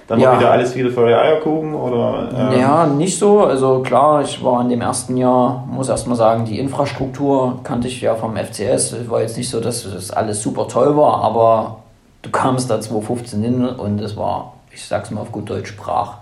dann 0.08 0.20
ja. 0.20 0.32
war 0.32 0.40
wieder 0.40 0.50
alles 0.50 0.74
wieder 0.74 0.90
für 0.90 1.06
Eierkuchen 1.06 1.74
oder? 1.74 2.52
Ähm 2.52 2.60
ja, 2.60 2.86
nicht 2.86 3.18
so. 3.18 3.40
Also 3.44 3.80
klar, 3.80 4.22
ich 4.22 4.42
war 4.44 4.60
in 4.60 4.68
dem 4.68 4.80
ersten 4.80 5.16
Jahr, 5.16 5.66
muss 5.70 5.88
erst 5.88 6.06
mal 6.06 6.16
sagen, 6.16 6.44
die 6.44 6.58
Infrastruktur 6.58 7.60
kannte 7.62 7.88
ich 7.88 8.00
ja 8.00 8.14
vom 8.14 8.36
FCS. 8.36 8.92
Es 8.92 9.10
war 9.10 9.22
jetzt 9.22 9.36
nicht 9.36 9.48
so, 9.48 9.60
dass 9.60 9.90
das 9.90 10.10
alles 10.10 10.42
super 10.42 10.68
toll 10.68 10.96
war, 10.96 11.22
aber 11.22 11.78
du 12.22 12.30
kamst 12.30 12.70
da 12.70 12.80
2015 12.80 13.42
hin 13.42 13.64
und 13.64 14.00
es 14.00 14.16
war, 14.16 14.54
ich 14.70 14.84
sag's 14.84 15.10
mal 15.10 15.20
auf 15.20 15.32
gut 15.32 15.48
Deutsch, 15.48 15.76
brach. 15.76 16.18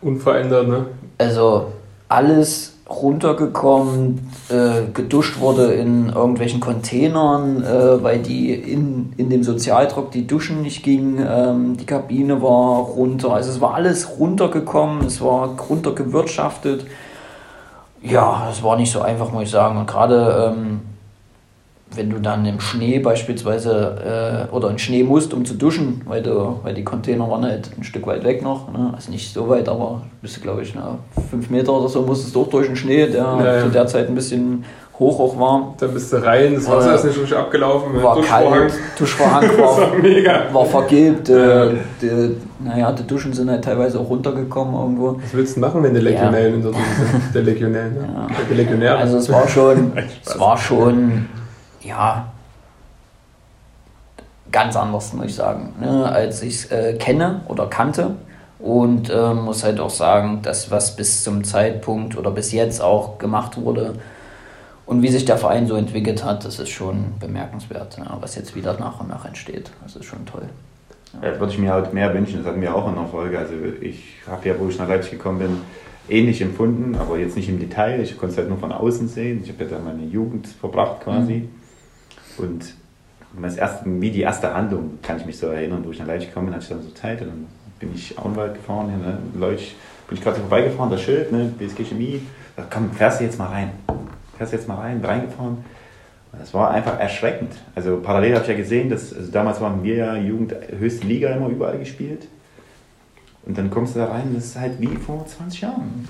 Unverändert, 0.00 0.68
ne? 0.68 0.86
Also 1.18 1.72
alles 2.08 2.75
runtergekommen, 2.88 4.30
äh, 4.48 4.92
geduscht 4.92 5.40
wurde 5.40 5.72
in 5.72 6.08
irgendwelchen 6.10 6.60
Containern, 6.60 7.64
äh, 7.64 8.02
weil 8.02 8.20
die 8.20 8.54
in, 8.54 9.12
in 9.16 9.28
dem 9.28 9.42
Sozialdruck 9.42 10.12
die 10.12 10.26
Duschen 10.26 10.62
nicht 10.62 10.84
gingen, 10.84 11.24
ähm, 11.28 11.76
die 11.76 11.86
Kabine 11.86 12.40
war 12.42 12.78
runter, 12.82 13.32
also 13.32 13.50
es 13.50 13.60
war 13.60 13.74
alles 13.74 14.18
runtergekommen, 14.20 15.04
es 15.04 15.20
war 15.20 15.56
runtergewirtschaftet. 15.68 16.86
Ja, 18.02 18.48
es 18.50 18.62
war 18.62 18.76
nicht 18.76 18.92
so 18.92 19.00
einfach, 19.00 19.32
muss 19.32 19.44
ich 19.44 19.50
sagen. 19.50 19.78
Und 19.78 19.86
gerade 19.88 20.54
ähm, 20.54 20.80
wenn 21.94 22.10
du 22.10 22.18
dann 22.18 22.44
im 22.46 22.60
Schnee 22.60 22.98
beispielsweise 22.98 24.48
äh, 24.50 24.54
oder 24.54 24.70
in 24.70 24.78
Schnee 24.78 25.04
musst, 25.04 25.32
um 25.32 25.44
zu 25.44 25.54
duschen, 25.54 26.02
weil, 26.04 26.22
du, 26.22 26.58
weil 26.62 26.74
die 26.74 26.84
Container 26.84 27.30
waren 27.30 27.44
halt 27.44 27.70
ein 27.78 27.84
Stück 27.84 28.06
weit 28.06 28.24
weg 28.24 28.42
noch, 28.42 28.72
ne? 28.72 28.92
also 28.94 29.10
nicht 29.10 29.32
so 29.32 29.48
weit, 29.48 29.68
aber 29.68 30.02
bist 30.20 30.36
du 30.36 30.40
glaube 30.40 30.62
ich 30.62 30.74
na, 30.74 30.98
fünf 31.30 31.48
Meter 31.48 31.72
oder 31.72 31.88
so 31.88 32.02
musstest 32.02 32.34
du 32.34 32.40
durch, 32.40 32.50
durch 32.50 32.66
den 32.66 32.76
Schnee, 32.76 33.06
der 33.06 33.22
ja, 33.22 33.62
zu 33.62 33.70
der 33.70 33.86
Zeit 33.86 34.08
ein 34.08 34.14
bisschen 34.14 34.64
hoch 34.98 35.20
auch 35.20 35.38
war. 35.38 35.74
Dann 35.78 35.92
bist 35.92 36.12
du 36.12 36.16
rein, 36.16 36.54
das 36.54 36.68
Wasser 36.68 36.92
äh, 36.92 36.94
ist 36.96 37.04
nicht 37.04 37.18
richtig 37.18 37.36
abgelaufen. 37.36 38.02
War 38.02 38.20
kalt, 38.20 38.72
Duschvorhang 38.98 39.42
war, 39.58 39.76
war, 39.78 39.94
mega. 40.00 40.44
war 40.52 40.64
vergilbt. 40.64 41.28
Äh, 41.28 41.74
die, 42.00 42.36
naja, 42.64 42.92
die 42.92 43.06
Duschen 43.06 43.32
sind 43.32 43.50
halt 43.50 43.64
teilweise 43.64 44.00
auch 44.00 44.08
runtergekommen 44.08 44.74
irgendwo. 44.74 45.20
Was 45.22 45.34
willst 45.34 45.56
du 45.56 45.60
machen, 45.60 45.82
wenn 45.82 45.94
die 45.94 46.00
Legionellen 46.00 46.50
ja. 46.50 46.56
in 46.56 46.62
der 46.62 46.72
Dusche 46.72 47.12
sind? 47.12 47.34
Der 47.34 47.42
Legionär, 47.42 47.90
ne? 47.90 48.08
ja. 48.14 48.26
Der 48.48 48.56
Legionär. 48.56 48.98
Also 48.98 49.18
es 49.18 49.30
war 49.30 49.46
schon, 49.46 49.92
es 50.24 50.38
war 50.38 50.56
schon 50.56 51.26
ja, 51.86 52.32
ganz 54.52 54.76
anders, 54.76 55.12
muss 55.12 55.26
ich 55.26 55.34
sagen, 55.34 55.74
ne, 55.80 56.10
als 56.10 56.42
ich 56.42 56.54
es 56.54 56.70
äh, 56.70 56.94
kenne 56.94 57.42
oder 57.48 57.66
kannte. 57.66 58.16
Und 58.58 59.10
äh, 59.10 59.34
muss 59.34 59.64
halt 59.64 59.80
auch 59.80 59.90
sagen, 59.90 60.40
das, 60.42 60.70
was 60.70 60.96
bis 60.96 61.22
zum 61.22 61.44
Zeitpunkt 61.44 62.16
oder 62.16 62.30
bis 62.30 62.52
jetzt 62.52 62.80
auch 62.80 63.18
gemacht 63.18 63.60
wurde 63.60 63.96
und 64.86 65.02
wie 65.02 65.08
sich 65.08 65.26
der 65.26 65.36
Verein 65.36 65.66
so 65.66 65.76
entwickelt 65.76 66.24
hat, 66.24 66.44
das 66.46 66.58
ist 66.58 66.70
schon 66.70 67.14
bemerkenswert, 67.20 67.98
ne, 67.98 68.06
was 68.20 68.34
jetzt 68.34 68.56
wieder 68.56 68.78
nach 68.78 69.00
und 69.00 69.08
nach 69.08 69.26
entsteht. 69.26 69.70
Das 69.82 69.94
ist 69.94 70.06
schon 70.06 70.24
toll. 70.24 70.48
Ja. 71.12 71.28
Ja, 71.28 71.38
würde 71.38 71.52
ich 71.52 71.58
mir 71.58 71.72
halt 71.72 71.92
mehr 71.92 72.12
wünschen, 72.14 72.38
das 72.38 72.46
hatten 72.46 72.62
wir 72.62 72.74
auch 72.74 72.88
in 72.88 72.94
der 72.94 73.04
Folge. 73.04 73.38
Also 73.38 73.52
ich 73.82 74.22
habe 74.26 74.48
ja, 74.48 74.54
wo 74.58 74.68
ich 74.68 74.78
nach 74.78 74.88
Leipzig 74.88 75.12
gekommen 75.12 75.38
bin, 75.38 75.58
ähnlich 76.08 76.40
empfunden, 76.40 76.94
aber 76.94 77.18
jetzt 77.18 77.36
nicht 77.36 77.50
im 77.50 77.58
Detail. 77.58 78.00
Ich 78.00 78.16
konnte 78.16 78.32
es 78.32 78.38
halt 78.38 78.48
nur 78.48 78.58
von 78.58 78.72
außen 78.72 79.08
sehen. 79.08 79.42
Ich 79.44 79.50
habe 79.50 79.64
ja 79.64 79.70
da 79.70 79.78
meine 79.84 80.04
Jugend 80.04 80.46
verbracht 80.46 81.02
quasi. 81.02 81.34
Mhm. 81.34 81.65
Und 82.38 82.74
das 83.40 83.56
erste, 83.56 83.84
wie 84.00 84.10
die 84.10 84.22
erste 84.22 84.52
Handlung, 84.54 84.98
kann 85.02 85.18
ich 85.18 85.26
mich 85.26 85.38
so 85.38 85.48
erinnern, 85.48 85.82
wo 85.84 85.90
ich 85.90 85.98
nach 85.98 86.06
Leipzig 86.06 86.28
gekommen 86.28 86.46
bin, 86.46 86.54
hatte 86.54 86.64
ich 86.64 86.70
dann 86.70 86.82
so 86.82 86.90
Zeit 86.90 87.20
und 87.20 87.28
dann 87.28 87.46
bin 87.78 87.94
ich 87.94 88.18
Auenwald 88.18 88.54
gefahren, 88.54 88.88
hier, 88.88 88.98
ne, 88.98 89.18
Leuch, 89.34 89.74
bin 90.08 90.16
ich 90.16 90.24
gerade 90.24 90.36
so 90.36 90.42
vorbeigefahren, 90.42 90.90
das 90.90 91.02
Schild, 91.02 91.32
ne, 91.32 91.52
BSG 91.58 91.84
Chemie, 91.84 92.22
da 92.56 92.64
komm, 92.68 92.90
fährst 92.92 93.20
du 93.20 93.24
jetzt 93.24 93.38
mal 93.38 93.48
rein, 93.48 93.70
fährst 94.36 94.52
du 94.52 94.56
jetzt 94.56 94.68
mal 94.68 94.76
rein, 94.76 95.04
reingefahren. 95.04 95.58
Das 96.38 96.52
war 96.52 96.70
einfach 96.70 96.98
erschreckend. 97.00 97.52
Also 97.74 97.98
parallel 98.02 98.34
habe 98.34 98.42
ich 98.42 98.50
ja 98.50 98.56
gesehen, 98.56 98.90
dass, 98.90 99.14
also 99.14 99.30
damals 99.30 99.60
waren 99.60 99.82
wir 99.82 99.94
ja 99.94 100.16
Jugend 100.16 100.54
höchste 100.78 101.06
Liga 101.06 101.30
immer 101.30 101.48
überall 101.48 101.78
gespielt. 101.78 102.28
Und 103.46 103.56
dann 103.56 103.70
kommst 103.70 103.94
du 103.94 104.00
da 104.00 104.06
rein, 104.06 104.32
das 104.34 104.46
ist 104.46 104.60
halt 104.60 104.78
wie 104.80 104.96
vor 104.96 105.24
20 105.26 105.60
Jahren. 105.62 106.08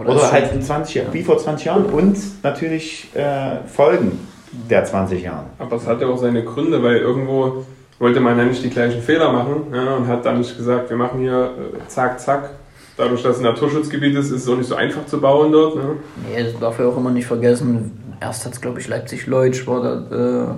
Oder 0.00 0.32
halt 0.32 0.52
in 0.52 0.62
20 0.62 0.94
Jahren, 0.94 1.12
wie 1.12 1.22
vor 1.22 1.38
20 1.38 1.66
Jahren 1.66 1.84
und 1.86 2.16
natürlich 2.42 3.14
äh, 3.14 3.58
Folgen 3.66 4.18
der 4.52 4.84
20 4.84 5.22
Jahren. 5.22 5.46
Aber 5.58 5.76
es 5.76 5.86
hat 5.86 6.00
ja 6.00 6.08
auch 6.08 6.18
seine 6.18 6.44
Gründe, 6.44 6.82
weil 6.82 6.96
irgendwo 6.96 7.64
wollte 7.98 8.20
man 8.20 8.38
ja 8.38 8.44
nicht 8.44 8.62
die 8.62 8.70
gleichen 8.70 9.00
Fehler 9.00 9.32
machen 9.32 9.66
ja, 9.72 9.94
und 9.94 10.06
hat 10.06 10.24
dann 10.24 10.38
nicht 10.38 10.56
gesagt, 10.56 10.90
wir 10.90 10.96
machen 10.96 11.20
hier 11.20 11.50
äh, 11.74 11.88
zack, 11.88 12.20
zack. 12.20 12.50
Dadurch, 12.96 13.22
dass 13.22 13.36
es 13.36 13.42
ein 13.42 13.44
Naturschutzgebiet 13.44 14.14
ist, 14.14 14.30
ist 14.30 14.42
es 14.42 14.48
auch 14.48 14.56
nicht 14.56 14.68
so 14.68 14.74
einfach 14.74 15.04
zu 15.06 15.20
bauen 15.20 15.52
dort. 15.52 15.76
Ne? 15.76 15.96
Nee, 16.28 16.44
das 16.44 16.58
darf 16.58 16.78
ja 16.78 16.86
auch 16.86 16.96
immer 16.96 17.10
nicht 17.10 17.26
vergessen. 17.26 18.16
Erst 18.20 18.46
hat 18.46 18.54
es, 18.54 18.60
glaube 18.60 18.80
ich, 18.80 18.88
Leipzig-Leutsch 18.88 19.66
war 19.66 19.82
der 19.82 20.18
äh, 20.18 20.54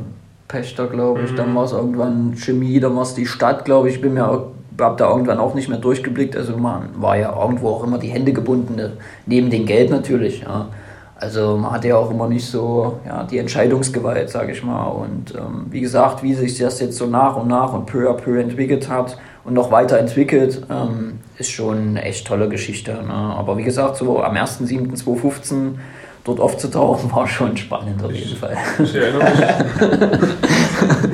Pächter, 0.46 0.86
glaube 0.86 1.22
ich. 1.24 1.32
Mhm. 1.32 1.36
Dann 1.36 1.54
war 1.56 1.64
es 1.64 1.72
irgendwann 1.72 2.34
Chemie, 2.36 2.78
dann 2.78 2.94
war 2.94 3.02
es 3.02 3.14
die 3.14 3.26
Stadt, 3.26 3.64
glaube 3.64 3.88
ich. 3.88 3.96
Ich 3.96 4.00
bin 4.00 4.14
mir 4.14 4.28
auch 4.28 4.52
habe 4.80 4.96
da 4.96 5.10
irgendwann 5.10 5.38
auch 5.38 5.54
nicht 5.54 5.68
mehr 5.68 5.78
durchgeblickt. 5.78 6.36
Also 6.36 6.56
man 6.56 6.90
war 6.96 7.16
ja 7.16 7.36
irgendwo 7.40 7.68
auch 7.70 7.84
immer 7.84 7.98
die 7.98 8.08
Hände 8.08 8.32
gebunden, 8.32 8.76
ne? 8.76 8.92
neben 9.26 9.50
dem 9.50 9.66
Geld 9.66 9.90
natürlich. 9.90 10.42
Ja. 10.42 10.68
Also 11.20 11.56
man 11.56 11.72
hatte 11.72 11.88
ja 11.88 11.96
auch 11.96 12.10
immer 12.12 12.28
nicht 12.28 12.46
so 12.46 13.00
ja, 13.04 13.24
die 13.24 13.38
Entscheidungsgewalt, 13.38 14.30
sage 14.30 14.52
ich 14.52 14.62
mal. 14.62 14.86
Und 14.86 15.34
ähm, 15.34 15.66
wie 15.70 15.80
gesagt, 15.80 16.22
wie 16.22 16.32
sich 16.32 16.56
das 16.58 16.78
jetzt 16.78 16.96
so 16.96 17.06
nach 17.06 17.36
und 17.36 17.48
nach 17.48 17.72
und 17.72 17.86
peu 17.86 18.08
à 18.08 18.14
peu 18.14 18.40
entwickelt 18.40 18.88
hat 18.88 19.18
und 19.44 19.54
noch 19.54 19.72
weiterentwickelt, 19.72 20.62
ähm, 20.70 21.18
ist 21.36 21.50
schon 21.50 21.88
eine 21.88 22.02
echt 22.02 22.24
tolle 22.26 22.48
Geschichte. 22.48 22.92
Ne? 22.92 23.12
Aber 23.12 23.58
wie 23.58 23.64
gesagt, 23.64 23.96
so 23.96 24.22
am 24.22 24.36
1.7.2015 24.36 25.74
dort 26.22 26.38
aufzutauchen, 26.38 27.10
war 27.14 27.26
schon 27.26 27.56
spannend 27.56 28.04
auf 28.04 28.12
jeden 28.12 28.36
Fall. 28.36 28.56
Ich 28.78 28.94
erinnere 28.94 29.24
mich. 29.24 29.40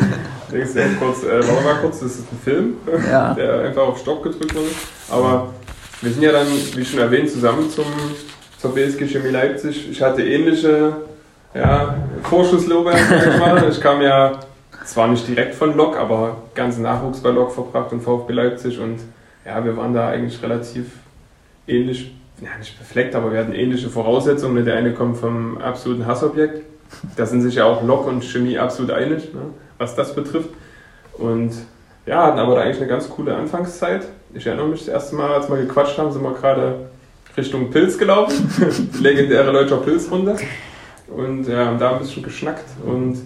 Denkst 0.53 0.99
kurz, 1.01 1.25
äh, 1.25 1.41
warte 1.49 1.65
mal 1.65 1.77
kurz, 1.81 2.01
das 2.01 2.17
ist 2.17 2.31
ein 2.31 2.39
Film, 2.45 2.75
ja. 3.11 3.33
der 3.35 3.61
einfach 3.61 3.89
auf 3.89 3.99
Stopp 3.99 4.23
gedrückt 4.23 4.55
wurde. 4.55 4.69
Aber 5.11 5.49
wir 6.03 6.13
sind 6.13 6.23
ja 6.23 6.31
dann, 6.31 6.47
wie 6.47 6.85
schon 6.85 7.01
erwähnt, 7.01 7.31
zusammen 7.31 7.69
zum 7.71 7.87
zur 8.65 8.75
BSG 8.75 9.07
Chemie 9.09 9.29
Leipzig. 9.29 9.91
Ich 9.91 10.01
hatte 10.01 10.23
ähnliche 10.23 10.97
ja, 11.53 11.97
Vorschusslorbeeren, 12.23 12.99
sag 13.39 13.69
ich 13.69 13.79
kam 13.79 14.01
ja 14.01 14.41
zwar 14.87 15.07
nicht 15.09 15.29
direkt 15.29 15.55
von 15.55 15.77
Lok, 15.77 15.99
aber 15.99 16.39
ganzen 16.55 16.81
Nachwuchs 16.81 17.21
bei 17.21 17.29
Lok 17.29 17.53
verbracht 17.53 17.93
und 17.93 18.01
VfB 18.01 18.33
Leipzig 18.33 18.81
und 18.81 19.01
ja, 19.45 19.63
wir 19.63 19.77
waren 19.77 19.93
da 19.93 20.09
eigentlich 20.09 20.43
relativ 20.43 20.87
ähnlich, 21.69 22.15
ja 22.41 22.57
nicht 22.59 22.79
befleckt, 22.79 23.15
aber 23.15 23.33
wir 23.33 23.41
hatten 23.41 23.53
ähnliche 23.53 23.91
Voraussetzungen. 23.91 24.65
Der 24.65 24.77
eine 24.77 24.95
kommt 24.95 25.19
vom 25.19 25.59
absoluten 25.59 26.07
Hassobjekt. 26.07 26.63
Da 27.17 27.27
sind 27.27 27.43
sich 27.43 27.57
ja 27.57 27.67
auch 27.67 27.83
Lok 27.83 28.07
und 28.07 28.25
Chemie 28.25 28.57
absolut 28.57 28.93
einig, 28.93 29.35
ne, 29.35 29.43
was 29.77 29.95
das 29.95 30.15
betrifft. 30.15 30.49
Und 31.19 31.53
ja, 32.07 32.29
hatten 32.29 32.39
aber 32.39 32.55
da 32.55 32.63
eigentlich 32.63 32.79
eine 32.79 32.87
ganz 32.87 33.11
coole 33.11 33.37
Anfangszeit. 33.37 34.07
Ich 34.33 34.47
erinnere 34.47 34.69
mich 34.69 34.87
das 34.87 34.89
erste 34.89 35.17
Mal, 35.17 35.35
als 35.35 35.51
wir 35.51 35.59
gequatscht 35.59 35.99
haben, 35.99 36.13
sind 36.13 36.23
wir 36.23 36.33
gerade 36.33 36.87
Richtung 37.37 37.71
Pilz 37.71 37.99
gelaufen. 37.99 38.49
Legendäre 39.01 39.51
Leutscher 39.51 39.79
Pilzrunde. 39.79 40.37
Und 41.09 41.47
ja, 41.47 41.67
haben 41.67 41.79
da 41.79 41.93
ein 41.93 41.99
bisschen 41.99 42.23
geschnackt 42.23 42.65
und 42.85 43.19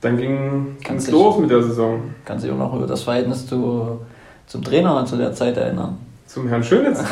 dann 0.00 0.16
ging 0.16 0.76
es 0.96 1.10
los 1.10 1.38
mit 1.38 1.50
der 1.50 1.62
Saison. 1.62 2.14
Kannst 2.24 2.44
du 2.44 2.48
dich 2.48 2.56
auch 2.56 2.60
noch 2.60 2.74
über 2.74 2.86
das 2.86 3.02
Verhältnis 3.02 3.46
zu, 3.46 4.00
zum 4.46 4.62
Trainer 4.62 5.04
zu 5.04 5.16
der 5.16 5.32
Zeit 5.32 5.56
erinnern? 5.56 5.98
Zum 6.26 6.48
Herrn 6.48 6.62
Schönitz. 6.62 7.02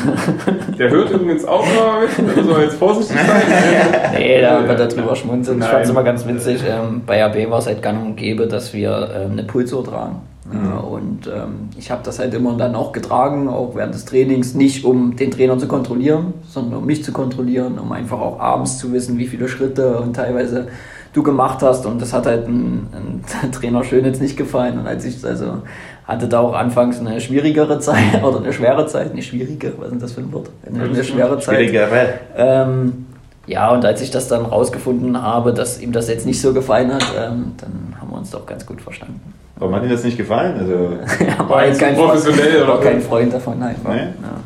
Der 0.77 0.89
hört 0.89 1.09
übrigens 1.09 1.45
auch 1.45 1.65
mal 1.65 2.01
mit, 2.01 2.37
also 2.37 2.59
jetzt 2.59 2.75
vorsichtig 2.75 3.15
sein. 3.15 3.41
nee, 4.13 4.41
da 4.41 4.67
wird 4.67 4.79
er 4.79 4.87
drüber 4.87 5.15
schmunzeln. 5.15 5.59
Ich 5.59 5.65
fand 5.65 5.85
es 5.85 5.89
immer 5.89 6.03
ganz 6.03 6.27
witzig. 6.27 6.61
Ähm, 6.67 7.01
bei 7.05 7.23
AB 7.23 7.49
war 7.49 7.59
es 7.59 7.67
halt 7.67 7.81
gang 7.81 8.05
und 8.05 8.15
gäbe, 8.17 8.45
dass 8.47 8.73
wir 8.73 9.09
ähm, 9.15 9.31
eine 9.31 9.43
Pulsuhr 9.43 9.85
tragen. 9.85 10.21
Mhm. 10.51 10.77
Und 10.77 11.27
ähm, 11.27 11.69
ich 11.77 11.89
habe 11.89 12.01
das 12.03 12.19
halt 12.19 12.33
immer 12.33 12.55
dann 12.55 12.75
auch 12.75 12.91
getragen, 12.91 13.49
auch 13.49 13.75
während 13.75 13.95
des 13.95 14.05
Trainings, 14.05 14.53
nicht 14.53 14.85
um 14.85 15.15
den 15.15 15.31
Trainer 15.31 15.57
zu 15.57 15.67
kontrollieren, 15.67 16.33
sondern 16.47 16.79
um 16.79 16.85
mich 16.85 17.03
zu 17.03 17.11
kontrollieren, 17.11 17.79
um 17.79 17.91
einfach 17.91 18.19
auch 18.19 18.39
abends 18.39 18.77
zu 18.77 18.93
wissen, 18.93 19.17
wie 19.17 19.27
viele 19.27 19.47
Schritte 19.47 19.97
und 19.97 20.15
teilweise 20.15 20.67
du 21.13 21.23
gemacht 21.23 21.63
hast. 21.63 21.85
Und 21.85 22.01
das 22.01 22.13
hat 22.13 22.27
halt 22.27 22.47
ein, 22.47 22.87
ein 22.91 23.51
Trainer 23.51 23.83
schön 23.83 24.05
jetzt 24.05 24.21
nicht 24.21 24.37
gefallen. 24.37 24.77
Und 24.77 24.87
als 24.87 25.05
ich 25.05 25.25
also 25.25 25.63
hatte 26.05 26.27
da 26.27 26.41
auch 26.41 26.53
anfangs 26.53 26.99
eine 26.99 27.19
schwierigere 27.19 27.79
Zeit 27.79 28.23
oder 28.23 28.37
eine 28.37 28.53
schwere 28.53 28.85
Zeit, 28.85 29.15
nicht 29.15 29.27
schwierige, 29.27 29.73
was 29.77 29.91
ist 29.91 30.01
das 30.01 30.11
für 30.11 30.21
ein 30.21 30.31
Wort? 30.31 30.49
Eine, 30.65 30.83
eine 30.83 31.03
schwere 31.03 31.39
Zeit. 31.39 31.55
Schwierigere. 31.55 32.19
Ähm, 32.35 33.05
ja, 33.47 33.71
und 33.71 33.85
als 33.85 34.01
ich 34.01 34.11
das 34.11 34.27
dann 34.27 34.45
rausgefunden 34.45 35.21
habe, 35.21 35.53
dass 35.53 35.79
ihm 35.79 35.91
das 35.91 36.07
jetzt 36.07 36.25
nicht 36.25 36.41
so 36.41 36.53
gefallen 36.53 36.93
hat, 36.93 37.05
ähm, 37.17 37.53
dann 37.57 37.95
haben 37.99 38.09
wir 38.11 38.17
uns 38.17 38.31
doch 38.31 38.45
ganz 38.45 38.65
gut 38.65 38.81
verstanden. 38.81 39.34
Warum 39.57 39.75
hat 39.75 39.83
Ihnen 39.83 39.91
das 39.91 40.03
nicht 40.03 40.17
gefallen? 40.17 40.59
Also, 40.59 40.73
ja, 41.25 41.49
war 41.49 41.65
jetzt 41.65 41.79
kein, 41.79 41.95
professionell 41.95 42.63
oder 42.63 42.77
kein 42.79 43.01
Freund 43.01 43.33
davon 43.33 43.61
einfach. 43.61 43.89
Nee? 43.89 43.99
Ja. 43.99 44.41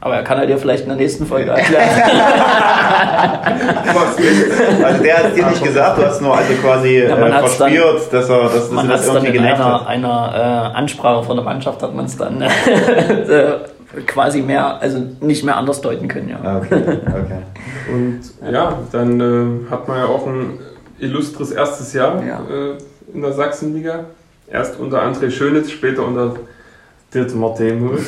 Aber 0.00 0.16
er 0.16 0.24
kann 0.24 0.36
er 0.36 0.46
dir 0.46 0.58
vielleicht 0.58 0.82
in 0.82 0.88
der 0.88 0.98
nächsten 0.98 1.24
Folge 1.24 1.50
erklären. 1.52 1.88
also 4.84 5.02
der 5.02 5.16
hat 5.16 5.26
es 5.26 5.34
dir 5.34 5.46
nicht 5.46 5.62
gesagt, 5.62 5.98
du 5.98 6.04
hast 6.04 6.20
nur 6.20 6.36
also 6.36 6.52
quasi 6.54 6.98
ja, 6.98 7.16
äh, 7.16 7.30
verspürt, 7.38 8.12
dann, 8.12 8.20
dass 8.20 8.28
er 8.28 8.42
dass, 8.42 8.52
dass 8.52 8.70
man 8.72 8.88
das 8.88 9.06
irgendwie 9.06 9.38
dann 9.38 9.44
in 9.46 9.52
einer, 9.52 9.86
einer 9.86 10.72
äh, 10.74 10.76
Ansprache 10.76 11.22
von 11.22 11.36
der 11.36 11.44
Mannschaft 11.44 11.82
hat 11.84 11.94
man 11.94 12.06
es 12.06 12.16
dann 12.16 12.42
äh, 12.42 13.58
quasi 14.06 14.42
mehr, 14.42 14.80
also 14.80 14.98
nicht 15.20 15.44
mehr 15.44 15.56
anders 15.56 15.80
deuten 15.80 16.08
können. 16.08 16.30
Ja. 16.30 16.38
Ah, 16.42 16.56
okay, 16.56 16.82
okay. 16.82 17.42
Und 17.92 18.20
ja, 18.52 18.78
dann 18.90 19.20
äh, 19.20 19.70
hat 19.70 19.86
man 19.86 19.98
ja 19.98 20.06
auch 20.06 20.26
ein 20.26 20.58
illustres 20.98 21.52
erstes 21.52 21.92
Jahr 21.92 22.20
ja. 22.24 22.40
Äh, 22.40 22.76
in 23.14 23.22
der 23.22 23.32
Sachsenliga 23.32 24.06
Erst 24.52 24.78
unter 24.78 25.02
André 25.02 25.30
Schönitz, 25.30 25.70
später 25.70 26.06
unter 26.06 26.36
Dietmar 27.14 27.54
Demuth. 27.54 28.00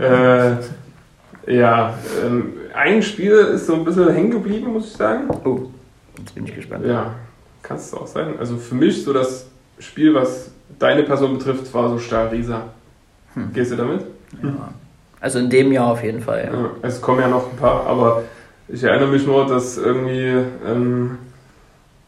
äh, 0.00 0.56
ja, 1.52 1.98
ähm, 2.24 2.52
ein 2.72 3.02
Spiel 3.02 3.32
ist 3.32 3.66
so 3.66 3.74
ein 3.74 3.84
bisschen 3.84 4.08
hängen 4.12 4.30
geblieben, 4.30 4.72
muss 4.72 4.86
ich 4.86 4.96
sagen. 4.96 5.28
Oh, 5.44 5.70
jetzt 6.18 6.36
bin 6.36 6.46
ich 6.46 6.54
gespannt. 6.54 6.86
Ja, 6.86 7.16
kannst 7.62 7.92
du 7.92 7.96
auch 7.96 8.06
sein. 8.06 8.34
Also 8.38 8.58
für 8.58 8.76
mich 8.76 9.02
so 9.02 9.12
das 9.12 9.46
Spiel, 9.80 10.14
was 10.14 10.52
deine 10.78 11.02
Person 11.02 11.36
betrifft, 11.36 11.74
war 11.74 11.88
so 11.88 11.98
Stahl 11.98 12.28
Riesa. 12.28 12.62
Hm. 13.34 13.52
Gehst 13.52 13.72
du 13.72 13.76
damit? 13.76 14.02
Ja. 14.40 14.72
Also 15.20 15.40
in 15.40 15.50
dem 15.50 15.72
Jahr 15.72 15.88
auf 15.88 16.04
jeden 16.04 16.20
Fall, 16.20 16.44
ja. 16.44 16.60
ja. 16.60 16.70
Es 16.82 17.00
kommen 17.00 17.20
ja 17.20 17.28
noch 17.28 17.50
ein 17.50 17.56
paar, 17.56 17.86
aber 17.88 18.22
ich 18.68 18.84
erinnere 18.84 19.08
mich 19.08 19.26
nur, 19.26 19.46
dass 19.48 19.78
irgendwie 19.78 20.44
ähm, 20.64 21.18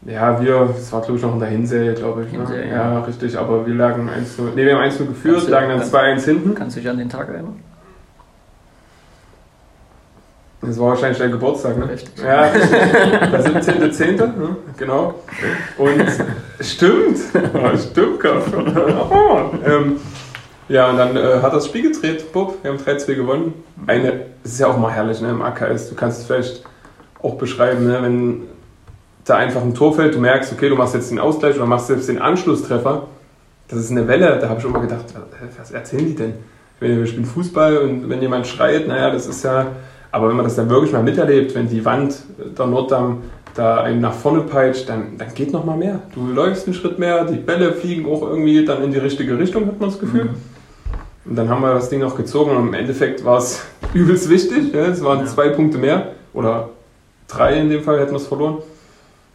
ja, 0.05 0.41
wir, 0.41 0.69
das 0.75 0.91
war 0.93 1.01
glaube 1.01 1.17
ich 1.17 1.23
noch 1.23 1.33
in 1.33 1.39
der 1.39 1.49
Hinserie, 1.49 1.93
glaube 1.93 2.25
ich. 2.25 2.31
Ne? 2.31 2.39
Hinserie, 2.39 2.69
ja. 2.69 2.93
ja. 2.93 2.99
richtig, 3.01 3.37
aber 3.37 3.65
wir 3.65 3.73
lagen 3.73 4.09
1-0, 4.09 4.55
ne, 4.55 4.65
wir 4.65 4.77
haben 4.77 4.89
1-0 4.89 5.05
geführt, 5.07 5.47
du, 5.47 5.51
lagen 5.51 5.69
dann 5.69 5.81
2-1 5.81 6.25
hinten. 6.25 6.55
Kannst 6.55 6.75
du 6.75 6.81
dich 6.81 6.89
an 6.89 6.97
den 6.97 7.09
Tag 7.09 7.29
erinnern? 7.29 7.59
Das 10.61 10.79
war 10.79 10.89
wahrscheinlich 10.89 11.19
dein 11.19 11.31
Geburtstag, 11.31 11.77
ne? 11.77 11.89
Richtig. 11.89 12.23
Ja, 12.23 12.49
der 12.49 13.43
17.10., 13.43 14.17
ne? 14.17 14.55
genau. 14.77 15.15
Und 15.77 16.05
stimmt, 16.59 17.19
ja, 17.53 17.77
stimmt, 17.77 18.23
oh, 19.11 19.39
ähm, 19.65 19.99
Ja, 20.67 20.89
und 20.89 20.97
dann 20.97 21.15
äh, 21.15 21.41
hat 21.41 21.53
das 21.53 21.67
Spiel 21.67 21.91
gedreht, 21.91 22.31
Bob, 22.33 22.57
wir 22.63 22.71
haben 22.71 22.79
3-2 22.79 23.13
gewonnen. 23.13 23.53
Eine, 23.85 24.25
es 24.43 24.53
ist 24.53 24.59
ja 24.59 24.67
auch 24.67 24.77
mal 24.77 24.91
herrlich, 24.91 25.21
ne, 25.21 25.29
im 25.29 25.41
AKS, 25.41 25.89
du 25.89 25.95
kannst 25.95 26.21
es 26.21 26.25
vielleicht 26.25 26.63
auch 27.21 27.35
beschreiben, 27.35 27.85
ne, 27.85 28.01
wenn 28.01 28.43
da 29.25 29.37
einfach 29.37 29.61
ein 29.61 29.73
Tor 29.73 29.93
fällt, 29.93 30.15
du 30.15 30.19
merkst, 30.19 30.53
okay, 30.53 30.69
du 30.69 30.75
machst 30.75 30.93
jetzt 30.93 31.11
den 31.11 31.19
Ausgleich 31.19 31.55
oder 31.55 31.65
machst 31.65 31.87
selbst 31.87 32.07
den 32.07 32.19
Anschlusstreffer. 32.19 33.07
Das 33.67 33.79
ist 33.79 33.91
eine 33.91 34.07
Welle, 34.07 34.37
da 34.39 34.47
habe 34.49 34.59
ich 34.59 34.65
immer 34.65 34.79
gedacht, 34.79 35.05
was 35.57 35.71
erzählen 35.71 36.05
die 36.05 36.15
denn? 36.15 36.33
Wir 36.79 37.05
spielen 37.07 37.25
Fußball 37.25 37.77
und 37.77 38.09
wenn 38.09 38.21
jemand 38.21 38.45
schreit, 38.45 38.87
naja, 38.87 39.09
das 39.09 39.25
ist 39.25 39.43
ja, 39.43 39.67
aber 40.11 40.29
wenn 40.29 40.35
man 40.35 40.45
das 40.45 40.55
dann 40.55 40.69
wirklich 40.69 40.91
mal 40.91 41.01
miterlebt, 41.01 41.55
wenn 41.55 41.67
die 41.67 41.83
Wand, 41.83 42.17
der 42.57 42.67
Norddamm, 42.67 43.23
da 43.55 43.81
einen 43.81 44.01
nach 44.01 44.13
vorne 44.13 44.41
peitscht, 44.41 44.89
dann, 44.89 45.17
dann 45.17 45.33
geht 45.33 45.53
noch 45.53 45.63
mal 45.63 45.77
mehr. 45.77 46.01
Du 46.13 46.27
läufst 46.27 46.67
einen 46.67 46.75
Schritt 46.75 46.99
mehr, 46.99 47.23
die 47.25 47.37
Bälle 47.37 47.71
fliegen 47.71 48.05
auch 48.05 48.21
irgendwie 48.21 48.63
dann 48.65 48.83
in 48.83 48.91
die 48.91 48.97
richtige 48.97 49.39
Richtung, 49.39 49.65
hat 49.65 49.79
man 49.79 49.89
das 49.89 49.99
Gefühl. 49.99 50.25
Mhm. 50.25 50.29
Und 51.29 51.35
dann 51.35 51.49
haben 51.49 51.61
wir 51.61 51.73
das 51.73 51.89
Ding 51.89 52.01
noch 52.01 52.15
gezogen 52.15 52.51
und 52.51 52.67
im 52.67 52.73
Endeffekt 52.73 53.25
war 53.25 53.39
es 53.39 53.65
übelst 53.93 54.29
wichtig. 54.29 54.73
Ja? 54.73 54.87
Es 54.87 55.03
waren 55.03 55.19
ja. 55.19 55.25
zwei 55.25 55.49
Punkte 55.49 55.77
mehr 55.77 56.11
oder 56.33 56.69
drei 57.27 57.59
in 57.59 57.69
dem 57.69 57.81
Fall 57.81 57.99
hätten 57.99 58.11
wir 58.11 58.17
es 58.17 58.27
verloren. 58.27 58.57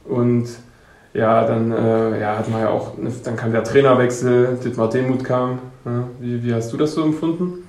Und 0.04 0.48
ja, 1.12 1.44
dann 1.44 1.72
äh, 1.72 2.20
ja, 2.20 2.38
hat 2.38 2.48
man 2.50 2.60
ja 2.60 2.70
auch, 2.70 2.92
dann 3.24 3.36
kam 3.36 3.52
der 3.52 3.64
Trainerwechsel, 3.64 4.58
Dietmar 4.62 4.88
Demuth 4.88 5.24
kam. 5.24 5.58
Ja, 5.84 6.04
wie, 6.20 6.42
wie 6.44 6.54
hast 6.54 6.72
du 6.72 6.76
das 6.76 6.92
so 6.92 7.02
empfunden? 7.02 7.66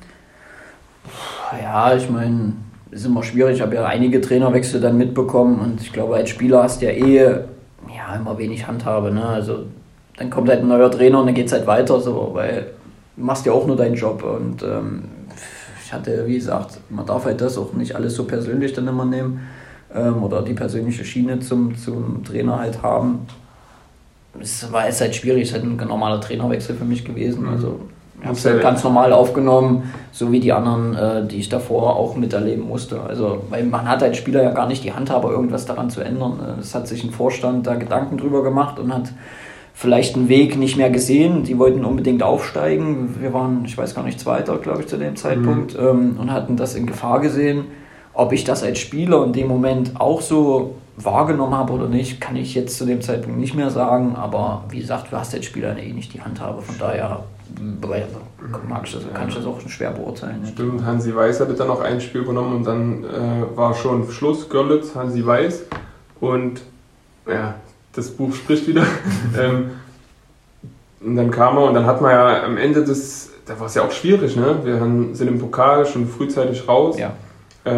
Ja, 1.61 1.95
ich 1.95 2.09
meine, 2.09 2.53
ist 2.91 3.05
immer 3.05 3.23
schwierig. 3.23 3.55
Ich 3.55 3.61
habe 3.61 3.75
ja 3.75 3.85
einige 3.85 4.21
Trainerwechsel 4.21 4.79
dann 4.79 4.97
mitbekommen 4.97 5.59
und 5.59 5.81
ich 5.81 5.91
glaube, 5.91 6.15
als 6.15 6.29
Spieler 6.29 6.63
hast 6.63 6.81
du 6.81 6.85
ja 6.85 6.91
eh 6.91 7.15
ja, 7.95 8.15
immer 8.15 8.37
wenig 8.37 8.67
Handhabe. 8.67 9.11
Ne? 9.11 9.25
Also 9.25 9.65
dann 10.17 10.29
kommt 10.29 10.49
halt 10.49 10.59
ein 10.59 10.67
neuer 10.67 10.91
Trainer 10.91 11.19
und 11.19 11.25
dann 11.25 11.35
geht 11.35 11.47
es 11.47 11.53
halt 11.53 11.65
weiter, 11.65 11.99
so, 11.99 12.31
weil 12.33 12.67
du 13.15 13.23
machst 13.23 13.45
ja 13.45 13.53
auch 13.53 13.65
nur 13.65 13.75
deinen 13.75 13.95
Job. 13.95 14.23
Und 14.23 14.61
ähm, 14.61 15.05
ich 15.83 15.91
hatte, 15.91 16.25
wie 16.27 16.35
gesagt, 16.35 16.79
man 16.89 17.05
darf 17.05 17.25
halt 17.25 17.41
das 17.41 17.57
auch 17.57 17.73
nicht 17.73 17.95
alles 17.95 18.15
so 18.15 18.25
persönlich 18.25 18.73
dann 18.73 18.87
immer 18.87 19.05
nehmen 19.05 19.41
ähm, 19.95 20.23
oder 20.23 20.41
die 20.41 20.53
persönliche 20.53 21.05
Schiene 21.05 21.39
zum, 21.39 21.75
zum 21.77 22.23
Trainer 22.23 22.59
halt 22.59 22.81
haben. 22.81 23.27
Es 24.39 24.71
war 24.71 24.85
jetzt 24.85 25.01
halt 25.01 25.15
schwierig, 25.15 25.43
es 25.43 25.49
ist 25.49 25.55
halt 25.55 25.65
ein 25.65 25.87
normaler 25.87 26.21
Trainerwechsel 26.21 26.75
für 26.75 26.85
mich 26.85 27.03
gewesen. 27.03 27.47
Also 27.47 27.81
ich 28.21 28.27
habe 28.27 28.37
es 28.37 28.45
halt 28.45 28.61
ganz 28.61 28.83
normal 28.83 29.13
aufgenommen, 29.13 29.91
so 30.11 30.31
wie 30.31 30.39
die 30.39 30.53
anderen, 30.53 30.95
äh, 30.95 31.25
die 31.25 31.37
ich 31.37 31.49
davor 31.49 31.95
auch 31.95 32.15
miterleben 32.15 32.67
musste. 32.67 33.01
Also, 33.01 33.43
weil 33.49 33.63
man 33.63 33.89
hat 33.89 34.03
als 34.03 34.17
Spieler 34.17 34.43
ja 34.43 34.51
gar 34.51 34.67
nicht 34.67 34.83
die 34.83 34.93
Handhabe, 34.93 35.29
irgendwas 35.29 35.65
daran 35.65 35.89
zu 35.89 36.01
ändern. 36.01 36.39
Äh, 36.39 36.61
es 36.61 36.75
hat 36.75 36.87
sich 36.87 37.03
ein 37.03 37.09
Vorstand 37.09 37.65
da 37.65 37.75
Gedanken 37.75 38.17
drüber 38.17 38.43
gemacht 38.43 38.77
und 38.77 38.93
hat 38.93 39.11
vielleicht 39.73 40.15
einen 40.15 40.29
Weg 40.29 40.55
nicht 40.55 40.77
mehr 40.77 40.91
gesehen. 40.91 41.43
Die 41.43 41.57
wollten 41.57 41.83
unbedingt 41.83 42.21
aufsteigen. 42.21 43.15
Wir 43.19 43.33
waren, 43.33 43.65
ich 43.65 43.75
weiß 43.75 43.95
gar 43.95 44.03
nicht, 44.03 44.19
Zweiter, 44.19 44.57
glaube 44.59 44.81
ich, 44.81 44.87
zu 44.87 44.97
dem 44.97 45.15
Zeitpunkt 45.15 45.73
mhm. 45.73 45.87
ähm, 45.87 46.17
und 46.19 46.31
hatten 46.31 46.57
das 46.57 46.75
in 46.75 46.85
Gefahr 46.85 47.21
gesehen. 47.21 47.65
Ob 48.13 48.33
ich 48.33 48.43
das 48.43 48.63
als 48.63 48.79
Spieler 48.79 49.23
in 49.23 49.33
dem 49.33 49.47
Moment 49.47 49.99
auch 49.99 50.21
so 50.21 50.75
wahrgenommen 50.97 51.55
habe 51.55 51.73
oder 51.73 51.87
nicht, 51.87 52.19
kann 52.19 52.35
ich 52.35 52.53
jetzt 52.53 52.77
zu 52.77 52.85
dem 52.85 53.01
Zeitpunkt 53.01 53.39
nicht 53.39 53.55
mehr 53.55 53.69
sagen. 53.69 54.15
Aber 54.15 54.65
wie 54.69 54.79
gesagt, 54.79 55.11
du 55.11 55.17
hast 55.17 55.33
als 55.33 55.45
Spieler 55.45 55.77
eh 55.77 55.93
nicht 55.93 56.13
die 56.13 56.21
Handhabe. 56.21 56.61
Von 56.61 56.77
daher 56.77 57.23
mag 58.67 58.81
ich 58.85 58.93
das, 58.93 59.03
kann 59.13 59.29
ich 59.29 59.35
das 59.35 59.45
auch 59.45 59.59
schwer 59.67 59.91
beurteilen. 59.91 60.45
Stimmt, 60.45 60.85
Hansi 60.85 61.15
Weiß 61.15 61.39
hatte 61.39 61.53
dann 61.53 61.67
noch 61.67 61.81
ein 61.81 62.01
Spiel 62.01 62.23
genommen 62.23 62.57
und 62.57 62.63
dann 62.65 63.03
äh, 63.03 63.57
war 63.57 63.73
schon 63.73 64.09
Schluss. 64.11 64.49
Görlitz, 64.49 64.93
Hansi 64.95 65.25
Weiß. 65.25 65.63
Und 66.19 66.61
ja, 67.27 67.55
das 67.93 68.09
Buch 68.09 68.33
spricht 68.33 68.67
wieder. 68.67 68.85
ähm, 69.39 69.71
und 71.03 71.15
dann 71.15 71.31
kam 71.31 71.57
er 71.57 71.63
und 71.63 71.73
dann 71.73 71.85
hat 71.85 72.01
man 72.01 72.11
ja 72.11 72.43
am 72.43 72.57
Ende 72.57 72.83
des, 72.83 73.31
da 73.45 73.59
war 73.59 73.67
es 73.67 73.73
ja 73.73 73.83
auch 73.83 73.91
schwierig, 73.91 74.35
ne? 74.35 74.59
Wir 74.63 74.77
sind 75.15 75.27
im 75.27 75.39
Pokal 75.39 75.85
schon 75.85 76.07
frühzeitig 76.07 76.67
raus. 76.67 76.99
Ja 76.99 77.13
äh, 77.63 77.71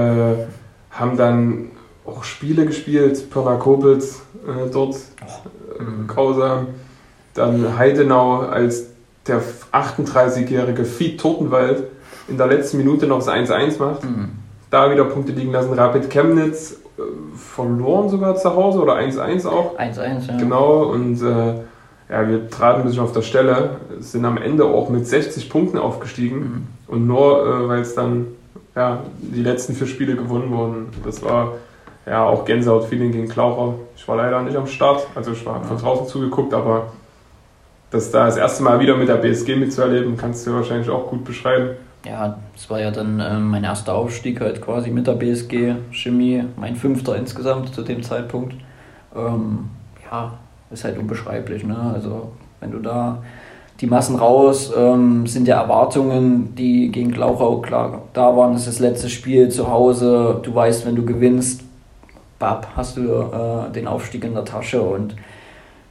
haben 0.91 1.18
dann 1.18 1.72
auch 2.05 2.23
Spiele 2.23 2.65
gespielt, 2.65 3.30
Pirna 3.30 3.55
Kobitz 3.55 4.22
äh, 4.45 4.69
dort, 4.72 4.95
äh, 4.95 6.07
grausam. 6.07 6.68
Dann 7.34 7.77
Heidenau 7.77 8.41
als 8.41 8.88
der 9.27 9.41
38-jährige 9.72 10.85
Fied 10.85 11.19
Totenwald 11.19 11.84
in 12.27 12.38
der 12.38 12.47
letzten 12.47 12.77
Minute 12.77 13.07
noch 13.07 13.19
das 13.19 13.30
1-1 13.30 13.80
macht. 13.80 14.03
Mhm. 14.03 14.30
Da 14.69 14.91
wieder 14.91 15.05
Punkte 15.05 15.31
liegen 15.31 15.51
lassen. 15.51 15.73
Rapid 15.73 16.10
Chemnitz, 16.10 16.73
äh, 16.97 17.01
verloren 17.38 18.10
sogar 18.10 18.35
zu 18.35 18.53
Hause 18.55 18.80
oder 18.81 18.95
1-1 18.95 19.45
auch. 19.47 19.77
1-1, 19.80 20.27
ja. 20.27 20.38
Genau, 20.38 20.84
und 20.84 21.22
äh, 21.22 21.53
ja, 22.10 22.27
wir 22.27 22.49
traten 22.49 22.81
ein 22.81 22.85
bisschen 22.85 23.01
auf 23.01 23.14
der 23.14 23.22
Stelle, 23.22 23.77
sind 23.99 24.26
am 24.26 24.38
Ende 24.38 24.65
auch 24.65 24.89
mit 24.89 25.07
60 25.07 25.49
Punkten 25.49 25.77
aufgestiegen 25.77 26.38
Mhm. 26.39 26.68
und 26.88 27.07
nur 27.07 27.45
äh, 27.45 27.68
weil 27.69 27.81
es 27.81 27.95
dann 27.95 28.27
ja, 28.76 29.04
die 29.20 29.44
letzten 29.44 29.74
vier 29.74 29.88
Spiele 29.88 30.16
gewonnen 30.16 30.52
wurden. 30.52 30.88
Das 31.04 31.22
war 31.24 31.54
ja 32.06 32.24
auch 32.24 32.46
Gänsehaut-Feeling 32.46 33.12
gegen 33.12 33.28
Klaucher. 33.28 33.76
Ich 33.96 34.08
war 34.08 34.18
leider 34.18 34.42
nicht 34.42 34.58
am 34.58 34.68
Start, 34.68 35.08
also 35.16 35.32
ich 35.32 35.46
war 35.46 35.64
von 35.64 35.78
draußen 35.78 36.08
zugeguckt, 36.08 36.54
aber 36.54 36.92
das 37.92 38.12
da 38.12 38.26
das 38.26 38.38
erste 38.38 38.64
Mal 38.64 38.80
wieder 38.80 38.98
mit 38.98 39.08
der 39.08 39.16
BSG 39.16 39.56
mitzuerleben, 39.56 40.18
kannst 40.18 40.46
du 40.48 40.54
wahrscheinlich 40.54 40.90
auch 40.90 41.08
gut 41.10 41.24
beschreiben. 41.24 41.72
Ja, 42.06 42.38
das 42.54 42.70
war 42.70 42.82
ja 42.82 42.92
dann 42.92 43.22
ähm, 43.22 43.50
mein 43.50 43.64
erster 43.64 43.94
Aufstieg 43.96 44.42
halt 44.42 44.62
quasi 44.62 44.90
mit 44.90 45.08
der 45.08 45.14
BSG 45.14 45.76
Chemie, 45.92 46.44
mein 46.58 46.76
fünfter 46.76 47.16
insgesamt 47.16 47.74
zu 47.74 47.82
dem 47.82 48.04
Zeitpunkt. 48.04 48.56
Ähm, 49.16 49.70
ja, 50.12 50.34
ist 50.70 50.84
halt 50.84 50.98
unbeschreiblich, 50.98 51.64
ne? 51.64 51.78
Also 51.94 52.34
wenn 52.60 52.72
du 52.72 52.80
da 52.80 53.24
die 53.84 53.89
Massen 53.89 54.15
raus, 54.15 54.72
ähm, 54.77 55.27
sind 55.27 55.45
ja 55.45 55.61
Erwartungen, 55.61 56.55
die 56.55 56.89
gegen 56.89 57.11
Glauchau 57.11 57.57
klar 57.60 58.03
da 58.14 58.34
waren. 58.38 58.53
Das 58.53 58.61
ist 58.61 58.76
das 58.76 58.80
letzte 58.80 59.10
Spiel 59.10 59.49
zu 59.49 59.69
Hause. 59.69 60.39
Du 60.41 60.55
weißt, 60.55 60.85
wenn 60.85 60.95
du 60.95 61.03
gewinnst, 61.03 61.64
bab, 62.39 62.65
hast 62.77 62.95
du 62.95 63.01
äh, 63.01 63.73
den 63.73 63.88
Aufstieg 63.88 64.23
in 64.23 64.35
der 64.35 64.45
Tasche 64.45 64.81
und 64.81 65.18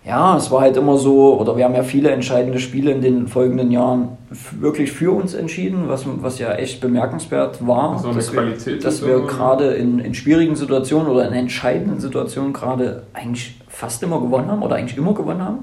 ja, 0.06 0.38
es 0.38 0.50
war 0.50 0.62
halt 0.62 0.78
immer 0.78 0.96
so, 0.96 1.38
oder 1.38 1.58
wir 1.58 1.64
haben 1.64 1.74
ja 1.74 1.82
viele 1.82 2.10
entscheidende 2.10 2.58
Spiele 2.60 2.92
in 2.92 3.02
den 3.02 3.28
folgenden 3.28 3.70
Jahren 3.70 4.16
wirklich 4.58 4.90
für 4.90 5.12
uns 5.12 5.34
entschieden, 5.34 5.84
was, 5.86 6.06
was 6.06 6.38
ja 6.38 6.54
echt 6.54 6.80
bemerkenswert 6.80 7.64
war. 7.66 7.98
So 7.98 8.08
eine 8.08 8.16
dass 8.16 8.32
wir, 8.32 8.78
dass 8.78 9.06
wir 9.06 9.20
gerade 9.26 9.74
in, 9.74 9.98
in 9.98 10.14
schwierigen 10.14 10.56
Situationen 10.56 11.08
oder 11.08 11.28
in 11.28 11.34
entscheidenden 11.34 12.00
Situationen 12.00 12.54
gerade 12.54 13.02
eigentlich 13.12 13.60
fast 13.68 14.02
immer 14.02 14.18
gewonnen 14.18 14.50
haben 14.50 14.62
oder 14.62 14.76
eigentlich 14.76 14.96
immer 14.96 15.12
gewonnen 15.12 15.44
haben. 15.44 15.58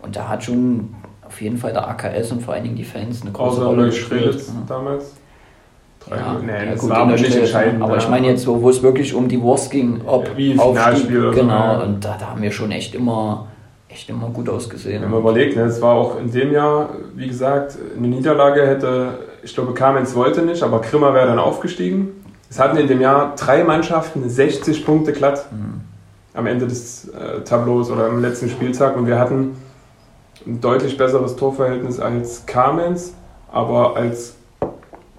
Und 0.00 0.16
da 0.16 0.28
hat 0.28 0.44
schon 0.44 0.94
auf 1.34 1.40
jeden 1.40 1.58
Fall 1.58 1.72
der 1.72 1.88
AKS 1.88 2.30
und 2.30 2.42
vor 2.42 2.54
allen 2.54 2.62
Dingen 2.62 2.76
die 2.76 2.84
Fans 2.84 3.22
eine 3.22 3.32
große 3.32 3.56
Außer 3.56 3.66
Rolle 3.66 3.86
gespielt. 3.86 4.40
damals. 4.68 5.14
Drei- 5.98 6.16
Ja, 6.16 6.36
nee, 6.40 6.52
ja, 6.66 6.70
das 6.72 6.80
gut, 6.80 6.90
war 6.90 7.06
nicht 7.06 7.34
entscheidend. 7.34 7.82
Aber 7.82 7.96
ich 7.96 8.04
ja. 8.04 8.10
meine 8.10 8.28
jetzt, 8.28 8.46
wo, 8.46 8.62
wo 8.62 8.70
es 8.70 8.80
wirklich 8.84 9.12
um 9.14 9.26
die 9.26 9.40
Wurst 9.42 9.72
ging, 9.72 10.00
ob 10.06 10.36
Wie 10.36 10.52
ein 10.52 10.60
Aufstieg, 10.60 10.78
Finalspiel 10.84 11.20
oder 11.26 11.32
so, 11.32 11.40
genau, 11.40 11.54
ja. 11.72 11.78
und 11.82 12.04
da, 12.04 12.16
da 12.20 12.26
haben 12.30 12.40
wir 12.42 12.52
schon 12.52 12.70
echt 12.70 12.94
immer, 12.94 13.48
echt 13.88 14.08
immer 14.10 14.28
gut 14.28 14.48
ausgesehen. 14.48 15.02
Wenn 15.02 15.10
man 15.10 15.20
überlegt, 15.20 15.56
ne, 15.56 15.62
es 15.62 15.82
war 15.82 15.94
auch 15.94 16.20
in 16.20 16.30
dem 16.30 16.52
Jahr, 16.52 16.90
wie 17.16 17.26
gesagt, 17.26 17.76
eine 17.98 18.06
Niederlage 18.06 18.64
hätte, 18.64 19.18
ich 19.42 19.52
glaube, 19.54 19.74
Kamenz 19.74 20.14
wollte 20.14 20.42
nicht, 20.42 20.62
aber 20.62 20.80
Grimmer 20.82 21.14
wäre 21.14 21.26
dann 21.26 21.40
aufgestiegen. 21.40 22.10
Es 22.48 22.60
hatten 22.60 22.76
in 22.76 22.86
dem 22.86 23.00
Jahr 23.00 23.34
drei 23.34 23.64
Mannschaften 23.64 24.28
60 24.28 24.86
Punkte 24.86 25.12
glatt 25.12 25.46
Mhm. 25.50 25.80
am 26.34 26.46
Ende 26.46 26.68
des 26.68 27.08
äh, 27.08 27.40
Tableaus 27.44 27.90
oder 27.90 28.04
am 28.06 28.20
letzten 28.22 28.48
Spieltag 28.48 28.96
und 28.96 29.08
wir 29.08 29.18
hatten 29.18 29.56
ein 30.46 30.60
deutlich 30.60 30.96
besseres 30.96 31.36
Torverhältnis 31.36 32.00
als 32.00 32.46
Kamenz, 32.46 33.14
aber 33.50 33.96
als 33.96 34.36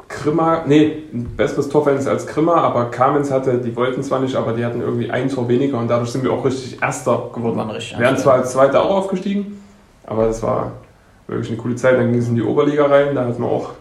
Grimma, 0.07 0.63
nee, 0.67 1.03
ein 1.13 1.35
besseres 1.35 1.69
Torverhältnis 1.69 2.07
als 2.07 2.27
Grimma, 2.27 2.55
aber 2.55 2.85
Kamenz 2.85 3.31
hatte, 3.31 3.57
die 3.57 3.75
wollten 3.75 4.03
zwar 4.03 4.19
nicht, 4.19 4.35
aber 4.35 4.53
die 4.53 4.63
hatten 4.63 4.81
irgendwie 4.81 5.09
ein 5.09 5.29
Tor 5.29 5.47
weniger 5.47 5.79
und 5.79 5.87
dadurch 5.87 6.11
sind 6.11 6.23
wir 6.23 6.31
auch 6.31 6.45
richtig 6.45 6.81
Erster 6.81 7.29
geworden. 7.33 7.59
Richtig 7.71 7.97
Wir 7.97 8.07
Erster. 8.07 8.23
zwar 8.23 8.33
als 8.35 8.51
Zweiter 8.51 8.83
auch 8.83 8.95
aufgestiegen, 8.95 9.61
aber 10.05 10.27
das 10.27 10.43
war 10.43 10.73
wirklich 11.27 11.49
eine 11.49 11.57
coole 11.57 11.75
Zeit. 11.75 11.97
Dann 11.97 12.11
ging 12.11 12.21
es 12.21 12.27
in 12.27 12.35
die 12.35 12.43
Oberliga 12.43 12.85
rein, 12.85 13.15
da 13.15 13.25
hatten 13.25 13.41
wir 13.41 13.49
auch, 13.49 13.71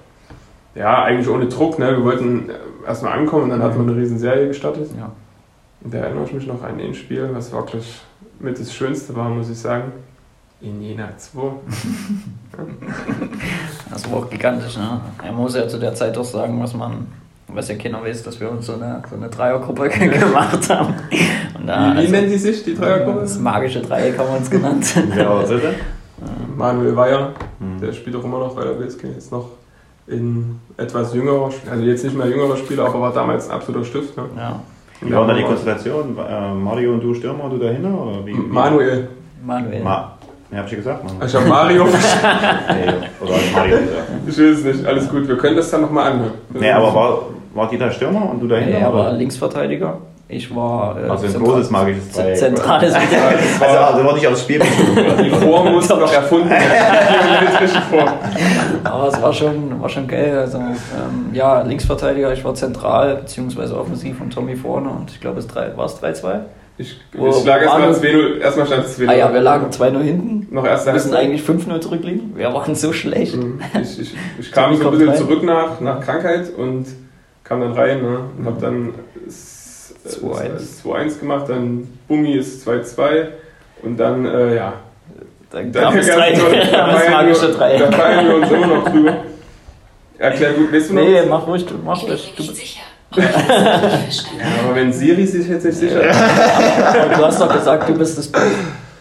ja, 0.74 1.04
eigentlich 1.04 1.28
ohne 1.28 1.46
Druck, 1.46 1.78
ne? 1.78 1.96
wir 1.98 2.04
wollten 2.04 2.48
äh, 2.48 2.54
erstmal 2.86 3.12
ankommen 3.18 3.44
und 3.44 3.50
dann 3.50 3.62
hatten 3.62 3.84
wir 3.84 3.92
eine 3.92 4.00
riesen 4.00 4.18
Serie 4.18 4.48
gestartet. 4.48 4.90
Ja. 4.98 5.12
Und 5.82 5.92
da 5.92 5.98
erinnere 5.98 6.24
ich 6.24 6.32
mich 6.32 6.46
noch 6.46 6.62
an 6.62 6.80
ein 6.80 6.94
Spiel, 6.94 7.28
was 7.32 7.52
wirklich 7.52 8.00
mit 8.40 8.58
das 8.58 8.72
Schönste 8.72 9.14
war, 9.14 9.28
muss 9.28 9.50
ich 9.50 9.58
sagen. 9.58 9.92
In 10.64 10.80
Jena 10.80 11.08
2. 11.16 11.40
Das 13.90 14.10
war 14.10 14.18
auch 14.18 14.30
gigantisch, 14.30 14.76
ne? 14.78 15.00
Man 15.22 15.34
muss 15.34 15.54
ja 15.54 15.68
zu 15.68 15.78
der 15.78 15.94
Zeit 15.94 16.16
auch 16.16 16.24
sagen, 16.24 16.58
was 16.62 16.74
man, 16.74 17.06
was 17.48 17.68
ja 17.68 17.74
keiner 17.76 18.02
weiß, 18.02 18.22
dass 18.22 18.40
wir 18.40 18.50
uns 18.50 18.64
so 18.66 18.74
eine, 18.74 19.02
so 19.10 19.16
eine 19.16 19.28
Dreiergruppe 19.28 19.88
gemacht 20.08 20.70
haben. 20.70 20.94
Und 21.58 21.66
da, 21.66 21.90
Wie, 21.90 21.94
wie 21.94 21.98
also, 21.98 22.12
nennen 22.12 22.30
die 22.30 22.38
sich, 22.38 22.64
die 22.64 22.74
Dreiergruppe? 22.74 23.20
Das 23.20 23.38
magische 23.38 23.80
Dreieck 23.82 24.18
haben 24.18 24.30
wir 24.30 24.38
uns 24.38 24.50
genannt. 24.50 24.86
Wer 25.14 25.28
war 25.28 25.44
dritte? 25.44 25.74
Manuel 26.56 26.96
Weyer, 26.96 27.32
Hm. 27.58 27.80
der 27.80 27.92
spielt 27.92 28.16
auch 28.16 28.24
immer 28.24 28.38
noch 28.38 28.54
bei 28.56 28.64
der 28.64 28.72
BSG, 28.72 29.04
jetzt 29.08 29.30
noch 29.32 29.48
in 30.06 30.58
etwas 30.76 31.12
jüngerer, 31.14 31.50
also 31.70 31.82
jetzt 31.84 32.04
nicht 32.04 32.16
mehr 32.16 32.26
jüngerer 32.28 32.56
Spieler, 32.56 32.86
aber 32.86 33.00
war 33.00 33.12
damals 33.12 33.48
ein 33.48 33.54
absoluter 33.56 33.84
Stift. 33.84 34.16
Ne? 34.16 34.24
Ja. 34.36 34.60
Wie 35.00 35.12
war 35.12 35.26
da 35.26 35.34
die 35.34 35.42
Konstellation? 35.42 36.16
Äh, 36.16 36.54
Mario 36.54 36.94
und 36.94 37.00
du 37.02 37.12
Stürmer, 37.14 37.48
du 37.50 37.58
dahinter? 37.58 37.90
Oder 37.92 38.24
wie, 38.24 38.32
wie? 38.34 38.38
Manuel. 38.38 39.08
Manuel. 39.44 39.82
Ma 39.82 40.13
ja, 40.50 40.58
hab 40.58 40.66
ich 40.66 40.72
ja 40.72 40.78
gesagt, 40.78 41.04
Mann. 41.04 41.14
Ich 41.26 41.34
habe 41.34 41.46
Mario. 41.46 41.84
Nee, 41.86 42.92
oder 43.20 43.32
Mario 43.54 43.76
gesagt? 43.78 44.08
ich 44.26 44.38
will 44.38 44.52
es 44.52 44.64
nicht, 44.64 44.86
alles 44.86 45.08
gut, 45.08 45.26
wir 45.28 45.36
können 45.38 45.56
das 45.56 45.70
dann 45.70 45.82
nochmal 45.82 46.12
anhören. 46.12 46.32
Nee, 46.52 46.70
aber 46.70 46.94
war, 46.94 47.18
war 47.54 47.68
die 47.68 47.78
da 47.78 47.90
Stürmer 47.90 48.30
und 48.30 48.40
du 48.40 48.48
dahinter? 48.48 48.78
er 48.78 48.92
war? 48.94 49.12
Linksverteidiger. 49.12 49.98
Ich 50.26 50.54
war 50.56 50.96
äh, 50.98 51.08
Also 51.10 51.26
ein 51.26 51.32
zentral- 51.32 51.52
großes 51.52 51.70
magisches 51.70 52.10
Dreieck. 52.12 52.36
zentrales 52.38 52.94
Mittelfeld. 52.98 53.40
Also, 53.60 53.78
also 53.78 54.04
war 54.06 54.14
nicht 54.14 54.26
aufs 54.26 54.40
Spiel. 54.40 54.62
Die 55.22 55.30
Form 55.30 55.72
musste 55.72 55.96
noch 55.98 56.10
erfunden 56.12 56.48
werden. 56.48 56.62
Die 56.64 57.44
geometrische 57.44 57.80
Form. 57.82 58.08
Aber 58.84 59.08
es 59.08 59.20
war 59.22 59.32
schon, 59.34 59.82
war 59.82 59.88
schon 59.90 60.08
geil. 60.08 60.38
Also, 60.38 60.56
ähm, 60.58 60.74
ja, 61.34 61.60
Linksverteidiger, 61.60 62.32
ich 62.32 62.42
war 62.42 62.54
zentral, 62.54 63.16
beziehungsweise 63.16 63.78
offensiv 63.78 64.18
und 64.22 64.32
Tommy 64.32 64.56
vorne 64.56 64.88
und 64.88 65.10
ich 65.10 65.20
glaube, 65.20 65.40
es 65.40 65.54
war 65.54 65.84
es 65.84 66.02
3-2. 66.02 66.40
Ich, 66.76 66.98
ich 67.12 67.44
lag 67.44 67.62
erstmal 67.62 67.92
Manu- 67.92 67.98
2-0, 68.00 68.38
erstmal 68.40 68.66
stand 68.66 68.84
es 68.86 68.98
2-0. 68.98 69.08
Ah 69.08 69.14
ja, 69.14 69.32
wir 69.32 69.40
lagen 69.40 69.70
2-0 69.70 70.00
hinten. 70.02 70.48
noch 70.54 70.66
erste 70.66 70.86
Wir 70.86 70.92
müssen 70.94 71.14
eigentlich 71.14 71.42
5-0 71.42 71.80
zurückliegen. 71.80 72.32
Wir 72.36 72.52
waren 72.52 72.74
so 72.74 72.92
schlecht. 72.92 73.36
Mhm. 73.36 73.60
Ich, 73.80 74.00
ich, 74.00 74.14
ich 74.40 74.50
kam 74.52 74.74
so 74.76 74.84
ein 74.86 74.90
bisschen 74.90 75.08
rein. 75.10 75.18
zurück 75.18 75.42
nach, 75.44 75.80
nach 75.80 76.00
Krankheit 76.00 76.50
und 76.56 76.86
kam 77.44 77.60
dann 77.60 77.72
rein 77.74 78.02
ne? 78.02 78.18
und 78.38 78.46
habe 78.46 78.60
dann 78.60 78.94
s- 79.28 79.94
äh, 80.04 80.08
2-1. 80.08 80.82
2-1 80.84 81.20
gemacht, 81.20 81.44
dann 81.48 81.86
Bummi 82.08 82.32
ist 82.32 82.66
2-2 82.68 83.26
und 83.82 83.96
dann, 83.98 84.24
äh, 84.26 84.56
ja, 84.56 84.72
Dann 85.50 85.70
Dann 85.70 85.84
kam 85.84 85.96
es 85.98 86.08
gab's 86.08 86.18
3 86.18 86.32
noch- 86.36 86.50
da 86.72 86.92
das 86.92 87.08
magische 87.10 87.48
wir- 87.48 87.54
3. 87.54 87.78
Da 87.78 87.92
feiern 87.92 88.26
wir 88.26 88.34
uns 88.36 88.50
immer 88.50 88.66
noch 88.66 88.88
drüber. 88.90 89.16
Erklär 90.18 90.52
gut, 90.54 90.72
weißt 90.72 90.90
du 90.90 90.94
noch? 90.94 91.02
Nee, 91.02 91.22
mach 91.28 91.46
ruhig, 91.46 91.64
mach 91.84 92.02
Ich 92.02 92.08
ruhig. 92.08 92.34
bin 92.36 92.46
Du, 92.46 92.50
nicht 92.52 92.56
sicher. 92.60 92.80
Ja, 93.16 94.64
aber 94.64 94.74
wenn 94.74 94.92
Siri 94.92 95.26
sich 95.26 95.48
jetzt 95.48 95.64
nicht 95.64 95.78
sicher 95.78 96.00
aber 96.00 97.14
du 97.14 97.24
hast 97.24 97.40
doch 97.40 97.52
gesagt, 97.52 97.88
du 97.88 97.94
bist 97.94 98.18
das 98.18 98.28
Buch. 98.28 98.40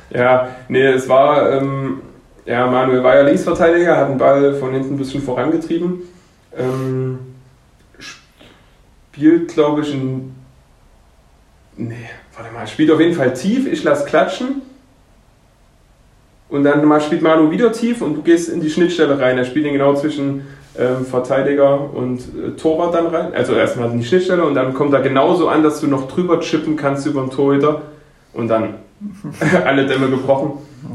Ja, 0.10 0.50
nee, 0.68 0.88
es 0.88 1.10
war, 1.10 1.52
ähm, 1.52 2.02
ja, 2.46 2.68
Manuel 2.68 3.04
war 3.04 3.16
ja 3.16 3.22
Linksverteidiger, 3.24 3.98
hat 3.98 4.10
den 4.10 4.18
Ball 4.18 4.54
von 4.56 4.74
hinten 4.74 4.94
ein 4.94 4.98
bisschen 4.98 5.24
vorangetrieben. 5.24 6.02
Ähm, 6.56 7.20
spielt, 7.98 9.54
glaube 9.54 9.82
ich, 9.82 9.94
ein. 9.94 10.36
Nee, 11.76 12.10
warte 12.36 12.54
mal, 12.54 12.68
spielt 12.68 12.92
auf 12.92 13.00
jeden 13.00 13.16
Fall 13.16 13.34
tief, 13.34 13.66
ich 13.66 13.84
lasse 13.84 14.06
klatschen. 14.06 14.62
Und 16.50 16.64
dann 16.66 16.86
mal 16.86 17.02
spielt 17.02 17.24
Manu 17.24 17.50
wieder 17.50 17.72
tief 17.72 18.04
und 18.04 18.14
du 18.14 18.22
gehst 18.22 18.50
in 18.50 18.62
die 18.62 18.70
Schnittstelle 18.70 19.20
rein. 19.20 19.40
Er 19.40 19.46
spielt 19.46 19.66
ihn 19.66 19.74
genau 19.74 19.96
zwischen 19.96 20.46
ähm, 20.78 21.06
Verteidiger 21.06 21.94
und 21.94 22.20
äh, 22.20 22.52
Torwart 22.58 22.96
dann 22.96 23.08
rein. 23.08 23.34
Also 23.34 23.54
erstmal 23.54 23.92
in 23.92 24.00
die 24.00 24.06
Schnittstelle 24.06 24.44
und 24.44 24.56
dann 24.56 24.74
kommt 24.74 24.94
er 24.94 25.02
genauso 25.02 25.48
an, 25.48 25.64
dass 25.64 25.80
du 25.82 25.88
noch 25.88 26.08
drüber 26.08 26.40
chippen 26.40 26.76
kannst 26.76 27.06
über 27.06 27.22
den 27.22 27.30
Torhüter. 27.30 27.82
Und 28.34 28.48
dann 28.48 28.76
alle 29.66 29.86
Dämme 29.86 30.10
gebrochen. 30.10 30.54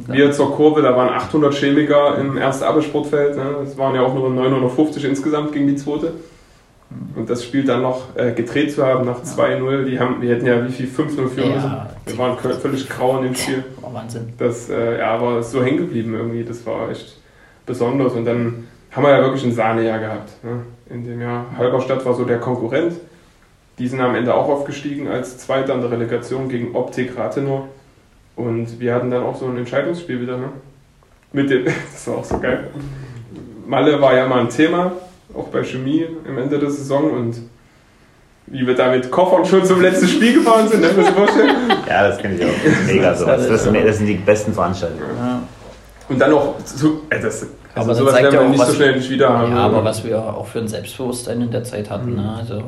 Wir 0.08 0.32
zur 0.32 0.54
Kurve, 0.54 0.82
da 0.82 0.96
waren 0.96 1.08
800 1.08 1.54
Chemiker 1.54 2.18
im 2.18 2.36
ersten 2.36 2.64
Abelsportfeld. 2.64 3.36
Ne? 3.36 3.44
Es 3.64 3.78
waren 3.78 3.94
ja 3.94 4.02
auch 4.02 4.14
nur 4.14 4.30
950 4.30 5.04
insgesamt 5.04 5.52
gegen 5.52 5.66
die 5.66 5.76
zweite. 5.76 6.12
Und 7.14 7.28
das 7.28 7.44
Spiel 7.44 7.64
dann 7.64 7.82
noch 7.82 8.16
äh, 8.16 8.32
gedreht 8.32 8.72
zu 8.72 8.84
haben 8.84 9.04
nach 9.04 9.22
2-0, 9.22 9.84
die 9.84 10.00
haben, 10.00 10.22
wir 10.22 10.34
hätten 10.34 10.46
ja 10.46 10.66
wie 10.66 10.72
viel 10.72 10.86
5-0 10.86 11.28
führen 11.28 11.54
müssen. 11.54 11.70
Ja, 11.70 11.90
Wir 12.06 12.18
waren 12.18 12.38
völlig 12.38 12.88
grau 12.88 13.18
in 13.18 13.24
dem 13.24 13.34
Spiel. 13.34 13.64
war 13.82 13.92
Wahnsinn. 13.92 14.32
Das 14.38 14.70
äh, 14.70 14.98
ja, 14.98 15.10
aber 15.10 15.40
ist 15.40 15.50
so 15.50 15.62
hängen 15.62 15.78
geblieben 15.78 16.14
irgendwie. 16.14 16.44
Das 16.44 16.64
war 16.64 16.90
echt 16.90 17.18
besonders. 17.66 18.14
Und 18.14 18.24
dann 18.24 18.67
haben 18.92 19.02
wir 19.04 19.10
ja 19.10 19.22
wirklich 19.22 19.44
ein 19.44 19.52
Sahnejahr 19.52 19.98
gehabt. 19.98 20.30
Ne? 20.42 20.62
In 20.90 21.04
dem 21.04 21.20
Jahr. 21.20 21.46
Halberstadt 21.56 22.04
war 22.04 22.14
so 22.14 22.24
der 22.24 22.38
Konkurrent. 22.38 22.94
Die 23.78 23.86
sind 23.86 24.00
am 24.00 24.14
Ende 24.14 24.34
auch 24.34 24.48
aufgestiegen 24.48 25.06
als 25.08 25.38
Zweiter 25.38 25.74
in 25.74 25.80
der 25.82 25.90
Relegation 25.90 26.48
gegen 26.48 26.74
Optik 26.74 27.16
Rathenow. 27.16 27.64
Und 28.34 28.80
wir 28.80 28.94
hatten 28.94 29.10
dann 29.10 29.22
auch 29.22 29.36
so 29.36 29.46
ein 29.46 29.56
Entscheidungsspiel 29.56 30.20
wieder. 30.20 30.36
Ne? 30.38 30.48
Mit 31.32 31.50
dem, 31.50 31.64
das 31.92 32.06
war 32.08 32.16
auch 32.18 32.24
so 32.24 32.38
geil. 32.38 32.68
Malle 33.66 34.00
war 34.00 34.14
ja 34.14 34.26
mal 34.26 34.40
ein 34.40 34.48
Thema, 34.48 34.92
auch 35.34 35.48
bei 35.48 35.62
Chemie 35.62 36.06
am 36.26 36.38
Ende 36.38 36.58
der 36.58 36.70
Saison. 36.70 37.10
Und 37.12 37.36
wie 38.46 38.66
wir 38.66 38.74
da 38.74 38.90
mit 38.90 39.10
Koffern 39.10 39.44
schon 39.44 39.62
zum 39.64 39.82
letzten 39.82 40.08
Spiel 40.08 40.32
gefahren 40.34 40.66
sind, 40.66 40.80
ne? 40.80 40.88
Kannst 40.94 41.10
du 41.10 41.12
dir 41.12 41.18
vorstellen? 41.26 41.56
Ja, 41.86 42.08
das 42.08 42.18
kenne 42.18 42.34
ich 42.36 42.44
auch. 42.46 42.86
Mega 42.86 43.14
sowas. 43.14 43.46
Das, 43.46 43.64
sind- 43.64 43.74
das 43.86 43.98
sind 43.98 44.06
die 44.06 44.14
besten 44.14 44.54
Veranstaltungen. 44.54 45.02
Ja. 45.18 45.42
Und 46.08 46.18
dann 46.18 46.30
noch, 46.30 46.54
so, 46.64 47.02
äh, 47.10 47.20
das, 47.20 47.46
also 47.78 47.90
Aber 47.90 47.98
sowas 47.98 48.12
zeigt 48.14 48.26
ja 48.26 48.32
wir 48.40 48.46
auch, 48.46 48.50
nicht 48.50 48.60
was- 48.60 48.68
so 48.68 48.74
schnell 48.74 48.96
nicht 48.96 49.10
wieder 49.10 49.28
haben. 49.38 49.52
Ja, 49.52 49.58
aber 49.58 49.84
was 49.84 50.04
wir 50.04 50.18
auch 50.18 50.46
für 50.46 50.58
ein 50.60 50.68
Selbstbewusstsein 50.68 51.40
in 51.42 51.50
der 51.50 51.64
Zeit 51.64 51.90
hatten. 51.90 52.14
Ne? 52.16 52.34
Also, 52.38 52.62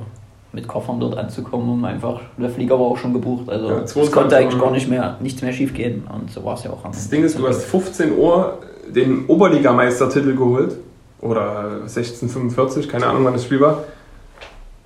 mit 0.53 0.67
Koffern 0.67 0.99
dort 0.99 1.17
anzukommen, 1.17 1.69
um 1.71 1.85
einfach, 1.85 2.21
der 2.37 2.51
Flieger 2.51 2.75
war 2.79 2.87
auch 2.87 2.97
schon 2.97 3.13
gebucht, 3.13 3.49
also 3.49 3.69
Ja, 3.69 3.79
es 3.83 3.93
22 3.93 4.13
konnte 4.13 4.37
eigentlich 4.37 4.55
Uhr. 4.57 4.61
gar 4.67 4.73
nicht 4.73 4.89
mehr, 4.91 5.17
nichts 5.21 5.41
mehr 5.43 5.53
schief 5.53 5.73
gehen 5.75 6.03
und 6.13 6.31
so 6.33 6.45
war 6.45 6.55
es 6.55 6.65
ja 6.65 6.71
auch 6.73 6.85
am 6.85 6.91
Das 6.91 7.09
Ding 7.09 7.23
ist, 7.23 7.39
du 7.39 7.47
hast 7.47 7.63
15 7.67 8.19
Uhr 8.19 8.59
den 8.89 9.27
Oberligameistertitel 9.27 10.35
geholt. 10.35 10.77
Oder 11.23 11.81
1645, 11.83 12.89
keine 12.89 13.07
Ahnung, 13.07 13.25
wann 13.27 13.35
das 13.35 13.45
Spiel 13.45 13.61
war. 13.61 13.85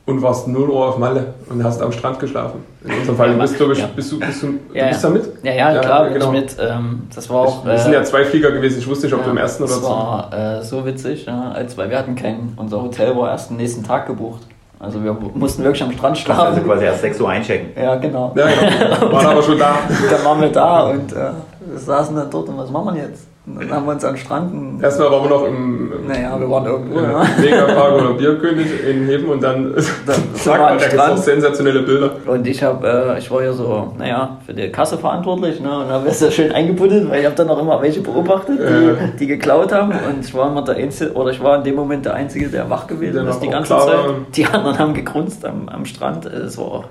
Und 0.07 0.21
warst 0.21 0.47
0 0.49 0.69
Uhr 0.69 0.87
auf 0.89 0.99
Malle 0.99 1.33
und 1.49 1.65
hast 1.65 1.81
am 1.81 1.91
Strand 1.91 2.19
geschlafen. 2.19 2.63
In 2.85 2.93
unserem 2.93 3.17
Fall, 3.17 3.29
Ja, 3.29 3.33
du 3.35 3.41
bist, 3.41 3.57
glaube 3.57 3.73
ich, 3.73 3.79
ja. 3.79 3.87
bist 3.97 4.13
du, 4.13 4.21
bist 4.21 4.43
du, 4.43 4.47
du 4.49 4.59
Ja, 4.79 4.89
bist 4.89 5.03
ja. 5.03 5.09
da 5.09 5.15
mit? 5.15 5.25
Ja, 5.43 5.53
ja, 5.53 5.73
Ja, 5.73 5.81
klar, 5.81 6.05
bin 6.05 6.13
genau. 6.13 6.27
ich 6.35 6.41
mit. 6.43 6.57
Ähm, 6.61 7.09
das 7.15 7.31
war 7.31 7.37
auch. 7.41 7.65
Es 7.67 7.85
sind 7.85 7.93
äh, 7.93 7.97
ja 7.97 8.05
zwei 8.05 8.23
Flieger 8.25 8.51
gewesen, 8.53 8.79
ich 8.81 8.87
wusste 8.87 9.07
nicht, 9.07 9.15
ob 9.15 9.25
du 9.25 9.31
im 9.31 9.39
ersten 9.39 9.63
oder 9.63 9.73
das 9.73 9.81
zweiten. 9.81 9.95
war 9.95 10.31
äh, 10.59 10.63
so 10.63 10.85
witzig, 10.85 11.25
ja, 11.25 11.53
als 11.53 11.79
weil 11.79 11.89
wir 11.89 11.97
hatten 11.99 12.15
kein, 12.17 12.53
unser 12.59 12.83
Hotel 12.83 13.17
war 13.17 13.31
erst 13.31 13.51
am 13.51 13.57
nächsten 13.57 13.83
Tag 13.83 14.07
gebucht. 14.07 14.43
Also 14.79 15.03
wir 15.03 15.15
mussten 15.15 15.65
wirklich 15.65 15.83
am 15.83 15.93
Strand 15.93 16.17
Also 16.19 16.23
schlafen. 16.27 16.65
quasi 16.65 16.85
erst 16.85 17.01
6 17.01 17.21
Uhr 17.23 17.31
einchecken. 17.31 17.69
Ja, 17.83 17.95
genau. 17.95 18.35
Ja, 18.37 18.47
genau. 18.47 19.13
Waren 19.13 19.27
aber 19.27 19.43
schon 19.43 19.59
da. 19.59 19.77
Dann 20.11 20.23
waren 20.25 20.41
wir 20.43 20.49
da 20.51 20.83
und 20.91 21.13
äh, 21.13 21.17
wir 21.65 21.79
saßen 21.79 22.15
dann 22.15 22.29
dort 22.29 22.51
und 22.51 22.59
was 22.59 22.69
machen 22.71 22.95
wir 22.95 23.05
jetzt? 23.05 23.27
Und 23.47 23.61
dann 23.61 23.71
haben 23.73 23.85
wir 23.85 23.93
uns 23.93 24.05
am 24.07 24.17
Strand. 24.17 24.55
ein- 24.55 24.81
Erstmal 24.83 25.11
waren 25.11 25.23
wir 25.25 25.29
noch 25.31 25.45
im, 25.47 25.93
im 25.93 26.07
Naja, 26.07 26.41
wir 26.41 26.49
waren 26.51 26.65
irgendwo, 26.65 26.99
im 26.99 27.05
ja. 27.11 27.23
Megapark 27.39 27.93
oder 28.01 28.15
Bierkönig 28.15 28.67
in 28.89 29.05
Heben 29.07 29.29
und 29.29 29.43
dann 29.43 29.75
Dann 30.07 30.17
sag 30.35 30.59
mal, 30.61 30.79
da 30.79 30.89
gibt 30.89 30.99
auch 31.01 31.17
sensationelle 31.19 31.83
Bilder. 31.83 32.13
Und 32.27 32.47
ich 32.47 32.63
habe, 32.63 32.89
äh, 33.15 33.19
ich 33.19 33.31
war 33.31 33.43
ja 33.43 33.53
so, 33.53 33.93
naja, 33.99 34.39
für 34.47 34.55
die 34.55 34.71
Kasse 34.73 34.97
verantwortlich, 34.97 35.61
ne? 35.61 35.69
Und 35.79 35.89
habe 35.89 36.07
das 36.07 36.21
ja 36.21 36.31
schön 36.31 36.53
eingebuddelt, 36.53 37.11
weil 37.11 37.21
ich 37.21 37.27
habe 37.27 37.37
dann 37.37 37.51
auch 37.51 37.59
immer 37.61 37.83
welche 37.83 38.01
beobachtet, 38.01 38.59
die, 38.61 38.87
Ja. 38.87 38.93
die 39.21 39.27
geklaut 39.27 39.73
haben. 39.73 39.91
Und 39.91 40.25
ich 40.25 40.33
war 40.35 40.49
immer 40.51 40.63
der 40.65 40.77
Einzige, 40.77 41.13
oder 41.13 41.31
ich 41.31 41.43
war 41.43 41.59
in 41.59 41.65
dem 41.65 41.75
Moment 41.75 42.07
der 42.07 42.15
Einzige, 42.15 42.49
der 42.49 42.71
wach 42.71 42.87
gewesen 42.87 43.25
Der 43.25 43.29
ist 43.29 43.41
die 43.41 43.49
ganze 43.51 43.77
Zeit. 43.77 43.95
Die 44.35 44.47
anderen 44.47 44.79
haben 44.79 44.95
gegrunzt 44.95 45.45
am, 45.45 45.69
am 45.69 45.85
Strand. 45.85 46.25
Es 46.25 46.57
war 46.57 46.65
auch 46.65 46.85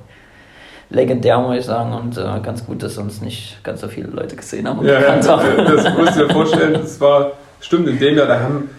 legendär, 0.89 1.39
muss 1.39 1.57
ich 1.57 1.65
sagen. 1.65 1.93
Und 1.93 2.18
äh, 2.18 2.39
ganz 2.43 2.65
gut, 2.65 2.84
dass 2.84 2.97
uns 2.97 3.22
nicht 3.22 3.64
ganz 3.64 3.81
so 3.81 3.88
viele 3.88 4.07
Leute 4.07 4.35
gesehen 4.35 4.68
haben 4.68 4.80
und 4.80 4.85
Ja, 4.85 4.93
ja, 4.93 4.99
gekannt 4.99 5.27
haben. 5.30 5.43
das 5.57 5.97
musst 5.97 6.15
du 6.19 6.27
dir 6.27 6.34
vorstellen, 6.34 6.73
das 6.73 6.99
war, 7.01 7.31
stimmt, 7.61 7.88
in 7.88 7.99
dem 7.99 8.18
Jahr, 8.18 8.27
da 8.27 8.39
haben 8.39 8.69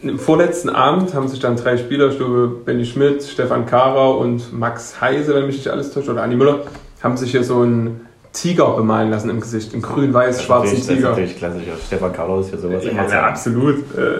im 0.00 0.18
vorletzten 0.18 0.70
Abend 0.70 1.12
haben 1.12 1.26
sich 1.26 1.40
dann 1.40 1.56
drei 1.56 1.76
Spieler, 1.76 2.08
ich 2.08 2.18
glaube 2.18 2.48
Benny 2.64 2.84
Schmidt, 2.84 3.22
Stefan 3.24 3.66
Kahrer 3.66 4.16
und 4.16 4.52
Max 4.56 5.00
Heise, 5.00 5.34
wenn 5.34 5.46
mich 5.46 5.56
nicht 5.56 5.68
alles 5.68 5.92
täuscht, 5.92 6.08
oder 6.08 6.22
Anni 6.22 6.36
Müller, 6.36 6.60
haben 7.02 7.16
sich 7.16 7.32
hier 7.32 7.42
so 7.42 7.62
einen 7.62 8.06
Tiger 8.32 8.76
bemalen 8.76 9.10
lassen 9.10 9.28
im 9.30 9.40
Gesicht, 9.40 9.72
einen 9.72 9.82
grün-weiß-schwarzen 9.82 10.70
Das 10.70 10.80
ist 10.80 10.88
Tiger. 10.88 11.08
natürlich 11.10 11.36
klassisch. 11.36 11.64
Stefan 11.86 12.12
Carlos 12.12 12.50
für 12.50 12.58
sowas 12.58 12.84
Ja, 12.84 12.90
immer 12.92 13.02
ja, 13.02 13.08
zeigen. 13.08 13.24
absolut. 13.26 13.76
Äh, 13.96 14.18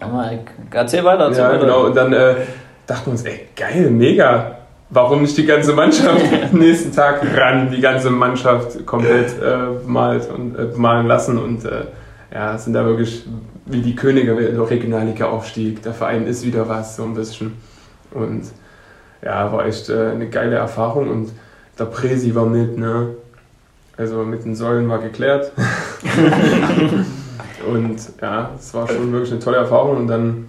erzähl 0.72 1.04
weiter. 1.04 1.30
ja, 1.32 1.56
genau. 1.56 1.84
Und 1.86 1.96
dann 1.96 2.12
äh, 2.12 2.34
dachten 2.86 3.06
wir 3.06 3.12
uns, 3.12 3.22
ey, 3.24 3.46
geil, 3.54 3.90
mega. 3.90 4.53
Warum 4.90 5.22
nicht 5.22 5.36
die 5.36 5.46
ganze 5.46 5.72
Mannschaft 5.72 6.24
am 6.52 6.58
nächsten 6.58 6.92
Tag 6.92 7.22
ran, 7.36 7.70
die 7.70 7.80
ganze 7.80 8.10
Mannschaft 8.10 8.84
komplett 8.86 9.30
äh, 9.40 9.80
bemalt 9.82 10.30
und 10.30 10.54
äh, 10.58 10.66
bemalen 10.66 11.06
lassen 11.06 11.38
und 11.38 11.64
äh, 11.64 11.84
ja, 12.32 12.58
sind 12.58 12.74
da 12.74 12.84
wirklich 12.84 13.24
wie 13.66 13.80
die 13.80 13.94
Könige 13.94 14.34
der 14.34 14.70
Regionalliga 14.70 15.26
aufstieg. 15.26 15.82
Der 15.82 15.94
Verein 15.94 16.26
ist 16.26 16.44
wieder 16.44 16.68
was, 16.68 16.96
so 16.96 17.04
ein 17.04 17.14
bisschen. 17.14 17.54
Und 18.12 18.42
ja, 19.22 19.50
war 19.52 19.66
echt 19.66 19.88
äh, 19.88 20.10
eine 20.10 20.28
geile 20.28 20.56
Erfahrung 20.56 21.08
und 21.10 21.32
der 21.78 21.86
Presi 21.86 22.34
war 22.34 22.46
mit, 22.46 22.76
ne? 22.78 23.14
Also 23.96 24.24
mit 24.24 24.44
den 24.44 24.56
Säulen 24.56 24.88
war 24.88 24.98
geklärt. 24.98 25.52
und 27.66 27.96
ja, 28.20 28.50
es 28.58 28.74
war 28.74 28.88
schon 28.88 29.12
wirklich 29.12 29.30
eine 29.30 29.40
tolle 29.40 29.58
Erfahrung 29.58 29.98
und 29.98 30.08
dann 30.08 30.46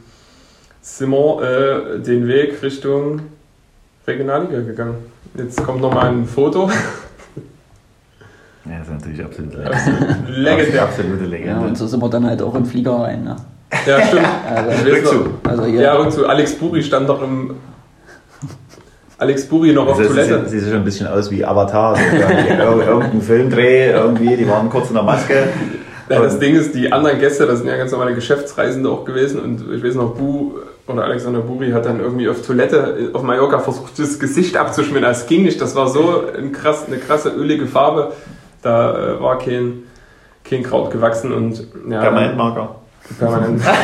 sind 0.81 1.11
wir 1.11 1.41
äh, 1.41 1.99
den 1.99 2.27
Weg 2.27 2.61
Richtung 2.63 3.21
Regionalliga 4.07 4.61
gegangen. 4.61 4.95
Jetzt 5.37 5.63
kommt 5.63 5.81
nochmal 5.81 6.07
ein 6.09 6.25
Foto. 6.25 6.69
Ja, 8.65 8.79
das 8.79 8.87
ist 8.87 8.93
natürlich 8.93 9.23
absolut 9.23 9.53
Legendär. 10.27 10.83
Absolute 10.83 11.23
Ja, 11.23 11.29
Legende. 11.29 11.67
und 11.67 11.77
so 11.77 11.85
sind 11.87 12.01
wir 12.01 12.09
dann 12.09 12.25
halt 12.25 12.41
auch 12.41 12.55
im 12.55 12.65
Flieger 12.65 12.93
rein. 13.01 13.23
Ne? 13.23 13.35
Ja, 13.85 14.01
stimmt. 14.05 14.25
Also, 14.55 14.89
Rückzug. 14.89 15.27
also 15.43 15.65
Ja, 15.65 15.93
Rückzug. 15.95 16.27
Alex 16.27 16.53
Buri 16.55 16.81
stand 16.83 17.09
doch 17.09 17.21
im. 17.21 17.55
Alex 19.17 19.45
Buri 19.47 19.71
noch 19.73 19.87
auf 19.87 19.97
Also 19.97 20.03
es 20.03 20.07
Toilette. 20.09 20.49
sieht, 20.49 20.59
sieht 20.61 20.69
schon 20.69 20.79
ein 20.79 20.83
bisschen 20.83 21.07
aus 21.07 21.29
wie 21.31 21.45
Avatar. 21.45 21.95
So 21.95 22.01
irgendein 22.81 23.21
Filmdreh, 23.21 23.91
irgendwie, 23.91 24.35
die 24.35 24.47
waren 24.47 24.69
kurz 24.69 24.89
in 24.89 24.95
der 24.95 25.03
Maske. 25.03 25.47
Ja, 26.09 26.21
das 26.21 26.37
Ding 26.37 26.55
ist, 26.55 26.75
die 26.75 26.91
anderen 26.91 27.19
Gäste, 27.19 27.45
das 27.47 27.59
sind 27.59 27.67
ja 27.67 27.77
ganz 27.77 27.91
normale 27.91 28.13
Geschäftsreisende 28.13 28.89
auch 28.89 29.05
gewesen 29.05 29.39
und 29.39 29.63
ich 29.73 29.83
weiß 29.83 29.95
noch, 29.95 30.15
Bu 30.15 30.53
oder 30.87 31.03
Alexander 31.05 31.39
Buri 31.39 31.71
hat 31.71 31.85
dann 31.85 31.99
irgendwie 31.99 32.29
auf 32.29 32.45
Toilette 32.45 33.09
auf 33.13 33.23
Mallorca 33.23 33.59
versucht, 33.59 33.97
das 33.97 34.19
Gesicht 34.19 34.55
abzuschmieren. 34.57 35.03
Es 35.05 35.25
ging 35.25 35.43
nicht, 35.43 35.59
das 35.59 35.75
war 35.75 35.87
so 35.87 36.23
ein 36.37 36.51
krass, 36.51 36.85
eine 36.87 36.97
krasse 36.97 37.29
ölige 37.29 37.65
Farbe, 37.65 38.13
da 38.61 39.15
äh, 39.15 39.21
war 39.21 39.39
kein, 39.39 39.83
kein 40.43 40.63
Kraut 40.63 40.91
gewachsen 40.91 41.31
und 41.31 41.67
ja, 41.89 42.01
Permanentmarker. 42.01 42.75
Permanent. 43.19 43.61
ja, 43.65 43.75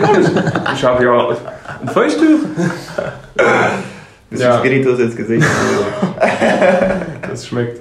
das 0.00 0.18
nicht. 0.18 0.32
Ich 0.74 0.84
habe 0.84 1.04
ja 1.04 1.28
ein 1.80 1.88
Feuchttuch. 1.88 2.40
Bisschen 4.28 4.46
Ja. 4.46 4.58
Spiritus 4.58 4.98
ins 4.98 5.16
Gesicht. 5.16 5.46
Das 7.28 7.46
schmeckt. 7.46 7.80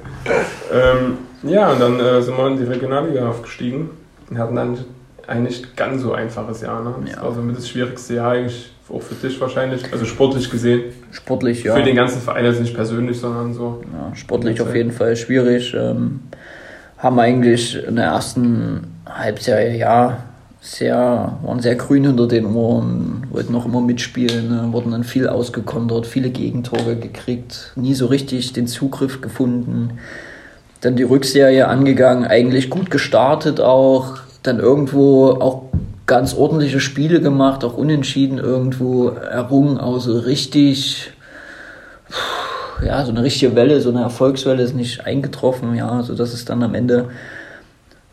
Ähm, 0.71 1.17
ja, 1.43 1.69
und 1.71 1.79
dann 1.79 1.99
äh, 1.99 2.21
sind 2.21 2.37
wir 2.37 2.47
in 2.47 2.57
die 2.57 2.63
Regionalliga 2.65 3.27
aufgestiegen 3.27 3.89
und 4.29 4.37
hatten 4.37 4.55
dann 4.55 4.85
ein 5.29 5.43
nicht 5.43 5.77
ganz 5.77 6.01
so 6.01 6.13
einfaches 6.13 6.61
Jahr. 6.61 6.83
Ne? 6.83 6.93
Das 7.05 7.15
Ja. 7.15 7.23
war 7.23 7.33
so 7.33 7.41
mit 7.41 7.55
das 7.57 7.67
schwierigste 7.69 8.15
Jahr 8.15 8.31
eigentlich, 8.31 8.71
auch 8.89 9.01
für 9.01 9.15
dich 9.15 9.39
wahrscheinlich, 9.39 9.83
also 9.91 10.05
sportlich 10.05 10.49
gesehen. 10.49 10.83
sportlich, 11.11 11.63
ja. 11.63 11.75
Für 11.75 11.83
den 11.83 11.95
ganzen 11.95 12.21
Verein 12.21 12.45
jetzt 12.45 12.59
nicht 12.59 12.73
persönlich, 12.75 13.19
sondern 13.19 13.53
so. 13.53 13.81
ja. 13.93 14.15
Sportlich 14.15 14.59
auf 14.61 14.73
jeden 14.75 14.91
Fall 14.91 15.15
schwierig. 15.15 15.73
Ähm, 15.77 16.21
haben 16.97 17.19
eigentlich 17.19 17.81
in 17.87 17.95
der 17.95 18.05
ersten 18.05 18.87
Halbjahr 19.07 19.61
ja 19.61 20.17
sehr, 20.61 21.37
waren 21.43 21.59
sehr 21.61 21.75
grün 21.75 22.05
hinter 22.05 22.27
den 22.27 22.45
Ohren, 22.47 23.27
wollten 23.31 23.53
noch 23.53 23.65
immer 23.65 23.79
mitspielen, 23.79 24.49
ne? 24.49 24.73
wurden 24.73 24.91
dann 24.91 25.05
viel 25.05 25.29
ausgekontert, 25.29 26.05
viele 26.05 26.29
Gegentore 26.31 26.97
gekriegt, 26.97 27.71
nie 27.75 27.93
so 27.93 28.07
richtig 28.07 28.51
den 28.53 28.67
Zugriff 28.67 29.21
gefunden. 29.21 29.99
Dann 30.81 30.95
die 30.95 31.03
Rückserie 31.03 31.67
angegangen, 31.67 32.25
eigentlich 32.25 32.69
gut 32.69 32.89
gestartet 32.91 33.61
auch, 33.61 34.17
dann 34.43 34.59
irgendwo 34.59 35.31
auch 35.31 35.63
ganz 36.05 36.33
ordentliche 36.33 36.79
Spiele 36.79 37.21
gemacht, 37.21 37.63
auch 37.63 37.75
unentschieden 37.77 38.37
irgendwo 38.39 39.09
errungen, 39.09 39.77
auch 39.77 39.99
so 39.99 40.17
richtig, 40.17 41.11
ja, 42.85 43.03
so 43.05 43.11
eine 43.11 43.21
richtige 43.23 43.55
Welle, 43.55 43.79
so 43.81 43.89
eine 43.89 44.01
Erfolgswelle 44.01 44.63
ist 44.63 44.75
nicht 44.75 45.05
eingetroffen, 45.05 45.75
ja, 45.75 46.01
so 46.01 46.15
dass 46.15 46.33
es 46.33 46.45
dann 46.45 46.63
am 46.63 46.73
Ende 46.73 47.09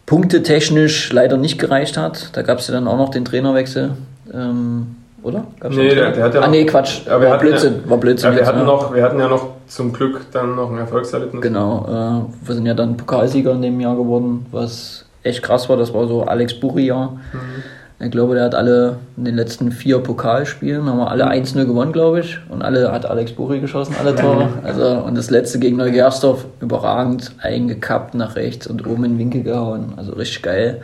punktetechnisch 0.04 1.12
leider 1.12 1.36
nicht 1.36 1.58
gereicht 1.58 1.96
hat. 1.96 2.30
Da 2.36 2.42
gab 2.42 2.58
es 2.58 2.68
ja 2.68 2.74
dann 2.74 2.86
auch 2.86 2.96
noch 2.98 3.08
den 3.08 3.24
Trainerwechsel, 3.24 3.92
ähm, 4.32 4.96
oder? 5.22 5.44
Gab's 5.58 5.74
Nee, 5.76 5.94
der- 5.94 6.12
der 6.12 6.24
hat 6.24 6.34
ja 6.34 6.40
ah, 6.40 6.44
noch- 6.44 6.50
nee, 6.52 6.64
Quatsch, 6.66 7.06
Ja, 7.06 7.20
wir 7.20 7.30
war 7.30 7.38
Blödsinn, 7.38 7.80
war 7.88 7.96
Blödsinn. 7.98 8.28
Ja, 8.30 8.34
wir, 8.34 8.38
jetzt, 8.40 8.48
hatten 8.48 8.58
ne? 8.60 8.64
noch, 8.66 8.94
wir 8.94 9.02
hatten 9.02 9.18
ja 9.18 9.28
noch 9.28 9.48
zum 9.66 9.92
Glück 9.92 10.20
dann 10.32 10.54
noch 10.54 10.70
ein 10.70 10.78
Erfolgserlebnis. 10.78 11.40
Genau, 11.42 11.86
äh, 11.88 12.46
wir 12.46 12.54
sind 12.54 12.66
ja 12.66 12.74
dann 12.74 12.96
Pokalsieger 12.96 13.52
in 13.52 13.62
dem 13.62 13.80
Jahr 13.80 13.96
geworden, 13.96 14.46
was 14.52 15.05
echt 15.26 15.42
krass 15.42 15.68
war. 15.68 15.76
Das 15.76 15.92
war 15.92 16.06
so 16.08 16.22
Alex 16.22 16.54
Buri-Jahr. 16.54 17.10
Mhm. 17.10 17.62
Ich 17.98 18.10
glaube, 18.10 18.34
der 18.34 18.44
hat 18.44 18.54
alle 18.54 18.98
in 19.16 19.24
den 19.24 19.36
letzten 19.36 19.72
vier 19.72 20.00
Pokalspielen, 20.00 20.84
haben 20.86 20.98
wir 20.98 21.10
alle 21.10 21.30
1-0 21.30 21.64
gewonnen, 21.64 21.92
glaube 21.92 22.20
ich. 22.20 22.38
Und 22.50 22.60
alle 22.60 22.92
hat 22.92 23.06
Alex 23.06 23.32
Buri 23.32 23.60
geschossen, 23.60 23.94
alle 23.98 24.14
Tore. 24.14 24.50
Also, 24.64 24.86
und 24.86 25.16
das 25.16 25.30
letzte 25.30 25.58
gegen 25.58 25.78
Neugersdorf 25.78 26.44
überragend 26.60 27.32
eingekappt 27.40 28.14
nach 28.14 28.36
rechts 28.36 28.66
und 28.66 28.86
oben 28.86 29.04
in 29.04 29.12
den 29.12 29.18
Winkel 29.18 29.42
gehauen. 29.44 29.94
Also 29.96 30.12
richtig 30.12 30.42
geil. 30.42 30.82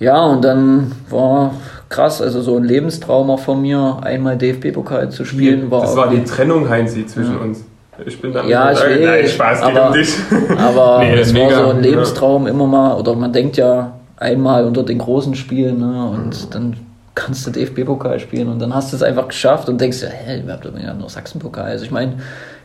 Ja, 0.00 0.20
und 0.26 0.44
dann 0.44 0.92
war 1.10 1.54
krass, 1.88 2.20
also 2.20 2.42
so 2.42 2.56
ein 2.56 2.64
Lebenstraum 2.64 3.30
auch 3.30 3.40
von 3.40 3.62
mir, 3.62 3.98
einmal 4.02 4.36
DFB-Pokal 4.36 5.10
zu 5.10 5.24
spielen. 5.24 5.70
War 5.70 5.82
das 5.82 5.96
war 5.96 6.10
die 6.10 6.24
Trennung, 6.24 6.68
Heinzi, 6.68 7.06
zwischen 7.06 7.38
uns. 7.38 7.64
Ich 8.04 8.20
bin 8.20 8.32
dann 8.32 8.48
Ja, 8.48 8.72
ich 8.72 8.80
Nein, 8.80 9.02
weiß, 9.08 9.32
Spaß 9.32 9.62
aber- 9.62 9.90
um. 9.90 10.58
Aber 10.58 10.98
Nee, 11.04 11.14
es 11.18 11.34
war 11.34 11.50
so 11.50 11.70
ein. 11.70 11.82
Lebenstraum 11.82 12.46
immer 12.46 12.66
mal, 12.66 12.94
oder 12.98 13.14
man 13.14 13.32
denkt 13.32 13.56
ja 13.56 13.92
einmal 14.18 14.64
unter 14.64 14.82
den 14.82 14.98
großen 14.98 15.34
Spielen 15.34 15.78
ne, 15.80 16.10
und 16.10 16.54
dann 16.54 16.76
kannst 17.14 17.46
du 17.46 17.50
DFB-Pokal 17.50 18.20
spielen 18.20 18.48
und 18.48 18.58
dann 18.60 18.74
hast 18.74 18.92
du 18.92 18.96
es 18.96 19.02
einfach 19.02 19.28
geschafft 19.28 19.68
und 19.70 19.80
denkst, 19.80 20.02
ja, 20.02 20.08
hä, 20.08 20.42
wir 20.44 20.52
haben 20.52 20.80
ja 20.84 20.92
noch 20.94 21.08
Sachsen-Pokal. 21.08 21.64
Also 21.64 21.84
ich 21.86 21.90
meine, 21.90 22.14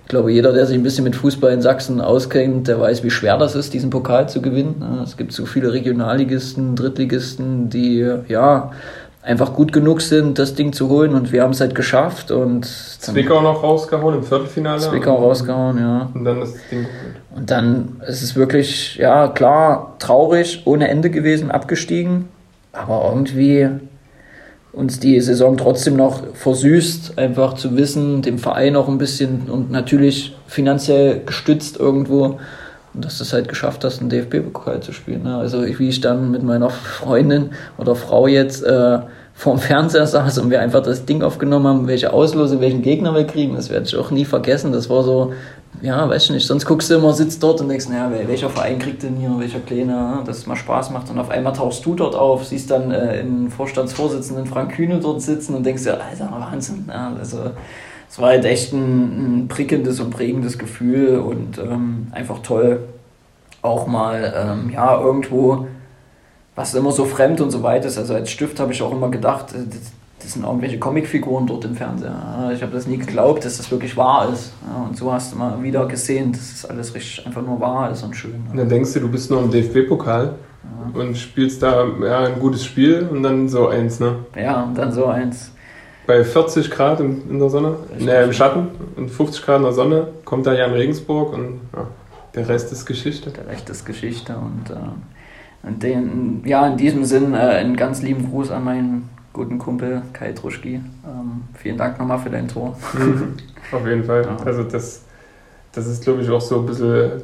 ich 0.03 0.09
glaube, 0.09 0.31
jeder, 0.31 0.51
der 0.51 0.65
sich 0.65 0.75
ein 0.77 0.83
bisschen 0.83 1.05
mit 1.05 1.15
Fußball 1.15 1.53
in 1.53 1.61
Sachsen 1.61 2.01
auskennt, 2.01 2.67
der 2.67 2.77
weiß, 2.79 3.01
wie 3.03 3.09
schwer 3.09 3.37
das 3.37 3.55
ist, 3.55 3.73
diesen 3.73 3.89
Pokal 3.89 4.27
zu 4.27 4.41
gewinnen. 4.41 4.75
ne. 4.79 5.03
Es 5.03 5.15
gibt 5.15 5.31
so 5.31 5.45
viele 5.45 5.71
Regionalligisten, 5.71 6.75
Drittligisten, 6.75 7.69
die 7.69 8.05
ja 8.27 8.71
einfach 9.23 9.53
gut 9.53 9.71
genug 9.71 10.01
sind, 10.01 10.39
das 10.39 10.55
Ding 10.55 10.73
zu 10.73 10.89
holen 10.89 11.13
und 11.13 11.31
wir 11.31 11.43
haben 11.43 11.51
es 11.51 11.61
halt 11.61 11.75
geschafft 11.75 12.31
und 12.31 12.65
Zwickau 12.65 13.41
noch 13.41 13.61
rausgehauen 13.61 14.15
im 14.15 14.23
Viertelfinale. 14.23 14.79
Zwickau 14.79 15.15
rausgehauen, 15.15 15.77
ja. 15.77 16.09
Und 16.13 16.25
dann 16.25 16.39
das 16.39 16.53
Ding 16.71 16.79
geholt. 16.79 17.15
Und 17.35 17.51
dann 17.51 18.01
ist 18.07 18.21
es 18.21 18.35
wirklich, 18.35 18.95
ja 18.95 19.27
klar, 19.27 19.95
traurig, 19.99 20.63
ohne 20.65 20.87
Ende 20.87 21.09
gewesen, 21.09 21.51
abgestiegen. 21.51 22.29
Aber 22.73 23.05
irgendwie 23.09 23.69
uns 24.73 24.99
die 24.99 25.19
Saison 25.19 25.57
trotzdem 25.57 25.95
noch 25.95 26.21
versüßt, 26.33 27.17
einfach 27.17 27.53
zu 27.55 27.75
wissen, 27.75 28.21
dem 28.21 28.39
Verein 28.39 28.75
auch 28.75 28.87
ein 28.87 28.97
bisschen 28.97 29.49
und 29.49 29.69
natürlich 29.69 30.35
finanziell 30.47 31.21
gestützt 31.25 31.77
irgendwo. 31.77 32.39
Dass 32.93 33.17
du 33.17 33.23
es 33.23 33.31
halt 33.31 33.47
geschafft 33.47 33.83
hast, 33.85 34.01
einen 34.01 34.09
DFB-Pokal 34.09 34.81
zu 34.81 34.91
spielen. 34.91 35.23
Ne? 35.23 35.37
Also 35.37 35.63
wie 35.65 35.89
ich 35.89 36.01
dann 36.01 36.31
mit 36.31 36.43
meiner 36.43 36.69
Freundin 36.69 37.51
oder 37.77 37.95
Frau 37.95 38.27
jetzt 38.27 38.63
äh, 38.63 38.99
vorm 39.33 39.59
Fernseher 39.59 40.05
saß 40.05 40.39
und 40.39 40.51
wir 40.51 40.61
einfach 40.61 40.83
das 40.83 41.05
Ding 41.05 41.23
aufgenommen 41.23 41.67
haben, 41.67 41.87
welche 41.87 42.13
Auslose, 42.13 42.61
welchen 42.61 42.81
Gegner 42.81 43.15
wir 43.15 43.25
kriegen, 43.25 43.55
das 43.55 43.69
werde 43.69 43.85
ich 43.85 43.95
auch 43.95 44.11
nie 44.11 44.25
vergessen. 44.25 44.71
Das 44.71 44.89
war 44.89 45.03
so, 45.03 45.33
ja, 45.81 46.07
weiß 46.07 46.25
ich 46.25 46.31
nicht, 46.31 46.47
sonst 46.47 46.65
guckst 46.65 46.91
du 46.91 46.95
immer, 46.95 47.13
sitzt 47.13 47.41
dort 47.41 47.61
und 47.61 47.69
denkst, 47.69 47.89
naja, 47.89 48.11
welcher 48.27 48.49
Verein 48.49 48.77
kriegt 48.77 49.03
denn 49.03 49.15
hier, 49.15 49.33
welcher 49.39 49.59
Kleine, 49.59 49.93
ne? 49.93 50.19
dass 50.25 50.39
es 50.39 50.45
mal 50.45 50.55
Spaß 50.55 50.91
macht. 50.91 51.09
Und 51.09 51.17
auf 51.17 51.29
einmal 51.29 51.53
tauchst 51.53 51.85
du 51.85 51.95
dort 51.95 52.13
auf, 52.13 52.45
siehst 52.45 52.69
dann 52.69 52.91
äh, 52.91 53.23
den 53.23 53.49
Vorstandsvorsitzenden 53.49 54.45
Frank 54.45 54.73
Kühne 54.73 54.99
dort 54.99 55.21
sitzen 55.21 55.55
und 55.55 55.65
denkst 55.65 55.85
ja, 55.85 55.93
Alter, 55.93 56.29
Wahnsinn. 56.31 56.85
Ja, 56.87 57.13
also, 57.17 57.37
es 58.11 58.19
war 58.19 58.31
halt 58.31 58.43
echt 58.43 58.73
ein, 58.73 59.43
ein 59.43 59.47
prickelndes 59.47 60.01
und 60.01 60.09
prägendes 60.09 60.57
Gefühl 60.57 61.19
und 61.19 61.57
ähm, 61.57 62.07
einfach 62.11 62.39
toll, 62.39 62.81
auch 63.61 63.87
mal 63.87 64.33
ähm, 64.35 64.69
ja, 64.69 64.99
irgendwo, 64.99 65.67
was 66.53 66.75
immer 66.75 66.91
so 66.91 67.05
fremd 67.05 67.39
und 67.39 67.51
so 67.51 67.63
weit 67.63 67.85
ist. 67.85 67.97
Also 67.97 68.13
als 68.13 68.29
Stift 68.29 68.59
habe 68.59 68.73
ich 68.73 68.81
auch 68.81 68.91
immer 68.91 69.09
gedacht, 69.09 69.53
äh, 69.53 69.59
das, 69.65 69.93
das 70.21 70.33
sind 70.33 70.43
irgendwelche 70.43 70.77
Comicfiguren 70.77 71.47
dort 71.47 71.63
im 71.63 71.75
Fernseher. 71.75 72.51
Ich 72.53 72.61
habe 72.61 72.73
das 72.73 72.85
nie 72.85 72.97
geglaubt, 72.97 73.45
dass 73.45 73.55
das 73.55 73.71
wirklich 73.71 73.95
wahr 73.95 74.27
ist. 74.33 74.51
und 74.85 74.97
so 74.97 75.11
hast 75.13 75.31
du 75.31 75.37
mal 75.37 75.63
wieder 75.63 75.85
gesehen, 75.85 76.33
dass 76.33 76.51
das 76.51 76.69
alles 76.69 76.93
richtig 76.93 77.25
einfach 77.25 77.41
nur 77.41 77.61
wahr 77.61 77.91
ist 77.91 78.03
und 78.03 78.13
schön. 78.13 78.43
Und 78.51 78.57
dann 78.57 78.67
denkst 78.67 78.91
du, 78.91 78.99
du 78.99 79.09
bist 79.09 79.31
nur 79.31 79.41
im 79.41 79.49
DFB-Pokal 79.49 80.33
ja. 80.63 80.99
und 80.99 81.17
spielst 81.17 81.63
da 81.63 81.85
ja, 82.03 82.25
ein 82.25 82.39
gutes 82.39 82.65
Spiel 82.65 83.07
und 83.09 83.23
dann 83.23 83.47
so 83.47 83.69
eins, 83.69 84.01
ne? 84.01 84.17
Ja, 84.35 84.63
und 84.63 84.77
dann 84.77 84.91
so 84.91 85.05
eins 85.05 85.51
bei 86.07 86.23
40 86.23 86.71
Grad 86.71 86.99
in, 86.99 87.39
der 87.39 87.49
Sonne, 87.49 87.75
ne, 87.97 88.23
im 88.23 88.33
Schatten 88.33 88.67
und 88.95 89.09
50 89.09 89.43
Grad 89.43 89.57
in 89.57 89.63
der 89.63 89.73
Sonne, 89.73 90.07
kommt 90.25 90.45
da 90.45 90.53
Jan 90.53 90.73
Regensburg 90.73 91.33
und 91.33 91.61
ja, 91.75 91.87
der 92.35 92.49
Rest 92.49 92.71
ist 92.71 92.85
Geschichte. 92.85 93.29
Der 93.31 93.47
Rest 93.47 93.69
ist 93.69 93.85
Geschichte 93.85 94.35
und, 94.35 94.69
äh, 94.69 95.67
und 95.67 95.83
den, 95.83 96.41
ja, 96.45 96.67
in 96.67 96.77
diesem 96.77 97.05
Sinn 97.05 97.33
äh, 97.33 97.37
einen 97.37 97.75
ganz 97.75 98.01
lieben 98.01 98.29
Gruß 98.29 98.51
an 98.51 98.63
meinen 98.63 99.09
guten 99.33 99.59
Kumpel 99.59 100.01
Kai 100.13 100.33
Truschki. 100.33 100.75
Ähm, 100.75 101.43
vielen 101.55 101.77
Dank 101.77 101.99
nochmal 101.99 102.19
für 102.19 102.29
dein 102.29 102.47
Tor. 102.47 102.77
Mhm, 102.93 103.37
auf 103.71 103.87
jeden 103.87 104.03
Fall. 104.03 104.25
Ja. 104.25 104.37
Also 104.45 104.63
das, 104.63 105.03
das 105.71 105.87
ist 105.87 106.03
glaube 106.03 106.21
ich 106.21 106.29
auch 106.29 106.41
so 106.41 106.59
ein 106.59 106.65
bisschen, 106.65 107.21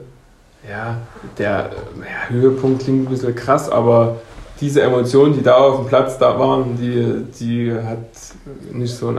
ja, 0.70 0.98
der 1.38 1.72
ja, 1.99 2.30
Höhepunkt 2.30 2.84
klingt 2.84 3.08
ein 3.08 3.10
bisschen 3.10 3.36
krass, 3.36 3.70
aber 3.70 4.18
diese 4.60 4.82
Emotionen, 4.82 5.34
die 5.34 5.44
da 5.44 5.56
auf 5.56 5.78
dem 5.78 5.88
Platz 5.88 6.18
da 6.18 6.38
waren, 6.40 6.78
die, 6.78 7.24
die 7.40 7.72
hat 7.72 8.00
nicht 8.72 8.94
so, 8.94 9.14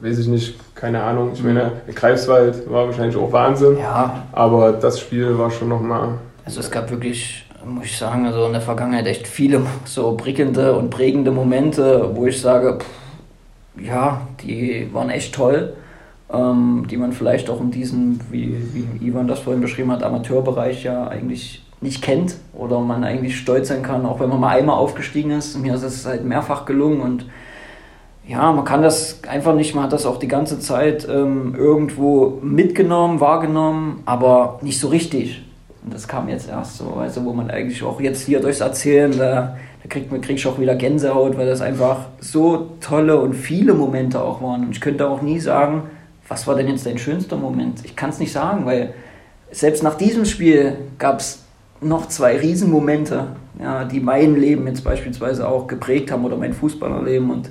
weiß 0.00 0.18
ich 0.18 0.26
nicht, 0.26 0.54
keine 0.74 1.02
Ahnung. 1.02 1.30
Ich 1.34 1.42
meine, 1.42 1.72
mhm. 1.86 1.94
Greifswald 1.94 2.70
war 2.70 2.86
wahrscheinlich 2.86 3.16
auch 3.16 3.32
Wahnsinn. 3.32 3.78
Ja. 3.78 4.24
Aber 4.32 4.72
das 4.72 5.00
Spiel 5.00 5.38
war 5.38 5.50
schon 5.50 5.68
nochmal. 5.68 6.14
Also 6.44 6.60
es 6.60 6.70
gab 6.70 6.90
wirklich, 6.90 7.46
muss 7.64 7.86
ich 7.86 7.96
sagen, 7.96 8.26
also 8.26 8.46
in 8.46 8.52
der 8.52 8.60
Vergangenheit 8.60 9.06
echt 9.06 9.26
viele 9.26 9.62
so 9.84 10.12
prickelnde 10.16 10.74
und 10.76 10.90
prägende 10.90 11.30
Momente, 11.30 12.10
wo 12.14 12.26
ich 12.26 12.40
sage, 12.40 12.78
pff, 12.78 13.84
ja, 13.84 14.20
die 14.42 14.88
waren 14.92 15.10
echt 15.10 15.34
toll. 15.34 15.74
Ähm, 16.32 16.86
die 16.90 16.96
man 16.96 17.12
vielleicht 17.12 17.50
auch 17.50 17.60
in 17.60 17.70
diesem, 17.70 18.18
wie, 18.30 18.56
wie 18.72 19.06
Ivan 19.06 19.28
das 19.28 19.40
vorhin 19.40 19.60
beschrieben 19.60 19.92
hat, 19.92 20.02
Amateurbereich 20.02 20.82
ja 20.82 21.06
eigentlich 21.06 21.63
nicht 21.84 22.02
kennt 22.02 22.36
oder 22.52 22.80
man 22.80 23.04
eigentlich 23.04 23.38
stolz 23.38 23.68
sein 23.68 23.82
kann, 23.82 24.04
auch 24.06 24.18
wenn 24.18 24.28
man 24.28 24.40
mal 24.40 24.56
einmal 24.56 24.76
aufgestiegen 24.76 25.30
ist. 25.30 25.56
Mir 25.58 25.74
ist 25.74 25.82
es 25.82 26.04
halt 26.04 26.24
mehrfach 26.24 26.64
gelungen 26.64 27.00
und 27.00 27.26
ja, 28.26 28.50
man 28.52 28.64
kann 28.64 28.82
das 28.82 29.22
einfach 29.28 29.54
nicht, 29.54 29.74
man 29.74 29.84
hat 29.84 29.92
das 29.92 30.06
auch 30.06 30.18
die 30.18 30.28
ganze 30.28 30.58
Zeit 30.58 31.06
ähm, 31.08 31.54
irgendwo 31.54 32.38
mitgenommen, 32.42 33.20
wahrgenommen, 33.20 34.02
aber 34.06 34.58
nicht 34.62 34.80
so 34.80 34.88
richtig. 34.88 35.44
Und 35.84 35.92
das 35.92 36.08
kam 36.08 36.28
jetzt 36.30 36.48
erst 36.48 36.78
so, 36.78 36.94
also 36.94 37.22
wo 37.24 37.34
man 37.34 37.50
eigentlich 37.50 37.82
auch 37.82 38.00
jetzt 38.00 38.22
hier 38.22 38.40
durchs 38.40 38.60
Erzählen, 38.60 39.12
da, 39.16 39.56
da 39.82 39.88
kriegt 39.90 40.10
man 40.10 40.22
krieg 40.22 40.36
ich 40.36 40.46
auch 40.46 40.58
wieder 40.58 40.74
Gänsehaut, 40.74 41.36
weil 41.36 41.46
das 41.46 41.60
einfach 41.60 42.06
so 42.18 42.70
tolle 42.80 43.20
und 43.20 43.34
viele 43.34 43.74
Momente 43.74 44.22
auch 44.22 44.40
waren. 44.40 44.64
Und 44.64 44.70
ich 44.70 44.80
könnte 44.80 45.06
auch 45.06 45.20
nie 45.20 45.38
sagen, 45.38 45.82
was 46.26 46.46
war 46.46 46.54
denn 46.54 46.68
jetzt 46.68 46.86
dein 46.86 46.96
schönster 46.96 47.36
Moment? 47.36 47.84
Ich 47.84 47.94
kann 47.94 48.08
es 48.08 48.18
nicht 48.18 48.32
sagen, 48.32 48.64
weil 48.64 48.94
selbst 49.50 49.82
nach 49.82 49.96
diesem 49.96 50.24
Spiel 50.24 50.78
gab 50.98 51.20
es 51.20 51.43
noch 51.84 52.08
zwei 52.08 52.38
Riesenmomente, 52.38 53.28
ja, 53.60 53.84
die 53.84 54.00
mein 54.00 54.36
Leben 54.36 54.66
jetzt 54.66 54.82
beispielsweise 54.82 55.48
auch 55.48 55.66
geprägt 55.66 56.10
haben 56.10 56.24
oder 56.24 56.36
mein 56.36 56.52
Fußballerleben. 56.52 57.30
Und 57.30 57.50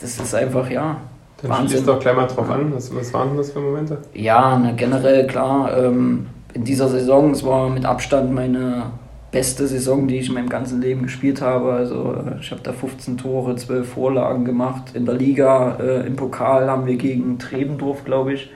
das 0.00 0.18
ist 0.18 0.34
einfach, 0.34 0.70
ja. 0.70 0.98
Dann 1.42 1.50
Wahnsinn. 1.50 1.68
schließt 1.68 1.88
doch 1.88 2.00
gleich 2.00 2.16
mal 2.16 2.26
drauf 2.26 2.50
an. 2.50 2.72
Was, 2.74 2.94
was 2.94 3.12
waren 3.14 3.36
das 3.36 3.50
für 3.52 3.60
Momente? 3.60 3.98
Ja, 4.14 4.58
na, 4.62 4.72
generell 4.72 5.26
klar. 5.26 5.76
Ähm, 5.76 6.26
in 6.52 6.64
dieser 6.64 6.88
Saison, 6.88 7.30
es 7.30 7.44
war 7.44 7.68
mit 7.68 7.84
Abstand 7.84 8.32
meine 8.32 8.90
beste 9.30 9.66
Saison, 9.66 10.08
die 10.08 10.18
ich 10.18 10.28
in 10.28 10.34
meinem 10.34 10.48
ganzen 10.48 10.80
Leben 10.80 11.02
gespielt 11.02 11.40
habe. 11.40 11.72
Also 11.72 12.16
ich 12.40 12.50
habe 12.50 12.60
da 12.62 12.72
15 12.72 13.16
Tore, 13.16 13.56
12 13.56 13.88
Vorlagen 13.88 14.44
gemacht. 14.44 14.94
In 14.94 15.06
der 15.06 15.14
Liga, 15.14 15.76
äh, 15.80 16.06
im 16.06 16.16
Pokal 16.16 16.68
haben 16.68 16.86
wir 16.86 16.96
gegen 16.96 17.38
Trebendorf, 17.38 18.04
glaube 18.04 18.34
ich, 18.34 18.50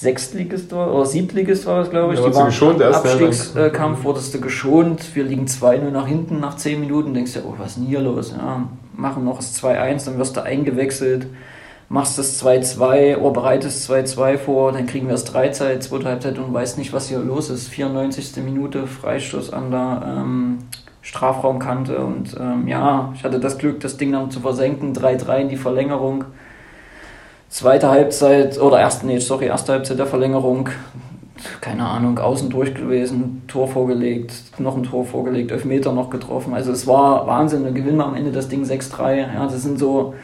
Sechstligist 0.00 0.70
war, 0.70 0.94
oder 0.94 1.06
Siebtligist 1.06 1.66
war 1.66 1.80
das, 1.80 1.90
glaube 1.90 2.14
ich. 2.14 2.20
Ja, 2.20 2.28
die 2.28 2.34
waren 2.34 2.46
geschont, 2.46 2.80
im 2.80 2.92
Abstiegskampf, 2.92 4.04
wurdest 4.04 4.32
du 4.32 4.40
geschont. 4.40 5.16
Wir 5.16 5.24
liegen 5.24 5.46
2-0 5.46 5.90
nach 5.90 6.06
hinten 6.06 6.38
nach 6.38 6.54
10 6.54 6.78
Minuten. 6.78 7.14
Denkst 7.14 7.32
du, 7.32 7.40
oh, 7.40 7.54
was 7.58 7.70
ist 7.70 7.78
denn 7.78 7.86
hier 7.86 8.00
los? 8.00 8.32
Ja, 8.36 8.68
machen 8.94 9.24
noch 9.24 9.38
das 9.38 9.60
2-1, 9.60 10.04
dann 10.04 10.18
wirst 10.18 10.36
du 10.36 10.44
eingewechselt, 10.44 11.26
machst 11.88 12.16
das 12.16 12.40
2-2 12.40 13.16
oder 13.16 13.32
bereitest 13.32 13.90
2-2 13.90 14.38
vor, 14.38 14.70
dann 14.70 14.86
kriegen 14.86 15.06
wir 15.06 15.12
das 15.12 15.24
3 15.24 15.48
Zeit, 15.48 15.82
zweite 15.82 16.06
Halbzeit 16.06 16.38
und 16.38 16.54
weißt 16.54 16.78
nicht, 16.78 16.92
was 16.92 17.08
hier 17.08 17.18
los 17.18 17.50
ist. 17.50 17.66
94. 17.66 18.36
Minute, 18.44 18.86
Freistoß 18.86 19.52
an 19.52 19.72
der 19.72 20.02
ähm, 20.06 20.58
Strafraumkante 21.02 21.98
und 21.98 22.36
ähm, 22.38 22.68
ja, 22.68 23.12
ich 23.16 23.24
hatte 23.24 23.40
das 23.40 23.58
Glück, 23.58 23.80
das 23.80 23.96
Ding 23.96 24.12
dann 24.12 24.30
zu 24.30 24.38
versenken, 24.38 24.94
3-3 24.94 25.38
in 25.38 25.48
die 25.48 25.56
Verlängerung. 25.56 26.24
Zweite 27.50 27.88
Halbzeit, 27.88 28.60
oder 28.60 28.78
erste, 28.78 29.06
nee, 29.06 29.18
sorry, 29.18 29.46
erste 29.46 29.72
Halbzeit 29.72 29.98
der 29.98 30.06
Verlängerung, 30.06 30.68
keine 31.60 31.86
Ahnung, 31.86 32.18
außen 32.18 32.50
durch 32.50 32.74
gewesen, 32.74 33.42
Tor 33.48 33.68
vorgelegt, 33.68 34.32
noch 34.58 34.76
ein 34.76 34.82
Tor 34.82 35.04
vorgelegt, 35.04 35.50
Elfmeter 35.50 35.92
noch 35.92 36.10
getroffen. 36.10 36.52
Also 36.52 36.72
es 36.72 36.86
war 36.86 37.26
Wahnsinn, 37.26 37.64
dann 37.64 37.74
gewinnen 37.74 37.96
wir 37.96 38.06
am 38.06 38.14
Ende 38.14 38.32
das 38.32 38.48
Ding 38.48 38.64
6-3. 38.64 39.34
Ja, 39.34 39.44
das 39.44 39.62
sind 39.62 39.78
so 39.78 40.14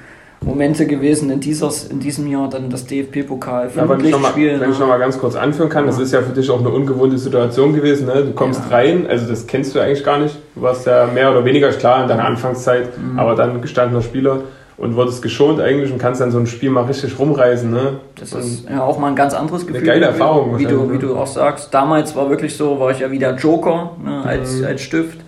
Momente 0.45 0.87
gewesen 0.87 1.31
in, 1.31 1.41
dieses, 1.41 1.85
in 1.85 2.01
diesem 2.01 2.27
Jahr, 2.27 2.51
dann 2.51 2.69
das 2.69 2.87
DFB-Pokal. 2.87 3.71
Ja, 3.75 3.89
wenn 3.89 4.05
ich 4.05 4.11
nochmal 4.11 4.33
noch 4.69 4.87
mal 4.87 4.99
ganz 4.99 5.19
kurz 5.19 5.35
anführen 5.35 5.71
kann, 5.71 5.85
ja. 5.85 5.91
das 5.91 5.99
ist 5.99 6.13
ja 6.13 6.21
für 6.21 6.33
dich 6.33 6.51
auch 6.51 6.61
eine 6.61 6.69
ungewohnte 6.69 7.17
Situation 7.17 7.73
gewesen. 7.73 8.07
Ne? 8.07 8.25
Du 8.25 8.33
kommst 8.33 8.61
ja. 8.69 8.77
rein, 8.77 9.07
also 9.09 9.27
das 9.27 9.47
kennst 9.47 9.75
du 9.75 9.81
eigentlich 9.81 10.05
gar 10.05 10.19
nicht. 10.19 10.37
Du 10.55 10.63
warst 10.63 10.87
ja 10.87 11.07
mehr 11.07 11.31
oder 11.31 11.45
weniger 11.45 11.71
klar 11.71 12.03
in 12.03 12.09
deiner 12.09 12.27
Anfangszeit, 12.27 12.99
mhm. 12.99 13.19
aber 13.19 13.35
dann 13.35 13.63
gestandener 13.63 14.03
Spieler 14.03 14.41
und 14.77 14.97
wurdest 14.97 15.23
geschont 15.23 15.61
eigentlich 15.61 15.93
und 15.93 15.99
kannst 15.99 16.21
dann 16.21 16.31
so 16.31 16.39
ein 16.39 16.47
Spiel 16.47 16.71
mal 16.71 16.85
richtig 16.85 17.19
rumreisen. 17.19 17.71
Ne? 17.71 18.01
Das 18.17 18.33
ist 18.33 18.69
ja 18.69 18.83
auch 18.83 18.99
mal 18.99 19.09
ein 19.09 19.17
ganz 19.17 19.35
anderes 19.35 19.67
Gefühl. 19.67 19.83
Eine 19.83 19.87
geile 19.87 20.07
Erfahrung. 20.07 20.59
Wie, 20.59 20.65
du, 20.65 20.91
wie 20.93 20.99
du 20.99 21.17
auch 21.17 21.27
sagst. 21.27 21.73
Damals 21.73 22.17
war 22.17 22.29
wirklich 22.29 22.57
so, 22.57 22.81
war 22.81 22.91
ich 22.91 22.99
ja 22.99 23.11
wieder 23.11 23.37
Joker 23.37 23.93
ne, 24.03 24.23
als, 24.25 24.59
mhm. 24.59 24.67
als 24.67 24.83
Stift 24.83 25.21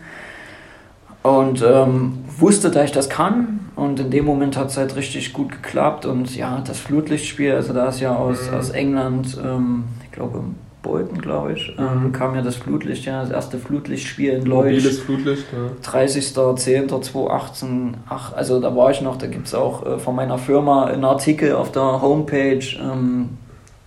und 1.22 1.62
ähm, 1.62 2.24
wusste, 2.38 2.70
dass 2.70 2.84
ich 2.84 2.92
das 2.92 3.08
kann. 3.08 3.60
Und 3.76 4.00
in 4.00 4.10
dem 4.10 4.24
Moment 4.24 4.56
hat 4.56 4.68
es 4.68 4.76
halt 4.76 4.96
richtig 4.96 5.32
gut 5.32 5.50
geklappt. 5.50 6.06
Und 6.06 6.34
ja, 6.34 6.62
das 6.66 6.78
Flutlichtspiel, 6.78 7.52
also 7.52 7.72
da 7.72 7.88
ist 7.88 8.00
ja 8.00 8.16
aus, 8.16 8.50
mhm. 8.50 8.56
aus 8.56 8.70
England, 8.70 9.38
ähm, 9.44 9.84
ich 10.04 10.12
glaube, 10.12 10.42
Bolton, 10.86 11.20
glaube 11.20 11.52
ich, 11.52 11.74
ähm, 11.78 12.04
mhm. 12.04 12.12
kam 12.12 12.34
ja 12.34 12.40
das 12.42 12.56
Flutlicht, 12.56 13.04
ja, 13.04 13.20
das 13.20 13.30
erste 13.30 13.58
Flutlichtspiel 13.58 14.32
in 14.32 14.46
Leuch. 14.46 14.74
Mobiles 14.74 15.00
Flutlicht, 15.00 15.44
ja. 15.52 15.90
30.10.2018. 15.90 17.94
Ach, 18.08 18.32
also 18.32 18.60
da 18.60 18.74
war 18.76 18.90
ich 18.90 19.02
noch, 19.02 19.16
da 19.16 19.26
gibt 19.26 19.48
es 19.48 19.54
auch 19.54 19.84
äh, 19.84 19.98
von 19.98 20.14
meiner 20.14 20.38
Firma 20.38 20.84
einen 20.84 21.04
Artikel 21.04 21.54
auf 21.54 21.72
der 21.72 22.00
Homepage. 22.00 22.64
Ähm, 22.80 23.30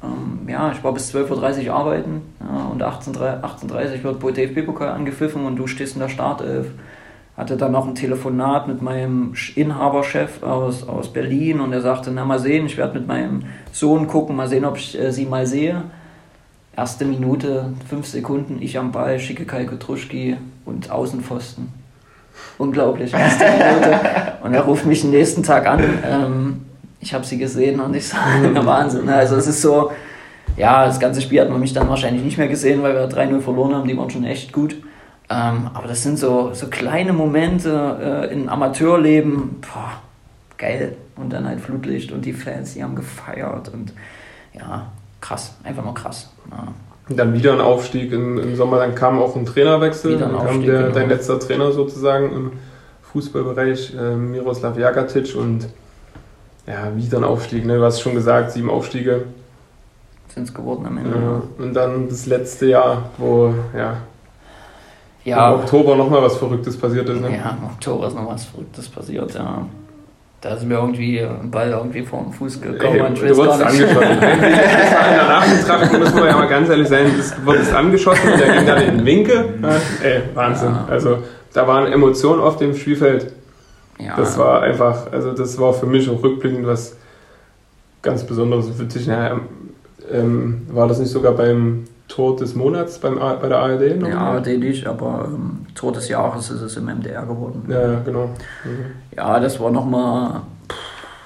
ähm, 0.03 0.47
ja, 0.47 0.71
ich 0.71 0.83
war 0.83 0.93
bis 0.93 1.13
12.30 1.13 1.67
Uhr 1.67 1.75
arbeiten 1.75 2.21
ja, 2.39 2.69
und 2.71 2.83
18.30 2.83 3.43
18 3.43 4.03
wird 4.03 4.37
DFB-Pokal 4.37 4.89
angepfiffen 4.89 5.45
und 5.45 5.55
du 5.55 5.67
stehst 5.67 5.95
in 5.95 6.01
der 6.01 6.09
Startelf. 6.09 6.67
Hatte 7.35 7.55
dann 7.55 7.71
noch 7.71 7.87
ein 7.87 7.95
Telefonat 7.95 8.67
mit 8.67 8.81
meinem 8.81 9.33
Inhaberchef 9.55 10.43
aus, 10.43 10.87
aus 10.87 11.13
Berlin 11.13 11.61
und 11.61 11.71
er 11.71 11.81
sagte, 11.81 12.11
na 12.11 12.25
mal 12.25 12.39
sehen, 12.39 12.65
ich 12.65 12.77
werde 12.77 12.99
mit 12.99 13.07
meinem 13.07 13.43
Sohn 13.71 14.07
gucken, 14.07 14.35
mal 14.35 14.49
sehen, 14.49 14.65
ob 14.65 14.75
ich 14.75 14.99
äh, 14.99 15.11
sie 15.11 15.25
mal 15.25 15.45
sehe. 15.45 15.83
Erste 16.79 17.03
Minute, 17.03 17.73
fünf 17.89 18.07
Sekunden, 18.07 18.61
ich 18.61 18.77
am 18.77 18.93
Ball, 18.93 19.19
schicke 19.19 19.43
Kai 19.43 19.65
Kotruschki 19.65 20.37
und 20.63 20.89
Außenpfosten. 20.89 21.67
Unglaublich, 22.57 23.13
erste 23.13 23.43
Minute. 23.51 23.99
Und 24.41 24.53
er 24.53 24.61
ruft 24.61 24.85
mich 24.85 25.01
den 25.01 25.11
nächsten 25.11 25.43
Tag 25.43 25.67
an. 25.67 25.83
Ähm, 26.09 26.61
ich 27.01 27.13
habe 27.13 27.25
sie 27.25 27.37
gesehen 27.37 27.81
und 27.81 27.93
ich 27.93 28.07
sage, 28.07 28.55
Wahnsinn. 28.65 29.07
Ne? 29.07 29.13
Also 29.13 29.35
es 29.35 29.47
ist 29.47 29.61
so, 29.61 29.91
ja, 30.55 30.85
das 30.85 31.01
ganze 31.01 31.21
Spiel 31.21 31.41
hat 31.41 31.49
man 31.49 31.59
mich 31.59 31.73
dann 31.73 31.89
wahrscheinlich 31.89 32.23
nicht 32.23 32.37
mehr 32.37 32.47
gesehen, 32.47 32.81
weil 32.81 32.93
wir 32.93 33.09
3-0 33.09 33.41
verloren 33.41 33.75
haben, 33.75 33.85
die 33.85 33.97
waren 33.97 34.09
schon 34.09 34.23
echt 34.23 34.53
gut. 34.53 34.77
Ähm, 35.29 35.71
aber 35.73 35.89
das 35.89 36.01
sind 36.03 36.17
so, 36.17 36.53
so 36.53 36.67
kleine 36.67 37.11
Momente 37.11 38.29
äh, 38.29 38.33
im 38.33 38.47
Amateurleben, 38.47 39.59
boah, 39.59 40.01
geil. 40.57 40.95
Und 41.17 41.33
dann 41.33 41.45
halt 41.45 41.59
Flutlicht 41.59 42.13
und 42.13 42.23
die 42.23 42.31
Fans, 42.31 42.75
die 42.75 42.83
haben 42.83 42.95
gefeiert 42.95 43.67
und 43.67 43.91
ja, 44.53 44.89
krass, 45.21 45.53
einfach 45.63 45.83
nur 45.83 45.93
krass. 45.93 46.29
Ja. 46.51 46.67
Dann 47.15 47.33
wieder 47.33 47.53
ein 47.53 47.61
Aufstieg 47.61 48.11
im, 48.11 48.37
im 48.37 48.55
Sommer, 48.55 48.77
dann 48.77 48.93
kam 48.93 49.19
auch 49.19 49.35
ein 49.35 49.45
Trainerwechsel, 49.45 50.13
ein 50.13 50.19
dann 50.19 50.37
kam 50.37 50.61
der, 50.61 50.83
genau. 50.83 50.93
dein 50.93 51.09
letzter 51.09 51.39
Trainer 51.39 51.71
sozusagen 51.71 52.31
im 52.31 52.51
Fußballbereich, 53.11 53.95
äh, 53.95 54.15
Miroslav 54.15 54.77
Jagatic 54.77 55.35
und 55.35 55.67
ja, 56.67 56.95
wieder 56.95 57.17
ein 57.17 57.23
Aufstieg, 57.23 57.65
ne? 57.65 57.77
du 57.77 57.83
hast 57.83 58.01
schon 58.01 58.13
gesagt, 58.13 58.51
sieben 58.51 58.69
Aufstiege 58.69 59.25
Sind 60.27 60.43
es 60.43 60.53
geworden 60.53 60.85
am 60.85 60.97
Ende. 60.99 61.09
äh, 61.57 61.61
und 61.61 61.73
dann 61.73 62.07
das 62.09 62.27
letzte 62.27 62.67
Jahr, 62.67 63.09
wo 63.17 63.55
ja, 63.75 63.97
Ja, 65.23 65.51
im 65.51 65.61
Oktober 65.61 65.95
nochmal 65.95 66.21
was 66.21 66.37
Verrücktes 66.37 66.77
passiert 66.77 67.09
ist. 67.09 67.21
Ne? 67.21 67.35
Ja, 67.35 67.57
im 67.59 67.65
Oktober 67.65 68.07
ist 68.07 68.15
noch 68.15 68.29
was 68.29 68.45
Verrücktes 68.45 68.87
passiert, 68.87 69.33
ja. 69.33 69.65
Da 70.41 70.53
ist 70.53 70.63
mir 70.65 70.75
irgendwie 70.75 71.19
ein 71.19 71.51
Ball 71.51 71.69
irgendwie 71.69 72.01
vor 72.03 72.23
den 72.23 72.31
Fuß 72.31 72.61
gekommen. 72.61 72.95
Ey, 72.95 73.01
und 73.01 73.13
ich 73.13 73.29
du 73.29 73.35
wurdest 73.35 73.61
angeschossen. 73.61 73.91
Das 74.21 74.93
war 74.93 75.07
in 75.09 75.15
der 75.15 75.27
Nachbetrachtung, 75.27 75.99
müssen 75.99 76.15
wir 76.15 76.25
ja 76.27 76.37
mal 76.37 76.47
ganz 76.47 76.69
ehrlich 76.69 76.87
sein, 76.87 77.07
du 77.07 77.45
wurdest 77.45 77.73
angeschossen 77.73 78.31
und 78.31 78.39
der 78.39 78.53
ging 78.53 78.65
dann 78.65 78.81
in 78.81 78.97
den 78.97 79.05
Winkel. 79.05 79.53
Ey, 80.01 80.21
Wahnsinn. 80.33 80.71
Ja. 80.71 80.85
Also 80.89 81.17
da 81.53 81.67
waren 81.67 81.91
Emotionen 81.91 82.41
auf 82.41 82.55
dem 82.57 82.73
Spielfeld. 82.73 83.33
Ja, 83.99 84.15
Das 84.15 84.37
war 84.37 84.61
einfach, 84.61 85.11
also 85.11 85.33
das 85.33 85.59
war 85.59 85.73
für 85.73 85.85
mich 85.85 86.09
auch 86.09 86.23
rückblickend 86.23 86.65
was 86.65 86.95
ganz 88.01 88.23
Besonderes 88.23 88.69
für 88.69 88.85
dich. 88.85 89.07
Ja, 89.07 89.41
ähm, 90.09 90.61
war 90.71 90.87
das 90.87 90.99
nicht 90.99 91.11
sogar 91.11 91.33
beim 91.33 91.83
Tor 92.09 92.35
des 92.35 92.55
Monats 92.55 92.99
beim, 92.99 93.17
bei 93.17 93.47
der 93.47 93.59
ARD? 93.59 94.01
noch? 94.01 94.09
ja, 94.09 94.39
den 94.41 94.59
nicht, 94.59 94.85
aber 94.85 95.29
ähm, 95.29 95.65
Tor 95.75 95.93
des 95.93 96.09
Jahres 96.09 96.49
ist 96.49 96.61
es 96.61 96.75
im 96.75 96.85
MDR 96.85 97.25
geworden. 97.25 97.63
ja, 97.69 97.93
ja, 97.93 97.99
genau. 97.99 98.25
Mhm. 98.65 99.15
Ja, 99.15 99.39
das 99.39 99.59
war 99.59 99.71
nochmal. 99.71 100.41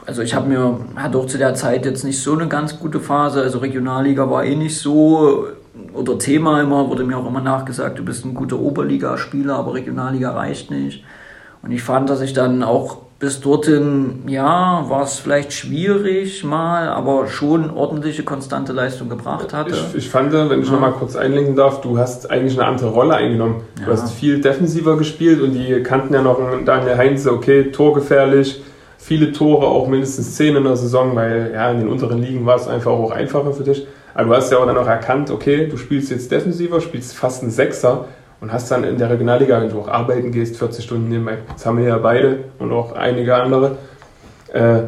Also 0.05 0.22
ich 0.22 0.35
habe 0.35 0.49
mir, 0.49 0.77
hatte 0.97 1.18
auch 1.18 1.26
zu 1.26 1.38
der 1.38 1.55
Zeit 1.55 1.85
jetzt 1.85 2.03
nicht 2.03 2.22
so 2.22 2.34
eine 2.34 2.47
ganz 2.47 2.77
gute 2.77 2.99
Phase. 2.99 3.41
Also 3.41 3.60
Regionalliga 3.60 4.30
war 4.30 4.43
eh 4.43 4.55
nicht 4.55 4.77
so 4.77 5.47
oder 5.93 6.19
Thema 6.19 6.61
immer, 6.61 6.89
wurde 6.89 7.03
mir 7.03 7.18
auch 7.18 7.27
immer 7.27 7.41
nachgesagt, 7.41 7.97
du 7.97 8.05
bist 8.05 8.26
ein 8.26 8.34
guter 8.34 8.60
Oberligaspieler, 8.60 9.55
aber 9.55 9.73
Regionalliga 9.73 10.31
reicht 10.31 10.69
nicht. 10.69 11.03
Und 11.61 11.72
ich 11.72 11.81
fand, 11.81 12.10
dass 12.10 12.22
ich 12.22 12.34
dann 12.34 12.61
auch 12.61 12.97
bis 13.24 13.40
dorthin, 13.40 14.24
ja, 14.28 14.84
war 14.90 15.04
es 15.04 15.18
vielleicht 15.20 15.54
schwierig 15.54 16.44
mal, 16.44 16.90
aber 16.90 17.28
schon 17.28 17.70
ordentliche, 17.70 18.24
konstante 18.24 18.74
Leistung 18.74 19.08
gebracht 19.08 19.54
hatte. 19.54 19.74
Ich, 19.74 19.95
ich 19.95 20.10
fand, 20.10 20.34
wenn 20.34 20.62
ich 20.62 20.70
noch 20.70 20.82
mal 20.82 20.91
kurz 20.91 21.16
einlenken 21.16 21.56
darf, 21.56 21.80
du 21.80 21.98
hast 21.98 22.30
eigentlich 22.30 22.60
eine 22.60 22.68
andere 22.68 22.90
Rolle 22.90 23.16
eingenommen. 23.16 23.62
Du 23.78 23.84
Ja. 23.84 23.88
hast 23.94 24.12
viel 24.14 24.41
defensiver 24.41 24.98
gespielt 24.98 25.41
und 25.41 25.54
die 25.54 25.82
kannten 25.84 26.14
ja 26.14 26.22
noch 26.22 26.38
Daniel 26.66 26.98
Heinze, 26.98 27.32
okay, 27.32 27.72
torgefährlich, 27.72 28.62
viele 28.98 29.32
Tore, 29.32 29.68
auch 29.68 29.88
mindestens 29.88 30.36
zehn 30.36 30.58
in 30.58 30.66
der 30.66 30.76
Saison, 30.76 31.16
weil 31.16 31.52
ja, 31.54 31.72
in 31.72 31.80
den 31.80 31.88
unteren 31.88 32.22
Ligen 32.22 32.45
war 32.45 32.58
es 32.58 32.68
einfach 32.68 32.91
auch 32.91 33.12
einfacher 33.12 33.54
für 33.54 33.64
dich. 33.64 33.88
Aber 34.16 34.26
du 34.32 34.36
hast 34.36 34.52
ja 34.52 34.58
auch 34.58 34.66
dann 34.66 34.78
auch 34.78 34.86
erkannt, 34.88 35.32
okay, 35.32 35.68
du 35.72 35.78
spielst 35.78 36.12
jetzt 36.12 36.30
defensiver, 36.30 36.82
spielst 36.82 37.16
fast 37.16 37.41
einen 37.41 37.52
Sechser 37.52 38.04
und 38.44 38.52
hast 38.52 38.70
dann 38.70 38.84
in 38.84 38.98
der 38.98 39.10
Regionalliga, 39.10 39.61
wenn 39.61 39.70
du 39.70 39.80
auch 39.80 39.88
arbeiten 39.88 40.34
gehst, 40.34 40.57
40 40.57 40.84
Stunden 40.84 41.07
nebenbei, 41.07 41.38
das 41.53 41.65
haben 41.65 41.78
wir 41.78 41.86
ja 41.86 41.98
beide 41.98 42.44
und 42.60 42.74
auch 42.74 42.91
einige 42.91 43.34
andere, 43.36 43.78
äh, 44.53 44.80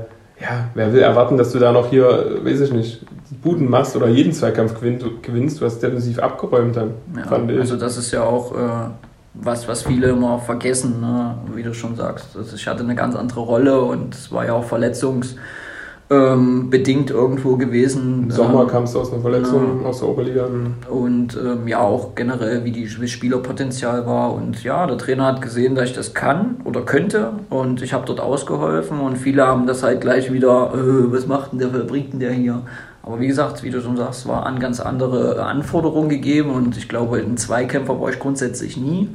ja, 0.41 0.65
wer 0.73 0.91
will 0.91 0.99
erwarten, 0.99 1.37
dass 1.37 1.53
du 1.53 1.59
da 1.59 1.71
noch 1.71 1.89
hier, 1.89 2.41
weiß 2.43 2.59
ich 2.59 2.73
nicht, 2.73 3.05
Buden 3.41 3.69
machst 3.69 3.95
oder 3.95 4.09
jeden 4.09 4.33
Zweikampf 4.33 4.77
gewinnst? 4.81 5.61
Du 5.61 5.65
hast 5.65 5.79
defensiv 5.79 6.19
abgeräumt 6.19 6.75
dann, 6.75 6.95
Ja, 7.15 7.23
fand 7.23 7.49
ich. 7.49 7.57
also 7.57 7.77
das 7.77 7.95
ist 7.95 8.11
ja 8.11 8.23
auch 8.23 8.51
äh, 8.53 8.89
was, 9.33 9.65
was 9.69 9.83
viele 9.83 10.09
immer 10.09 10.37
vergessen, 10.39 10.99
ne? 10.99 11.35
wie 11.53 11.63
du 11.63 11.73
schon 11.73 11.95
sagst. 11.95 12.35
Also 12.35 12.57
ich 12.57 12.67
hatte 12.67 12.83
eine 12.83 12.95
ganz 12.95 13.15
andere 13.15 13.39
Rolle 13.39 13.79
und 13.79 14.13
es 14.13 14.33
war 14.33 14.45
ja 14.45 14.51
auch 14.51 14.65
verletzungsbedingt 14.65 15.39
ähm, 16.09 16.69
bedingt 16.69 17.09
irgendwo 17.09 17.55
gewesen. 17.55 18.23
Im 18.25 18.31
Sommer 18.31 18.61
Ähm, 18.61 18.67
kamst 18.67 18.93
du 18.93 18.99
aus 18.99 19.11
einer 19.11 19.21
Verletzung 19.21 19.85
aus 19.85 19.99
der 19.99 20.09
Oberliga. 20.09 20.47
und 20.89 21.35
ähm, 21.35 21.67
ja 21.67 21.79
auch 21.79 22.13
generell, 22.13 22.63
wie 22.63 22.71
die 22.71 22.87
wie 23.01 23.07
Spielerpotenzial 23.07 24.05
war. 24.05 24.33
Und 24.33 24.63
ja, 24.63 24.85
der 24.85 24.97
Trainer 24.97 25.25
hat 25.25 25.41
gesehen, 25.41 25.73
dass 25.75 25.85
ich 25.89 25.95
das 25.95 26.13
kann 26.13 26.57
oder 26.63 26.81
könnte 26.81 27.31
und 27.49 27.81
ich 27.81 27.93
habe 27.93 28.05
dort 28.05 28.19
ausgeholfen 28.19 28.99
und 28.99 29.17
viele 29.17 29.47
haben 29.47 29.65
das 29.65 29.81
halt 29.81 30.01
gleich 30.01 30.31
wieder, 30.31 30.73
äh, 30.75 31.11
was 31.11 31.25
macht 31.25 31.53
denn 31.53 31.59
der, 31.59 31.73
was 31.73 31.87
bringt 31.87 32.13
denn 32.13 32.19
der 32.19 32.31
hier? 32.31 32.61
Aber 33.01 33.19
wie 33.19 33.27
gesagt, 33.27 33.63
wie 33.63 33.69
du 33.69 33.81
schon 33.81 33.97
sagst, 33.97 34.27
war 34.27 34.45
an 34.45 34.59
ganz 34.59 34.79
andere 34.79 35.43
Anforderungen 35.43 36.09
gegeben 36.09 36.51
und 36.51 36.75
ich 36.77 36.87
glaube, 36.89 37.17
ein 37.17 37.37
Zweikämpfer 37.37 37.99
war 37.99 38.09
ich 38.09 38.19
grundsätzlich 38.19 38.77
nie. 38.77 39.09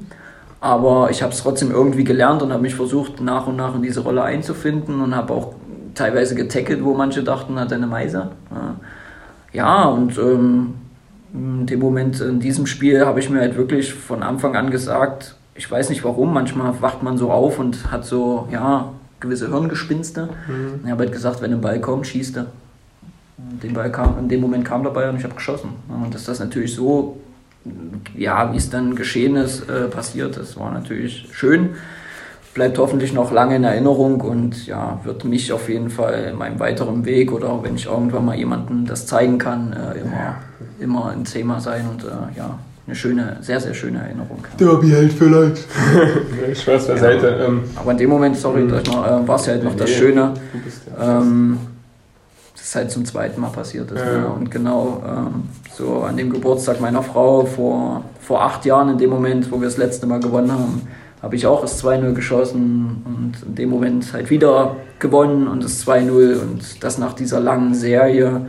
Aber 0.60 1.08
ich 1.10 1.22
habe 1.22 1.32
es 1.32 1.42
trotzdem 1.42 1.70
irgendwie 1.70 2.04
gelernt 2.04 2.42
und 2.42 2.52
habe 2.52 2.62
mich 2.62 2.74
versucht, 2.74 3.20
nach 3.20 3.46
und 3.46 3.56
nach 3.56 3.74
in 3.74 3.82
diese 3.82 4.00
Rolle 4.00 4.22
einzufinden 4.22 5.00
und 5.00 5.16
habe 5.16 5.32
auch 5.32 5.54
teilweise 6.00 6.34
getackelt, 6.34 6.82
wo 6.82 6.94
manche 6.94 7.22
dachten, 7.22 7.58
hat 7.58 7.72
eine 7.72 7.86
Meise. 7.86 8.30
Ja. 9.52 9.84
Und 9.84 10.18
ähm, 10.18 10.74
in 11.32 11.66
dem 11.66 11.80
Moment, 11.80 12.20
in 12.20 12.40
diesem 12.40 12.66
Spiel, 12.66 13.04
habe 13.06 13.20
ich 13.20 13.30
mir 13.30 13.40
halt 13.40 13.56
wirklich 13.56 13.94
von 13.94 14.22
Anfang 14.22 14.56
an 14.56 14.70
gesagt, 14.70 15.36
ich 15.54 15.70
weiß 15.70 15.90
nicht 15.90 16.02
warum, 16.04 16.32
manchmal 16.32 16.80
wacht 16.80 17.02
man 17.02 17.18
so 17.18 17.30
auf 17.30 17.58
und 17.58 17.92
hat 17.92 18.04
so, 18.04 18.48
ja, 18.50 18.92
gewisse 19.20 19.48
Hirngespinste. 19.48 20.30
Mhm. 20.48 20.80
Ich 20.84 20.90
habe 20.90 21.04
halt 21.04 21.12
gesagt, 21.12 21.42
wenn 21.42 21.52
ein 21.52 21.60
Ball 21.60 21.80
kommt, 21.80 22.06
schießt 22.06 22.38
er. 22.38 22.46
Den 23.62 23.74
Ball 23.74 23.92
kam, 23.92 24.18
in 24.18 24.28
dem 24.28 24.40
Moment 24.40 24.64
kam 24.64 24.82
der 24.82 24.90
Ball 24.90 25.10
und 25.10 25.16
ich 25.16 25.24
habe 25.24 25.34
geschossen. 25.34 25.70
Und 25.88 26.14
dass 26.14 26.24
das 26.24 26.40
natürlich 26.40 26.74
so, 26.74 27.18
ja, 28.16 28.52
wie 28.52 28.56
es 28.56 28.70
dann 28.70 28.96
geschehen 28.96 29.36
ist, 29.36 29.68
äh, 29.68 29.88
passiert, 29.88 30.36
das 30.36 30.58
war 30.58 30.72
natürlich 30.72 31.28
schön. 31.32 31.70
Bleibt 32.52 32.78
hoffentlich 32.78 33.12
noch 33.12 33.30
lange 33.30 33.56
in 33.56 33.64
Erinnerung 33.64 34.20
und 34.20 34.66
ja, 34.66 34.98
wird 35.04 35.24
mich 35.24 35.52
auf 35.52 35.68
jeden 35.68 35.88
Fall 35.88 36.28
in 36.30 36.36
meinem 36.36 36.58
weiteren 36.58 37.04
Weg 37.04 37.30
oder 37.30 37.62
wenn 37.62 37.76
ich 37.76 37.86
irgendwann 37.86 38.24
mal 38.24 38.36
jemandem 38.36 38.86
das 38.86 39.06
zeigen 39.06 39.38
kann, 39.38 39.72
äh, 39.72 40.00
immer, 40.00 40.34
immer 40.80 41.10
ein 41.10 41.24
Thema 41.24 41.60
sein 41.60 41.86
und 41.88 42.02
äh, 42.02 42.36
ja, 42.36 42.58
eine 42.90 42.96
schöne, 42.96 43.36
sehr, 43.40 43.60
sehr 43.60 43.72
schöne 43.72 44.00
Erinnerung. 44.00 44.38
Derby 44.58 44.88
hält 44.88 45.12
vielleicht. 45.12 45.64
ich 46.50 46.66
weiß 46.66 46.88
beiseite. 46.88 47.28
Ähm, 47.46 47.62
Aber 47.76 47.92
in 47.92 47.98
dem 47.98 48.10
Moment, 48.10 48.36
sorry, 48.36 48.62
noch, 48.62 48.80
äh, 48.80 49.28
war 49.28 49.36
es 49.36 49.46
ja 49.46 49.52
halt 49.52 49.62
noch 49.62 49.76
das 49.76 49.88
Nee. 49.88 49.96
Schöne, 49.96 50.34
du 50.52 50.58
bist 50.58 50.82
ja. 50.98 51.20
ähm, 51.20 51.58
dass 52.52 52.64
es 52.64 52.74
halt 52.74 52.90
zum 52.90 53.04
zweiten 53.04 53.40
Mal 53.40 53.50
passiert 53.50 53.92
ist. 53.92 54.00
Ja. 54.00 54.18
Ne? 54.18 54.26
Und 54.26 54.50
genau 54.50 55.02
ähm, 55.06 55.44
so 55.72 56.02
an 56.02 56.16
dem 56.16 56.30
Geburtstag 56.30 56.80
meiner 56.80 57.04
Frau 57.04 57.44
vor, 57.44 58.02
vor 58.20 58.42
acht 58.42 58.64
Jahren, 58.64 58.88
in 58.88 58.98
dem 58.98 59.10
Moment, 59.10 59.52
wo 59.52 59.60
wir 59.60 59.68
das 59.68 59.76
letzte 59.76 60.06
Mal 60.06 60.18
gewonnen 60.18 60.50
haben, 60.50 60.82
habe 61.22 61.36
ich 61.36 61.46
auch 61.46 61.60
das 61.60 61.82
2-0 61.82 62.12
geschossen 62.14 63.02
und 63.04 63.46
in 63.46 63.54
dem 63.54 63.70
Moment 63.70 64.12
halt 64.12 64.30
wieder 64.30 64.76
gewonnen 64.98 65.48
und 65.48 65.62
das 65.62 65.86
2-0 65.86 66.40
und 66.40 66.82
das 66.82 66.98
nach 66.98 67.12
dieser 67.12 67.40
langen 67.40 67.74
Serie. 67.74 68.46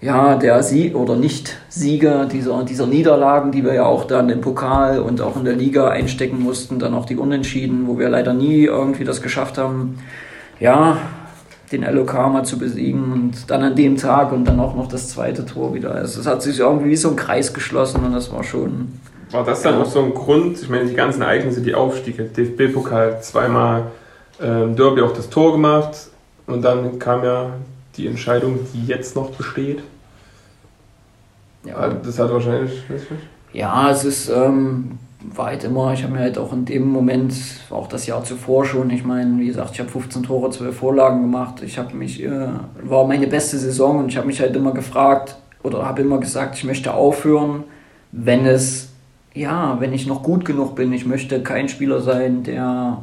Ja, 0.00 0.36
der 0.36 0.62
Sieg 0.62 0.94
oder 0.94 1.16
Nicht-Sieger 1.16 2.24
dieser, 2.24 2.64
dieser 2.64 2.86
Niederlagen, 2.86 3.52
die 3.52 3.62
wir 3.64 3.74
ja 3.74 3.84
auch 3.84 4.04
dann 4.04 4.30
im 4.30 4.40
Pokal 4.40 5.00
und 5.00 5.20
auch 5.20 5.36
in 5.36 5.44
der 5.44 5.56
Liga 5.56 5.88
einstecken 5.88 6.42
mussten, 6.42 6.78
dann 6.78 6.94
auch 6.94 7.04
die 7.04 7.16
Unentschieden, 7.16 7.86
wo 7.86 7.98
wir 7.98 8.08
leider 8.08 8.32
nie 8.32 8.64
irgendwie 8.64 9.04
das 9.04 9.20
geschafft 9.20 9.58
haben, 9.58 9.98
ja, 10.58 10.96
den 11.70 11.82
LOK 11.82 12.14
mal 12.14 12.44
zu 12.44 12.58
besiegen 12.58 13.12
und 13.12 13.50
dann 13.50 13.62
an 13.62 13.76
dem 13.76 13.96
Tag 13.96 14.32
und 14.32 14.46
dann 14.46 14.58
auch 14.58 14.74
noch 14.74 14.88
das 14.88 15.08
zweite 15.08 15.44
Tor 15.44 15.74
wieder. 15.74 15.94
Also 15.94 16.20
es 16.20 16.26
hat 16.26 16.42
sich 16.42 16.58
irgendwie 16.58 16.90
wie 16.90 16.96
so 16.96 17.10
ein 17.10 17.16
Kreis 17.16 17.52
geschlossen 17.52 18.04
und 18.04 18.12
das 18.12 18.32
war 18.32 18.42
schon, 18.42 18.88
War 19.30 19.44
das 19.44 19.62
dann 19.62 19.80
auch 19.80 19.86
so 19.86 20.00
ein 20.00 20.12
Grund? 20.12 20.60
Ich 20.60 20.68
meine, 20.68 20.86
die 20.86 20.94
ganzen 20.94 21.22
Ereignisse, 21.22 21.60
die 21.60 21.74
Aufstiege, 21.74 22.24
DFB-Pokal, 22.24 23.20
zweimal 23.22 23.84
ähm, 24.40 24.74
Derby 24.74 25.02
auch 25.02 25.12
das 25.12 25.30
Tor 25.30 25.52
gemacht 25.52 26.08
und 26.46 26.62
dann 26.62 26.98
kam 26.98 27.24
ja 27.24 27.50
die 27.96 28.06
Entscheidung, 28.06 28.58
die 28.72 28.86
jetzt 28.86 29.14
noch 29.14 29.30
besteht. 29.30 29.80
ja, 31.64 31.88
Das 31.88 32.18
hat 32.18 32.32
wahrscheinlich. 32.32 32.82
Ja, 33.52 33.90
es 33.90 34.04
ist, 34.04 34.28
ähm, 34.28 34.98
halt 35.36 35.64
immer, 35.64 35.92
ich 35.92 36.02
habe 36.02 36.14
mir 36.14 36.20
halt 36.20 36.38
auch 36.38 36.52
in 36.52 36.64
dem 36.64 36.88
Moment, 36.88 37.34
auch 37.70 37.88
das 37.88 38.06
Jahr 38.06 38.24
zuvor 38.24 38.64
schon, 38.64 38.90
ich 38.90 39.04
meine, 39.04 39.38
wie 39.38 39.46
gesagt, 39.46 39.72
ich 39.72 39.80
habe 39.80 39.90
15 39.90 40.22
Tore, 40.22 40.50
12 40.50 40.76
Vorlagen 40.76 41.22
gemacht. 41.22 41.62
Ich 41.62 41.78
habe 41.78 41.94
mich, 41.94 42.22
äh, 42.22 42.48
war 42.82 43.06
meine 43.06 43.26
beste 43.26 43.58
Saison 43.58 43.98
und 43.98 44.08
ich 44.08 44.16
habe 44.16 44.26
mich 44.26 44.40
halt 44.40 44.56
immer 44.56 44.72
gefragt 44.72 45.36
oder 45.62 45.84
habe 45.84 46.02
immer 46.02 46.18
gesagt, 46.18 46.56
ich 46.56 46.64
möchte 46.64 46.94
aufhören, 46.94 47.64
wenn 48.12 48.46
es, 48.46 48.89
ja, 49.34 49.80
wenn 49.80 49.92
ich 49.92 50.06
noch 50.06 50.22
gut 50.22 50.44
genug 50.44 50.74
bin. 50.74 50.92
Ich 50.92 51.06
möchte 51.06 51.42
kein 51.42 51.68
Spieler 51.68 52.00
sein, 52.00 52.42
der 52.42 52.98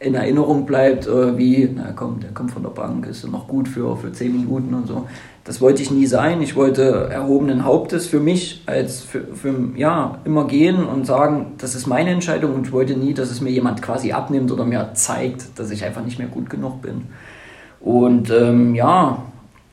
in 0.00 0.14
Erinnerung 0.14 0.64
bleibt, 0.64 1.06
äh, 1.06 1.36
wie, 1.36 1.68
na 1.74 1.92
komm, 1.94 2.20
der 2.20 2.30
kommt 2.30 2.52
von 2.52 2.62
der 2.62 2.70
Bank, 2.70 3.06
ist 3.06 3.30
noch 3.30 3.46
gut 3.46 3.68
für, 3.68 3.96
für 3.96 4.10
10 4.10 4.32
Minuten 4.32 4.72
und 4.72 4.88
so. 4.88 5.06
Das 5.44 5.60
wollte 5.60 5.82
ich 5.82 5.90
nie 5.90 6.06
sein. 6.06 6.40
Ich 6.42 6.56
wollte 6.56 7.08
erhobenen 7.10 7.64
Hauptes 7.64 8.06
für 8.06 8.20
mich 8.20 8.62
als 8.66 9.00
für, 9.00 9.26
für 9.34 9.54
ja, 9.76 10.18
immer 10.24 10.46
gehen 10.46 10.84
und 10.84 11.06
sagen, 11.06 11.52
das 11.58 11.74
ist 11.74 11.86
meine 11.86 12.10
Entscheidung 12.10 12.54
und 12.54 12.66
ich 12.66 12.72
wollte 12.72 12.94
nie, 12.94 13.14
dass 13.14 13.30
es 13.30 13.40
mir 13.40 13.50
jemand 13.50 13.82
quasi 13.82 14.12
abnimmt 14.12 14.50
oder 14.52 14.64
mir 14.64 14.90
zeigt, 14.94 15.58
dass 15.58 15.70
ich 15.70 15.84
einfach 15.84 16.04
nicht 16.04 16.18
mehr 16.18 16.28
gut 16.28 16.48
genug 16.48 16.80
bin. 16.82 17.02
Und 17.80 18.30
ähm, 18.30 18.74
ja, 18.74 19.22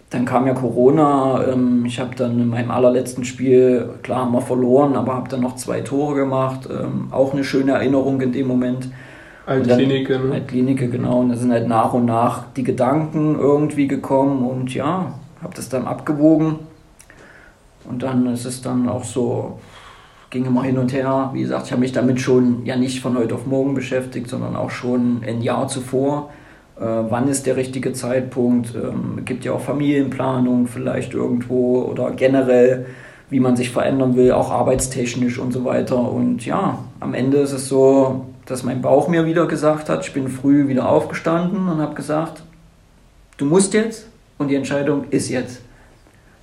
dann 0.10 0.26
kam 0.26 0.48
ja 0.48 0.54
Corona. 0.54 1.46
Ähm, 1.48 1.86
ich 1.86 2.00
habe 2.00 2.16
dann 2.16 2.40
in 2.40 2.48
meinem 2.48 2.72
allerletzten 2.72 3.26
Spiel, 3.26 3.90
klar 4.04 4.22
haben 4.22 4.32
wir 4.32 4.42
verloren, 4.42 4.96
aber 4.96 5.16
habe 5.16 5.30
dann 5.30 5.42
noch 5.42 5.56
zwei 5.56 5.82
Tore 5.82 6.16
gemacht. 6.16 6.68
Ähm, 6.70 7.08
auch 7.12 7.34
eine 7.34 7.44
schöne 7.44 7.74
Erinnerung 7.74 8.22
in 8.22 8.32
dem 8.32 8.48
Moment. 8.48 8.90
Altklinike, 9.46 10.20
ne? 10.20 10.34
Altklinike, 10.34 10.90
genau. 10.90 11.20
Und 11.20 11.30
da 11.30 11.36
sind 11.36 11.52
halt 11.52 11.68
nach 11.68 11.94
und 11.94 12.06
nach 12.06 12.46
die 12.56 12.64
Gedanken 12.64 13.38
irgendwie 13.40 13.88
gekommen 13.88 14.46
und 14.46 14.74
ja, 14.74 15.14
habe 15.42 15.56
das 15.56 15.70
dann 15.70 15.88
abgewogen. 15.88 16.60
Und 17.90 18.04
dann 18.04 18.28
ist 18.28 18.46
es 18.46 18.62
dann 18.62 18.90
auch 18.90 19.06
so, 19.06 19.60
ging 20.30 20.46
immer 20.46 20.64
hin 20.64 20.78
und 20.78 20.92
her. 20.92 21.32
Wie 21.34 21.42
gesagt, 21.42 21.68
ich 21.68 21.72
habe 21.72 21.80
mich 21.80 21.94
damit 21.94 22.20
schon 22.20 22.66
ja 22.66 22.76
nicht 22.76 23.02
von 23.02 23.18
heute 23.18 23.36
auf 23.36 23.46
morgen 23.46 23.74
beschäftigt, 23.74 24.30
sondern 24.30 24.56
auch 24.56 24.72
schon 24.72 25.22
ein 25.26 25.42
Jahr 25.42 25.68
zuvor. 25.68 26.30
Äh, 26.80 26.84
wann 27.10 27.28
ist 27.28 27.46
der 27.46 27.56
richtige 27.56 27.94
Zeitpunkt? 27.94 28.76
Ähm, 28.76 29.24
gibt 29.26 29.46
ja 29.46 29.54
auch 29.54 29.62
Familienplanung 29.62 30.68
vielleicht 30.68 31.14
irgendwo 31.14 31.82
oder 31.82 32.12
generell, 32.12 32.86
wie 33.30 33.40
man 33.40 33.56
sich 33.56 33.72
verändern 33.72 34.16
will, 34.16 34.32
auch 34.32 34.52
arbeitstechnisch 34.52 35.40
und 35.40 35.52
so 35.52 35.66
weiter. 35.66 36.00
Und 36.00 36.46
ja, 36.46 36.80
am 37.00 37.14
Ende 37.14 37.38
ist 37.38 37.52
es 37.52 37.68
so, 37.68 38.26
dass 38.46 38.64
mein 38.64 38.82
Bauch 38.82 39.08
mir 39.08 39.26
wieder 39.26 39.48
gesagt 39.48 39.90
hat, 39.90 40.06
ich 40.06 40.14
bin 40.14 40.28
früh 40.28 40.68
wieder 40.68 40.88
aufgestanden 40.88 41.68
und 41.68 41.82
habe 41.82 41.96
gesagt, 41.96 42.44
du 43.38 43.46
musst 43.46 43.74
jetzt 43.74 44.08
und 44.38 44.50
die 44.50 44.56
Entscheidung 44.56 45.06
ist 45.10 45.30
jetzt. 45.30 45.62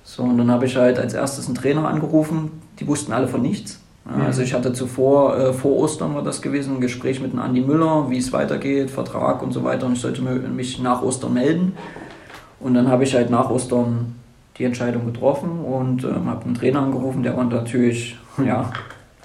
So, 0.03 0.23
und 0.23 0.37
dann 0.37 0.51
habe 0.51 0.65
ich 0.65 0.75
halt 0.75 0.99
als 0.99 1.13
erstes 1.15 1.47
einen 1.47 1.55
Trainer 1.55 1.87
angerufen, 1.87 2.51
die 2.79 2.87
wussten 2.87 3.11
alle 3.11 3.27
von 3.27 3.41
nichts. 3.41 3.79
Also 4.07 4.43
ich 4.43 4.53
hatte 4.53 4.71
zuvor, 4.71 5.35
äh, 5.37 5.53
vor 5.53 5.77
Ostern 5.77 6.13
war 6.13 6.23
das 6.23 6.41
gewesen, 6.41 6.75
ein 6.75 6.81
Gespräch 6.81 7.21
mit 7.21 7.31
einem 7.31 7.41
Andi 7.41 7.61
Müller, 7.61 8.05
wie 8.09 8.19
es 8.19 8.31
weitergeht, 8.31 8.91
Vertrag 8.91 9.41
und 9.41 9.51
so 9.51 9.63
weiter 9.63 9.87
und 9.87 9.93
ich 9.93 10.01
sollte 10.01 10.21
mich 10.21 10.79
nach 10.79 11.01
Ostern 11.01 11.33
melden. 11.33 11.75
Und 12.59 12.75
dann 12.75 12.87
habe 12.87 13.03
ich 13.03 13.15
halt 13.15 13.31
nach 13.31 13.49
Ostern 13.49 14.15
die 14.57 14.63
Entscheidung 14.63 15.07
getroffen 15.07 15.59
und 15.59 16.03
äh, 16.03 16.07
habe 16.07 16.45
einen 16.45 16.53
Trainer 16.53 16.81
angerufen, 16.81 17.23
der 17.23 17.35
war 17.35 17.45
natürlich 17.45 18.17
ja, 18.45 18.71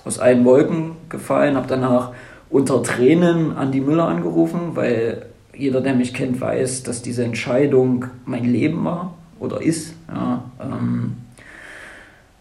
aus 0.04 0.18
allen 0.18 0.46
Wolken 0.46 0.92
gefallen, 1.10 1.56
habe 1.56 1.66
danach 1.68 2.12
unter 2.48 2.82
Tränen 2.82 3.56
Andi 3.56 3.80
Müller 3.82 4.08
angerufen, 4.08 4.76
weil 4.76 5.26
jeder, 5.54 5.82
der 5.82 5.94
mich 5.94 6.14
kennt, 6.14 6.40
weiß, 6.40 6.84
dass 6.84 7.02
diese 7.02 7.22
Entscheidung 7.22 8.06
mein 8.24 8.44
Leben 8.44 8.82
war 8.82 9.14
oder 9.38 9.60
ist. 9.60 9.94
Ja, 10.08 10.42
ähm, 10.58 11.16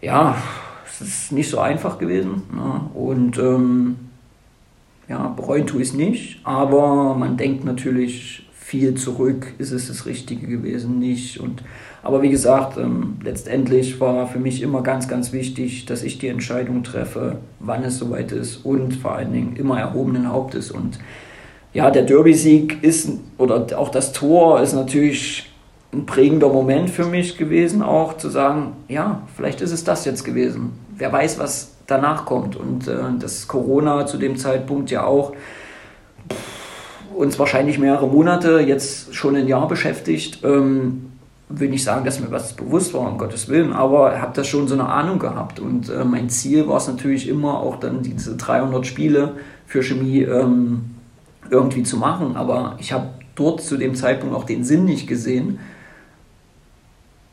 ja 0.00 0.36
es 1.00 1.24
ist 1.24 1.32
nicht 1.32 1.50
so 1.50 1.58
einfach 1.58 1.98
gewesen. 1.98 2.42
Ne? 2.54 2.80
Und 2.94 3.38
ähm, 3.38 3.96
ja, 5.08 5.28
bereuen 5.28 5.66
tue 5.66 5.82
ich 5.82 5.88
es 5.88 5.94
nicht, 5.94 6.40
aber 6.44 7.14
man 7.14 7.36
denkt 7.36 7.64
natürlich 7.64 8.46
viel 8.70 8.94
zurück, 8.94 9.52
ist 9.58 9.72
es 9.72 9.88
das 9.88 10.06
Richtige 10.06 10.46
gewesen, 10.46 11.00
nicht. 11.00 11.40
Und, 11.40 11.64
aber 12.04 12.22
wie 12.22 12.30
gesagt, 12.30 12.78
ähm, 12.78 13.16
letztendlich 13.24 13.98
war 13.98 14.28
für 14.28 14.38
mich 14.38 14.62
immer 14.62 14.82
ganz, 14.82 15.08
ganz 15.08 15.32
wichtig, 15.32 15.86
dass 15.86 16.04
ich 16.04 16.18
die 16.18 16.28
Entscheidung 16.28 16.84
treffe, 16.84 17.38
wann 17.58 17.82
es 17.82 17.98
soweit 17.98 18.30
ist 18.30 18.58
und 18.64 18.94
vor 18.94 19.16
allen 19.16 19.32
Dingen 19.32 19.56
immer 19.56 19.80
erhobenen 19.80 20.30
Hauptes. 20.30 20.70
Und 20.70 21.00
ja, 21.72 21.90
der 21.90 22.04
Derby-Sieg 22.04 22.82
ist, 22.82 23.10
oder 23.38 23.66
auch 23.76 23.88
das 23.88 24.12
Tor 24.12 24.60
ist 24.60 24.74
natürlich 24.74 25.50
ein 25.92 26.06
prägender 26.06 26.48
Moment 26.48 26.90
für 26.90 27.04
mich 27.04 27.36
gewesen, 27.36 27.82
auch 27.82 28.16
zu 28.16 28.28
sagen, 28.28 28.74
ja, 28.86 29.22
vielleicht 29.34 29.60
ist 29.60 29.72
es 29.72 29.82
das 29.82 30.04
jetzt 30.04 30.24
gewesen. 30.24 30.70
Wer 31.00 31.10
weiß, 31.10 31.38
was 31.38 31.72
danach 31.86 32.26
kommt. 32.26 32.56
Und 32.56 32.86
äh, 32.86 32.98
dass 33.18 33.48
Corona 33.48 34.06
zu 34.06 34.18
dem 34.18 34.36
Zeitpunkt 34.36 34.90
ja 34.90 35.04
auch 35.04 35.32
uns 37.16 37.38
wahrscheinlich 37.38 37.78
mehrere 37.78 38.06
Monate, 38.06 38.60
jetzt 38.60 39.14
schon 39.14 39.34
ein 39.34 39.48
Jahr 39.48 39.66
beschäftigt, 39.66 40.44
ähm, 40.44 41.12
will 41.48 41.70
nicht 41.70 41.82
sagen, 41.82 42.04
dass 42.04 42.20
mir 42.20 42.30
was 42.30 42.52
bewusst 42.52 42.92
war, 42.92 43.10
um 43.10 43.16
Gottes 43.16 43.48
Willen, 43.48 43.72
aber 43.72 44.20
habe 44.20 44.32
das 44.34 44.46
schon 44.46 44.68
so 44.68 44.74
eine 44.74 44.88
Ahnung 44.88 45.18
gehabt. 45.18 45.58
Und 45.58 45.88
äh, 45.88 46.04
mein 46.04 46.28
Ziel 46.28 46.68
war 46.68 46.76
es 46.76 46.86
natürlich 46.86 47.28
immer, 47.28 47.60
auch 47.60 47.76
dann 47.76 48.02
diese 48.02 48.36
300 48.36 48.86
Spiele 48.86 49.36
für 49.66 49.82
Chemie 49.82 50.20
ähm, 50.22 50.96
irgendwie 51.50 51.82
zu 51.82 51.96
machen. 51.96 52.36
Aber 52.36 52.76
ich 52.78 52.92
habe 52.92 53.08
dort 53.34 53.62
zu 53.62 53.78
dem 53.78 53.94
Zeitpunkt 53.94 54.36
auch 54.36 54.44
den 54.44 54.64
Sinn 54.64 54.84
nicht 54.84 55.06
gesehen, 55.06 55.60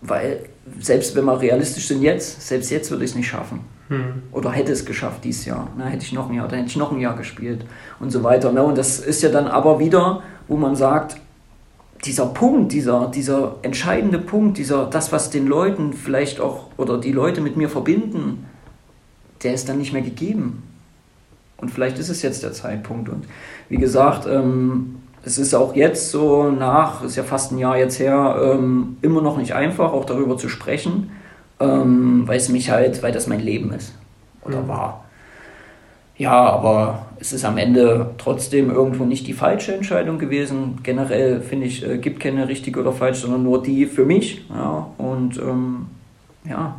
weil 0.01 0.45
selbst 0.79 1.15
wenn 1.15 1.25
wir 1.25 1.39
realistisch 1.39 1.87
sind 1.87 2.01
jetzt, 2.01 2.47
selbst 2.47 2.69
jetzt 2.69 2.91
würde 2.91 3.03
ich 3.03 3.11
es 3.11 3.15
nicht 3.15 3.27
schaffen. 3.27 3.61
Hm. 3.89 4.23
Oder 4.31 4.51
hätte 4.51 4.71
es 4.71 4.85
geschafft 4.85 5.23
dieses 5.23 5.45
Jahr. 5.45 5.69
Na, 5.77 5.85
hätte 5.85 6.03
ich 6.03 6.13
noch 6.13 6.29
ein 6.29 6.35
Jahr, 6.35 6.47
dann 6.47 6.59
hätte 6.59 6.69
ich 6.69 6.77
noch 6.77 6.91
ein 6.91 6.99
Jahr 6.99 7.15
gespielt 7.15 7.65
und 7.99 8.11
so 8.11 8.23
weiter. 8.23 8.51
Ne? 8.51 8.63
Und 8.63 8.77
das 8.77 8.99
ist 8.99 9.21
ja 9.23 9.29
dann 9.29 9.47
aber 9.47 9.79
wieder, 9.79 10.21
wo 10.47 10.57
man 10.57 10.75
sagt, 10.75 11.17
dieser 12.05 12.27
Punkt, 12.27 12.73
dieser, 12.73 13.07
dieser 13.07 13.55
entscheidende 13.61 14.19
Punkt, 14.19 14.57
dieser, 14.57 14.85
das, 14.85 15.11
was 15.11 15.29
den 15.29 15.47
Leuten 15.47 15.93
vielleicht 15.93 16.39
auch 16.39 16.67
oder 16.77 16.99
die 16.99 17.11
Leute 17.11 17.41
mit 17.41 17.57
mir 17.57 17.69
verbinden, 17.69 18.45
der 19.43 19.53
ist 19.53 19.69
dann 19.69 19.77
nicht 19.77 19.93
mehr 19.93 20.01
gegeben. 20.01 20.63
Und 21.57 21.71
vielleicht 21.71 21.97
ist 21.97 22.09
es 22.09 22.21
jetzt 22.21 22.43
der 22.43 22.53
Zeitpunkt. 22.53 23.09
Und 23.09 23.25
wie 23.69 23.77
gesagt, 23.77 24.27
ähm, 24.27 24.96
es 25.27 25.37
ist 25.37 25.53
auch 25.53 25.75
jetzt 25.75 26.09
so 26.09 26.49
nach, 26.49 27.03
ist 27.03 27.17
ja 27.17 27.23
fast 27.23 27.51
ein 27.51 27.57
Jahr 27.57 27.77
jetzt 27.77 27.99
her, 27.99 28.37
ähm, 28.41 28.97
immer 29.01 29.21
noch 29.21 29.37
nicht 29.37 29.53
einfach, 29.53 29.91
auch 29.91 30.05
darüber 30.05 30.37
zu 30.37 30.47
sprechen, 30.47 31.11
ähm, 31.59 32.23
weil 32.25 32.37
es 32.37 32.47
mich 32.47 32.71
halt, 32.71 33.03
weil 33.03 33.11
das 33.11 33.27
mein 33.27 33.41
Leben 33.41 33.73
ist 33.73 33.93
oder 34.43 34.61
mhm. 34.61 34.67
war. 34.69 35.03
Ja, 36.17 36.31
aber 36.31 37.07
es 37.19 37.33
ist 37.33 37.43
am 37.43 37.57
Ende 37.57 38.11
trotzdem 38.17 38.71
irgendwo 38.71 39.03
nicht 39.03 39.27
die 39.27 39.33
falsche 39.33 39.75
Entscheidung 39.75 40.17
gewesen. 40.17 40.79
Generell 40.81 41.41
finde 41.41 41.67
ich, 41.67 41.85
äh, 41.85 41.97
gibt 41.97 42.21
keine 42.21 42.47
richtige 42.47 42.79
oder 42.79 42.93
falsche, 42.93 43.21
sondern 43.23 43.43
nur 43.43 43.61
die 43.61 43.85
für 43.85 44.05
mich. 44.05 44.45
Ja, 44.49 44.87
und 44.97 45.37
ähm, 45.37 45.87
ja, 46.49 46.75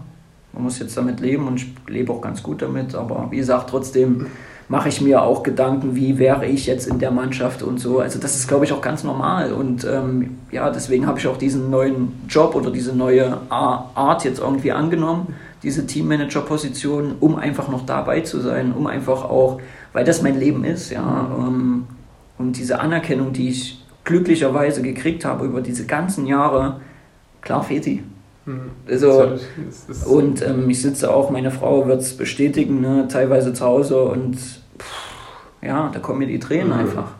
man 0.55 0.63
muss 0.63 0.79
jetzt 0.79 0.97
damit 0.97 1.21
leben 1.21 1.47
und 1.47 1.57
ich 1.57 1.67
lebe 1.87 2.13
auch 2.13 2.23
ganz 2.23 2.43
gut 2.43 2.63
damit. 2.63 2.95
Aber 2.95 3.29
wie 3.31 3.37
gesagt, 3.37 3.71
trotzdem 3.71 4.27
mache 4.69 4.91
ich 4.91 5.01
mir 5.01 5.23
auch 5.23 5.43
Gedanken, 5.43 5.97
wie 5.97 6.19
wäre 6.19 6.47
ich 6.47 6.67
jetzt 6.67 6.87
in 6.87 6.99
der 6.99 7.11
Mannschaft 7.11 7.63
und 7.63 7.79
so. 7.79 8.01
Also 8.01 8.19
das 8.19 8.37
ist, 8.37 8.49
glaube 8.49 8.67
ich, 8.67 8.73
auch 8.73 8.83
ganz 8.83 9.03
normal. 9.03 9.53
Und 9.53 9.85
ähm, 9.85 10.39
ja, 10.51 10.71
deswegen 10.71 11.07
habe 11.07 11.19
ich 11.19 11.27
auch 11.27 11.39
diesen 11.39 11.71
neuen 11.71 12.13
Job 12.29 12.55
oder 12.55 12.71
diese 12.71 12.95
neue 12.95 13.39
Art 13.49 14.25
jetzt 14.25 14.41
irgendwie 14.41 14.73
angenommen, 14.73 15.35
diese 15.63 15.87
Teammanager-Position, 15.87 17.15
um 17.21 17.37
einfach 17.37 17.69
noch 17.69 17.87
dabei 17.87 18.21
zu 18.21 18.41
sein, 18.41 18.73
um 18.73 18.87
einfach 18.87 19.25
auch, 19.25 19.59
weil 19.93 20.05
das 20.05 20.23
mein 20.23 20.39
Leben 20.39 20.65
ist, 20.65 20.91
ja. 20.91 21.31
Ähm, 21.39 21.87
und 22.37 22.57
diese 22.57 22.79
Anerkennung, 22.79 23.33
die 23.33 23.49
ich 23.49 23.85
glücklicherweise 24.05 24.83
gekriegt 24.83 25.25
habe 25.25 25.47
über 25.47 25.61
diese 25.61 25.87
ganzen 25.87 26.27
Jahre, 26.27 26.81
klar 27.41 27.65
fehlt 27.65 27.87
die. 27.87 28.03
Mhm. 28.49 28.71
Also, 28.89 29.37
und 30.07 30.41
ähm, 30.41 30.71
ich 30.71 30.81
sitze 30.81 31.13
auch, 31.13 31.29
meine 31.29 31.51
Frau 31.51 31.87
wird 31.87 32.01
es 32.01 32.17
bestätigen, 32.17 32.81
ne, 32.81 33.07
teilweise 33.07 33.53
zu 33.53 33.63
Hause 33.63 34.03
und 34.05 34.37
pff, 34.37 35.61
ja, 35.61 35.91
da 35.93 35.99
kommen 35.99 36.21
mir 36.21 36.27
die 36.27 36.39
Tränen 36.39 36.69
mhm. 36.69 36.81
einfach. 36.81 37.11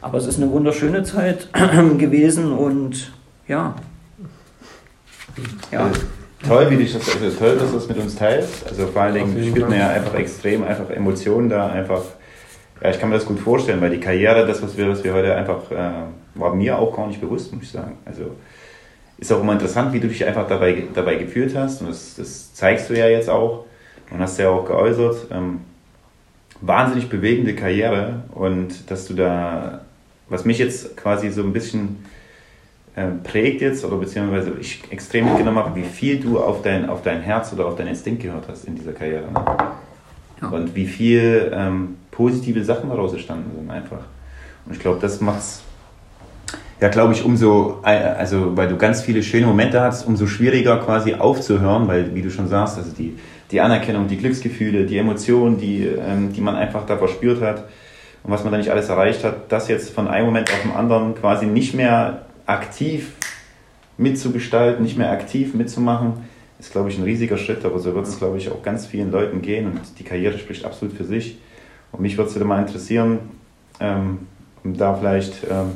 Aber 0.00 0.18
es 0.18 0.26
ist 0.26 0.42
eine 0.42 0.50
wunderschöne 0.50 1.04
Zeit 1.04 1.48
gewesen 1.98 2.50
und 2.50 3.12
ja. 3.46 3.76
ja. 5.70 5.90
Toll, 6.48 6.70
wie 6.70 6.76
dich 6.78 6.92
das, 6.92 7.08
also 7.08 7.38
toll, 7.38 7.56
dass 7.56 7.70
du 7.70 7.76
das 7.76 7.88
mit 7.88 7.98
uns 7.98 8.16
teilst. 8.16 8.66
Also 8.68 8.88
vor 8.88 9.02
allen 9.02 9.14
Dingen 9.14 9.50
spürt 9.50 9.68
man 9.68 9.78
ja 9.78 9.90
einfach 9.90 10.14
extrem 10.14 10.64
einfach 10.64 10.90
Emotionen 10.90 11.48
da 11.48 11.68
einfach. 11.68 12.02
Ja, 12.82 12.90
ich 12.90 12.98
kann 12.98 13.10
mir 13.10 13.14
das 13.14 13.26
gut 13.26 13.38
vorstellen, 13.38 13.80
weil 13.80 13.90
die 13.90 14.00
Karriere, 14.00 14.44
das, 14.44 14.60
was 14.60 14.76
wir, 14.76 14.88
was 14.88 15.04
wir 15.04 15.14
heute 15.14 15.36
einfach, 15.36 15.70
äh, 15.70 15.92
war 16.34 16.52
mir 16.56 16.76
auch 16.76 16.96
gar 16.96 17.06
nicht 17.06 17.20
bewusst, 17.20 17.52
muss 17.54 17.62
ich 17.62 17.70
sagen. 17.70 17.96
Also 18.04 18.32
ist 19.22 19.32
auch 19.32 19.40
immer 19.40 19.52
interessant, 19.52 19.92
wie 19.92 20.00
du 20.00 20.08
dich 20.08 20.24
einfach 20.26 20.48
dabei, 20.48 20.82
dabei 20.92 21.14
gefühlt 21.14 21.54
hast. 21.56 21.80
Und 21.80 21.90
das, 21.90 22.16
das 22.16 22.54
zeigst 22.54 22.90
du 22.90 22.98
ja 22.98 23.06
jetzt 23.06 23.30
auch 23.30 23.66
und 24.10 24.18
hast 24.18 24.36
ja 24.38 24.50
auch 24.50 24.66
geäußert. 24.66 25.28
Ähm, 25.30 25.60
wahnsinnig 26.60 27.08
bewegende 27.08 27.54
Karriere 27.54 28.24
und 28.34 28.90
dass 28.90 29.06
du 29.06 29.14
da, 29.14 29.82
was 30.28 30.44
mich 30.44 30.58
jetzt 30.58 30.96
quasi 30.96 31.30
so 31.30 31.42
ein 31.42 31.52
bisschen 31.52 32.04
äh, 32.96 33.06
prägt 33.22 33.60
jetzt 33.60 33.84
oder 33.84 33.96
beziehungsweise 33.96 34.54
ich 34.60 34.82
extrem 34.90 35.26
mitgenommen 35.26 35.58
habe, 35.58 35.76
wie 35.76 35.84
viel 35.84 36.18
du 36.18 36.40
auf 36.40 36.62
dein, 36.62 36.88
auf 36.88 37.02
dein 37.02 37.20
Herz 37.20 37.52
oder 37.52 37.66
auf 37.66 37.76
dein 37.76 37.86
Instinkt 37.86 38.22
gehört 38.22 38.48
hast 38.48 38.64
in 38.64 38.74
dieser 38.74 38.92
Karriere. 38.92 39.30
Ne? 39.30 39.44
Ja. 40.40 40.48
Und 40.48 40.74
wie 40.74 40.86
viel 40.86 41.52
ähm, 41.54 41.96
positive 42.10 42.64
Sachen 42.64 42.90
daraus 42.90 43.12
entstanden 43.12 43.52
sind 43.56 43.70
einfach. 43.70 44.02
Und 44.66 44.74
ich 44.74 44.80
glaube, 44.80 44.98
das 45.00 45.20
macht 45.20 45.38
es 45.38 45.62
ja, 46.82 46.88
glaube 46.88 47.12
ich, 47.12 47.24
umso, 47.24 47.78
äh, 47.84 47.90
also 47.90 48.56
weil 48.56 48.66
du 48.66 48.76
ganz 48.76 49.02
viele 49.02 49.22
schöne 49.22 49.46
Momente 49.46 49.80
hast, 49.80 50.04
umso 50.04 50.26
schwieriger 50.26 50.78
quasi 50.78 51.14
aufzuhören, 51.14 51.86
weil, 51.86 52.12
wie 52.16 52.22
du 52.22 52.30
schon 52.30 52.48
sagst, 52.48 52.76
also 52.76 52.90
die, 52.90 53.16
die 53.52 53.60
Anerkennung, 53.60 54.08
die 54.08 54.16
Glücksgefühle, 54.16 54.84
die 54.84 54.98
Emotionen, 54.98 55.58
die, 55.58 55.84
ähm, 55.84 56.32
die 56.32 56.40
man 56.40 56.56
einfach 56.56 56.84
da 56.84 56.96
verspürt 56.96 57.40
hat 57.40 57.68
und 58.24 58.32
was 58.32 58.42
man 58.42 58.50
da 58.52 58.58
nicht 58.58 58.70
alles 58.70 58.88
erreicht 58.88 59.22
hat, 59.22 59.52
das 59.52 59.68
jetzt 59.68 59.90
von 59.90 60.08
einem 60.08 60.26
Moment 60.26 60.50
auf 60.52 60.60
den 60.60 60.72
anderen 60.72 61.14
quasi 61.14 61.46
nicht 61.46 61.72
mehr 61.72 62.22
aktiv 62.46 63.12
mitzugestalten, 63.96 64.82
nicht 64.82 64.98
mehr 64.98 65.12
aktiv 65.12 65.54
mitzumachen, 65.54 66.14
ist, 66.58 66.72
glaube 66.72 66.88
ich, 66.88 66.98
ein 66.98 67.04
riesiger 67.04 67.36
Schritt, 67.36 67.64
aber 67.64 67.78
so 67.78 67.94
wird 67.94 68.08
es, 68.08 68.18
glaube 68.18 68.38
ich, 68.38 68.50
auch 68.50 68.64
ganz 68.64 68.86
vielen 68.86 69.12
Leuten 69.12 69.40
gehen 69.40 69.66
und 69.66 69.80
die 70.00 70.04
Karriere 70.04 70.36
spricht 70.36 70.64
absolut 70.64 70.96
für 70.96 71.04
sich. 71.04 71.38
Und 71.92 72.00
mich 72.00 72.18
würde 72.18 72.28
es 72.28 72.44
mal 72.44 72.60
interessieren, 72.60 73.20
ähm, 73.78 74.26
um 74.64 74.76
da 74.76 74.94
vielleicht 74.94 75.44
ähm, 75.48 75.74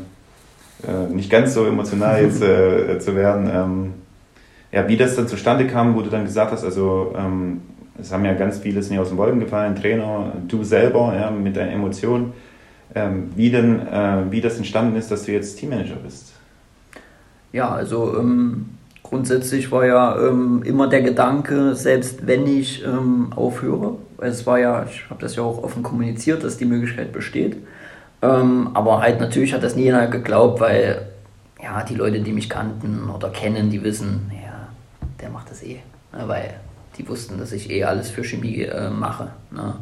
äh, 0.82 1.12
nicht 1.12 1.30
ganz 1.30 1.54
so 1.54 1.66
emotional 1.66 2.22
jetzt 2.22 2.42
äh, 2.42 2.98
zu 3.00 3.14
werden. 3.14 3.50
Ähm, 3.52 3.94
ja, 4.72 4.88
wie 4.88 4.96
das 4.96 5.16
dann 5.16 5.28
zustande 5.28 5.66
kam, 5.66 5.94
wo 5.94 6.02
du 6.02 6.10
dann 6.10 6.24
gesagt 6.24 6.52
hast, 6.52 6.64
also 6.64 7.14
ähm, 7.16 7.60
es 7.98 8.12
haben 8.12 8.24
ja 8.24 8.34
ganz 8.34 8.58
viele 8.58 8.82
sind 8.82 8.96
ja 8.96 9.02
aus 9.02 9.08
den 9.08 9.16
Wolken 9.16 9.40
gefallen, 9.40 9.74
Trainer, 9.74 10.32
du 10.46 10.64
selber, 10.64 11.14
ja, 11.18 11.30
mit 11.30 11.56
deinen 11.56 11.72
Emotionen. 11.72 12.32
ähm, 12.94 13.30
wie, 13.36 13.50
denn, 13.50 13.86
äh, 13.86 14.24
wie 14.30 14.40
das 14.40 14.56
entstanden 14.56 14.96
ist, 14.96 15.10
dass 15.10 15.24
du 15.24 15.32
jetzt 15.32 15.58
Teammanager 15.58 15.96
bist. 15.96 16.32
Ja, 17.52 17.70
also 17.70 18.16
ähm, 18.18 18.66
grundsätzlich 19.02 19.70
war 19.70 19.86
ja 19.86 20.28
ähm, 20.28 20.62
immer 20.64 20.88
der 20.88 21.02
Gedanke, 21.02 21.74
selbst 21.74 22.26
wenn 22.26 22.46
ich 22.46 22.84
ähm, 22.84 23.32
aufhöre, 23.34 23.96
es 24.18 24.46
war 24.46 24.58
ja, 24.58 24.86
ich 24.88 25.08
habe 25.10 25.20
das 25.20 25.36
ja 25.36 25.42
auch 25.42 25.62
offen 25.62 25.82
kommuniziert, 25.82 26.42
dass 26.42 26.56
die 26.56 26.64
Möglichkeit 26.64 27.12
besteht, 27.12 27.56
ähm, 28.22 28.70
aber 28.74 29.00
halt 29.00 29.20
natürlich 29.20 29.52
hat 29.52 29.62
das 29.62 29.76
nie 29.76 29.92
einer 29.92 30.06
geglaubt, 30.06 30.60
weil 30.60 31.06
ja, 31.62 31.82
die 31.82 31.94
Leute, 31.94 32.20
die 32.20 32.32
mich 32.32 32.48
kannten 32.48 33.10
oder 33.10 33.30
kennen, 33.30 33.70
die 33.70 33.82
wissen, 33.82 34.30
ja, 34.32 34.68
der 35.20 35.30
macht 35.30 35.50
das 35.50 35.62
eh, 35.62 35.80
ne, 36.12 36.26
weil 36.26 36.54
die 36.98 37.08
wussten, 37.08 37.38
dass 37.38 37.52
ich 37.52 37.70
eh 37.70 37.84
alles 37.84 38.10
für 38.10 38.24
Chemie 38.24 38.62
äh, 38.62 38.90
mache. 38.90 39.28
Ne? 39.50 39.74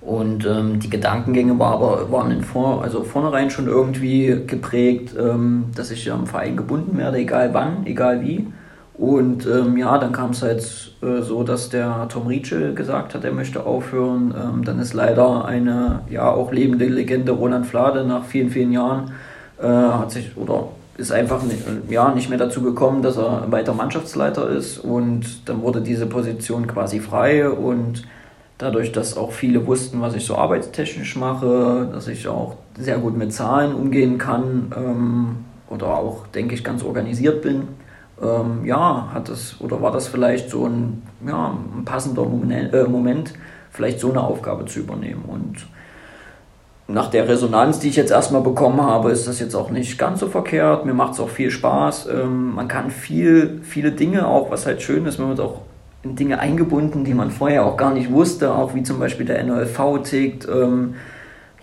Und 0.00 0.46
ähm, 0.46 0.78
die 0.78 0.90
Gedankengänge 0.90 1.58
war 1.58 1.74
aber, 1.74 2.10
waren 2.10 2.30
in 2.30 2.42
vor, 2.42 2.82
also 2.82 3.02
vornherein 3.02 3.50
schon 3.50 3.66
irgendwie 3.66 4.42
geprägt, 4.46 5.14
ähm, 5.18 5.66
dass 5.74 5.90
ich 5.90 6.10
am 6.10 6.26
Verein 6.26 6.56
gebunden 6.56 6.96
werde, 6.96 7.18
egal 7.18 7.52
wann, 7.52 7.84
egal 7.84 8.22
wie. 8.22 8.46
Und 8.98 9.46
ähm, 9.46 9.76
ja, 9.76 9.96
dann 9.96 10.12
kam 10.12 10.30
es 10.30 10.42
halt 10.42 10.92
äh, 11.02 11.22
so, 11.22 11.44
dass 11.44 11.68
der 11.68 12.08
Tom 12.08 12.26
Rietschel 12.26 12.74
gesagt 12.74 13.14
hat, 13.14 13.24
er 13.24 13.32
möchte 13.32 13.64
aufhören. 13.64 14.34
Ähm, 14.36 14.64
dann 14.64 14.80
ist 14.80 14.92
leider 14.92 15.44
eine 15.44 16.00
ja 16.10 16.28
auch 16.28 16.50
lebende 16.50 16.86
Legende 16.86 17.32
Roland 17.32 17.66
Flade 17.66 18.04
nach 18.04 18.24
vielen, 18.24 18.50
vielen 18.50 18.72
Jahren 18.72 19.12
äh, 19.62 19.66
hat 19.66 20.10
sich 20.10 20.36
oder 20.36 20.68
ist 20.96 21.12
einfach 21.12 21.44
nicht, 21.44 21.62
ja, 21.88 22.12
nicht 22.12 22.28
mehr 22.28 22.38
dazu 22.38 22.60
gekommen, 22.60 23.02
dass 23.02 23.16
er 23.16 23.44
weiter 23.52 23.72
Mannschaftsleiter 23.72 24.48
ist. 24.48 24.78
Und 24.78 25.48
dann 25.48 25.62
wurde 25.62 25.80
diese 25.80 26.06
Position 26.06 26.66
quasi 26.66 26.98
frei 26.98 27.48
und 27.48 28.02
Dadurch, 28.58 28.90
dass 28.90 29.16
auch 29.16 29.30
viele 29.30 29.68
wussten, 29.68 30.00
was 30.00 30.16
ich 30.16 30.26
so 30.26 30.34
arbeitstechnisch 30.34 31.14
mache, 31.14 31.88
dass 31.92 32.08
ich 32.08 32.26
auch 32.26 32.56
sehr 32.76 32.98
gut 32.98 33.16
mit 33.16 33.32
Zahlen 33.32 33.72
umgehen 33.72 34.18
kann 34.18 34.72
ähm, 34.76 35.36
oder 35.70 35.96
auch, 35.96 36.26
denke 36.26 36.56
ich, 36.56 36.64
ganz 36.64 36.82
organisiert 36.82 37.40
bin, 37.40 37.68
ähm, 38.22 38.64
ja, 38.64 39.08
hat 39.12 39.28
das 39.28 39.56
oder 39.60 39.80
war 39.82 39.92
das 39.92 40.08
vielleicht 40.08 40.50
so 40.50 40.66
ein, 40.66 41.02
ja, 41.26 41.54
ein 41.76 41.84
passender 41.84 42.24
Moment, 42.24 42.74
äh, 42.74 42.84
Moment, 42.84 43.34
vielleicht 43.70 44.00
so 44.00 44.10
eine 44.10 44.22
Aufgabe 44.22 44.64
zu 44.66 44.80
übernehmen. 44.80 45.24
Und 45.26 45.66
nach 46.88 47.10
der 47.10 47.28
Resonanz, 47.28 47.78
die 47.78 47.88
ich 47.88 47.96
jetzt 47.96 48.10
erstmal 48.10 48.40
bekommen 48.40 48.80
habe, 48.80 49.10
ist 49.10 49.28
das 49.28 49.40
jetzt 49.40 49.54
auch 49.54 49.70
nicht 49.70 49.98
ganz 49.98 50.20
so 50.20 50.28
verkehrt. 50.28 50.86
Mir 50.86 50.94
macht 50.94 51.12
es 51.12 51.20
auch 51.20 51.28
viel 51.28 51.50
Spaß. 51.50 52.08
Ähm, 52.08 52.54
man 52.54 52.66
kann 52.66 52.90
viel, 52.90 53.60
viele 53.62 53.92
Dinge 53.92 54.26
auch, 54.26 54.50
was 54.50 54.66
halt 54.66 54.82
schön 54.82 55.04
ist, 55.06 55.18
man 55.18 55.28
wird 55.28 55.40
auch 55.40 55.60
in 56.02 56.16
Dinge 56.16 56.38
eingebunden, 56.38 57.04
die 57.04 57.14
man 57.14 57.30
vorher 57.30 57.66
auch 57.66 57.76
gar 57.76 57.92
nicht 57.92 58.10
wusste, 58.10 58.54
auch 58.54 58.74
wie 58.74 58.82
zum 58.82 58.98
Beispiel 58.98 59.26
der 59.26 59.42
NLV 59.44 60.02
tickt, 60.04 60.48
ähm, 60.48 60.94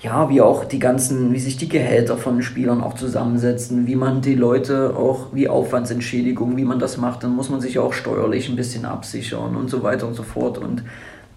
ja, 0.05 0.29
wie 0.29 0.39
auch 0.39 0.65
die 0.65 0.77
ganzen, 0.77 1.33
wie 1.33 1.39
sich 1.39 1.57
die 1.57 1.67
Gehälter 1.67 2.15
von 2.15 2.43
Spielern 2.43 2.81
auch 2.81 2.93
zusammensetzen, 2.93 3.87
wie 3.87 3.95
man 3.95 4.21
die 4.21 4.35
Leute 4.35 4.95
auch, 4.95 5.33
wie 5.33 5.49
Aufwandsentschädigung, 5.49 6.57
wie 6.57 6.63
man 6.63 6.77
das 6.77 6.97
macht, 6.97 7.23
dann 7.23 7.35
muss 7.35 7.49
man 7.49 7.59
sich 7.59 7.79
auch 7.79 7.91
steuerlich 7.91 8.47
ein 8.47 8.55
bisschen 8.55 8.85
absichern 8.85 9.55
und 9.55 9.71
so 9.71 9.81
weiter 9.81 10.07
und 10.07 10.13
so 10.13 10.21
fort. 10.21 10.59
Und 10.59 10.83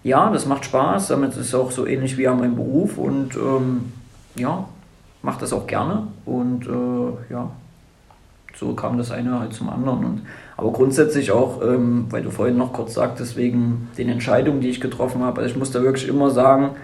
ja, 0.03 0.29
das 0.31 0.45
macht 0.45 0.65
Spaß, 0.65 1.07
damit 1.07 1.31
ist 1.31 1.37
es 1.37 1.55
auch 1.55 1.71
so 1.71 1.87
ähnlich 1.87 2.15
wie 2.19 2.27
an 2.27 2.37
meinem 2.37 2.55
Beruf 2.55 2.99
und 2.99 3.35
ähm, 3.35 3.91
ja, 4.35 4.65
macht 5.23 5.41
das 5.41 5.51
auch 5.51 5.65
gerne 5.65 6.03
und 6.27 6.67
äh, 6.67 7.33
ja, 7.33 7.49
so 8.55 8.75
kam 8.75 8.99
das 8.99 9.09
eine 9.09 9.39
halt 9.39 9.53
zum 9.53 9.71
anderen. 9.71 10.05
Und, 10.05 10.21
aber 10.57 10.71
grundsätzlich 10.73 11.31
auch, 11.31 11.63
ähm, 11.63 12.05
weil 12.11 12.21
du 12.21 12.29
vorhin 12.29 12.57
noch 12.57 12.73
kurz 12.73 12.93
sagtest, 12.93 13.35
wegen 13.35 13.89
den 13.97 14.09
Entscheidungen, 14.09 14.61
die 14.61 14.69
ich 14.69 14.79
getroffen 14.79 15.23
habe, 15.23 15.41
also 15.41 15.53
ich 15.53 15.57
muss 15.57 15.71
da 15.71 15.81
wirklich 15.81 16.07
immer 16.07 16.29
sagen, 16.29 16.75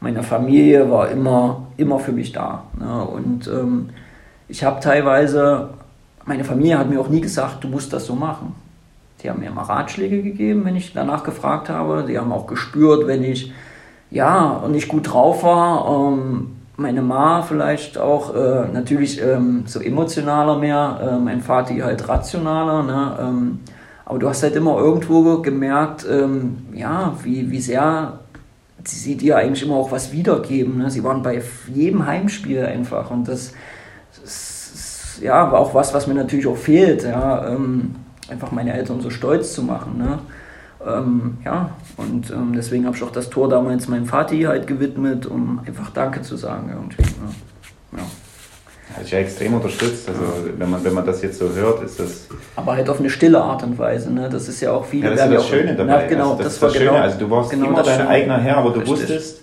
meine 0.00 0.22
Familie 0.22 0.90
war 0.90 1.08
immer, 1.08 1.66
immer 1.76 1.98
für 1.98 2.12
mich 2.12 2.32
da. 2.32 2.64
Ne? 2.78 3.04
Und 3.04 3.46
ähm, 3.48 3.90
ich 4.48 4.64
habe 4.64 4.80
teilweise, 4.80 5.68
meine 6.24 6.44
Familie 6.44 6.78
hat 6.78 6.88
mir 6.88 7.00
auch 7.00 7.08
nie 7.08 7.20
gesagt, 7.20 7.62
du 7.62 7.68
musst 7.68 7.92
das 7.92 8.06
so 8.06 8.14
machen. 8.14 8.54
Die 9.22 9.28
haben 9.28 9.40
mir 9.40 9.48
immer 9.48 9.62
Ratschläge 9.62 10.22
gegeben, 10.22 10.64
wenn 10.64 10.76
ich 10.76 10.94
danach 10.94 11.22
gefragt 11.22 11.68
habe. 11.68 12.04
Die 12.08 12.18
haben 12.18 12.32
auch 12.32 12.46
gespürt, 12.46 13.06
wenn 13.06 13.22
ich 13.22 13.52
ja 14.10 14.66
nicht 14.68 14.88
gut 14.88 15.12
drauf 15.12 15.42
war. 15.42 16.12
Ähm, 16.12 16.56
meine 16.76 17.02
Ma 17.02 17.42
vielleicht 17.42 17.98
auch 17.98 18.34
äh, 18.34 18.68
natürlich 18.72 19.20
ähm, 19.20 19.64
so 19.66 19.80
emotionaler 19.80 20.56
mehr, 20.56 20.98
äh, 21.02 21.18
mein 21.18 21.42
Vati 21.46 21.78
halt 21.80 22.08
rationaler. 22.08 22.82
Ne? 22.82 23.18
Ähm, 23.20 23.60
aber 24.06 24.18
du 24.18 24.28
hast 24.30 24.42
halt 24.42 24.56
immer 24.56 24.78
irgendwo 24.78 25.42
gemerkt, 25.42 26.06
ähm, 26.10 26.56
ja, 26.72 27.12
wie, 27.22 27.50
wie 27.50 27.60
sehr 27.60 28.19
sie 28.84 29.16
dir 29.16 29.36
eigentlich 29.36 29.62
immer 29.62 29.76
auch 29.76 29.92
was 29.92 30.12
wiedergeben. 30.12 30.78
Ne? 30.78 30.90
Sie 30.90 31.04
waren 31.04 31.22
bei 31.22 31.42
jedem 31.72 32.06
Heimspiel 32.06 32.64
einfach 32.64 33.10
und 33.10 33.28
das, 33.28 33.52
das 34.20 35.18
ja, 35.20 35.50
war 35.52 35.58
auch 35.58 35.74
was, 35.74 35.92
was 35.94 36.06
mir 36.06 36.14
natürlich 36.14 36.46
auch 36.46 36.56
fehlt. 36.56 37.04
Ja? 37.04 37.48
Ähm, 37.48 37.94
einfach 38.28 38.52
meine 38.52 38.72
Eltern 38.72 39.00
so 39.00 39.10
stolz 39.10 39.54
zu 39.54 39.62
machen. 39.62 39.98
Ne? 39.98 40.18
Ähm, 40.86 41.38
ja, 41.44 41.70
und 41.96 42.30
ähm, 42.30 42.52
deswegen 42.54 42.86
habe 42.86 42.96
ich 42.96 43.02
auch 43.02 43.10
das 43.10 43.28
Tor 43.28 43.48
damals 43.48 43.88
meinem 43.88 44.06
Vati 44.06 44.42
halt 44.42 44.66
gewidmet, 44.66 45.26
um 45.26 45.60
einfach 45.66 45.90
Danke 45.90 46.22
zu 46.22 46.36
sagen 46.36 46.70
irgendwie. 46.72 47.02
Ne? 47.02 47.98
Ja. 47.98 48.04
Ja 49.08 49.18
extrem 49.18 49.54
unterstützt. 49.54 50.08
Also 50.08 50.20
wenn 50.56 50.70
man, 50.70 50.84
wenn 50.84 50.94
man 50.94 51.06
das 51.06 51.22
jetzt 51.22 51.38
so 51.38 51.52
hört, 51.52 51.82
ist 51.82 52.00
das. 52.00 52.26
Aber 52.56 52.74
halt 52.76 52.88
auf 52.88 52.98
eine 52.98 53.10
stille 53.10 53.40
Art 53.40 53.62
und 53.62 53.78
Weise, 53.78 54.12
ne? 54.12 54.28
Das 54.30 54.48
ist 54.48 54.60
ja 54.60 54.72
auch 54.72 54.84
viele. 54.84 55.04
Ja, 55.04 55.14
das 55.14 55.26
ist 55.26 55.34
das 55.34 55.48
Schöne 55.48 55.74
dabei. 55.74 56.02
Ja, 56.02 56.06
genau, 56.08 56.32
also 56.32 56.36
das, 56.36 56.46
das, 56.46 56.54
ist 56.54 56.62
war 56.62 56.68
das 56.68 56.78
Schöne. 56.78 56.90
genau. 56.90 57.02
Also 57.02 57.18
du 57.18 57.30
warst 57.30 57.50
genau 57.50 57.66
immer 57.66 57.82
dein 57.82 57.98
Schöne. 57.98 58.08
eigener 58.08 58.38
Herr, 58.38 58.56
aber 58.58 58.70
du 58.70 58.80
Richtig. 58.80 58.98
wusstest, 58.98 59.42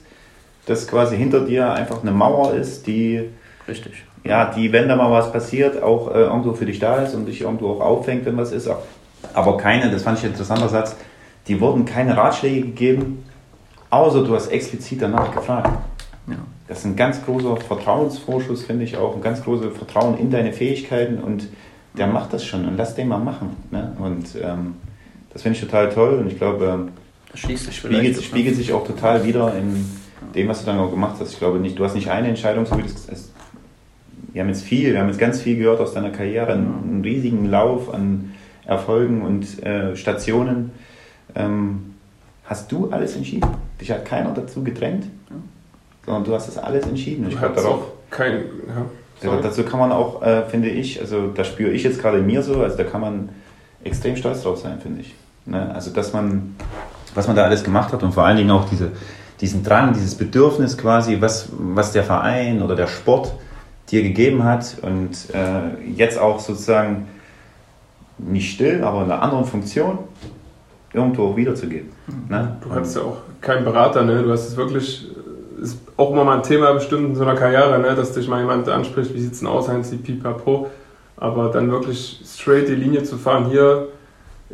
dass 0.65 0.87
quasi 0.87 1.17
hinter 1.17 1.41
dir 1.41 1.71
einfach 1.71 2.01
eine 2.01 2.11
Mauer 2.11 2.53
ist, 2.53 2.85
die, 2.87 3.29
Richtig. 3.67 4.03
ja, 4.23 4.51
die, 4.51 4.71
wenn 4.71 4.87
da 4.87 4.95
mal 4.95 5.11
was 5.11 5.31
passiert, 5.31 5.81
auch 5.81 6.13
äh, 6.13 6.19
irgendwo 6.23 6.53
für 6.53 6.65
dich 6.65 6.79
da 6.79 6.97
ist 7.03 7.15
und 7.15 7.25
dich 7.25 7.41
irgendwo 7.41 7.71
auch 7.71 7.81
auffängt, 7.81 8.25
wenn 8.25 8.37
was 8.37 8.51
ist. 8.51 8.69
Aber 9.33 9.57
keine, 9.57 9.89
das 9.89 10.03
fand 10.03 10.19
ich 10.19 10.25
ein 10.25 10.31
interessanter 10.31 10.69
Satz, 10.69 10.95
die 11.47 11.59
wurden 11.59 11.85
keine 11.85 12.15
Ratschläge 12.15 12.61
gegeben, 12.61 13.23
außer 13.89 14.23
du 14.23 14.35
hast 14.35 14.47
explizit 14.47 15.01
danach 15.01 15.33
gefragt. 15.33 15.69
Ja. 16.27 16.35
Das 16.67 16.79
ist 16.79 16.85
ein 16.85 16.95
ganz 16.95 17.23
großer 17.23 17.57
Vertrauensvorschuss, 17.57 18.63
finde 18.63 18.83
ich 18.83 18.97
auch, 18.97 19.15
ein 19.15 19.21
ganz 19.21 19.43
großes 19.43 19.75
Vertrauen 19.77 20.17
in 20.17 20.29
deine 20.29 20.53
Fähigkeiten 20.53 21.19
und 21.19 21.47
der 21.97 22.07
macht 22.07 22.33
das 22.33 22.45
schon 22.45 22.67
und 22.67 22.77
lass 22.77 22.95
den 22.95 23.07
mal 23.07 23.17
machen. 23.17 23.55
Ne? 23.71 23.95
Und 23.99 24.35
ähm, 24.41 24.75
das 25.31 25.41
finde 25.41 25.57
ich 25.57 25.63
total 25.63 25.89
toll 25.89 26.19
und 26.19 26.27
ich 26.27 26.37
glaube, 26.37 26.65
ähm, 26.65 26.89
Das 27.31 27.39
spiegelt, 27.39 28.21
spiegelt 28.21 28.55
sich 28.55 28.73
auch 28.73 28.85
total 28.85 29.25
wieder 29.25 29.53
in 29.55 29.85
dem, 30.35 30.47
was 30.47 30.59
du 30.59 30.65
dann 30.65 30.79
auch 30.79 30.91
gemacht 30.91 31.15
hast. 31.19 31.31
Ich 31.31 31.39
glaube 31.39 31.59
nicht, 31.59 31.79
du 31.79 31.85
hast 31.85 31.95
nicht 31.95 32.09
eine 32.09 32.27
Entscheidung, 32.27 32.65
so 32.65 32.77
wie 32.77 32.83
das 32.83 33.07
es, 33.09 33.31
wir 34.33 34.41
haben 34.41 34.49
jetzt 34.49 34.63
viel, 34.63 34.93
wir 34.93 34.99
haben 34.99 35.07
jetzt 35.07 35.19
ganz 35.19 35.41
viel 35.41 35.57
gehört 35.57 35.79
aus 35.79 35.93
deiner 35.93 36.11
Karriere, 36.11 36.53
einen, 36.53 36.83
einen 36.83 37.01
riesigen 37.03 37.45
Lauf 37.45 37.93
an 37.93 38.33
Erfolgen 38.65 39.21
und 39.21 39.63
äh, 39.63 39.95
Stationen. 39.95 40.71
Ähm, 41.35 41.95
hast 42.43 42.71
du 42.71 42.89
alles 42.91 43.15
entschieden? 43.15 43.49
Dich 43.79 43.91
hat 43.91 44.05
keiner 44.05 44.33
dazu 44.33 44.63
gedrängt, 44.63 45.05
sondern 46.07 46.23
du 46.23 46.33
hast 46.33 46.47
das 46.47 46.57
alles 46.57 46.87
entschieden. 46.87 47.27
Ich 47.27 47.37
glaube 47.37 47.55
hast 47.55 47.63
darauf. 47.63 47.83
kein. 48.09 48.45
Ja, 49.21 49.35
dazu 49.41 49.63
kann 49.63 49.79
man 49.79 49.91
auch, 49.91 50.21
äh, 50.21 50.43
finde 50.43 50.69
ich, 50.69 51.01
also 51.01 51.27
da 51.27 51.43
spüre 51.43 51.71
ich 51.71 51.83
jetzt 51.83 51.99
gerade 51.99 52.19
in 52.19 52.25
mir 52.25 52.41
so, 52.41 52.61
also 52.61 52.77
da 52.77 52.83
kann 52.83 53.01
man 53.01 53.29
extrem 53.83 54.15
stolz 54.15 54.43
drauf 54.43 54.59
sein, 54.59 54.79
finde 54.79 55.01
ich. 55.01 55.15
Ne? 55.45 55.73
Also 55.73 55.91
dass 55.91 56.13
man, 56.13 56.55
was 57.13 57.27
man 57.27 57.35
da 57.35 57.43
alles 57.43 57.63
gemacht 57.63 57.91
hat 57.91 58.03
und 58.03 58.13
vor 58.13 58.25
allen 58.25 58.37
Dingen 58.37 58.51
auch 58.51 58.69
diese, 58.69 58.91
diesen 59.41 59.63
Drang, 59.63 59.93
dieses 59.93 60.15
Bedürfnis 60.15 60.77
quasi, 60.77 61.19
was, 61.19 61.49
was 61.51 61.91
der 61.91 62.03
Verein 62.03 62.61
oder 62.61 62.75
der 62.75 62.87
Sport 62.87 63.33
dir 63.89 64.03
gegeben 64.03 64.43
hat 64.43 64.77
und 64.81 65.33
äh, 65.33 65.91
jetzt 65.91 66.19
auch 66.19 66.39
sozusagen 66.39 67.07
nicht 68.19 68.53
still, 68.53 68.83
aber 68.83 69.03
in 69.03 69.11
einer 69.11 69.21
anderen 69.21 69.45
Funktion 69.45 69.99
irgendwo 70.93 71.27
auch 71.27 71.35
wiederzugeben. 71.35 71.89
Ne? 72.29 72.57
Du 72.61 72.71
hattest 72.71 72.95
ja 72.95 73.01
auch 73.01 73.17
keinen 73.41 73.63
Berater, 73.63 74.03
ne? 74.03 74.23
Du 74.23 74.31
hast 74.31 74.47
es 74.47 74.57
wirklich, 74.57 75.07
ist 75.61 75.79
auch 75.97 76.11
immer 76.11 76.23
mal 76.23 76.37
ein 76.37 76.43
Thema 76.43 76.73
bestimmt 76.73 77.09
in 77.09 77.15
so 77.15 77.23
einer 77.23 77.35
Karriere, 77.35 77.79
ne? 77.79 77.95
Dass 77.95 78.13
dich 78.13 78.27
mal 78.27 78.39
jemand 78.39 78.69
anspricht, 78.69 79.13
wie 79.13 79.19
sieht 79.19 79.33
es 79.33 79.39
denn 79.39 79.47
aus, 79.47 79.67
Heinz, 79.67 79.89
die 79.89 79.97
Pipapo. 79.97 80.69
Aber 81.17 81.49
dann 81.49 81.71
wirklich 81.71 82.21
straight 82.25 82.67
die 82.67 82.75
Linie 82.75 83.03
zu 83.03 83.17
fahren, 83.17 83.49
hier, 83.49 83.87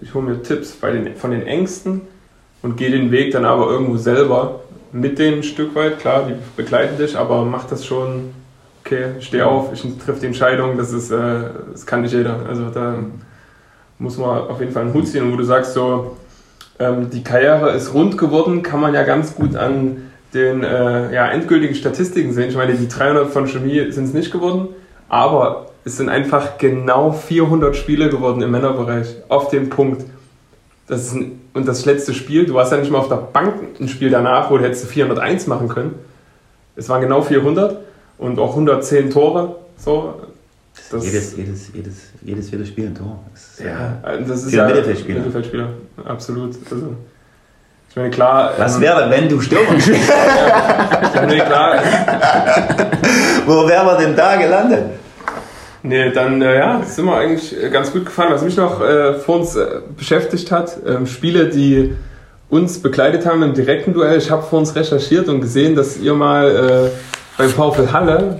ich 0.01 0.13
hole 0.13 0.25
mir 0.25 0.41
Tipps 0.41 0.71
bei 0.71 0.91
den, 0.91 1.15
von 1.15 1.31
den 1.31 1.45
Ängsten 1.45 2.01
und 2.61 2.77
gehe 2.77 2.89
den 2.89 3.11
Weg 3.11 3.31
dann 3.31 3.45
aber 3.45 3.69
irgendwo 3.69 3.97
selber 3.97 4.61
mit 4.93 5.19
denen 5.19 5.39
ein 5.39 5.43
Stück 5.43 5.75
weit. 5.75 5.99
Klar, 5.99 6.27
die 6.27 6.35
begleiten 6.55 6.97
dich, 6.97 7.17
aber 7.17 7.43
mach 7.43 7.65
das 7.65 7.85
schon, 7.85 8.33
okay, 8.83 9.15
steh 9.19 9.41
auf, 9.41 9.73
ich 9.73 9.85
triff 9.97 10.19
die 10.19 10.27
Entscheidung, 10.27 10.77
das 10.77 10.93
ist, 10.93 11.11
äh, 11.11 11.49
das 11.71 11.85
kann 11.85 12.01
nicht 12.01 12.13
jeder. 12.13 12.45
Also 12.47 12.69
da 12.69 12.95
muss 13.99 14.17
man 14.17 14.47
auf 14.47 14.59
jeden 14.59 14.71
Fall 14.71 14.83
einen 14.83 14.93
Hut 14.93 15.07
ziehen. 15.07 15.23
Und 15.23 15.33
wo 15.33 15.37
du 15.37 15.43
sagst, 15.43 15.73
so, 15.73 16.15
ähm, 16.79 17.09
die 17.09 17.23
Karriere 17.23 17.71
ist 17.71 17.93
rund 17.93 18.17
geworden, 18.17 18.63
kann 18.63 18.79
man 18.79 18.93
ja 18.93 19.03
ganz 19.03 19.35
gut 19.35 19.55
an 19.55 20.12
den 20.33 20.63
äh, 20.63 21.13
ja, 21.13 21.27
endgültigen 21.27 21.75
Statistiken 21.75 22.33
sehen. 22.33 22.49
Ich 22.49 22.55
meine, 22.55 22.73
die 22.73 22.87
300 22.87 23.29
von 23.29 23.47
Chemie 23.47 23.91
sind 23.91 24.05
es 24.05 24.13
nicht 24.13 24.31
geworden, 24.31 24.69
aber 25.09 25.67
es 25.85 25.97
sind 25.97 26.09
einfach 26.09 26.57
genau 26.57 27.11
400 27.11 27.75
Spiele 27.75 28.09
geworden 28.09 28.41
im 28.41 28.51
Männerbereich 28.51 29.17
auf 29.29 29.49
dem 29.49 29.69
Punkt. 29.69 30.05
Das 30.87 31.01
ist 31.01 31.13
ein, 31.13 31.41
und 31.53 31.67
das 31.67 31.85
letzte 31.85 32.13
Spiel, 32.13 32.45
du 32.45 32.55
warst 32.55 32.71
ja 32.71 32.77
nicht 32.77 32.91
mal 32.91 32.97
auf 32.97 33.09
der 33.09 33.17
Bank 33.17 33.53
ein 33.79 33.87
Spiel 33.87 34.09
danach, 34.09 34.49
wo 34.49 34.57
du 34.57 34.63
hättest 34.63 34.87
401 34.87 35.47
machen 35.47 35.67
können. 35.67 35.95
Es 36.75 36.89
waren 36.89 37.01
genau 37.01 37.21
400 37.21 37.77
und 38.17 38.39
auch 38.39 38.51
110 38.51 39.11
Tore. 39.11 39.55
So. 39.77 40.15
Das, 40.89 41.05
Jedes, 41.05 41.37
jedes, 41.37 41.71
jedes, 41.73 41.95
jedes 42.23 42.49
vierte 42.49 42.65
Spiel 42.65 42.87
ein 42.87 42.95
Tor. 42.95 43.19
Das 43.31 43.59
ja, 43.63 44.01
das 44.27 44.43
ist 44.43 44.53
ja 44.53 44.65
Mittelfeldspieler. 44.65 45.19
Mittelfeldspieler, 45.19 45.69
absolut. 46.03 46.55
Also, 46.71 46.95
ich 47.93 47.97
meine, 47.97 48.09
klar. 48.09 48.53
Was 48.57 48.77
ähm, 48.77 48.81
wäre, 48.81 49.07
wenn 49.11 49.29
du 49.29 49.39
Stürmer 49.39 49.79
spielst? 49.79 50.01
ich 51.13 51.21
meine, 51.21 51.45
klar, 51.45 51.75
Wo 53.45 53.67
wären 53.67 53.85
wir 53.85 53.97
denn 53.97 54.15
da 54.15 54.35
gelandet? 54.35 54.85
Nee, 55.83 56.09
dann 56.09 56.41
äh, 56.41 56.57
ja, 56.57 56.81
sind 56.83 57.05
wir 57.05 57.15
eigentlich 57.15 57.55
äh, 57.61 57.69
ganz 57.69 57.91
gut 57.91 58.05
gefahren. 58.05 58.29
Was 58.31 58.41
mich 58.41 58.57
noch 58.57 58.81
äh, 58.81 59.13
vor 59.13 59.35
uns 59.41 59.55
äh, 59.55 59.81
beschäftigt 59.95 60.51
hat, 60.51 60.75
ähm, 60.87 61.05
Spiele, 61.05 61.49
die 61.49 61.93
uns 62.49 62.81
begleitet 62.81 63.27
haben 63.27 63.43
im 63.43 63.53
direkten 63.53 63.93
Duell. 63.93 64.17
Ich 64.17 64.31
habe 64.31 64.41
vor 64.41 64.57
uns 64.57 64.75
recherchiert 64.75 65.29
und 65.29 65.41
gesehen, 65.41 65.75
dass 65.75 65.97
ihr 65.97 66.15
mal 66.15 66.89
äh, 66.89 66.89
beim 67.37 67.49
VfL 67.49 67.91
Halle, 67.91 68.39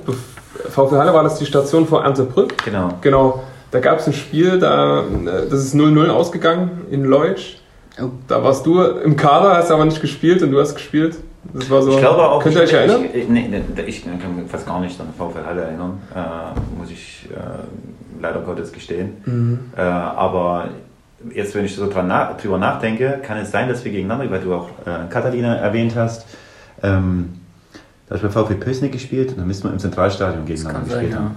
VfL 0.68 0.98
Halle 0.98 1.14
war 1.14 1.22
das 1.22 1.38
die 1.38 1.46
Station 1.46 1.86
vor 1.86 2.04
Erntebrück, 2.04 2.56
Genau. 2.66 2.90
genau, 3.02 3.44
da 3.70 3.80
gab 3.80 4.00
es 4.00 4.08
ein 4.08 4.14
Spiel, 4.14 4.58
da, 4.58 5.02
äh, 5.02 5.48
das 5.48 5.60
ist 5.60 5.76
0-0 5.76 6.10
ausgegangen 6.10 6.88
in 6.90 7.04
Leutsch. 7.04 7.58
Oh. 8.02 8.10
Da 8.28 8.44
warst 8.44 8.65
du 8.65 8.82
im 8.82 9.15
Kader, 9.15 9.56
hast 9.56 9.72
aber 9.72 9.86
nicht 9.86 10.02
gespielt 10.02 10.41
und 10.41 10.52
du 10.52 10.60
hast 10.60 10.76
gespielt. 10.76 11.15
Das 11.53 11.70
war 11.70 11.82
so. 11.82 11.91
Ich 11.91 11.98
glaube 11.98 12.24
auch. 12.24 12.41
Könnt 12.41 12.56
ihr 12.56 12.61
euch 12.61 12.70
ich, 12.70 12.76
erinnern? 12.76 13.06
Ich, 13.14 13.28
nee, 13.28 13.48
nee, 13.49 13.82
ich 13.86 14.03
kann 14.03 14.36
mich 14.36 14.49
fast 14.49 14.65
gar 14.65 14.80
nicht 14.80 14.99
an 14.99 15.07
VfL 15.15 15.45
Halle 15.45 15.61
erinnern, 15.61 15.99
äh, 16.15 16.80
muss 16.80 16.90
ich 16.90 17.28
äh, 17.32 18.22
leider 18.22 18.40
Gottes 18.40 18.72
gestehen. 18.72 19.18
Mhm. 19.26 19.60
Äh, 19.78 19.82
aber 19.82 20.70
jetzt, 21.34 21.53
wenn 21.53 21.65
ich 21.65 21.76
so 21.76 21.90
dran 21.90 22.07
na 22.07 22.34
drüber 22.34 22.57
nachdenke, 22.57 23.20
kann 23.22 23.38
es 23.38 23.52
sein, 23.52 23.70
dass 23.70 23.84
wir 23.84 23.91
gegeneinander, 23.91 24.32
weil 24.32 24.41
du 24.41 24.53
auch 24.53 24.70
äh, 24.86 25.10
Catalina 25.10 25.56
erwähnt 25.56 25.95
hast, 25.95 26.26
ähm, 26.82 27.34
da 28.07 28.15
habe 28.15 28.28
ich 28.28 28.34
bei 28.34 28.44
VfL 28.44 28.56
Pößnig 28.56 28.91
gespielt 28.91 29.30
und 29.32 29.40
dann 29.40 29.48
müssen 29.48 29.65
wir 29.65 29.72
im 29.72 29.80
Zentralstadion 29.80 30.45
gegeneinander 30.45 30.90
sein, 30.90 30.99
gespielt 30.99 31.14
ja. 31.14 31.32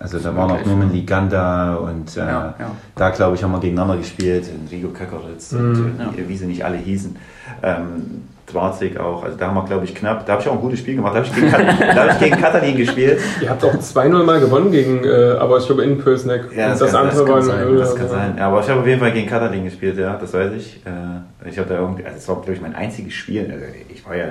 Also 0.00 0.18
da 0.18 0.24
Das 0.28 0.36
waren 0.36 0.50
auch 0.50 0.54
möglich, 0.54 0.66
Norman 0.68 0.88
ja. 0.88 0.94
Liganda 0.94 1.74
und 1.76 2.16
äh, 2.16 2.20
Ja, 2.20 2.54
ja. 2.58 2.70
da 2.94 3.10
glaube 3.10 3.34
ich 3.36 3.42
haben 3.42 3.50
wir 3.52 3.60
gegeneinander 3.60 3.96
gespielt, 3.96 4.44
Enrico 4.48 4.88
Köckeritz 4.88 5.52
Mhm. 5.52 5.58
und 5.58 5.94
Ja. 5.98 6.22
äh, 6.22 6.28
wie 6.28 6.36
sie 6.36 6.46
nicht 6.46 6.64
alle 6.64 6.76
hießen. 6.76 7.16
Ähm, 7.62 8.22
Dwarzig 8.50 8.98
auch, 8.98 9.24
also 9.24 9.36
da 9.36 9.48
haben 9.48 9.56
wir 9.56 9.64
glaube 9.66 9.84
ich 9.84 9.94
knapp, 9.94 10.24
da 10.24 10.32
habe 10.32 10.40
ich 10.42 10.48
auch 10.48 10.54
ein 10.54 10.60
gutes 10.62 10.78
Spiel 10.78 10.96
gemacht, 10.96 11.14
da 11.14 11.18
habe 11.18 11.26
ich 11.26 11.34
gegen, 11.34 11.50
da 11.52 11.94
hab 12.06 12.12
ich 12.12 12.18
gegen 12.18 12.40
Katalin 12.40 12.76
gespielt. 12.78 13.20
Ihr 13.42 13.50
habt 13.50 13.62
auch 13.62 13.74
2-0 13.74 14.22
mal 14.24 14.40
gewonnen 14.40 14.70
gegen, 14.70 15.04
äh, 15.04 15.36
aber 15.38 15.58
ich 15.58 15.66
glaube 15.66 15.84
in 15.84 15.98
Pösneck. 15.98 16.44
Ja, 16.56 16.72
und 16.72 16.80
das 16.80 16.90
kann- 16.90 17.06
das 17.08 17.18
kann 17.18 17.28
war 17.28 17.42
sein, 17.42 17.64
0 17.66 17.76
Das 17.76 17.94
kann 17.94 18.08
sein. 18.08 18.34
Ja, 18.38 18.48
aber 18.48 18.60
ich 18.60 18.68
habe 18.70 18.80
auf 18.80 18.86
jeden 18.86 19.00
Fall 19.00 19.12
gegen 19.12 19.28
Katalin 19.28 19.64
gespielt, 19.64 19.98
ja, 19.98 20.14
das 20.16 20.32
weiß 20.32 20.52
ich. 20.56 20.80
Äh, 20.86 21.48
Ich 21.50 21.58
habe 21.58 21.68
da 21.68 21.74
irgendwie, 21.78 22.04
also 22.04 22.16
das 22.16 22.26
war 22.28 22.36
glaube 22.36 22.52
ich 22.54 22.60
mein 22.62 22.74
einziges 22.74 23.12
Spiel. 23.12 23.50
Also 23.52 23.64
ich 23.90 24.06
war 24.06 24.16
ja, 24.16 24.24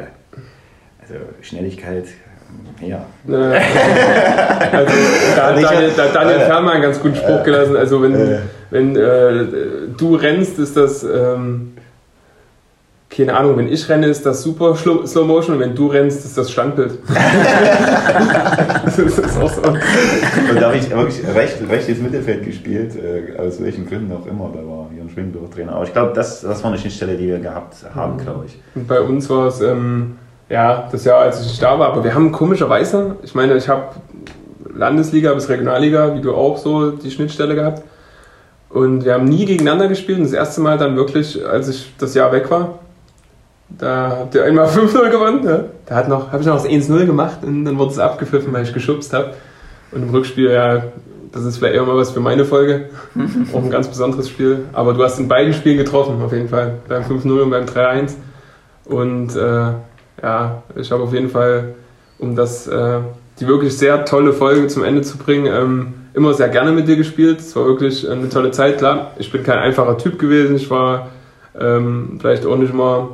also 1.02 1.14
Schnelligkeit, 1.42 2.06
ja. 2.82 3.06
Also, 3.28 4.94
da 5.36 5.48
hat 5.48 5.64
Daniel, 5.64 5.92
da 5.96 6.04
hat 6.04 6.16
Daniel 6.16 6.40
Fährmann 6.42 6.74
einen 6.74 6.84
ganz 6.84 7.00
guten 7.00 7.16
Spruch 7.16 7.44
gelassen. 7.44 7.76
Also, 7.76 8.02
wenn, 8.02 8.16
äh. 8.16 8.40
wenn 8.70 8.96
äh, 8.96 9.46
du 9.98 10.16
rennst, 10.16 10.60
ist 10.60 10.78
das, 10.78 11.04
ähm, 11.04 11.74
keine 13.10 13.36
Ahnung, 13.36 13.58
wenn 13.58 13.72
ich 13.72 13.88
renne, 13.90 14.08
ist 14.08 14.26
das 14.26 14.44
super 14.44 14.76
Slow, 14.76 15.08
Slow 15.08 15.26
Motion 15.26 15.56
und 15.56 15.62
wenn 15.62 15.74
du 15.74 15.88
rennst, 15.88 16.26
ist 16.26 16.38
das 16.38 16.52
Standbild. 16.52 17.00
das 18.86 19.00
ist 19.00 19.42
auch 19.42 19.50
so. 19.50 19.62
Und 19.62 19.82
da 20.56 20.68
habe 20.68 20.78
ich 20.78 20.90
wirklich 20.90 21.26
recht, 21.34 21.58
rechtes 21.70 22.00
Mittelfeld 22.00 22.44
gespielt, 22.44 22.92
äh, 22.96 23.38
aus 23.40 23.62
welchen 23.64 23.88
Gründen 23.88 24.12
auch 24.12 24.26
immer. 24.28 24.52
Da 24.54 24.60
war 24.60 24.90
Jörn 24.96 25.10
Schwingbach 25.10 25.50
Trainer. 25.50 25.74
Aber 25.74 25.86
ich 25.86 25.94
glaube, 25.94 26.12
das, 26.14 26.42
das 26.42 26.62
war 26.64 26.70
eine 26.70 26.80
Schnittstelle, 26.80 27.16
die 27.16 27.28
wir 27.28 27.40
gehabt 27.40 27.78
haben, 27.96 28.18
glaube 28.18 28.46
ich. 28.48 28.60
Und 28.76 28.88
bei 28.88 29.02
uns 29.02 29.30
war 29.30 29.48
es, 29.48 29.62
ähm, 29.62 30.18
ja, 30.50 30.88
das 30.92 31.04
Jahr, 31.04 31.20
als 31.20 31.42
ich 31.42 31.48
nicht 31.48 31.62
da 31.62 31.78
war. 31.78 31.90
Aber 31.90 32.04
wir 32.04 32.14
haben 32.14 32.32
komischerweise, 32.32 33.18
ich 33.24 33.36
meine, 33.36 33.56
ich 33.56 33.68
habe 33.68 33.96
Landesliga 34.74 35.34
bis 35.34 35.50
Regionalliga, 35.50 36.16
wie 36.16 36.22
du 36.22 36.34
auch 36.34 36.58
so, 36.58 36.92
die 36.92 37.12
Schnittstelle 37.12 37.56
gehabt. 37.56 37.84
Und 38.70 39.06
wir 39.06 39.14
haben 39.14 39.26
nie 39.26 39.46
gegeneinander 39.46 39.88
gespielt. 39.88 40.20
Und 40.20 40.26
das 40.26 40.34
erste 40.34 40.62
Mal 40.62 40.78
dann 40.78 40.96
wirklich, 40.96 41.46
als 41.46 41.68
ich 41.68 41.94
das 41.98 42.14
Jahr 42.14 42.32
weg 42.32 42.50
war, 42.52 42.80
da 43.70 44.18
habt 44.22 44.36
ihr 44.36 44.44
einmal 44.44 44.68
5-0 44.68 45.10
gewonnen. 45.10 45.46
Ja. 45.46 45.64
Da 45.86 45.96
hat 45.96 46.08
noch, 46.08 46.32
habe 46.32 46.42
ich 46.42 46.48
noch 46.48 46.56
das 46.56 46.66
1-0 46.66 47.06
gemacht 47.06 47.40
und 47.44 47.66
dann 47.66 47.78
wurde 47.78 47.92
es 47.92 48.00
abgepfiffen, 48.00 48.54
weil 48.54 48.64
ich 48.64 48.74
geschubst 48.74 49.14
habe. 49.14 49.34
Und 49.92 50.04
im 50.04 50.10
Rückspiel, 50.10 50.52
ja, 50.52 50.84
das 51.32 51.44
ist 51.44 51.58
vielleicht 51.58 51.76
eher 51.76 51.84
mal 51.84 51.96
was 51.98 52.12
für 52.12 52.20
meine 52.20 52.46
Folge. 52.46 52.90
auch 53.54 53.64
ein 53.64 53.70
ganz 53.70 53.88
besonderes 53.88 54.30
Spiel. 54.30 54.66
Aber 54.74 54.94
du 54.94 55.04
hast 55.04 55.20
in 55.20 55.28
beiden 55.28 55.54
Spielen 55.54 55.78
getroffen, 55.78 56.22
auf 56.22 56.32
jeden 56.32 56.50
Fall. 56.50 56.76
Beim 56.88 57.04
5-0 57.04 57.42
und 57.42 57.50
beim 57.50 57.66
3-1. 57.66 58.14
Und 58.86 59.36
äh, 59.36 59.72
ja, 60.22 60.64
ich 60.76 60.92
habe 60.92 61.04
auf 61.04 61.14
jeden 61.14 61.30
Fall, 61.30 61.76
um 62.20 62.36
das, 62.36 62.68
äh, 62.68 63.00
die 63.40 63.48
wirklich 63.48 63.78
sehr 63.78 64.06
tolle 64.06 64.34
Folge 64.34 64.68
zum 64.68 64.84
Ende 64.84 65.02
zu 65.02 65.18
bringen, 65.18 65.46
ähm, 65.46 65.94
immer 66.14 66.34
sehr 66.34 66.50
gerne 66.50 66.72
mit 66.72 66.88
dir 66.88 66.96
gespielt. 66.96 67.40
Es 67.40 67.56
war 67.56 67.66
wirklich 67.66 68.10
eine 68.10 68.30
tolle 68.30 68.52
Zeit. 68.52 68.80
Klar, 68.80 69.12
ich 69.18 69.32
bin 69.32 69.44
kein 69.44 69.60
einfacher 69.60 69.98
Typ 69.98 70.18
gewesen. 70.18 70.56
Ich 70.56 70.70
war 70.70 71.10
ähm, 71.60 72.18
vielleicht 72.20 72.46
auch 72.46 72.58
nicht 72.58 72.74
mal 72.74 73.10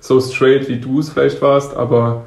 so 0.00 0.20
straight, 0.20 0.68
wie 0.68 0.80
du 0.80 0.98
es 0.98 1.10
vielleicht 1.10 1.40
warst, 1.40 1.76
aber 1.76 2.24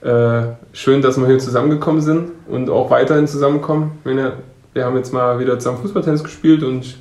äh, 0.00 0.42
schön, 0.72 1.02
dass 1.02 1.18
wir 1.18 1.26
hier 1.26 1.38
zusammengekommen 1.38 2.00
sind 2.00 2.30
und 2.46 2.70
auch 2.70 2.90
weiterhin 2.90 3.26
zusammenkommen. 3.26 3.98
Wir 4.04 4.84
haben 4.84 4.96
jetzt 4.96 5.12
mal 5.12 5.40
wieder 5.40 5.58
zusammen 5.58 5.78
Fußballtennis 5.78 6.22
gespielt 6.22 6.62
und 6.62 6.84
ich 6.84 6.98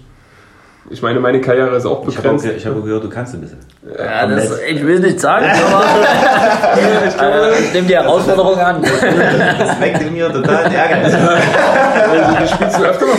meine, 1.02 1.20
meine 1.20 1.41
Karriere 1.41 1.76
ist 1.76 1.86
auch 1.86 2.07
Ich 2.07 2.16
habe 2.18 2.30
auch, 2.30 2.34
begrenzt. 2.34 2.57
ich 2.57 2.66
habe 2.66 2.80
auch 2.80 2.84
gehört, 2.84 3.03
du 3.03 3.10
kannst 3.10 3.34
ein 3.34 3.41
bisschen. 3.41 3.57
Ja, 3.98 4.28
das, 4.28 4.60
ich 4.68 4.86
will 4.86 4.99
nicht 4.99 5.20
sagen, 5.20 5.45
aber 7.18 7.49
äh, 7.52 7.60
ich 7.60 7.74
nehme 7.74 7.88
die 7.88 7.95
Herausforderung 7.95 8.57
an. 8.60 8.82
Das 8.84 9.80
weckt 9.82 10.02
in 10.02 10.14
mir 10.14 10.32
total 10.32 10.64
den 10.66 10.74
Ärger. 10.74 10.95
Also, 11.03 11.18
spielst 12.56 12.80
du 12.80 12.84
öfter 12.84 13.06
mal? 13.06 13.16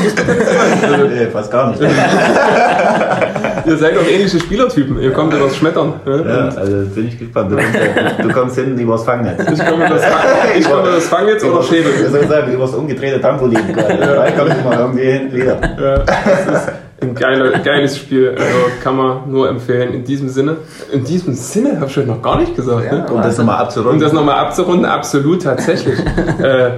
Also, 0.92 1.06
Nee, 1.06 1.26
fast 1.32 1.50
gar 1.50 1.70
nicht. 1.70 1.80
ihr 3.66 3.76
seid 3.76 3.96
auch 3.98 4.06
ähnliche 4.08 4.38
Spielertypen. 4.40 5.00
Ihr 5.00 5.12
kommt 5.12 5.34
übers 5.34 5.56
Schmettern. 5.56 5.94
Ne? 6.04 6.24
Ja, 6.26 6.44
Und 6.44 6.58
also 6.58 6.76
bin 6.94 7.08
ich 7.08 7.18
gespannt. 7.18 7.50
Du, 7.52 7.56
kommst- 7.56 7.78
du 8.22 8.28
kommst 8.32 8.54
hinten 8.56 8.78
übers 8.78 9.04
Fangnetz. 9.04 9.40
Ich 9.50 9.64
komme 9.66 9.86
übers, 9.86 10.04
Fang, 10.04 10.20
ich 10.58 10.70
komme 10.70 10.88
übers 10.88 11.06
Fangnetz 11.08 11.44
oder 11.44 11.60
Ich 11.60 11.66
Schädel. 11.68 12.10
soll 12.10 12.26
sagen, 12.28 12.52
übers 12.52 12.70
umgedrehte 12.74 13.20
Trampolin. 13.20 13.58
Da 13.76 14.30
kommt 14.32 14.54
immer 14.60 14.78
irgendwie 14.78 15.04
hin 15.04 15.32
wieder. 15.32 15.56
Ja, 15.80 15.98
das 15.98 16.62
ist 16.62 16.68
ein 17.00 17.14
geiler, 17.14 17.58
geiles 17.58 17.98
Spiel. 17.98 18.30
Also 18.30 18.56
kann 18.82 18.96
man 18.96 19.30
nur 19.30 19.48
empfehlen. 19.48 19.92
In 19.92 20.04
diesem 20.04 20.28
Sinne. 20.28 20.56
In 20.92 21.04
diesem 21.04 21.34
Sinne 21.34 21.76
habe 21.80 21.90
ich 21.90 21.96
heute 21.96 22.08
noch 22.08 22.22
gar 22.22 22.38
nicht 22.40 22.56
gesagt. 22.56 22.90
ne? 22.90 23.06
Um 23.10 23.22
das 23.22 23.36
nochmal 23.38 23.56
Um 23.56 23.62
abzurunden. 23.62 24.00
das 24.00 24.12
nochmal 24.12 24.38
abzurunden, 24.38 24.84
absolut 24.86 25.42
tatsächlich. 25.42 25.98
äh, 26.42 26.70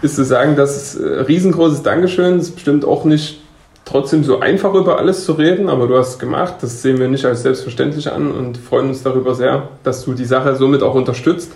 ist 0.00 0.16
zu 0.16 0.24
sagen, 0.24 0.56
dass 0.56 0.96
äh, 0.96 1.06
riesengroßes 1.22 1.82
Dankeschön. 1.82 2.36
Es 2.38 2.48
ist 2.48 2.54
bestimmt 2.54 2.84
auch 2.84 3.04
nicht 3.04 3.40
trotzdem 3.84 4.22
so 4.24 4.40
einfach 4.40 4.74
über 4.74 4.98
alles 4.98 5.24
zu 5.24 5.32
reden, 5.32 5.68
aber 5.68 5.86
du 5.86 5.96
hast 5.98 6.08
es 6.10 6.18
gemacht. 6.18 6.54
Das 6.60 6.82
sehen 6.82 6.98
wir 6.98 7.08
nicht 7.08 7.24
als 7.24 7.42
selbstverständlich 7.42 8.10
an 8.12 8.30
und 8.30 8.56
freuen 8.58 8.88
uns 8.88 9.02
darüber 9.02 9.34
sehr, 9.34 9.68
dass 9.82 10.04
du 10.04 10.14
die 10.14 10.24
Sache 10.26 10.56
somit 10.56 10.82
auch 10.82 10.94
unterstützt. 10.94 11.52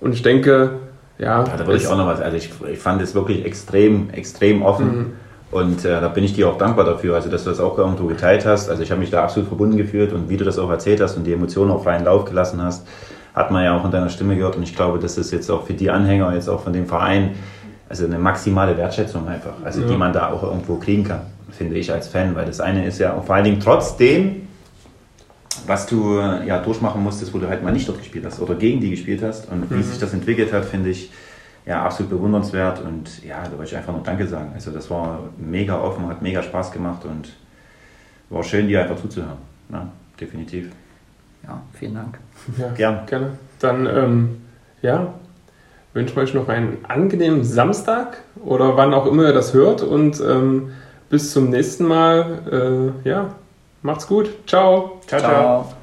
Und 0.00 0.12
ich 0.14 0.22
denke, 0.22 0.70
ja, 1.18 1.44
Ja, 1.44 1.56
da 1.56 1.66
würde 1.66 1.76
ich 1.76 1.86
auch 1.86 1.96
noch 1.96 2.06
was. 2.06 2.20
Also 2.20 2.36
ich, 2.36 2.50
ich 2.70 2.78
fand 2.78 3.00
es 3.02 3.14
wirklich 3.14 3.44
extrem, 3.44 4.10
extrem 4.10 4.62
offen. 4.62 4.86
Mhm. 4.86 5.12
Und 5.52 5.84
äh, 5.84 6.00
da 6.00 6.08
bin 6.08 6.24
ich 6.24 6.32
dir 6.32 6.48
auch 6.48 6.56
dankbar 6.58 6.84
dafür, 6.86 7.14
also 7.14 7.28
dass 7.28 7.44
du 7.44 7.50
das 7.50 7.60
auch 7.60 7.76
irgendwo 7.78 8.06
geteilt 8.06 8.46
hast. 8.46 8.68
Also 8.70 8.82
ich 8.82 8.90
habe 8.90 9.00
mich 9.00 9.10
da 9.10 9.22
absolut 9.22 9.46
verbunden 9.48 9.76
gefühlt 9.76 10.12
und 10.14 10.28
wie 10.30 10.36
du 10.38 10.44
das 10.44 10.58
auch 10.58 10.70
erzählt 10.70 11.00
hast 11.02 11.16
und 11.18 11.24
die 11.24 11.32
Emotionen 11.34 11.70
auf 11.70 11.84
freien 11.84 12.04
Lauf 12.04 12.24
gelassen 12.24 12.60
hast, 12.62 12.86
hat 13.34 13.50
man 13.50 13.62
ja 13.62 13.76
auch 13.78 13.84
in 13.84 13.90
deiner 13.90 14.08
Stimme 14.08 14.34
gehört. 14.34 14.56
Und 14.56 14.62
ich 14.62 14.74
glaube, 14.74 14.98
das 14.98 15.18
ist 15.18 15.30
jetzt 15.30 15.50
auch 15.50 15.66
für 15.66 15.74
die 15.74 15.90
Anhänger, 15.90 16.32
jetzt 16.34 16.48
auch 16.48 16.62
von 16.62 16.72
dem 16.72 16.86
Verein, 16.86 17.34
also 17.88 18.06
eine 18.06 18.18
maximale 18.18 18.76
Wertschätzung 18.78 19.28
einfach, 19.28 19.52
also 19.62 19.82
Ja. 19.82 19.88
die 19.88 19.96
man 19.96 20.14
da 20.14 20.30
auch 20.30 20.42
irgendwo 20.42 20.76
kriegen 20.76 21.04
kann, 21.04 21.20
finde 21.50 21.76
ich 21.76 21.92
als 21.92 22.08
Fan. 22.08 22.34
Weil 22.34 22.46
das 22.46 22.60
eine 22.60 22.86
ist 22.86 22.98
ja 22.98 23.20
vor 23.20 23.34
allen 23.34 23.44
Dingen 23.44 23.60
trotzdem, 23.60 24.48
was 25.66 25.86
du 25.86 26.18
äh, 26.18 26.46
ja 26.46 26.58
durchmachen 26.62 27.02
musstest, 27.02 27.34
wo 27.34 27.38
du 27.38 27.46
halt 27.48 27.62
mal 27.62 27.72
nicht 27.72 27.86
dort 27.86 27.98
gespielt 27.98 28.24
hast 28.24 28.40
oder 28.40 28.54
gegen 28.54 28.80
die 28.80 28.88
gespielt 28.90 29.22
hast 29.22 29.50
und 29.50 29.70
wie 29.70 29.74
Mhm. 29.74 29.82
sich 29.82 29.98
das 29.98 30.14
entwickelt 30.14 30.50
hat, 30.50 30.64
finde 30.64 30.88
ich 30.88 31.10
ja 31.64 31.84
absolut 31.84 32.10
bewundernswert 32.10 32.80
und 32.82 33.22
ja, 33.24 33.44
da 33.44 33.52
wollte 33.56 33.70
ich 33.70 33.76
einfach 33.76 33.92
nur 33.92 34.02
Danke 34.02 34.26
sagen. 34.26 34.50
Also 34.54 34.70
das 34.70 34.90
war 34.90 35.20
mega 35.36 35.78
offen, 35.80 36.08
hat 36.08 36.22
mega 36.22 36.42
Spaß 36.42 36.72
gemacht 36.72 37.04
und 37.04 37.32
war 38.30 38.42
schön, 38.42 38.68
dir 38.68 38.82
einfach 38.82 38.96
zuzuhören. 38.96 39.38
Ja, 39.70 39.88
definitiv. 40.20 40.70
Ja, 41.44 41.60
vielen 41.74 41.94
Dank. 41.94 42.18
Ja, 42.58 42.68
Gern. 42.74 43.06
gerne. 43.06 43.30
Dann, 43.60 43.86
ähm, 43.86 44.42
ja, 44.80 45.14
wünschen 45.92 46.18
euch 46.18 46.34
noch 46.34 46.48
einen 46.48 46.84
angenehmen 46.88 47.44
Samstag 47.44 48.18
oder 48.44 48.76
wann 48.76 48.94
auch 48.94 49.06
immer 49.06 49.24
ihr 49.24 49.32
das 49.32 49.52
hört 49.54 49.82
und 49.82 50.20
ähm, 50.20 50.72
bis 51.10 51.32
zum 51.32 51.50
nächsten 51.50 51.84
Mal. 51.84 52.94
Äh, 53.04 53.08
ja, 53.08 53.34
macht's 53.82 54.06
gut. 54.06 54.30
Ciao. 54.46 55.00
ciao. 55.06 55.20
ciao. 55.20 55.30
Ciao. 55.30 55.81